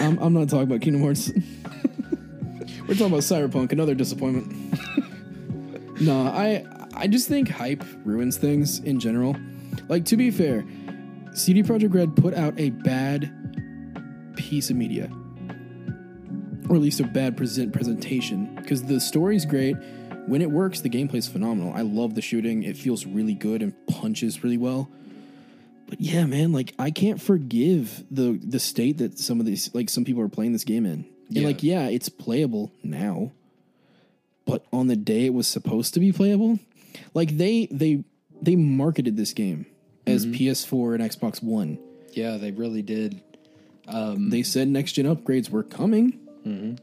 I'm, 0.00 0.18
I'm 0.18 0.32
not 0.32 0.48
talking 0.48 0.62
about 0.62 0.80
Kingdom 0.80 1.02
Hearts. 1.02 1.30
We're 2.88 2.94
talking 2.94 3.06
about 3.08 3.20
Cyberpunk, 3.20 3.72
another 3.72 3.94
disappointment. 3.94 4.50
no, 6.00 6.26
I 6.28 6.64
I 6.96 7.06
just 7.06 7.28
think 7.28 7.48
hype 7.48 7.84
ruins 8.04 8.36
things 8.36 8.78
in 8.80 9.00
general. 9.00 9.36
Like 9.88 10.04
to 10.06 10.16
be 10.16 10.30
fair, 10.30 10.64
CD 11.32 11.62
Projekt 11.62 11.94
Red 11.94 12.16
put 12.16 12.34
out 12.34 12.58
a 12.58 12.70
bad 12.70 13.30
piece 14.36 14.70
of 14.70 14.76
media, 14.76 15.10
or 16.68 16.76
at 16.76 16.82
least 16.82 17.00
a 17.00 17.04
bad 17.04 17.36
present 17.36 17.72
presentation, 17.72 18.54
because 18.56 18.84
the 18.84 19.00
story's 19.00 19.44
great. 19.44 19.76
When 20.26 20.40
it 20.40 20.50
works, 20.50 20.80
the 20.80 20.88
gameplay's 20.88 21.28
phenomenal. 21.28 21.72
I 21.74 21.82
love 21.82 22.14
the 22.14 22.22
shooting; 22.22 22.62
it 22.62 22.76
feels 22.76 23.04
really 23.04 23.34
good 23.34 23.62
and 23.62 23.74
punches 23.86 24.42
really 24.42 24.56
well. 24.58 24.88
But 25.86 26.00
yeah, 26.00 26.24
man, 26.24 26.52
like 26.52 26.74
I 26.78 26.90
can't 26.90 27.20
forgive 27.20 28.04
the 28.10 28.40
the 28.42 28.58
state 28.58 28.98
that 28.98 29.18
some 29.18 29.38
of 29.40 29.46
these 29.46 29.74
like 29.74 29.90
some 29.90 30.04
people 30.04 30.22
are 30.22 30.28
playing 30.28 30.52
this 30.52 30.64
game 30.64 30.86
in. 30.86 31.04
And 31.28 31.38
Yeah. 31.38 31.46
like, 31.46 31.62
yeah, 31.62 31.88
it's 31.88 32.08
playable 32.08 32.70
now. 32.82 33.32
But 34.46 34.64
on 34.72 34.86
the 34.88 34.96
day 34.96 35.26
it 35.26 35.34
was 35.34 35.46
supposed 35.46 35.94
to 35.94 36.00
be 36.00 36.12
playable, 36.12 36.58
like 37.14 37.36
they 37.36 37.66
they 37.70 38.04
they 38.42 38.56
marketed 38.56 39.16
this 39.16 39.32
game 39.32 39.66
as 40.06 40.26
mm-hmm. 40.26 40.34
PS4 40.34 40.94
and 40.96 41.04
Xbox 41.10 41.42
One. 41.42 41.78
yeah, 42.12 42.36
they 42.36 42.50
really 42.50 42.82
did. 42.82 43.22
Um, 43.88 44.30
they 44.30 44.42
said 44.42 44.68
next 44.68 44.92
gen 44.92 45.04
upgrades 45.06 45.50
were 45.50 45.62
coming. 45.62 46.18
Mm-hmm. 46.46 46.76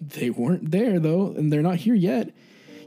They 0.00 0.30
weren't 0.30 0.70
there 0.70 0.98
though, 0.98 1.28
and 1.36 1.52
they're 1.52 1.62
not 1.62 1.76
here 1.76 1.94
yet. 1.94 2.30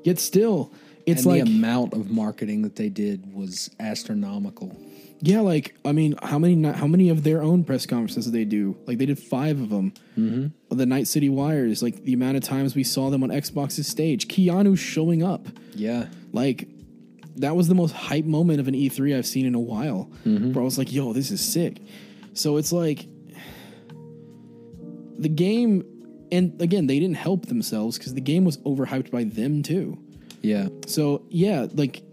Yet 0.03 0.19
still, 0.19 0.71
it's 1.05 1.23
and 1.25 1.31
like 1.31 1.43
the 1.45 1.51
amount 1.51 1.93
of 1.93 2.09
marketing 2.09 2.61
that 2.63 2.75
they 2.75 2.89
did 2.89 3.33
was 3.33 3.69
astronomical. 3.79 4.75
Yeah, 5.19 5.41
like 5.41 5.75
I 5.83 5.91
mean, 5.93 6.15
how 6.21 6.37
many 6.37 6.61
how 6.71 6.85
many 6.85 7.09
of 7.09 7.23
their 7.23 7.41
own 7.41 7.63
press 7.63 7.87
conferences 7.87 8.25
did 8.25 8.33
they 8.33 8.45
do? 8.45 8.77
Like 8.85 8.99
they 8.99 9.07
did 9.07 9.17
five 9.17 9.59
of 9.59 9.69
them. 9.69 9.93
Mm-hmm. 10.17 10.75
The 10.77 10.85
Night 10.85 11.07
City 11.07 11.29
Wires, 11.29 11.81
like 11.81 12.03
the 12.03 12.13
amount 12.13 12.37
of 12.37 12.43
times 12.43 12.75
we 12.75 12.83
saw 12.83 13.09
them 13.09 13.23
on 13.23 13.29
Xbox's 13.29 13.87
stage, 13.87 14.27
Keanu 14.27 14.77
showing 14.77 15.23
up, 15.23 15.47
Yeah. 15.73 16.07
like 16.33 16.67
that 17.37 17.55
was 17.55 17.67
the 17.67 17.75
most 17.75 17.93
hype 17.93 18.25
moment 18.25 18.59
of 18.59 18.67
an 18.67 18.73
E3 18.73 19.15
I've 19.17 19.25
seen 19.25 19.45
in 19.45 19.55
a 19.55 19.59
while. 19.59 20.09
Mm-hmm. 20.25 20.53
Where 20.53 20.61
I 20.61 20.65
was 20.65 20.77
like, 20.77 20.91
"Yo, 20.91 21.13
this 21.13 21.31
is 21.31 21.41
sick." 21.41 21.79
So 22.33 22.57
it's 22.57 22.71
like 22.71 23.07
the 25.17 25.29
game, 25.29 25.83
and 26.31 26.59
again, 26.61 26.87
they 26.87 26.99
didn't 26.99 27.17
help 27.17 27.47
themselves 27.47 27.97
because 27.97 28.13
the 28.13 28.21
game 28.21 28.45
was 28.45 28.57
overhyped 28.59 29.11
by 29.11 29.23
them 29.23 29.63
too. 29.63 29.97
Yeah. 30.41 30.67
So 30.85 31.25
yeah, 31.29 31.67
like 31.73 32.03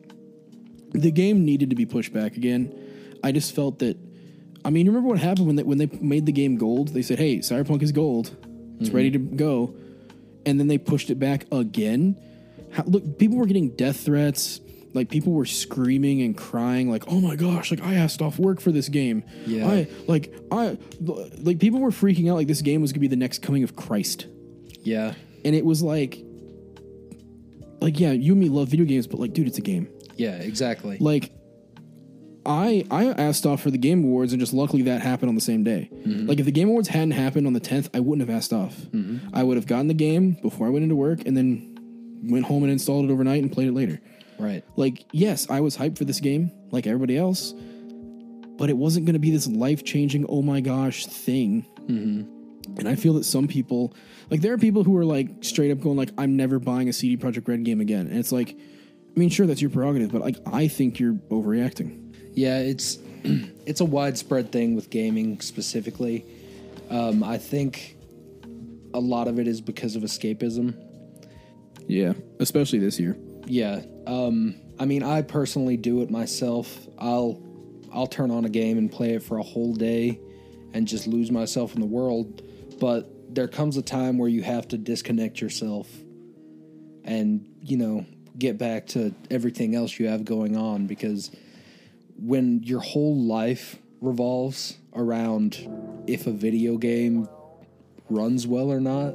the 0.93 1.11
game 1.11 1.45
needed 1.45 1.71
to 1.71 1.77
be 1.77 1.87
pushed 1.87 2.13
back 2.13 2.37
again. 2.37 2.73
I 3.23 3.33
just 3.33 3.55
felt 3.55 3.79
that. 3.81 3.99
I 4.65 4.71
mean, 4.71 4.87
you 4.87 4.93
remember 4.93 5.11
what 5.11 5.19
happened 5.19 5.47
when 5.47 5.57
they 5.57 5.63
when 5.63 5.79
they 5.79 5.87
made 6.01 6.27
the 6.27 6.33
game 6.33 6.57
gold? 6.57 6.89
They 6.89 7.03
said, 7.03 7.19
"Hey, 7.19 7.39
Cyberpunk 7.39 7.83
is 7.83 7.93
gold. 7.93 8.37
It's 8.81 8.89
mm-hmm. 8.89 8.97
ready 8.97 9.11
to 9.11 9.19
go," 9.19 9.75
and 10.47 10.59
then 10.59 10.69
they 10.69 10.79
pushed 10.79 11.11
it 11.11 11.19
back 11.19 11.47
again. 11.53 12.17
How, 12.73 12.85
look, 12.85 13.19
people 13.19 13.37
were 13.37 13.47
getting 13.47 13.71
death 13.71 14.01
threats. 14.05 14.61
Like 14.95 15.11
people 15.11 15.33
were 15.33 15.45
screaming 15.45 16.23
and 16.23 16.37
crying, 16.37 16.89
like, 16.89 17.05
"Oh 17.09 17.21
my 17.21 17.35
gosh!" 17.37 17.71
Like 17.71 17.83
I 17.83 17.95
asked 17.95 18.23
off 18.23 18.39
work 18.39 18.61
for 18.61 18.71
this 18.73 18.89
game. 18.89 19.25
Yeah. 19.47 19.69
I 19.69 19.89
like 20.07 20.33
I 20.51 20.79
like 21.39 21.59
people 21.59 21.81
were 21.81 21.91
freaking 21.91 22.31
out. 22.31 22.37
Like 22.37 22.47
this 22.47 22.63
game 22.63 22.81
was 22.81 22.93
gonna 22.93 23.01
be 23.01 23.09
the 23.09 23.17
next 23.17 23.43
coming 23.43 23.65
of 23.65 23.75
Christ 23.77 24.27
Yeah. 24.83 25.15
and 25.45 25.55
it 25.55 25.65
was 25.65 25.83
like 25.83 26.19
like 27.81 27.99
yeah 28.01 28.13
you 28.13 28.33
and 28.33 28.41
me 28.41 28.49
love 28.49 28.69
video 28.69 28.87
games 28.87 29.07
but 29.07 29.21
like 29.21 29.33
dude 29.33 29.47
it's 29.47 29.59
a 29.59 29.61
game 29.61 29.89
Yeah, 30.17 30.37
exactly. 30.37 30.97
like 31.01 31.33
i 32.47 32.87
i 32.91 33.07
asked 33.07 33.45
off 33.47 33.63
for 33.63 33.71
the 33.71 33.79
game 33.79 34.05
awards 34.05 34.33
and 34.33 34.41
just 34.41 34.53
luckily 34.55 34.83
that 34.83 35.01
happened 35.03 35.29
on 35.29 35.35
the 35.35 35.41
same 35.41 35.65
day 35.65 35.91
mm-hmm. 35.93 36.27
like 36.27 36.39
if 36.39 36.45
the 36.47 36.53
game 36.53 36.69
awards 36.69 36.89
hadn't 36.89 37.13
happened 37.13 37.47
on 37.47 37.53
the 37.53 37.61
10th 37.61 37.89
i 37.95 38.01
wouldn't 38.01 38.27
have 38.27 38.35
asked 38.35 38.53
off 38.53 38.77
mm-hmm. 38.77 39.19
i 39.35 39.43
would 39.43 39.57
have 39.57 39.67
gotten 39.67 39.89
the 39.89 39.95
game 39.95 40.33
before 40.43 40.67
i 40.67 40.71
went 40.71 40.83
into 40.83 40.95
work 40.95 41.21
and 41.27 41.37
then 41.37 41.71
went 42.23 42.45
home 42.47 42.63
and 42.63 42.73
installed 42.73 43.05
it 43.05 43.11
overnight 43.13 43.43
and 43.43 43.51
played 43.53 43.69
it 43.69 43.73
later 43.75 44.01
Right. 44.39 44.65
like 44.77 45.05
yes 45.13 45.49
i 45.51 45.61
was 45.61 45.77
hyped 45.77 45.99
for 45.99 46.05
this 46.05 46.21
game 46.21 46.51
like 46.71 46.87
everybody 46.87 47.17
else 47.17 47.55
but 48.57 48.71
it 48.71 48.77
wasn't 48.77 49.07
going 49.07 49.15
to 49.15 49.21
be 49.21 49.31
this 49.31 49.47
life-changing 49.47 50.27
oh 50.29 50.43
my 50.43 50.61
gosh 50.61 51.07
thing 51.07 51.67
and 51.89 52.89
i 52.89 52.95
feel 52.95 53.15
that 53.15 53.25
some 53.25 53.47
people 53.47 53.95
like 54.31 54.41
there 54.41 54.53
are 54.53 54.59
people 54.59 54.85
who 54.85 54.97
are 54.97 55.05
like 55.05 55.29
straight 55.43 55.71
up 55.71 55.81
going 55.81 55.97
like 55.97 56.11
i'm 56.19 56.37
never 56.37 56.59
buying 56.59 56.89
a 56.89 56.93
CD 56.93 57.17
Projekt 57.17 57.47
Red 57.49 57.65
game 57.65 57.81
again 57.81 58.07
and 58.07 58.19
it's 58.19 58.33
like 58.33 58.57
I 59.17 59.21
mean, 59.21 59.31
sure, 59.31 59.47
that's 59.47 59.61
your 59.61 59.71
prerogative, 59.71 60.11
but 60.11 60.23
like, 60.23 60.37
I 60.45 60.67
think 60.67 60.99
you're 60.99 61.15
overreacting. 61.31 62.15
Yeah, 62.33 62.59
it's 62.59 62.99
it's 63.25 63.81
a 63.81 63.85
widespread 63.85 64.51
thing 64.51 64.75
with 64.75 64.91
gaming 64.91 65.41
specifically. 65.41 66.27
Um, 66.91 67.23
I 67.23 67.39
think 67.39 67.97
a 68.93 68.99
lot 68.99 69.29
of 69.29 69.39
it 69.39 69.47
is 69.47 69.61
because 69.61 69.95
of 69.95 70.03
escapism. 70.03 70.75
Yeah, 71.87 72.15
especially 72.41 72.81
this 72.81 72.99
year. 72.99 73.17
Yeah. 73.47 73.83
Um, 74.07 74.57
I 74.79 74.85
mean, 74.87 75.03
I 75.03 75.23
personally 75.23 75.77
do 75.77 76.03
it 76.03 76.11
myself. 76.11 76.87
I'll 76.99 77.41
I'll 77.93 78.07
turn 78.07 78.31
on 78.31 78.45
a 78.45 78.49
game 78.49 78.77
and 78.77 78.91
play 78.91 79.15
it 79.15 79.23
for 79.23 79.39
a 79.39 79.43
whole 79.43 79.75
day 79.75 80.19
and 80.73 80.89
just 80.89 81.07
lose 81.07 81.31
myself 81.31 81.75
in 81.75 81.81
the 81.81 81.87
world. 81.87 82.43
But 82.81 83.35
there 83.35 83.49
comes 83.49 83.77
a 83.77 83.83
time 83.83 84.19
where 84.19 84.29
you 84.29 84.43
have 84.43 84.69
to 84.69 84.79
disconnect 84.79 85.41
yourself 85.41 85.89
and, 87.05 87.47
you 87.63 87.77
know, 87.77 88.05
get 88.37 88.59
back 88.59 88.89
to 88.89 89.15
everything 89.31 89.77
else 89.77 89.99
you 89.99 90.09
have 90.09 90.25
going 90.25 90.57
on 90.57 90.87
because 90.87 91.31
when 92.17 92.63
your 92.65 92.81
whole 92.81 93.17
life 93.17 93.79
revolves 94.01 94.77
around 94.95 95.69
if 96.07 96.27
a 96.27 96.33
video 96.33 96.77
game 96.77 97.29
runs 98.11 98.47
well 98.47 98.73
or 98.73 98.81
not, 98.81 99.15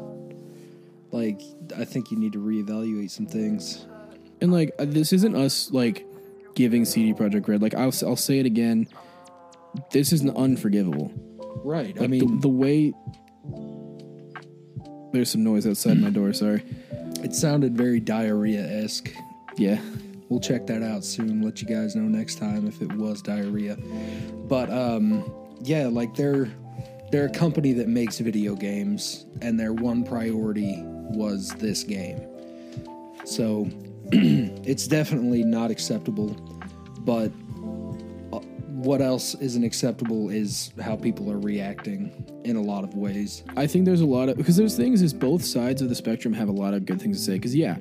like 1.12 1.42
I 1.78 1.84
think 1.84 2.12
you 2.12 2.18
need 2.18 2.34
to 2.34 2.40
reevaluate 2.40 3.12
some 3.12 3.26
things. 3.26 3.86
And 4.42 4.52
like, 4.52 4.72
uh, 4.80 4.86
this 4.88 5.14
isn't 5.14 5.36
us 5.36 5.72
like 5.72 6.06
giving 6.56 6.86
CD 6.86 7.14
Projekt 7.14 7.48
Red. 7.48 7.62
Like, 7.62 7.76
I'll 7.76 7.94
I'll 8.06 8.16
say 8.16 8.40
it 8.40 8.46
again. 8.46 8.88
This 9.92 10.12
is 10.12 10.26
unforgivable. 10.26 11.12
Right. 11.64 12.00
I 12.02 12.08
mean, 12.08 12.36
the, 12.36 12.42
the 12.42 12.50
way. 12.50 12.94
There's 15.12 15.32
some 15.32 15.44
noise 15.44 15.66
outside 15.66 16.00
my 16.00 16.12
door. 16.12 16.34
Sorry. 16.34 16.64
it 17.24 17.34
sounded 17.34 17.76
very 17.76 18.00
diarrhea 18.00 18.84
esque. 18.84 19.12
Yeah. 19.58 19.80
We'll 20.30 20.40
check 20.40 20.68
that 20.68 20.84
out 20.84 21.04
soon. 21.04 21.42
Let 21.42 21.62
you 21.62 21.68
guys 21.68 21.96
know 21.96 22.04
next 22.04 22.36
time 22.36 22.68
if 22.68 22.82
it 22.82 22.94
was 22.94 23.22
diarrhea. 23.24 23.78
But 24.48 24.70
um, 24.70 25.30
yeah, 25.62 25.88
like 25.88 26.16
they're 26.16 26.52
they're 27.12 27.26
a 27.26 27.32
company 27.32 27.74
that 27.74 27.88
makes 27.88 28.20
video 28.20 28.54
games, 28.56 29.26
and 29.42 29.60
their 29.60 29.74
one 29.74 30.04
priority 30.04 30.84
was 30.84 31.50
this 31.56 31.84
game. 31.84 32.22
So 33.26 33.68
it's 34.12 34.88
definitely 34.88 35.44
not 35.44 35.72
acceptable. 35.72 36.30
But 37.00 37.32
uh, 38.34 38.40
what 38.68 39.02
else 39.02 39.36
isn't 39.36 39.64
acceptable 39.64 40.30
is 40.30 40.72
how 40.82 40.96
people 40.96 41.32
are 41.32 41.40
reacting 41.40 42.26
in 42.44 42.56
a 42.56 42.62
lot 42.62 42.84
of 42.84 42.96
ways. 42.96 43.44
I 43.56 43.68
think 43.68 43.86
there's 43.86 44.02
a 44.02 44.06
lot 44.06 44.30
of 44.30 44.38
because 44.38 44.58
there's 44.58 44.76
things 44.76 45.02
is 45.02 45.14
both 45.14 45.44
sides 45.44 45.82
of 45.82 45.90
the 45.90 45.96
spectrum 45.96 46.34
have 46.34 46.50
a 46.50 46.54
lot 46.54 46.74
of 46.74 46.86
good 46.86 47.02
things 47.02 47.18
to 47.18 47.24
say. 47.24 47.34
Because 47.34 47.56
yeah, 47.56 47.78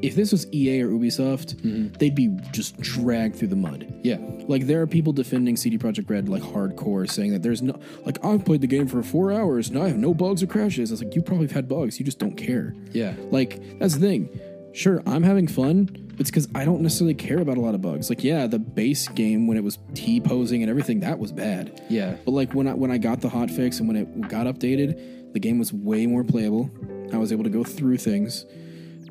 if 0.00 0.14
this 0.14 0.32
was 0.32 0.46
EA 0.52 0.82
or 0.82 0.88
Ubisoft, 0.88 1.98
they'd 1.98 2.14
be 2.14 2.28
just 2.52 2.80
dragged 2.80 3.36
through 3.36 3.48
the 3.48 3.56
mud. 3.56 3.92
Yeah. 4.02 4.18
Like 4.46 4.66
there 4.66 4.80
are 4.80 4.86
people 4.86 5.12
defending 5.12 5.56
CD 5.56 5.76
Projekt 5.76 6.08
Red 6.08 6.28
like 6.28 6.42
hardcore, 6.42 7.10
saying 7.10 7.32
that 7.32 7.42
there's 7.42 7.62
no 7.62 7.78
like 8.04 8.24
I've 8.24 8.44
played 8.44 8.60
the 8.60 8.66
game 8.66 8.86
for 8.86 9.02
four 9.02 9.32
hours 9.32 9.68
and 9.68 9.78
I 9.78 9.88
have 9.88 9.98
no 9.98 10.14
bugs 10.14 10.42
or 10.42 10.46
crashes. 10.46 10.92
It's 10.92 11.02
like 11.02 11.14
you 11.14 11.22
probably 11.22 11.46
have 11.46 11.54
had 11.54 11.68
bugs, 11.68 11.98
you 11.98 12.04
just 12.04 12.18
don't 12.18 12.36
care. 12.36 12.74
Yeah. 12.92 13.14
Like 13.30 13.78
that's 13.78 13.94
the 13.94 14.00
thing. 14.00 14.40
Sure, 14.72 15.02
I'm 15.06 15.22
having 15.22 15.48
fun, 15.48 16.08
it's 16.18 16.30
because 16.30 16.48
I 16.54 16.64
don't 16.64 16.82
necessarily 16.82 17.14
care 17.14 17.38
about 17.38 17.56
a 17.56 17.60
lot 17.60 17.74
of 17.74 17.82
bugs. 17.82 18.10
Like 18.10 18.24
yeah, 18.24 18.46
the 18.46 18.58
base 18.58 19.08
game 19.08 19.46
when 19.46 19.56
it 19.56 19.64
was 19.64 19.78
T 19.94 20.20
posing 20.20 20.62
and 20.62 20.70
everything 20.70 21.00
that 21.00 21.18
was 21.18 21.32
bad. 21.32 21.80
Yeah. 21.88 22.16
But 22.24 22.32
like 22.32 22.54
when 22.54 22.66
I 22.66 22.74
when 22.74 22.90
I 22.90 22.98
got 22.98 23.20
the 23.20 23.28
hot 23.28 23.50
fix 23.50 23.78
and 23.78 23.88
when 23.88 23.96
it 23.96 24.28
got 24.28 24.46
updated, 24.46 25.32
the 25.32 25.40
game 25.40 25.58
was 25.58 25.72
way 25.72 26.06
more 26.06 26.24
playable. 26.24 26.70
I 27.12 27.18
was 27.18 27.32
able 27.32 27.44
to 27.44 27.50
go 27.50 27.64
through 27.64 27.98
things. 27.98 28.44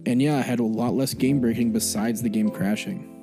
And 0.06 0.22
yeah, 0.22 0.38
I 0.38 0.42
had 0.42 0.60
a 0.60 0.64
lot 0.64 0.94
less 0.94 1.14
game 1.14 1.42
breaking 1.42 1.72
besides 1.72 2.22
the 2.22 2.30
game 2.30 2.50
crashing. 2.50 3.14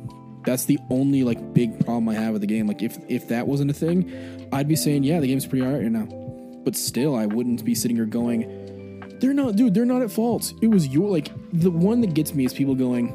That's 0.45 0.65
the 0.65 0.79
only 0.91 1.23
like 1.23 1.55
big 1.55 1.85
problem 1.85 2.09
I 2.09 2.15
have 2.15 2.33
with 2.33 2.41
the 2.41 2.47
game. 2.47 2.67
Like 2.67 2.83
if 2.83 2.99
if 3.09 3.29
that 3.29 3.47
wasn't 3.47 3.71
a 3.71 3.75
thing, 3.75 4.49
I'd 4.53 4.69
be 4.69 4.77
saying, 4.77 5.05
yeah, 5.05 5.21
the 5.21 5.27
game's 5.27 5.47
pretty 5.47 5.65
alright 5.65 5.83
right 5.83 5.93
now. 5.93 6.07
But 6.65 6.77
still 6.77 7.15
I 7.15 7.27
wouldn't 7.27 7.65
be 7.65 7.75
sitting 7.75 7.97
here 7.97 8.07
going, 8.07 8.64
They're 9.25 9.33
not 9.33 9.57
dude, 9.57 9.73
they're 9.73 9.87
not 9.87 10.03
at 10.03 10.11
fault. 10.11 10.53
It 10.61 10.67
was 10.67 10.87
your 10.89 11.09
like 11.09 11.31
the 11.55 11.71
one 11.71 12.03
that 12.03 12.13
gets 12.13 12.35
me 12.35 12.45
is 12.45 12.53
people 12.53 12.75
going, 12.75 13.09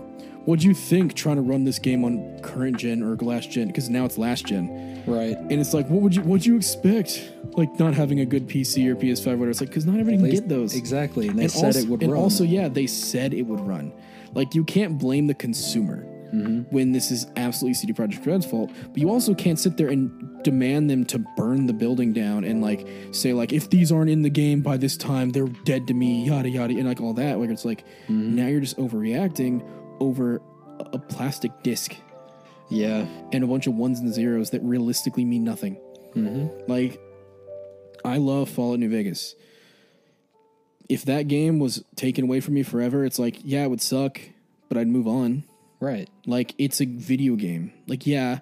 What'd 0.45 0.64
you 0.64 0.73
think 0.73 1.14
trying 1.14 1.36
to 1.36 1.44
run 1.44 1.65
this 1.65 1.77
game 1.77 2.03
on 2.03 2.40
current 2.41 2.77
gen 2.77 3.03
or 3.03 3.15
last 3.18 3.52
gen? 3.52 3.68
Because 3.68 3.88
now 3.91 4.06
it's 4.06 4.18
last 4.18 4.48
gen. 4.48 5.03
Right. 5.06 5.38
And 5.38 5.52
it's 5.52 5.72
like, 5.76 5.88
what 5.88 6.02
would 6.02 6.15
you 6.15 6.23
what'd 6.23 6.48
you 6.48 6.56
expect? 6.56 7.31
Like 7.56 7.77
not 7.77 7.94
having 7.94 8.22
a 8.22 8.26
good 8.26 8.48
PC 8.48 8.88
or 8.88 8.95
PS5, 8.95 9.26
whatever. 9.26 9.49
It's 9.52 9.60
like 9.60 9.69
because 9.69 9.86
not 9.86 9.99
everybody 9.99 10.18
can 10.18 10.41
get 10.41 10.49
those. 10.49 10.76
Exactly. 10.76 11.27
And 11.27 11.38
they 11.38 11.44
And 11.44 11.52
said 11.52 11.65
also, 11.65 11.80
it 11.81 11.88
would 11.90 12.02
and 12.02 12.11
run. 12.14 12.22
also, 12.22 12.44
yeah, 12.44 12.69
they 12.69 12.88
said 12.88 13.36
it 13.36 13.44
would 13.44 13.60
run. 13.60 13.94
Like 14.34 14.56
you 14.56 14.64
can't 14.64 14.98
blame 14.98 15.27
the 15.27 15.36
consumer 15.36 16.07
Mm-hmm. 16.34 16.73
when 16.73 16.91
this 16.91 17.10
is 17.11 17.26
absolutely 17.38 17.73
CD 17.73 17.91
Projekt 17.93 18.26
Red's 18.26 18.45
fault. 18.45 18.72
But 18.89 18.97
you 18.97 19.10
also 19.10 19.34
can't 19.34 19.57
sit 19.57 19.77
there 19.77 19.88
and 19.88 20.43
demand 20.43 20.89
them 20.89 21.03
to 21.06 21.19
burn 21.35 21.65
the 21.65 21.73
building 21.73 22.14
down 22.14 22.43
and 22.43 22.61
like 22.61 22.88
say 23.11 23.34
like 23.34 23.51
if 23.51 23.69
these 23.72 23.91
aren't 23.91 24.11
in 24.11 24.22
the 24.22 24.30
game 24.30 24.61
by 24.61 24.77
this 24.77 24.95
time, 24.95 25.31
they're 25.31 25.47
dead 25.65 25.88
to 25.88 25.93
me. 25.95 26.26
Yada 26.26 26.47
yada 26.49 26.73
and 26.76 26.88
like 26.88 27.01
all 27.01 27.14
that. 27.15 27.39
Like 27.39 27.49
it's 27.49 27.65
like 27.65 27.84
Mm-hmm. 28.07 28.35
now 28.35 28.47
you're 28.47 28.60
just 28.61 28.77
overreacting 28.77 29.68
over 29.99 30.41
a- 30.80 30.99
plastic 30.99 31.51
disc 31.64 31.95
yeah. 32.69 33.06
and 33.31 33.43
a 33.43 33.47
bunch 33.47 33.65
of 33.68 33.73
ones 33.73 33.99
and 33.99 34.14
zeros 34.14 34.51
that 34.51 34.61
realistically 34.61 35.26
mean 35.26 35.43
nothing. 35.43 35.76
Mm-hmm. 36.15 36.72
Like, 36.72 36.99
I 38.06 38.18
love 38.18 38.49
Fallout 38.49 38.80
New 38.80 38.89
Vegas. 38.89 39.35
If 40.88 41.06
that 41.06 41.27
game 41.27 41.60
was 41.60 41.84
taken 41.95 42.23
away 42.26 42.39
from 42.39 42.53
me 42.56 42.64
forever, 42.64 43.03
it's 43.06 43.19
like, 43.19 43.38
yeah, 43.43 43.64
it 43.64 43.69
would 43.69 43.81
suck, 43.81 44.19
but 44.69 44.77
I'd 44.77 44.88
move 44.88 45.07
on. 45.07 45.43
Right. 45.80 46.10
Like, 46.26 46.56
it's 46.57 46.81
a 46.81 46.85
video 46.85 47.35
game. 47.35 47.72
Like, 47.88 48.06
yeah, 48.06 48.39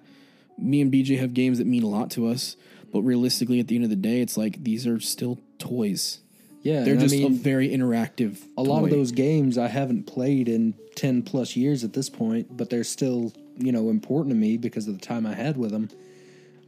me 0.56 0.80
and 0.80 0.92
BJ 0.92 1.18
have 1.18 1.34
games 1.34 1.58
that 1.58 1.66
mean 1.66 1.82
a 1.82 1.88
lot 1.88 2.10
to 2.12 2.26
us, 2.26 2.56
but 2.92 3.02
realistically, 3.02 3.60
at 3.60 3.68
the 3.68 3.76
end 3.76 3.84
of 3.84 3.90
the 3.90 3.96
day, 3.96 4.20
it's 4.20 4.36
like 4.36 4.62
these 4.64 4.86
are 4.86 4.98
still 5.00 5.38
toys. 5.58 6.20
Yeah. 6.62 6.82
They're 6.82 6.94
and 6.94 7.02
I 7.02 7.06
just 7.06 7.14
a 7.14 7.28
very 7.28 7.68
interactive. 7.68 8.38
a 8.56 8.62
lot 8.62 8.84
of 8.84 8.90
those 8.90 9.12
games 9.12 9.56
I 9.56 9.68
haven't 9.68 10.06
played 10.06 10.48
in 10.48 10.74
10 10.96 11.22
plus 11.22 11.54
years 11.54 11.84
at 11.84 11.92
this 11.92 12.10
point, 12.10 12.56
but 12.56 12.70
they're 12.70 12.84
still, 12.84 13.32
you 13.56 13.70
know, 13.72 13.90
important 13.90 14.34
to 14.34 14.38
me 14.38 14.56
because 14.56 14.88
of 14.88 14.98
the 14.98 15.04
time 15.04 15.24
I 15.24 15.34
had 15.34 15.56
with 15.56 15.70
them. 15.70 15.88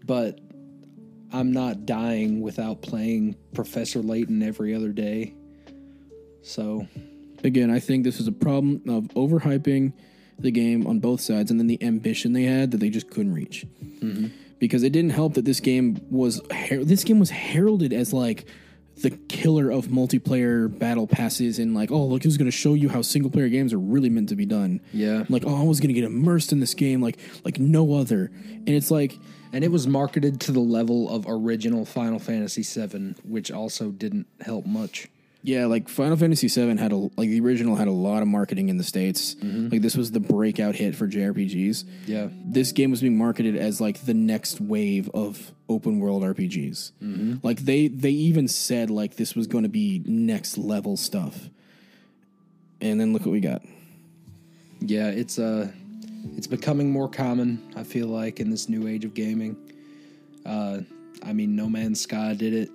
But 0.05 0.41
I'm 1.33 1.53
not 1.53 1.87
dying 1.87 2.41
without 2.41 2.83
playing 2.83 3.37
Professor 3.55 4.01
Layton 4.01 4.43
every 4.43 4.75
other 4.75 4.91
day. 4.91 5.35
So, 6.43 6.87
Again, 7.43 7.71
I 7.71 7.81
think 7.81 8.05
this 8.05 8.21
is 8.21 8.27
a 8.27 8.33
problem 8.33 8.83
of 8.89 9.05
overhyping 9.15 9.93
the 10.43 10.51
game 10.51 10.87
on 10.87 10.99
both 11.01 11.21
sides, 11.21 11.51
and 11.51 11.59
then 11.61 11.67
the 11.67 11.83
ambition 11.83 12.33
they 12.33 12.45
had 12.45 12.71
that 12.71 12.79
they 12.79 12.91
just 12.91 13.11
couldn't 13.11 13.35
reach. 13.35 13.67
Mm-hmm. 14.01 14.29
Because 14.59 14.83
it 14.83 14.91
didn't 14.93 15.11
help 15.11 15.35
that 15.35 15.45
this 15.45 15.61
game 15.61 16.01
was 16.11 16.41
her- 16.51 16.85
this 16.85 17.05
game 17.05 17.19
was 17.19 17.31
heralded 17.31 17.93
as 17.93 18.13
like 18.13 18.47
the 19.03 19.11
killer 19.11 19.71
of 19.71 19.87
multiplayer 19.87 20.69
battle 20.79 21.07
passes, 21.07 21.59
and 21.59 21.75
like, 21.75 21.91
oh, 21.91 22.05
look, 22.05 22.23
it 22.23 22.29
was 22.29 22.37
going 22.37 22.51
to 22.51 22.57
show 22.57 22.75
you 22.75 22.91
how 22.91 23.01
single 23.01 23.31
player 23.31 23.49
games 23.49 23.73
are 23.73 23.79
really 23.79 24.11
meant 24.11 24.29
to 24.29 24.37
be 24.37 24.45
done. 24.45 24.81
Yeah. 24.93 25.25
like, 25.31 25.45
oh, 25.47 25.59
I 25.59 25.63
was 25.65 25.81
going 25.81 25.89
to 25.89 25.95
get 25.95 26.05
immersed 26.05 26.53
in 26.53 26.61
this 26.61 26.75
game 26.75 27.01
like 27.01 27.19
like 27.45 27.59
no 27.59 27.95
other, 27.95 28.31
and 28.47 28.69
it's 28.69 28.91
like. 28.91 29.19
and 29.53 29.65
it 29.65 29.73
was 29.73 29.87
marketed 29.87 30.41
to 30.43 30.53
the 30.53 30.61
level 30.61 31.09
of 31.09 31.25
original 31.27 31.85
Final 31.85 32.19
Fantasy 32.19 32.63
VII, 32.63 33.15
which 33.25 33.51
also 33.51 33.91
didn't 33.91 34.27
help 34.43 34.65
much. 34.67 35.09
Yeah, 35.43 35.65
like 35.67 35.89
Final 35.89 36.19
Fantasy 36.19 36.49
VII 36.49 36.77
had 36.77 36.93
a 36.93 36.97
like 36.97 37.31
the 37.31 37.41
original 37.41 37.75
had 37.77 37.89
a 37.89 37.93
lot 37.93 38.21
of 38.21 38.29
marketing 38.29 38.69
in 38.69 38.77
the 38.77 38.85
states. 38.85 39.37
Like 39.43 39.81
this 39.81 39.97
was 39.97 40.11
the 40.11 40.21
breakout 40.21 40.75
hit 40.75 40.95
for 40.95 41.07
JRPGs. 41.09 41.85
Yeah. 42.07 42.29
This 42.45 42.73
game 42.73 42.91
was 42.91 43.01
being 43.01 43.17
marketed 43.17 43.57
as 43.57 43.81
like 43.81 44.05
the 44.05 44.13
next 44.13 44.61
wave 44.61 45.09
of 45.15 45.53
open 45.69 45.99
world 45.99 46.23
RPGs. 46.25 47.41
Like 47.43 47.61
they 47.61 47.89
they 47.89 48.11
even 48.11 48.49
said 48.49 48.91
like 48.91 49.17
this 49.17 49.35
was 49.35 49.47
going 49.47 49.63
to 49.65 49.71
be 49.71 50.03
next 50.05 50.59
level 50.59 50.97
stuff. 50.99 51.49
And 52.83 53.01
then 53.01 53.13
look 53.15 53.23
what 53.25 53.33
we 53.33 53.41
got. 53.41 53.63
Yeah, 54.81 55.09
it's 55.09 55.39
uh 55.39 55.71
it's 56.37 56.47
becoming 56.47 56.91
more 56.91 57.09
common, 57.09 57.73
I 57.77 57.83
feel 57.85 58.09
like, 58.09 58.41
in 58.41 58.51
this 58.51 58.69
new 58.69 58.87
age 58.87 59.07
of 59.07 59.15
gaming. 59.15 59.57
Uh 60.45 60.81
I 61.25 61.33
mean 61.33 61.57
No 61.57 61.67
Man's 61.69 62.01
Sky 62.03 62.35
did 62.35 62.53
it. 62.53 62.71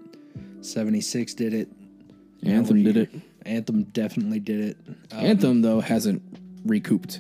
76 0.62 1.34
did 1.36 1.54
it. 1.54 1.68
Anthem 2.46 2.84
did 2.84 2.98
it. 2.98 3.10
Anthem 3.46 3.84
definitely 3.84 4.40
did 4.40 4.60
it. 4.62 4.78
Uh, 5.14 5.18
Anthem 5.18 5.62
though 5.62 5.80
hasn't 5.80 6.22
recouped. 6.66 7.20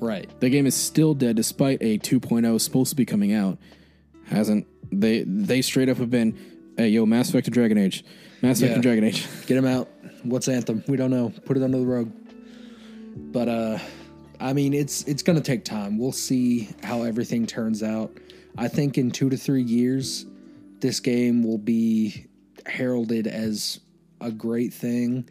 right. 0.00 0.28
The 0.40 0.48
game 0.50 0.66
is 0.66 0.74
still 0.74 1.14
dead 1.14 1.36
despite 1.36 1.82
a 1.82 1.98
2.0 1.98 2.60
supposed 2.60 2.90
to 2.90 2.96
be 2.96 3.04
coming 3.04 3.32
out. 3.32 3.58
Hasn't 4.26 4.66
they 4.90 5.24
they 5.26 5.60
straight 5.62 5.88
up 5.88 5.98
have 5.98 6.10
been 6.10 6.36
hey 6.76 6.88
yo 6.88 7.04
Mass 7.06 7.28
Effect 7.28 7.46
and 7.46 7.54
Dragon 7.54 7.78
Age. 7.78 8.04
Mass 8.42 8.58
Effect 8.58 8.70
Yeah. 8.70 8.74
and 8.74 8.82
Dragon 8.82 9.04
Age. 9.04 9.26
Get 9.46 9.54
them 9.56 9.66
out. 9.66 9.88
What's 10.22 10.48
Anthem? 10.48 10.82
We 10.88 10.96
don't 10.96 11.10
know. 11.10 11.32
Put 11.44 11.56
it 11.56 11.62
under 11.62 11.78
the 11.78 11.86
rug. 11.86 12.10
But 13.16 13.48
uh 13.48 13.78
I 14.40 14.52
mean 14.52 14.72
it's 14.74 15.02
it's 15.04 15.22
going 15.22 15.36
to 15.36 15.42
take 15.42 15.64
time. 15.64 15.98
We'll 15.98 16.12
see 16.12 16.68
how 16.82 17.02
everything 17.02 17.46
turns 17.46 17.82
out. 17.82 18.16
I 18.56 18.68
think 18.68 18.96
in 18.98 19.10
2 19.10 19.30
to 19.30 19.36
3 19.36 19.62
years 19.62 20.26
this 20.80 21.00
game 21.00 21.42
will 21.42 21.58
be 21.58 22.26
heralded 22.66 23.26
as 23.26 23.80
a 24.20 24.30
great 24.30 24.72
thing. 24.72 25.28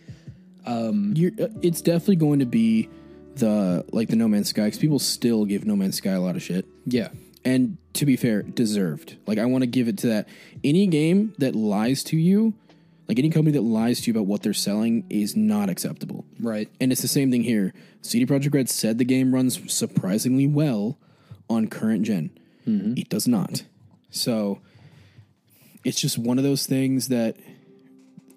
You're, 0.68 1.31
uh, 1.39 1.47
it's 1.61 1.81
definitely 1.81 2.18
going 2.18 2.39
to 2.39 2.45
be 2.45 2.89
the 3.35 3.85
like 3.91 4.09
the 4.09 4.15
No 4.15 4.27
Man's 4.27 4.49
Sky 4.49 4.65
because 4.65 4.80
people 4.80 4.99
still 4.99 5.45
give 5.45 5.65
No 5.65 5.76
Man's 5.76 5.97
Sky 5.97 6.11
a 6.11 6.22
lot 6.22 6.35
of 6.35 6.41
shit. 6.41 6.65
Yeah. 6.85 7.09
And 7.45 7.77
to 7.93 8.05
be 8.05 8.18
fair, 8.18 8.41
deserved. 8.41 9.15
Like 9.26 9.38
I 9.38 9.45
want 9.45 9.61
to 9.61 9.68
give 9.68 9.88
it 9.88 9.97
to 9.99 10.07
that. 10.07 10.27
Any 10.64 10.88
game 10.88 11.34
that 11.38 11.55
lies 11.55 12.03
to 12.05 12.18
you, 12.18 12.53
like 13.07 13.19
any 13.19 13.30
company 13.30 13.53
that 13.53 13.61
lies 13.61 14.01
to 14.01 14.07
you 14.07 14.14
about 14.14 14.26
what 14.27 14.43
they're 14.43 14.53
selling, 14.53 15.05
is 15.09 15.35
not 15.35 15.69
acceptable. 15.69 16.26
Right. 16.39 16.69
And 16.81 16.91
it's 16.91 17.01
the 17.01 17.07
same 17.07 17.31
thing 17.31 17.43
here. 17.43 17.73
CD 18.01 18.26
Projekt 18.26 18.53
Red 18.53 18.69
said 18.69 18.97
the 18.97 19.05
game 19.05 19.34
runs 19.34 19.72
surprisingly 19.72 20.47
well 20.47 20.97
on 21.49 21.68
current 21.68 22.03
general 22.03 22.31
It 22.97 23.07
does 23.07 23.27
not. 23.27 23.64
So 24.09 24.59
it's 25.85 26.01
just 26.01 26.18
one 26.18 26.38
of 26.38 26.43
those 26.43 26.65
things 26.65 27.07
that 27.07 27.38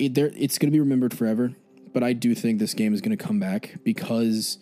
it, 0.01 0.15
there 0.15 0.31
it's 0.35 0.59
going 0.59 0.69
to 0.69 0.73
be 0.73 0.81
remembered 0.81 1.17
forever. 1.17 1.55
But 1.93 2.03
I 2.03 2.13
do 2.13 2.35
think 2.35 2.59
this 2.59 2.75
game 2.75 2.95
is 2.95 3.01
going 3.01 3.17
to 3.17 3.23
come 3.23 3.41
back 3.41 3.77
because 3.85 4.59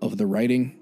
of 0.00 0.16
the 0.16 0.26
writing. 0.26 0.78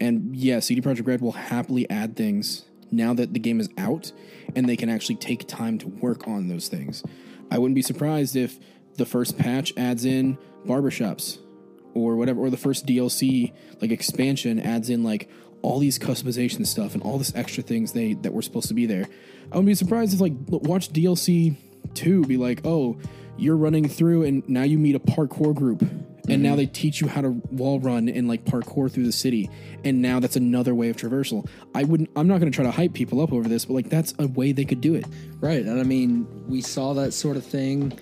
And 0.00 0.34
yeah, 0.36 0.60
CD 0.60 0.80
Projekt 0.80 1.06
Red 1.06 1.20
will 1.20 1.32
happily 1.32 1.88
add 1.88 2.16
things 2.16 2.64
now 2.90 3.14
that 3.14 3.32
the 3.32 3.38
game 3.38 3.60
is 3.60 3.68
out 3.78 4.12
and 4.54 4.68
they 4.68 4.76
can 4.76 4.88
actually 4.88 5.16
take 5.16 5.46
time 5.46 5.78
to 5.78 5.88
work 5.88 6.26
on 6.26 6.48
those 6.48 6.68
things. 6.68 7.02
I 7.50 7.58
wouldn't 7.58 7.76
be 7.76 7.82
surprised 7.82 8.34
if 8.34 8.58
the 8.96 9.06
first 9.06 9.38
patch 9.38 9.72
adds 9.76 10.04
in 10.04 10.36
barbershops 10.66 11.38
or 11.94 12.16
whatever, 12.16 12.40
or 12.40 12.50
the 12.50 12.56
first 12.56 12.86
DLC 12.86 13.52
like 13.80 13.92
expansion 13.92 14.58
adds 14.58 14.90
in 14.90 15.04
like 15.04 15.28
all 15.62 15.78
these 15.78 15.98
customization 15.98 16.66
stuff 16.66 16.94
and 16.94 17.02
all 17.02 17.18
this 17.18 17.34
extra 17.36 17.62
things 17.62 17.92
they 17.92 18.14
that 18.14 18.32
were 18.32 18.42
supposed 18.42 18.68
to 18.68 18.74
be 18.74 18.86
there. 18.86 19.06
I 19.52 19.56
wouldn't 19.56 19.66
be 19.66 19.74
surprised 19.74 20.12
if 20.12 20.20
like 20.20 20.32
watch 20.48 20.92
DLC 20.92 21.56
two 21.94 22.24
be 22.24 22.36
like, 22.36 22.60
oh, 22.64 22.96
you're 23.36 23.56
running 23.56 23.88
through 23.88 24.22
and 24.24 24.48
now 24.48 24.62
you 24.62 24.78
meet 24.78 24.94
a 24.94 25.00
parkour 25.00 25.54
group. 25.54 25.84
And 26.26 26.42
now 26.42 26.56
they 26.56 26.64
teach 26.64 27.02
you 27.02 27.06
how 27.08 27.20
to 27.20 27.28
wall 27.50 27.80
run 27.80 28.08
and 28.08 28.26
like 28.28 28.46
parkour 28.46 28.90
through 28.90 29.04
the 29.04 29.12
city. 29.12 29.50
And 29.84 30.00
now 30.00 30.20
that's 30.20 30.36
another 30.36 30.74
way 30.74 30.88
of 30.88 30.96
traversal. 30.96 31.46
I 31.74 31.84
wouldn't 31.84 32.08
I'm 32.16 32.26
not 32.28 32.38
gonna 32.38 32.50
try 32.50 32.64
to 32.64 32.70
hype 32.70 32.94
people 32.94 33.20
up 33.20 33.30
over 33.30 33.46
this, 33.46 33.66
but 33.66 33.74
like 33.74 33.90
that's 33.90 34.14
a 34.18 34.26
way 34.28 34.52
they 34.52 34.64
could 34.64 34.80
do 34.80 34.94
it. 34.94 35.04
Right. 35.40 35.62
And 35.62 35.78
I 35.78 35.82
mean, 35.82 36.26
we 36.48 36.62
saw 36.62 36.94
that 36.94 37.12
sort 37.12 37.36
of 37.36 37.44
thing 37.44 37.92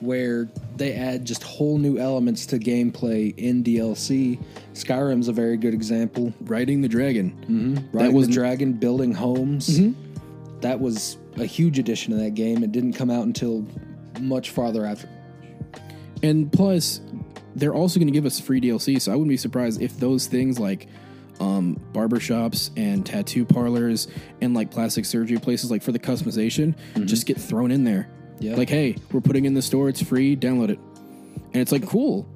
where 0.00 0.48
they 0.76 0.94
add 0.94 1.26
just 1.26 1.42
whole 1.42 1.76
new 1.76 1.98
elements 1.98 2.46
to 2.46 2.58
gameplay 2.58 3.36
in 3.36 3.62
DLC. 3.62 4.38
Skyrim's 4.72 5.28
a 5.28 5.32
very 5.32 5.58
good 5.58 5.74
example. 5.74 6.32
Riding 6.42 6.80
the 6.80 6.88
dragon. 6.88 7.32
Mm-hmm. 7.42 7.96
Riding 7.96 8.14
was- 8.14 8.28
the 8.28 8.32
dragon, 8.32 8.72
building 8.74 9.12
homes. 9.12 9.80
That 10.62 10.80
was 10.80 11.18
a 11.36 11.46
huge 11.46 11.78
addition 11.78 12.12
to 12.12 12.18
that 12.22 12.34
game. 12.34 12.62
It 12.62 12.72
didn't 12.72 12.94
come 12.94 13.10
out 13.10 13.24
until 13.24 13.66
much 14.20 14.50
farther 14.50 14.84
after. 14.84 15.08
And 16.22 16.50
plus, 16.50 17.00
they're 17.54 17.74
also 17.74 17.98
going 17.98 18.08
to 18.08 18.12
give 18.12 18.26
us 18.26 18.40
free 18.40 18.60
DLC, 18.60 19.00
so 19.00 19.12
I 19.12 19.14
wouldn't 19.14 19.30
be 19.30 19.36
surprised 19.36 19.80
if 19.80 19.98
those 19.98 20.26
things 20.26 20.58
like 20.58 20.88
um, 21.40 21.80
barbershops 21.92 22.70
and 22.76 23.04
tattoo 23.04 23.44
parlors 23.44 24.08
and 24.40 24.54
like 24.54 24.70
plastic 24.70 25.04
surgery 25.04 25.38
places, 25.38 25.70
like 25.70 25.82
for 25.82 25.92
the 25.92 25.98
customization, 25.98 26.74
just 27.04 27.26
get 27.26 27.40
thrown 27.40 27.70
in 27.70 27.84
there. 27.84 28.08
Yeah. 28.38 28.56
Like, 28.56 28.68
hey, 28.68 28.96
we're 29.12 29.20
putting 29.20 29.44
in 29.44 29.54
the 29.54 29.62
store, 29.62 29.88
it's 29.88 30.02
free, 30.02 30.36
download 30.36 30.70
it. 30.70 30.78
And 31.52 31.56
it's 31.56 31.72
like, 31.72 31.86
cool, 31.86 32.28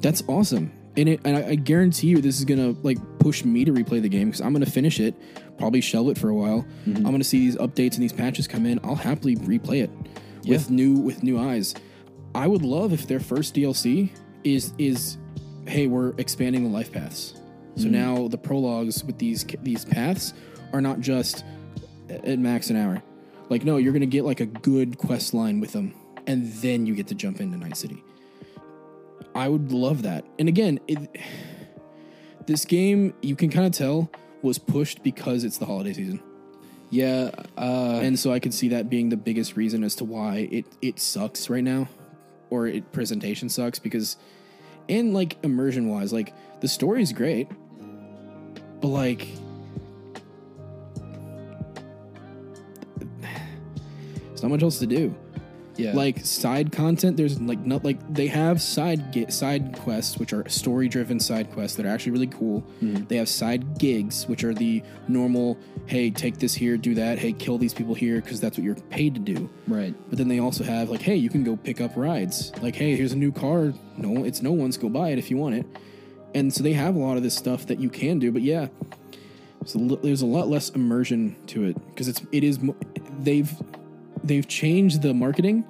that's 0.00 0.22
awesome. 0.28 0.72
And, 0.96 1.10
it, 1.10 1.20
and 1.24 1.36
I, 1.36 1.50
I 1.50 1.54
guarantee 1.56 2.08
you, 2.08 2.20
this 2.20 2.38
is 2.38 2.44
gonna 2.44 2.74
like 2.82 2.98
push 3.18 3.44
me 3.44 3.64
to 3.64 3.72
replay 3.72 4.00
the 4.00 4.08
game 4.08 4.28
because 4.28 4.40
I'm 4.40 4.52
gonna 4.52 4.66
finish 4.66 5.00
it, 5.00 5.14
probably 5.58 5.80
shelve 5.80 6.08
it 6.08 6.18
for 6.18 6.28
a 6.28 6.34
while. 6.34 6.64
Mm-hmm. 6.86 7.06
I'm 7.06 7.12
gonna 7.12 7.24
see 7.24 7.40
these 7.40 7.56
updates 7.56 7.94
and 7.94 8.02
these 8.02 8.12
patches 8.12 8.48
come 8.48 8.66
in. 8.66 8.80
I'll 8.82 8.94
happily 8.94 9.36
replay 9.36 9.82
it 9.82 9.90
with 10.46 10.70
new 10.70 10.94
with 10.94 11.22
new 11.22 11.38
eyes. 11.38 11.74
I 12.34 12.46
would 12.46 12.62
love 12.62 12.92
if 12.92 13.06
their 13.06 13.20
first 13.20 13.54
DLC 13.54 14.10
is 14.44 14.72
is 14.78 15.18
hey, 15.66 15.86
we're 15.86 16.14
expanding 16.18 16.64
the 16.64 16.70
life 16.70 16.92
paths. 16.92 17.34
So 17.76 17.84
mm-hmm. 17.84 17.92
now 17.92 18.28
the 18.28 18.38
prologues 18.38 19.04
with 19.04 19.18
these 19.18 19.44
these 19.62 19.84
paths 19.84 20.32
are 20.72 20.80
not 20.80 21.00
just 21.00 21.44
at 22.08 22.38
max 22.38 22.70
an 22.70 22.76
hour. 22.76 23.02
Like 23.48 23.64
no, 23.64 23.76
you're 23.76 23.92
gonna 23.92 24.06
get 24.06 24.24
like 24.24 24.40
a 24.40 24.46
good 24.46 24.98
quest 24.98 25.34
line 25.34 25.60
with 25.60 25.72
them, 25.72 25.94
and 26.26 26.52
then 26.54 26.86
you 26.86 26.94
get 26.94 27.08
to 27.08 27.14
jump 27.14 27.40
into 27.40 27.56
Night 27.56 27.76
City. 27.76 28.02
I 29.36 29.48
would 29.48 29.72
love 29.72 30.02
that. 30.02 30.24
And 30.38 30.48
again, 30.48 30.80
it, 30.88 31.08
this 32.46 32.64
game 32.64 33.14
you 33.22 33.36
can 33.36 33.50
kind 33.50 33.66
of 33.66 33.72
tell 33.72 34.10
was 34.42 34.58
pushed 34.58 35.02
because 35.02 35.44
it's 35.44 35.58
the 35.58 35.66
holiday 35.66 35.92
season. 35.92 36.22
Yeah. 36.90 37.30
Uh, 37.56 38.00
And 38.02 38.18
so 38.18 38.32
I 38.32 38.38
could 38.38 38.54
see 38.54 38.68
that 38.68 38.88
being 38.88 39.08
the 39.08 39.16
biggest 39.16 39.56
reason 39.56 39.82
as 39.84 39.94
to 39.96 40.04
why 40.04 40.48
it 40.50 40.66
it 40.80 41.00
sucks 41.00 41.50
right 41.50 41.64
now, 41.64 41.88
or 42.50 42.66
it 42.66 42.92
presentation 42.92 43.48
sucks 43.48 43.78
because, 43.78 44.16
and 44.88 45.12
like 45.12 45.36
immersion 45.42 45.88
wise, 45.88 46.12
like 46.12 46.32
the 46.60 46.68
story 46.68 47.02
is 47.02 47.12
great, 47.12 47.48
but 48.80 48.88
like. 48.88 49.28
There's 54.28 54.42
not 54.42 54.50
much 54.50 54.62
else 54.62 54.78
to 54.78 54.86
do. 54.86 55.14
Yeah. 55.78 55.92
Like 55.92 56.24
side 56.24 56.72
content, 56.72 57.16
there's 57.16 57.40
like 57.40 57.60
not 57.60 57.84
like 57.84 57.98
they 58.12 58.26
have 58.28 58.60
side 58.60 59.32
side 59.32 59.78
quests, 59.78 60.18
which 60.18 60.32
are 60.32 60.48
story 60.48 60.88
driven 60.88 61.20
side 61.20 61.50
quests 61.52 61.76
that 61.76 61.86
are 61.86 61.88
actually 61.90 62.12
really 62.12 62.26
cool. 62.26 62.60
Hmm. 62.80 63.04
They 63.04 63.16
have 63.16 63.28
side 63.28 63.78
gigs, 63.78 64.26
which 64.26 64.44
are 64.44 64.54
the 64.54 64.82
normal, 65.08 65.58
hey, 65.86 66.10
take 66.10 66.38
this 66.38 66.54
here, 66.54 66.76
do 66.76 66.94
that, 66.94 67.18
hey, 67.18 67.32
kill 67.32 67.58
these 67.58 67.74
people 67.74 67.94
here, 67.94 68.20
because 68.20 68.40
that's 68.40 68.56
what 68.56 68.64
you're 68.64 68.74
paid 68.74 69.14
to 69.14 69.20
do. 69.20 69.50
right. 69.66 69.94
But 70.08 70.18
then 70.18 70.28
they 70.28 70.40
also 70.40 70.64
have 70.64 70.88
like, 70.90 71.02
hey, 71.02 71.16
you 71.16 71.28
can 71.28 71.44
go 71.44 71.56
pick 71.56 71.80
up 71.80 71.92
rides. 71.96 72.52
Like, 72.62 72.74
hey, 72.74 72.96
here's 72.96 73.12
a 73.12 73.16
new 73.16 73.32
car. 73.32 73.72
No, 73.96 74.24
it's 74.24 74.42
no 74.42 74.52
one's. 74.52 74.76
Go 74.76 74.88
buy 74.88 75.10
it 75.10 75.18
if 75.18 75.30
you 75.30 75.36
want 75.36 75.56
it. 75.56 75.66
And 76.34 76.52
so 76.52 76.62
they 76.62 76.74
have 76.74 76.94
a 76.96 76.98
lot 76.98 77.16
of 77.16 77.22
this 77.22 77.34
stuff 77.34 77.66
that 77.66 77.80
you 77.80 77.88
can 77.88 78.18
do. 78.18 78.30
But 78.30 78.42
yeah, 78.42 78.68
there's 79.60 79.74
a, 79.74 79.96
there's 79.96 80.22
a 80.22 80.26
lot 80.26 80.48
less 80.48 80.70
immersion 80.70 81.36
to 81.48 81.64
it 81.64 81.74
because 81.88 82.08
it's 82.08 82.22
it 82.30 82.44
is 82.44 82.58
they've 83.20 83.50
they've 84.24 84.46
changed 84.46 85.02
the 85.02 85.14
marketing. 85.14 85.64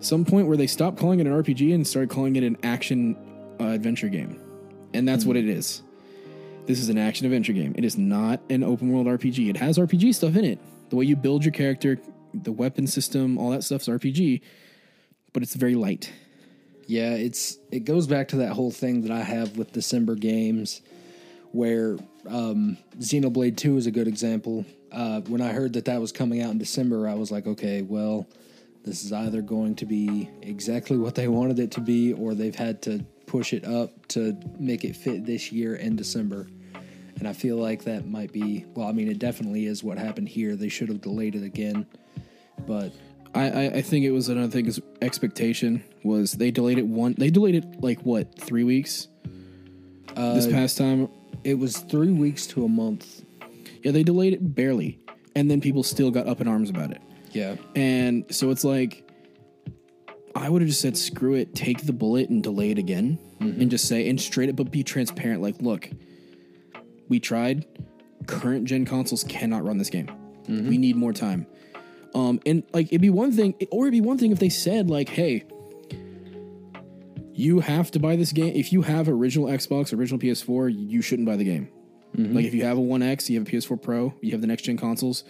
Some 0.00 0.24
point 0.24 0.46
where 0.46 0.56
they 0.56 0.66
stopped 0.66 0.98
calling 0.98 1.20
it 1.20 1.26
an 1.26 1.32
RPG 1.32 1.74
and 1.74 1.86
started 1.86 2.10
calling 2.10 2.36
it 2.36 2.42
an 2.42 2.56
action 2.62 3.16
uh, 3.60 3.66
adventure 3.66 4.08
game, 4.08 4.40
and 4.94 5.06
that's 5.06 5.24
what 5.24 5.36
it 5.36 5.46
is. 5.46 5.82
This 6.66 6.80
is 6.80 6.88
an 6.88 6.98
action 6.98 7.26
adventure 7.26 7.52
game. 7.52 7.74
It 7.76 7.84
is 7.84 7.98
not 7.98 8.40
an 8.48 8.62
open 8.62 8.92
world 8.92 9.06
RPG. 9.06 9.50
It 9.50 9.56
has 9.56 9.76
RPG 9.76 10.14
stuff 10.14 10.36
in 10.36 10.44
it. 10.44 10.58
The 10.90 10.96
way 10.96 11.04
you 11.04 11.16
build 11.16 11.44
your 11.44 11.52
character, 11.52 11.98
the 12.32 12.52
weapon 12.52 12.86
system, 12.86 13.38
all 13.38 13.50
that 13.50 13.64
stuff's 13.64 13.88
RPG, 13.88 14.40
but 15.32 15.42
it's 15.42 15.54
very 15.54 15.74
light. 15.74 16.12
Yeah, 16.86 17.14
it's 17.14 17.58
it 17.70 17.84
goes 17.84 18.06
back 18.06 18.28
to 18.28 18.36
that 18.36 18.52
whole 18.52 18.70
thing 18.70 19.02
that 19.02 19.10
I 19.10 19.22
have 19.22 19.56
with 19.56 19.72
December 19.72 20.14
games, 20.14 20.80
where 21.52 21.98
um, 22.28 22.76
Xenoblade 22.98 23.56
Two 23.56 23.76
is 23.76 23.86
a 23.86 23.90
good 23.90 24.08
example. 24.08 24.64
Uh, 24.92 25.20
when 25.22 25.40
I 25.40 25.52
heard 25.52 25.74
that 25.74 25.84
that 25.86 26.00
was 26.00 26.12
coming 26.12 26.42
out 26.42 26.50
in 26.50 26.58
December, 26.58 27.08
I 27.08 27.14
was 27.14 27.30
like, 27.30 27.46
okay, 27.46 27.82
well, 27.82 28.26
this 28.84 29.04
is 29.04 29.12
either 29.12 29.42
going 29.42 29.76
to 29.76 29.86
be 29.86 30.28
exactly 30.42 30.96
what 30.96 31.14
they 31.14 31.28
wanted 31.28 31.58
it 31.58 31.70
to 31.72 31.80
be, 31.80 32.12
or 32.12 32.34
they've 32.34 32.54
had 32.54 32.82
to 32.82 33.04
push 33.26 33.52
it 33.52 33.64
up 33.64 34.06
to 34.08 34.36
make 34.58 34.84
it 34.84 34.96
fit 34.96 35.24
this 35.24 35.52
year 35.52 35.76
in 35.76 35.96
December. 35.96 36.48
And 37.16 37.28
I 37.28 37.32
feel 37.32 37.56
like 37.56 37.84
that 37.84 38.06
might 38.06 38.32
be 38.32 38.64
well. 38.74 38.88
I 38.88 38.92
mean, 38.92 39.08
it 39.08 39.18
definitely 39.18 39.66
is 39.66 39.84
what 39.84 39.98
happened 39.98 40.28
here. 40.28 40.56
They 40.56 40.70
should 40.70 40.88
have 40.88 41.02
delayed 41.02 41.34
it 41.34 41.44
again, 41.44 41.86
but 42.66 42.92
I, 43.34 43.66
I, 43.66 43.82
think 43.82 44.04
it 44.04 44.10
was 44.10 44.28
another 44.28 44.50
thing. 44.50 44.66
Is 44.66 44.80
expectation 45.02 45.84
was 46.02 46.32
they 46.32 46.50
delayed 46.50 46.78
it 46.78 46.86
one. 46.86 47.14
They 47.16 47.30
delayed 47.30 47.54
it 47.54 47.82
like 47.82 48.00
what 48.00 48.38
three 48.38 48.64
weeks. 48.64 49.08
this 50.14 50.46
past 50.46 50.78
time, 50.78 51.08
it 51.44 51.54
was 51.58 51.78
three 51.78 52.12
weeks 52.12 52.46
to 52.48 52.64
a 52.64 52.68
month. 52.68 53.22
yeah, 53.82 53.92
they 53.92 54.02
delayed 54.02 54.32
it 54.32 54.54
barely, 54.54 54.98
and 55.34 55.50
then 55.50 55.60
people 55.60 55.82
still 55.82 56.10
got 56.10 56.26
up 56.26 56.40
in 56.40 56.48
arms 56.48 56.70
about 56.70 56.90
it. 56.90 57.00
Yeah. 57.32 57.56
And 57.74 58.24
so 58.34 58.50
it's 58.50 58.64
like, 58.64 59.08
I 60.34 60.48
would 60.48 60.62
have 60.62 60.68
just 60.68 60.80
said, 60.80 60.96
screw 60.96 61.34
it, 61.34 61.54
take 61.54 61.86
the 61.86 61.92
bullet 61.92 62.28
and 62.30 62.42
delay 62.42 62.70
it 62.70 62.78
again, 62.78 63.18
and 63.40 63.70
just 63.70 63.88
say, 63.88 64.08
and 64.08 64.20
straight 64.20 64.50
up, 64.50 64.56
but 64.56 64.70
be 64.70 64.82
transparent. 64.82 65.40
Like, 65.40 65.60
look, 65.60 65.88
we 67.08 67.18
tried. 67.20 67.64
Current 68.26 68.66
gen 68.66 68.84
consoles 68.84 69.24
cannot 69.24 69.64
run 69.64 69.78
this 69.78 69.88
game. 69.90 70.10
We 70.46 70.78
need 70.78 70.96
more 70.96 71.12
time. 71.12 71.46
Um, 72.14 72.40
and 72.44 72.64
like, 72.72 72.88
it'd 72.88 73.00
be 73.00 73.08
one 73.10 73.32
thing, 73.32 73.54
or 73.70 73.86
it'd 73.86 73.92
be 73.92 74.00
one 74.00 74.18
thing 74.18 74.30
if 74.32 74.38
they 74.40 74.48
said, 74.48 74.90
like, 74.90 75.08
hey, 75.08 75.44
you 77.40 77.60
have 77.60 77.90
to 77.92 77.98
buy 77.98 78.16
this 78.16 78.32
game. 78.32 78.54
If 78.54 78.70
you 78.70 78.82
have 78.82 79.08
original 79.08 79.46
Xbox, 79.46 79.96
original 79.96 80.20
PS4, 80.20 80.74
you 80.76 81.00
shouldn't 81.00 81.26
buy 81.26 81.36
the 81.36 81.44
game. 81.44 81.70
Mm-hmm. 82.14 82.36
Like, 82.36 82.44
if 82.44 82.52
you 82.52 82.64
have 82.64 82.76
a 82.76 82.80
One 82.82 83.02
X, 83.02 83.30
you 83.30 83.38
have 83.38 83.48
a 83.48 83.50
PS4 83.50 83.80
Pro, 83.80 84.14
you 84.20 84.32
have 84.32 84.42
the 84.42 84.46
next 84.46 84.62
gen 84.62 84.76
consoles, 84.76 85.24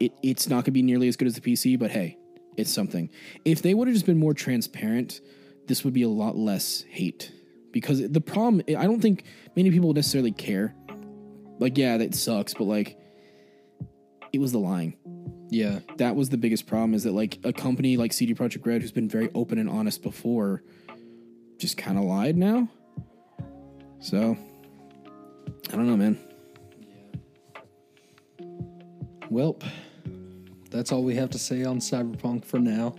it, 0.00 0.12
it's 0.22 0.48
not 0.48 0.56
going 0.56 0.64
to 0.64 0.70
be 0.72 0.82
nearly 0.82 1.06
as 1.06 1.16
good 1.16 1.28
as 1.28 1.34
the 1.34 1.40
PC, 1.40 1.78
but 1.78 1.92
hey, 1.92 2.18
it's 2.56 2.72
something. 2.72 3.08
If 3.44 3.62
they 3.62 3.72
would 3.72 3.86
have 3.86 3.94
just 3.94 4.04
been 4.06 4.18
more 4.18 4.34
transparent, 4.34 5.20
this 5.66 5.84
would 5.84 5.94
be 5.94 6.02
a 6.02 6.08
lot 6.08 6.36
less 6.36 6.84
hate. 6.88 7.30
Because 7.70 8.08
the 8.08 8.20
problem, 8.20 8.64
I 8.68 8.84
don't 8.84 9.00
think 9.00 9.24
many 9.54 9.70
people 9.70 9.92
necessarily 9.92 10.32
care. 10.32 10.74
Like, 11.60 11.78
yeah, 11.78 11.98
that 11.98 12.16
sucks, 12.16 12.54
but 12.54 12.64
like, 12.64 12.98
it 14.32 14.40
was 14.40 14.50
the 14.50 14.58
lying. 14.58 14.96
Yeah. 15.50 15.80
That 15.98 16.16
was 16.16 16.30
the 16.30 16.36
biggest 16.36 16.66
problem. 16.66 16.94
Is 16.94 17.04
that 17.04 17.12
like 17.12 17.38
a 17.44 17.52
company 17.52 17.96
like 17.96 18.12
CD 18.12 18.34
Projekt 18.34 18.66
Red, 18.66 18.82
who's 18.82 18.90
been 18.90 19.08
very 19.08 19.30
open 19.34 19.58
and 19.58 19.68
honest 19.68 20.02
before, 20.02 20.64
just 21.64 21.78
kind 21.78 21.96
of 21.96 22.04
lied 22.04 22.36
now. 22.36 22.68
So 23.98 24.36
I 25.72 25.76
don't 25.76 25.86
know, 25.86 25.96
man. 25.96 26.18
Well, 29.30 29.58
that's 30.70 30.92
all 30.92 31.02
we 31.02 31.14
have 31.14 31.30
to 31.30 31.38
say 31.38 31.64
on 31.64 31.78
Cyberpunk 31.78 32.44
for 32.44 32.58
now. 32.58 32.94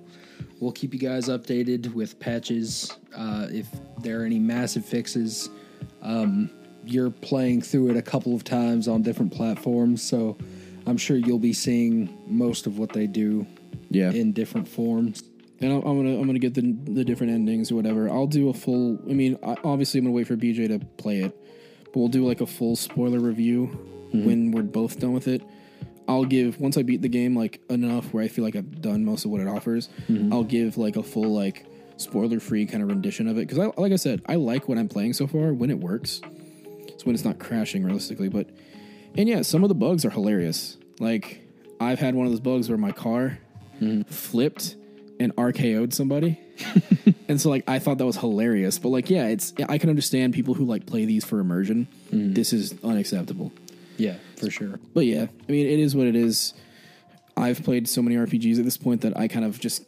We'll 0.59 0.71
keep 0.71 0.95
you 0.95 0.99
guys 0.99 1.27
updated 1.27 1.93
with 1.93 2.19
patches. 2.19 2.91
Uh, 3.15 3.45
if 3.51 3.67
there 4.01 4.21
are 4.21 4.25
any 4.25 4.39
massive 4.39 4.83
fixes, 4.83 5.47
um, 6.01 6.49
you're 6.83 7.11
playing 7.11 7.61
through 7.61 7.91
it 7.91 7.97
a 7.97 8.01
couple 8.01 8.33
of 8.33 8.43
times 8.43 8.87
on 8.87 9.03
different 9.03 9.31
platforms, 9.31 10.01
so 10.01 10.39
I'm 10.87 10.97
sure 10.97 11.17
you'll 11.17 11.37
be 11.37 11.53
seeing 11.53 12.17
most 12.25 12.65
of 12.65 12.79
what 12.79 12.93
they 12.93 13.05
do 13.05 13.45
Yeah. 13.91 14.11
in 14.11 14.31
different 14.31 14.67
forms. 14.67 15.21
And 15.61 15.71
I'm, 15.71 15.81
I'm 15.83 15.97
gonna 15.97 16.19
I'm 16.19 16.25
gonna 16.25 16.39
get 16.39 16.53
the 16.53 16.75
the 16.85 17.05
different 17.05 17.33
endings 17.33 17.71
or 17.71 17.75
whatever. 17.75 18.09
I'll 18.09 18.27
do 18.27 18.49
a 18.49 18.53
full. 18.53 18.99
I 19.09 19.13
mean, 19.13 19.37
I, 19.43 19.55
obviously 19.63 19.99
I'm 19.99 20.05
gonna 20.05 20.15
wait 20.15 20.27
for 20.27 20.35
BJ 20.35 20.67
to 20.67 20.79
play 20.97 21.21
it, 21.21 21.35
but 21.85 21.97
we'll 21.97 22.07
do 22.07 22.25
like 22.25 22.41
a 22.41 22.45
full 22.45 22.75
spoiler 22.75 23.19
review 23.19 23.67
mm-hmm. 23.67 24.25
when 24.25 24.51
we're 24.51 24.63
both 24.63 24.99
done 24.99 25.13
with 25.13 25.27
it. 25.27 25.41
I'll 26.07 26.25
give 26.25 26.59
once 26.59 26.77
I 26.77 26.83
beat 26.83 27.01
the 27.01 27.09
game 27.09 27.35
like 27.35 27.61
enough 27.69 28.13
where 28.13 28.23
I 28.23 28.27
feel 28.27 28.43
like 28.43 28.55
I've 28.55 28.81
done 28.81 29.05
most 29.05 29.25
of 29.25 29.31
what 29.31 29.41
it 29.41 29.47
offers. 29.47 29.89
Mm-hmm. 30.09 30.31
I'll 30.31 30.43
give 30.43 30.77
like 30.77 30.97
a 30.97 31.03
full 31.03 31.33
like 31.33 31.65
spoiler 31.97 32.39
free 32.39 32.65
kind 32.65 32.83
of 32.83 32.89
rendition 32.89 33.27
of 33.27 33.37
it 33.37 33.47
because 33.47 33.59
I 33.59 33.71
like 33.81 33.91
I 33.91 33.95
said 33.95 34.21
I 34.27 34.35
like 34.35 34.67
what 34.67 34.77
I'm 34.77 34.89
playing 34.89 35.13
so 35.13 35.27
far 35.27 35.53
when 35.53 35.69
it 35.69 35.79
works. 35.79 36.21
It's 36.87 37.05
when 37.05 37.15
it's 37.15 37.25
not 37.25 37.39
crashing 37.39 37.83
realistically, 37.83 38.29
but 38.29 38.49
and 39.17 39.27
yeah, 39.29 39.41
some 39.41 39.63
of 39.63 39.69
the 39.69 39.75
bugs 39.75 40.05
are 40.05 40.09
hilarious. 40.09 40.77
Like 40.99 41.41
I've 41.79 41.99
had 41.99 42.13
one 42.15 42.25
of 42.25 42.31
those 42.31 42.41
bugs 42.41 42.69
where 42.69 42.77
my 42.77 42.91
car 42.91 43.39
mm-hmm. 43.81 44.03
flipped 44.03 44.75
and 45.19 45.35
RKO'd 45.35 45.93
somebody. 45.93 46.39
and 47.27 47.39
so 47.39 47.49
like 47.49 47.63
I 47.67 47.79
thought 47.79 47.97
that 47.97 48.05
was 48.05 48.17
hilarious. 48.17 48.79
But 48.79 48.89
like 48.89 49.09
yeah, 49.09 49.27
it's 49.27 49.53
I 49.67 49.77
can 49.77 49.89
understand 49.89 50.33
people 50.33 50.53
who 50.53 50.65
like 50.65 50.85
play 50.85 51.05
these 51.05 51.25
for 51.25 51.39
immersion. 51.39 51.87
Mm-hmm. 52.07 52.33
This 52.33 52.53
is 52.53 52.75
unacceptable. 52.83 53.51
Yeah, 53.97 54.15
for 54.37 54.49
sure. 54.49 54.79
But 54.93 55.05
yeah, 55.05 55.27
I 55.47 55.51
mean 55.51 55.67
it 55.67 55.79
is 55.79 55.95
what 55.95 56.07
it 56.07 56.15
is. 56.15 56.53
I've 57.37 57.63
played 57.63 57.87
so 57.87 58.01
many 58.01 58.15
RPGs 58.15 58.57
at 58.59 58.63
this 58.65 58.77
point 58.77 59.01
that 59.01 59.17
I 59.17 59.27
kind 59.27 59.45
of 59.45 59.59
just 59.59 59.83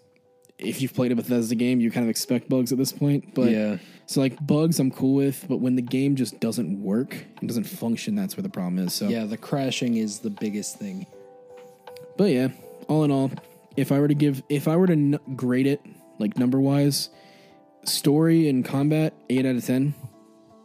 if 0.59 0.81
you've 0.81 0.93
played 0.93 1.11
a 1.11 1.15
Bethesda 1.15 1.55
game, 1.55 1.79
you 1.79 1.91
kind 1.91 2.03
of 2.05 2.09
expect 2.09 2.49
bugs 2.49 2.71
at 2.71 2.77
this 2.77 2.91
point. 2.91 3.33
But 3.35 3.51
Yeah. 3.51 3.77
so 4.07 4.19
like 4.21 4.45
bugs 4.45 4.79
I'm 4.79 4.91
cool 4.91 5.13
with, 5.13 5.45
but 5.47 5.57
when 5.57 5.75
the 5.75 5.81
game 5.83 6.15
just 6.15 6.39
doesn't 6.39 6.81
work 6.81 7.15
and 7.39 7.47
doesn't 7.47 7.65
function, 7.65 8.15
that's 8.15 8.35
where 8.35 8.41
the 8.43 8.49
problem 8.49 8.79
is. 8.79 8.93
So 8.93 9.07
Yeah, 9.07 9.25
the 9.25 9.37
crashing 9.37 9.97
is 9.97 10.19
the 10.19 10.29
biggest 10.31 10.79
thing. 10.79 11.05
But 12.17 12.31
yeah, 12.31 12.47
all 12.87 13.03
in 13.03 13.11
all, 13.11 13.31
if 13.77 13.91
I 13.91 13.99
were 13.99 14.07
to 14.07 14.15
give, 14.15 14.43
if 14.49 14.67
I 14.67 14.75
were 14.75 14.87
to 14.87 14.93
n- 14.93 15.19
grade 15.35 15.67
it 15.67 15.81
like 16.19 16.37
number 16.37 16.59
wise, 16.59 17.09
story 17.85 18.49
and 18.49 18.65
combat 18.65 19.13
eight 19.29 19.45
out 19.45 19.55
of 19.55 19.65
ten. 19.65 19.93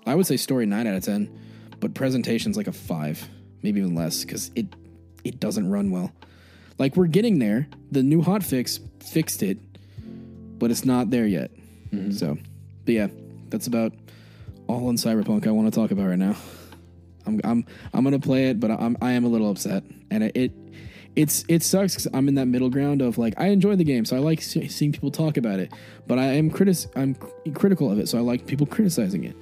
I 0.05 0.17
would 0.17 0.27
say 0.27 0.37
story 0.37 0.67
nine 0.67 0.87
out 0.89 0.97
of 0.97 1.05
ten, 1.05 1.31
but 1.79 1.95
presentation's 1.95 2.57
like 2.57 2.67
a 2.67 2.73
five, 2.73 3.29
maybe 3.63 3.81
even 3.81 3.95
less, 3.95 4.25
because 4.25 4.51
it 4.57 4.67
it 5.23 5.39
doesn't 5.39 5.71
run 5.71 5.91
well. 5.91 6.13
Like 6.79 6.97
we're 6.97 7.07
getting 7.07 7.39
there. 7.39 7.69
The 7.93 8.03
new 8.03 8.23
hotfix 8.23 8.81
fixed 9.01 9.43
it, 9.43 9.59
but 10.59 10.71
it's 10.71 10.85
not 10.85 11.11
there 11.11 11.27
yet. 11.27 11.53
Mm-hmm. 11.93 12.13
So, 12.13 12.39
but 12.85 12.95
yeah, 12.95 13.09
that's 13.51 13.67
about 13.67 13.93
all 14.67 14.89
in 14.91 14.97
Cyberpunk 14.97 15.47
I 15.47 15.51
want 15.51 15.73
to 15.73 15.79
talk 15.79 15.91
about 15.91 16.09
right 16.09 16.19
now. 16.19 16.35
I'm 17.27 17.41
I'm 17.45 17.67
I'm 17.93 18.03
gonna 18.03 18.19
play 18.19 18.49
it, 18.49 18.59
but 18.59 18.71
I'm 18.71 18.97
I 19.01 19.13
am 19.13 19.25
a 19.25 19.29
little 19.29 19.51
upset, 19.51 19.85
and 20.11 20.25
it, 20.25 20.37
it 20.37 20.53
it's 21.15 21.45
it 21.49 21.63
sucks 21.63 21.95
because 21.95 22.09
I'm 22.15 22.29
in 22.29 22.37
that 22.37 22.47
middle 22.47 22.71
ground 22.71 23.03
of 23.03 23.19
like 23.19 23.35
I 23.39 23.49
enjoy 23.49 23.77
the 23.77 23.85
game, 23.85 24.05
so 24.05 24.17
I 24.17 24.21
like 24.21 24.41
see- 24.41 24.69
seeing 24.69 24.93
people 24.93 25.11
talk 25.11 25.37
about 25.37 25.59
it, 25.61 25.73
but 26.07 26.19
I 26.19 26.25
am 26.35 26.51
critis 26.51 26.87
I'm 26.97 27.15
critical 27.53 27.91
of 27.91 27.99
it, 27.99 28.09
so 28.09 28.19
I 28.19 28.23
like 28.23 28.47
people 28.47 28.67
criticizing 28.67 29.25
it. 29.25 29.37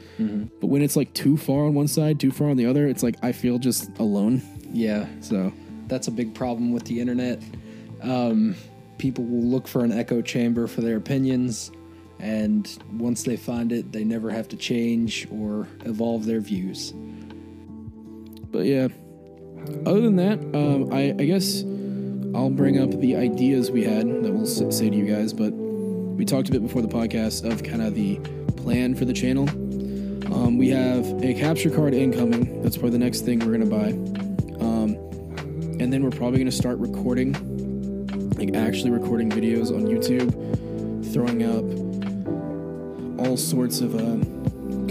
But 0.60 0.66
when 0.66 0.82
it's 0.82 0.97
like 0.97 1.12
too 1.14 1.36
far 1.36 1.64
on 1.66 1.74
one 1.74 1.88
side, 1.88 2.18
too 2.18 2.30
far 2.32 2.51
on 2.51 2.56
the 2.56 2.66
other, 2.66 2.86
it's 2.86 3.02
like 3.02 3.16
I 3.22 3.32
feel 3.32 3.59
just 3.59 3.97
alone. 3.98 4.42
Yeah, 4.72 5.06
So 5.20 5.52
that's 5.88 6.06
a 6.09 6.12
big 6.12 6.34
problem 6.34 6.72
with 6.72 6.84
the 6.84 7.01
internet. 7.01 7.42
Um, 8.02 8.55
people 8.98 9.24
will 9.24 9.42
look 9.42 9.66
for 9.66 9.84
an 9.84 9.90
echo 9.92 10.22
chamber 10.22 10.66
for 10.68 10.80
their 10.80 10.97
opinions, 10.97 11.70
and 12.20 12.68
once 12.92 13.22
they 13.24 13.36
find 13.36 13.72
it, 13.72 13.90
they 13.92 14.05
never 14.05 14.30
have 14.30 14.48
to 14.48 14.56
change 14.56 15.26
or 15.32 15.66
evolve 15.84 16.24
their 16.26 16.40
views. 16.40 16.92
But 18.52 18.66
yeah, 18.66 18.88
other 19.87 20.01
than 20.01 20.16
that, 20.16 20.39
um, 20.55 20.93
I, 20.93 21.15
I 21.19 21.24
guess 21.24 21.62
I'll 22.35 22.51
bring 22.51 22.78
up 22.78 22.91
the 23.01 23.16
ideas 23.16 23.70
we 23.70 23.85
had 23.85 24.07
that 24.23 24.32
we'll 24.32 24.47
say 24.47 24.91
to 24.91 24.97
you 24.97 25.07
guys. 25.07 25.32
But 25.32 25.53
we 25.53 26.24
talked 26.24 26.49
a 26.49 26.53
bit 26.53 26.62
before 26.62 26.82
the 26.82 26.89
podcast 26.89 27.51
of 27.51 27.62
kind 27.62 27.82
of 27.82 27.95
the 27.95 28.16
plan 28.57 28.95
for 28.95 29.05
the 29.05 29.12
channel. 29.12 29.49
Um, 30.32 30.59
we 30.59 30.69
have 30.69 31.07
a 31.24 31.35
capture 31.35 31.70
card 31.70 31.93
incoming. 31.93 32.62
That's 32.62 32.77
probably 32.77 32.91
the 32.91 33.05
next 33.05 33.23
thing 33.23 33.41
we're 33.41 33.53
gonna 33.53 33.66
buy. 33.66 33.91
Um, 34.65 34.97
and 35.81 35.93
then 35.93 36.03
we're 36.03 36.11
probably 36.11 36.39
gonna 36.39 36.53
start 36.53 36.78
recording, 36.78 37.32
like 38.37 38.55
actually 38.55 38.91
recording 38.91 39.31
videos 39.31 39.70
on 39.70 39.87
YouTube, 39.87 40.32
throwing 41.12 41.43
up 41.43 43.27
all 43.27 43.37
sorts 43.37 43.81
of 43.81 43.95
uh, 43.95 44.19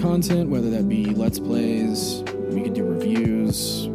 content, 0.02 0.50
whether 0.50 0.70
that 0.70 0.90
be 0.90 1.06
let's 1.06 1.40
plays, 1.40 2.24
we 2.50 2.62
could 2.62 2.74
do 2.74 2.84
reviews, 2.84 3.89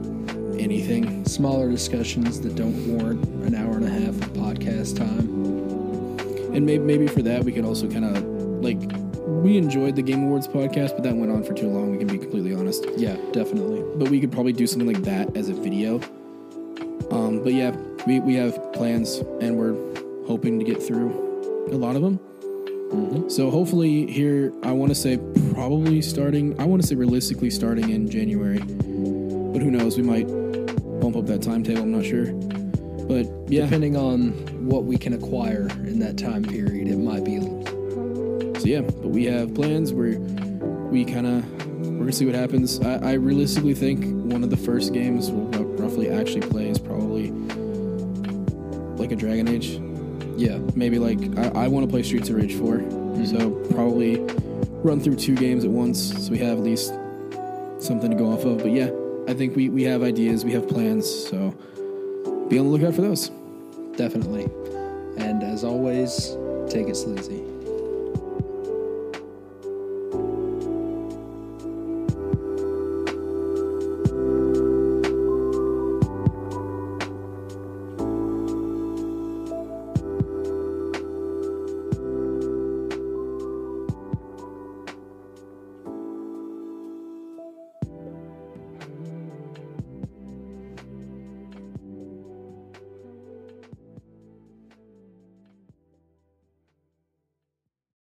anything. 0.64 1.24
Smaller 1.26 1.70
discussions 1.70 2.40
that 2.40 2.56
don't 2.56 2.88
warrant 2.88 3.24
an 3.46 3.54
hour 3.54 3.76
and 3.76 3.84
a 3.84 3.90
half 3.90 4.08
of 4.08 4.32
podcast 4.32 4.96
time. 4.96 5.28
And 6.54 6.64
maybe 6.64 6.82
maybe 6.82 7.06
for 7.06 7.22
that 7.22 7.44
we 7.44 7.52
could 7.52 7.64
also 7.64 7.88
kind 7.88 8.04
of 8.04 8.24
like 8.64 8.80
we 9.26 9.58
enjoyed 9.58 9.94
the 9.94 10.02
Game 10.02 10.24
Awards 10.24 10.48
podcast, 10.48 10.94
but 10.94 11.02
that 11.02 11.14
went 11.14 11.30
on 11.30 11.44
for 11.44 11.52
too 11.52 11.68
long. 11.68 11.90
We 11.90 11.98
can 11.98 12.08
be 12.08 12.18
completely 12.18 12.54
honest. 12.54 12.86
Yeah, 12.96 13.16
definitely. 13.32 13.82
But 13.96 14.08
we 14.08 14.18
could 14.20 14.32
probably 14.32 14.54
do 14.54 14.66
something 14.66 14.90
like 14.90 15.02
that 15.02 15.36
as 15.36 15.50
a 15.50 15.54
video. 15.54 16.00
Um, 17.10 17.42
but 17.42 17.52
yeah, 17.52 17.70
we, 18.06 18.20
we 18.20 18.34
have 18.36 18.72
plans 18.72 19.18
and 19.40 19.56
we're 19.56 19.74
hoping 20.26 20.58
to 20.58 20.64
get 20.64 20.82
through 20.82 21.68
a 21.70 21.76
lot 21.76 21.96
of 21.96 22.02
them. 22.02 22.18
So 23.28 23.50
hopefully 23.50 24.06
here, 24.06 24.52
I 24.62 24.72
want 24.72 24.90
to 24.90 24.94
say 24.94 25.18
probably 25.52 26.00
starting. 26.00 26.58
I 26.60 26.64
want 26.64 26.80
to 26.82 26.88
say 26.88 26.94
realistically 26.94 27.50
starting 27.50 27.90
in 27.90 28.08
January, 28.08 28.60
but 29.54 29.62
who 29.62 29.70
knows? 29.70 29.96
We 29.96 30.02
might 30.02 30.26
bump 31.00 31.14
up 31.14 31.26
that 31.26 31.40
timetable. 31.40 31.82
I'm 31.82 31.92
not 31.92 32.04
sure. 32.04 32.32
But 33.06 33.26
yeah, 33.48 33.62
Depending 33.62 33.96
on 33.96 34.32
what 34.66 34.84
we 34.84 34.98
can 34.98 35.12
acquire 35.12 35.68
in 35.68 36.00
that 36.00 36.18
time 36.18 36.42
period, 36.42 36.88
it 36.88 36.96
might 36.96 37.22
be. 37.22 37.38
So 38.58 38.66
yeah, 38.66 38.80
but 38.80 39.10
we 39.10 39.26
have 39.26 39.54
plans 39.54 39.92
where 39.92 40.18
we 40.18 41.04
kind 41.04 41.26
of 41.28 41.66
we're 41.86 41.98
gonna 42.00 42.12
see 42.12 42.26
what 42.26 42.34
happens. 42.34 42.80
I, 42.80 42.94
I 42.94 43.12
realistically 43.12 43.74
think 43.74 44.04
one 44.32 44.42
of 44.42 44.50
the 44.50 44.56
first 44.56 44.92
games 44.92 45.30
we'll 45.30 45.66
roughly 45.76 46.10
actually 46.10 46.40
play 46.40 46.68
is 46.68 46.80
probably 46.80 47.30
like 48.96 49.12
a 49.12 49.16
Dragon 49.16 49.46
Age. 49.46 49.80
Yeah, 50.36 50.58
Maybe 50.74 50.98
like 50.98 51.20
I, 51.38 51.66
I 51.66 51.68
want 51.68 51.86
to 51.86 51.90
play 51.90 52.02
Streets 52.02 52.28
of 52.28 52.34
Rage 52.34 52.54
4 52.54 52.78
mm-hmm. 52.78 53.24
so 53.26 53.50
probably 53.72 54.18
run 54.82 54.98
through 54.98 55.14
two 55.14 55.36
games 55.36 55.64
at 55.64 55.70
once, 55.70 56.26
so 56.26 56.32
we 56.32 56.38
have 56.38 56.58
at 56.58 56.64
least 56.64 56.88
something 57.78 58.10
to 58.10 58.16
go 58.16 58.32
off 58.32 58.44
of. 58.44 58.58
But 58.58 58.72
yeah, 58.72 58.90
I 59.26 59.34
think 59.34 59.56
we 59.56 59.68
we 59.68 59.84
have 59.84 60.02
ideas, 60.02 60.44
we 60.44 60.52
have 60.52 60.68
plans, 60.68 61.08
so 61.08 61.50
be 62.48 62.58
on 62.58 62.66
the 62.66 62.70
lookout 62.70 62.94
for 62.94 63.02
those. 63.02 63.30
definitely. 63.96 64.44
And 65.16 65.42
as 65.42 65.64
always, 65.64 66.36
take 66.68 66.88
it 66.88 66.96
sleazy. 66.96 67.53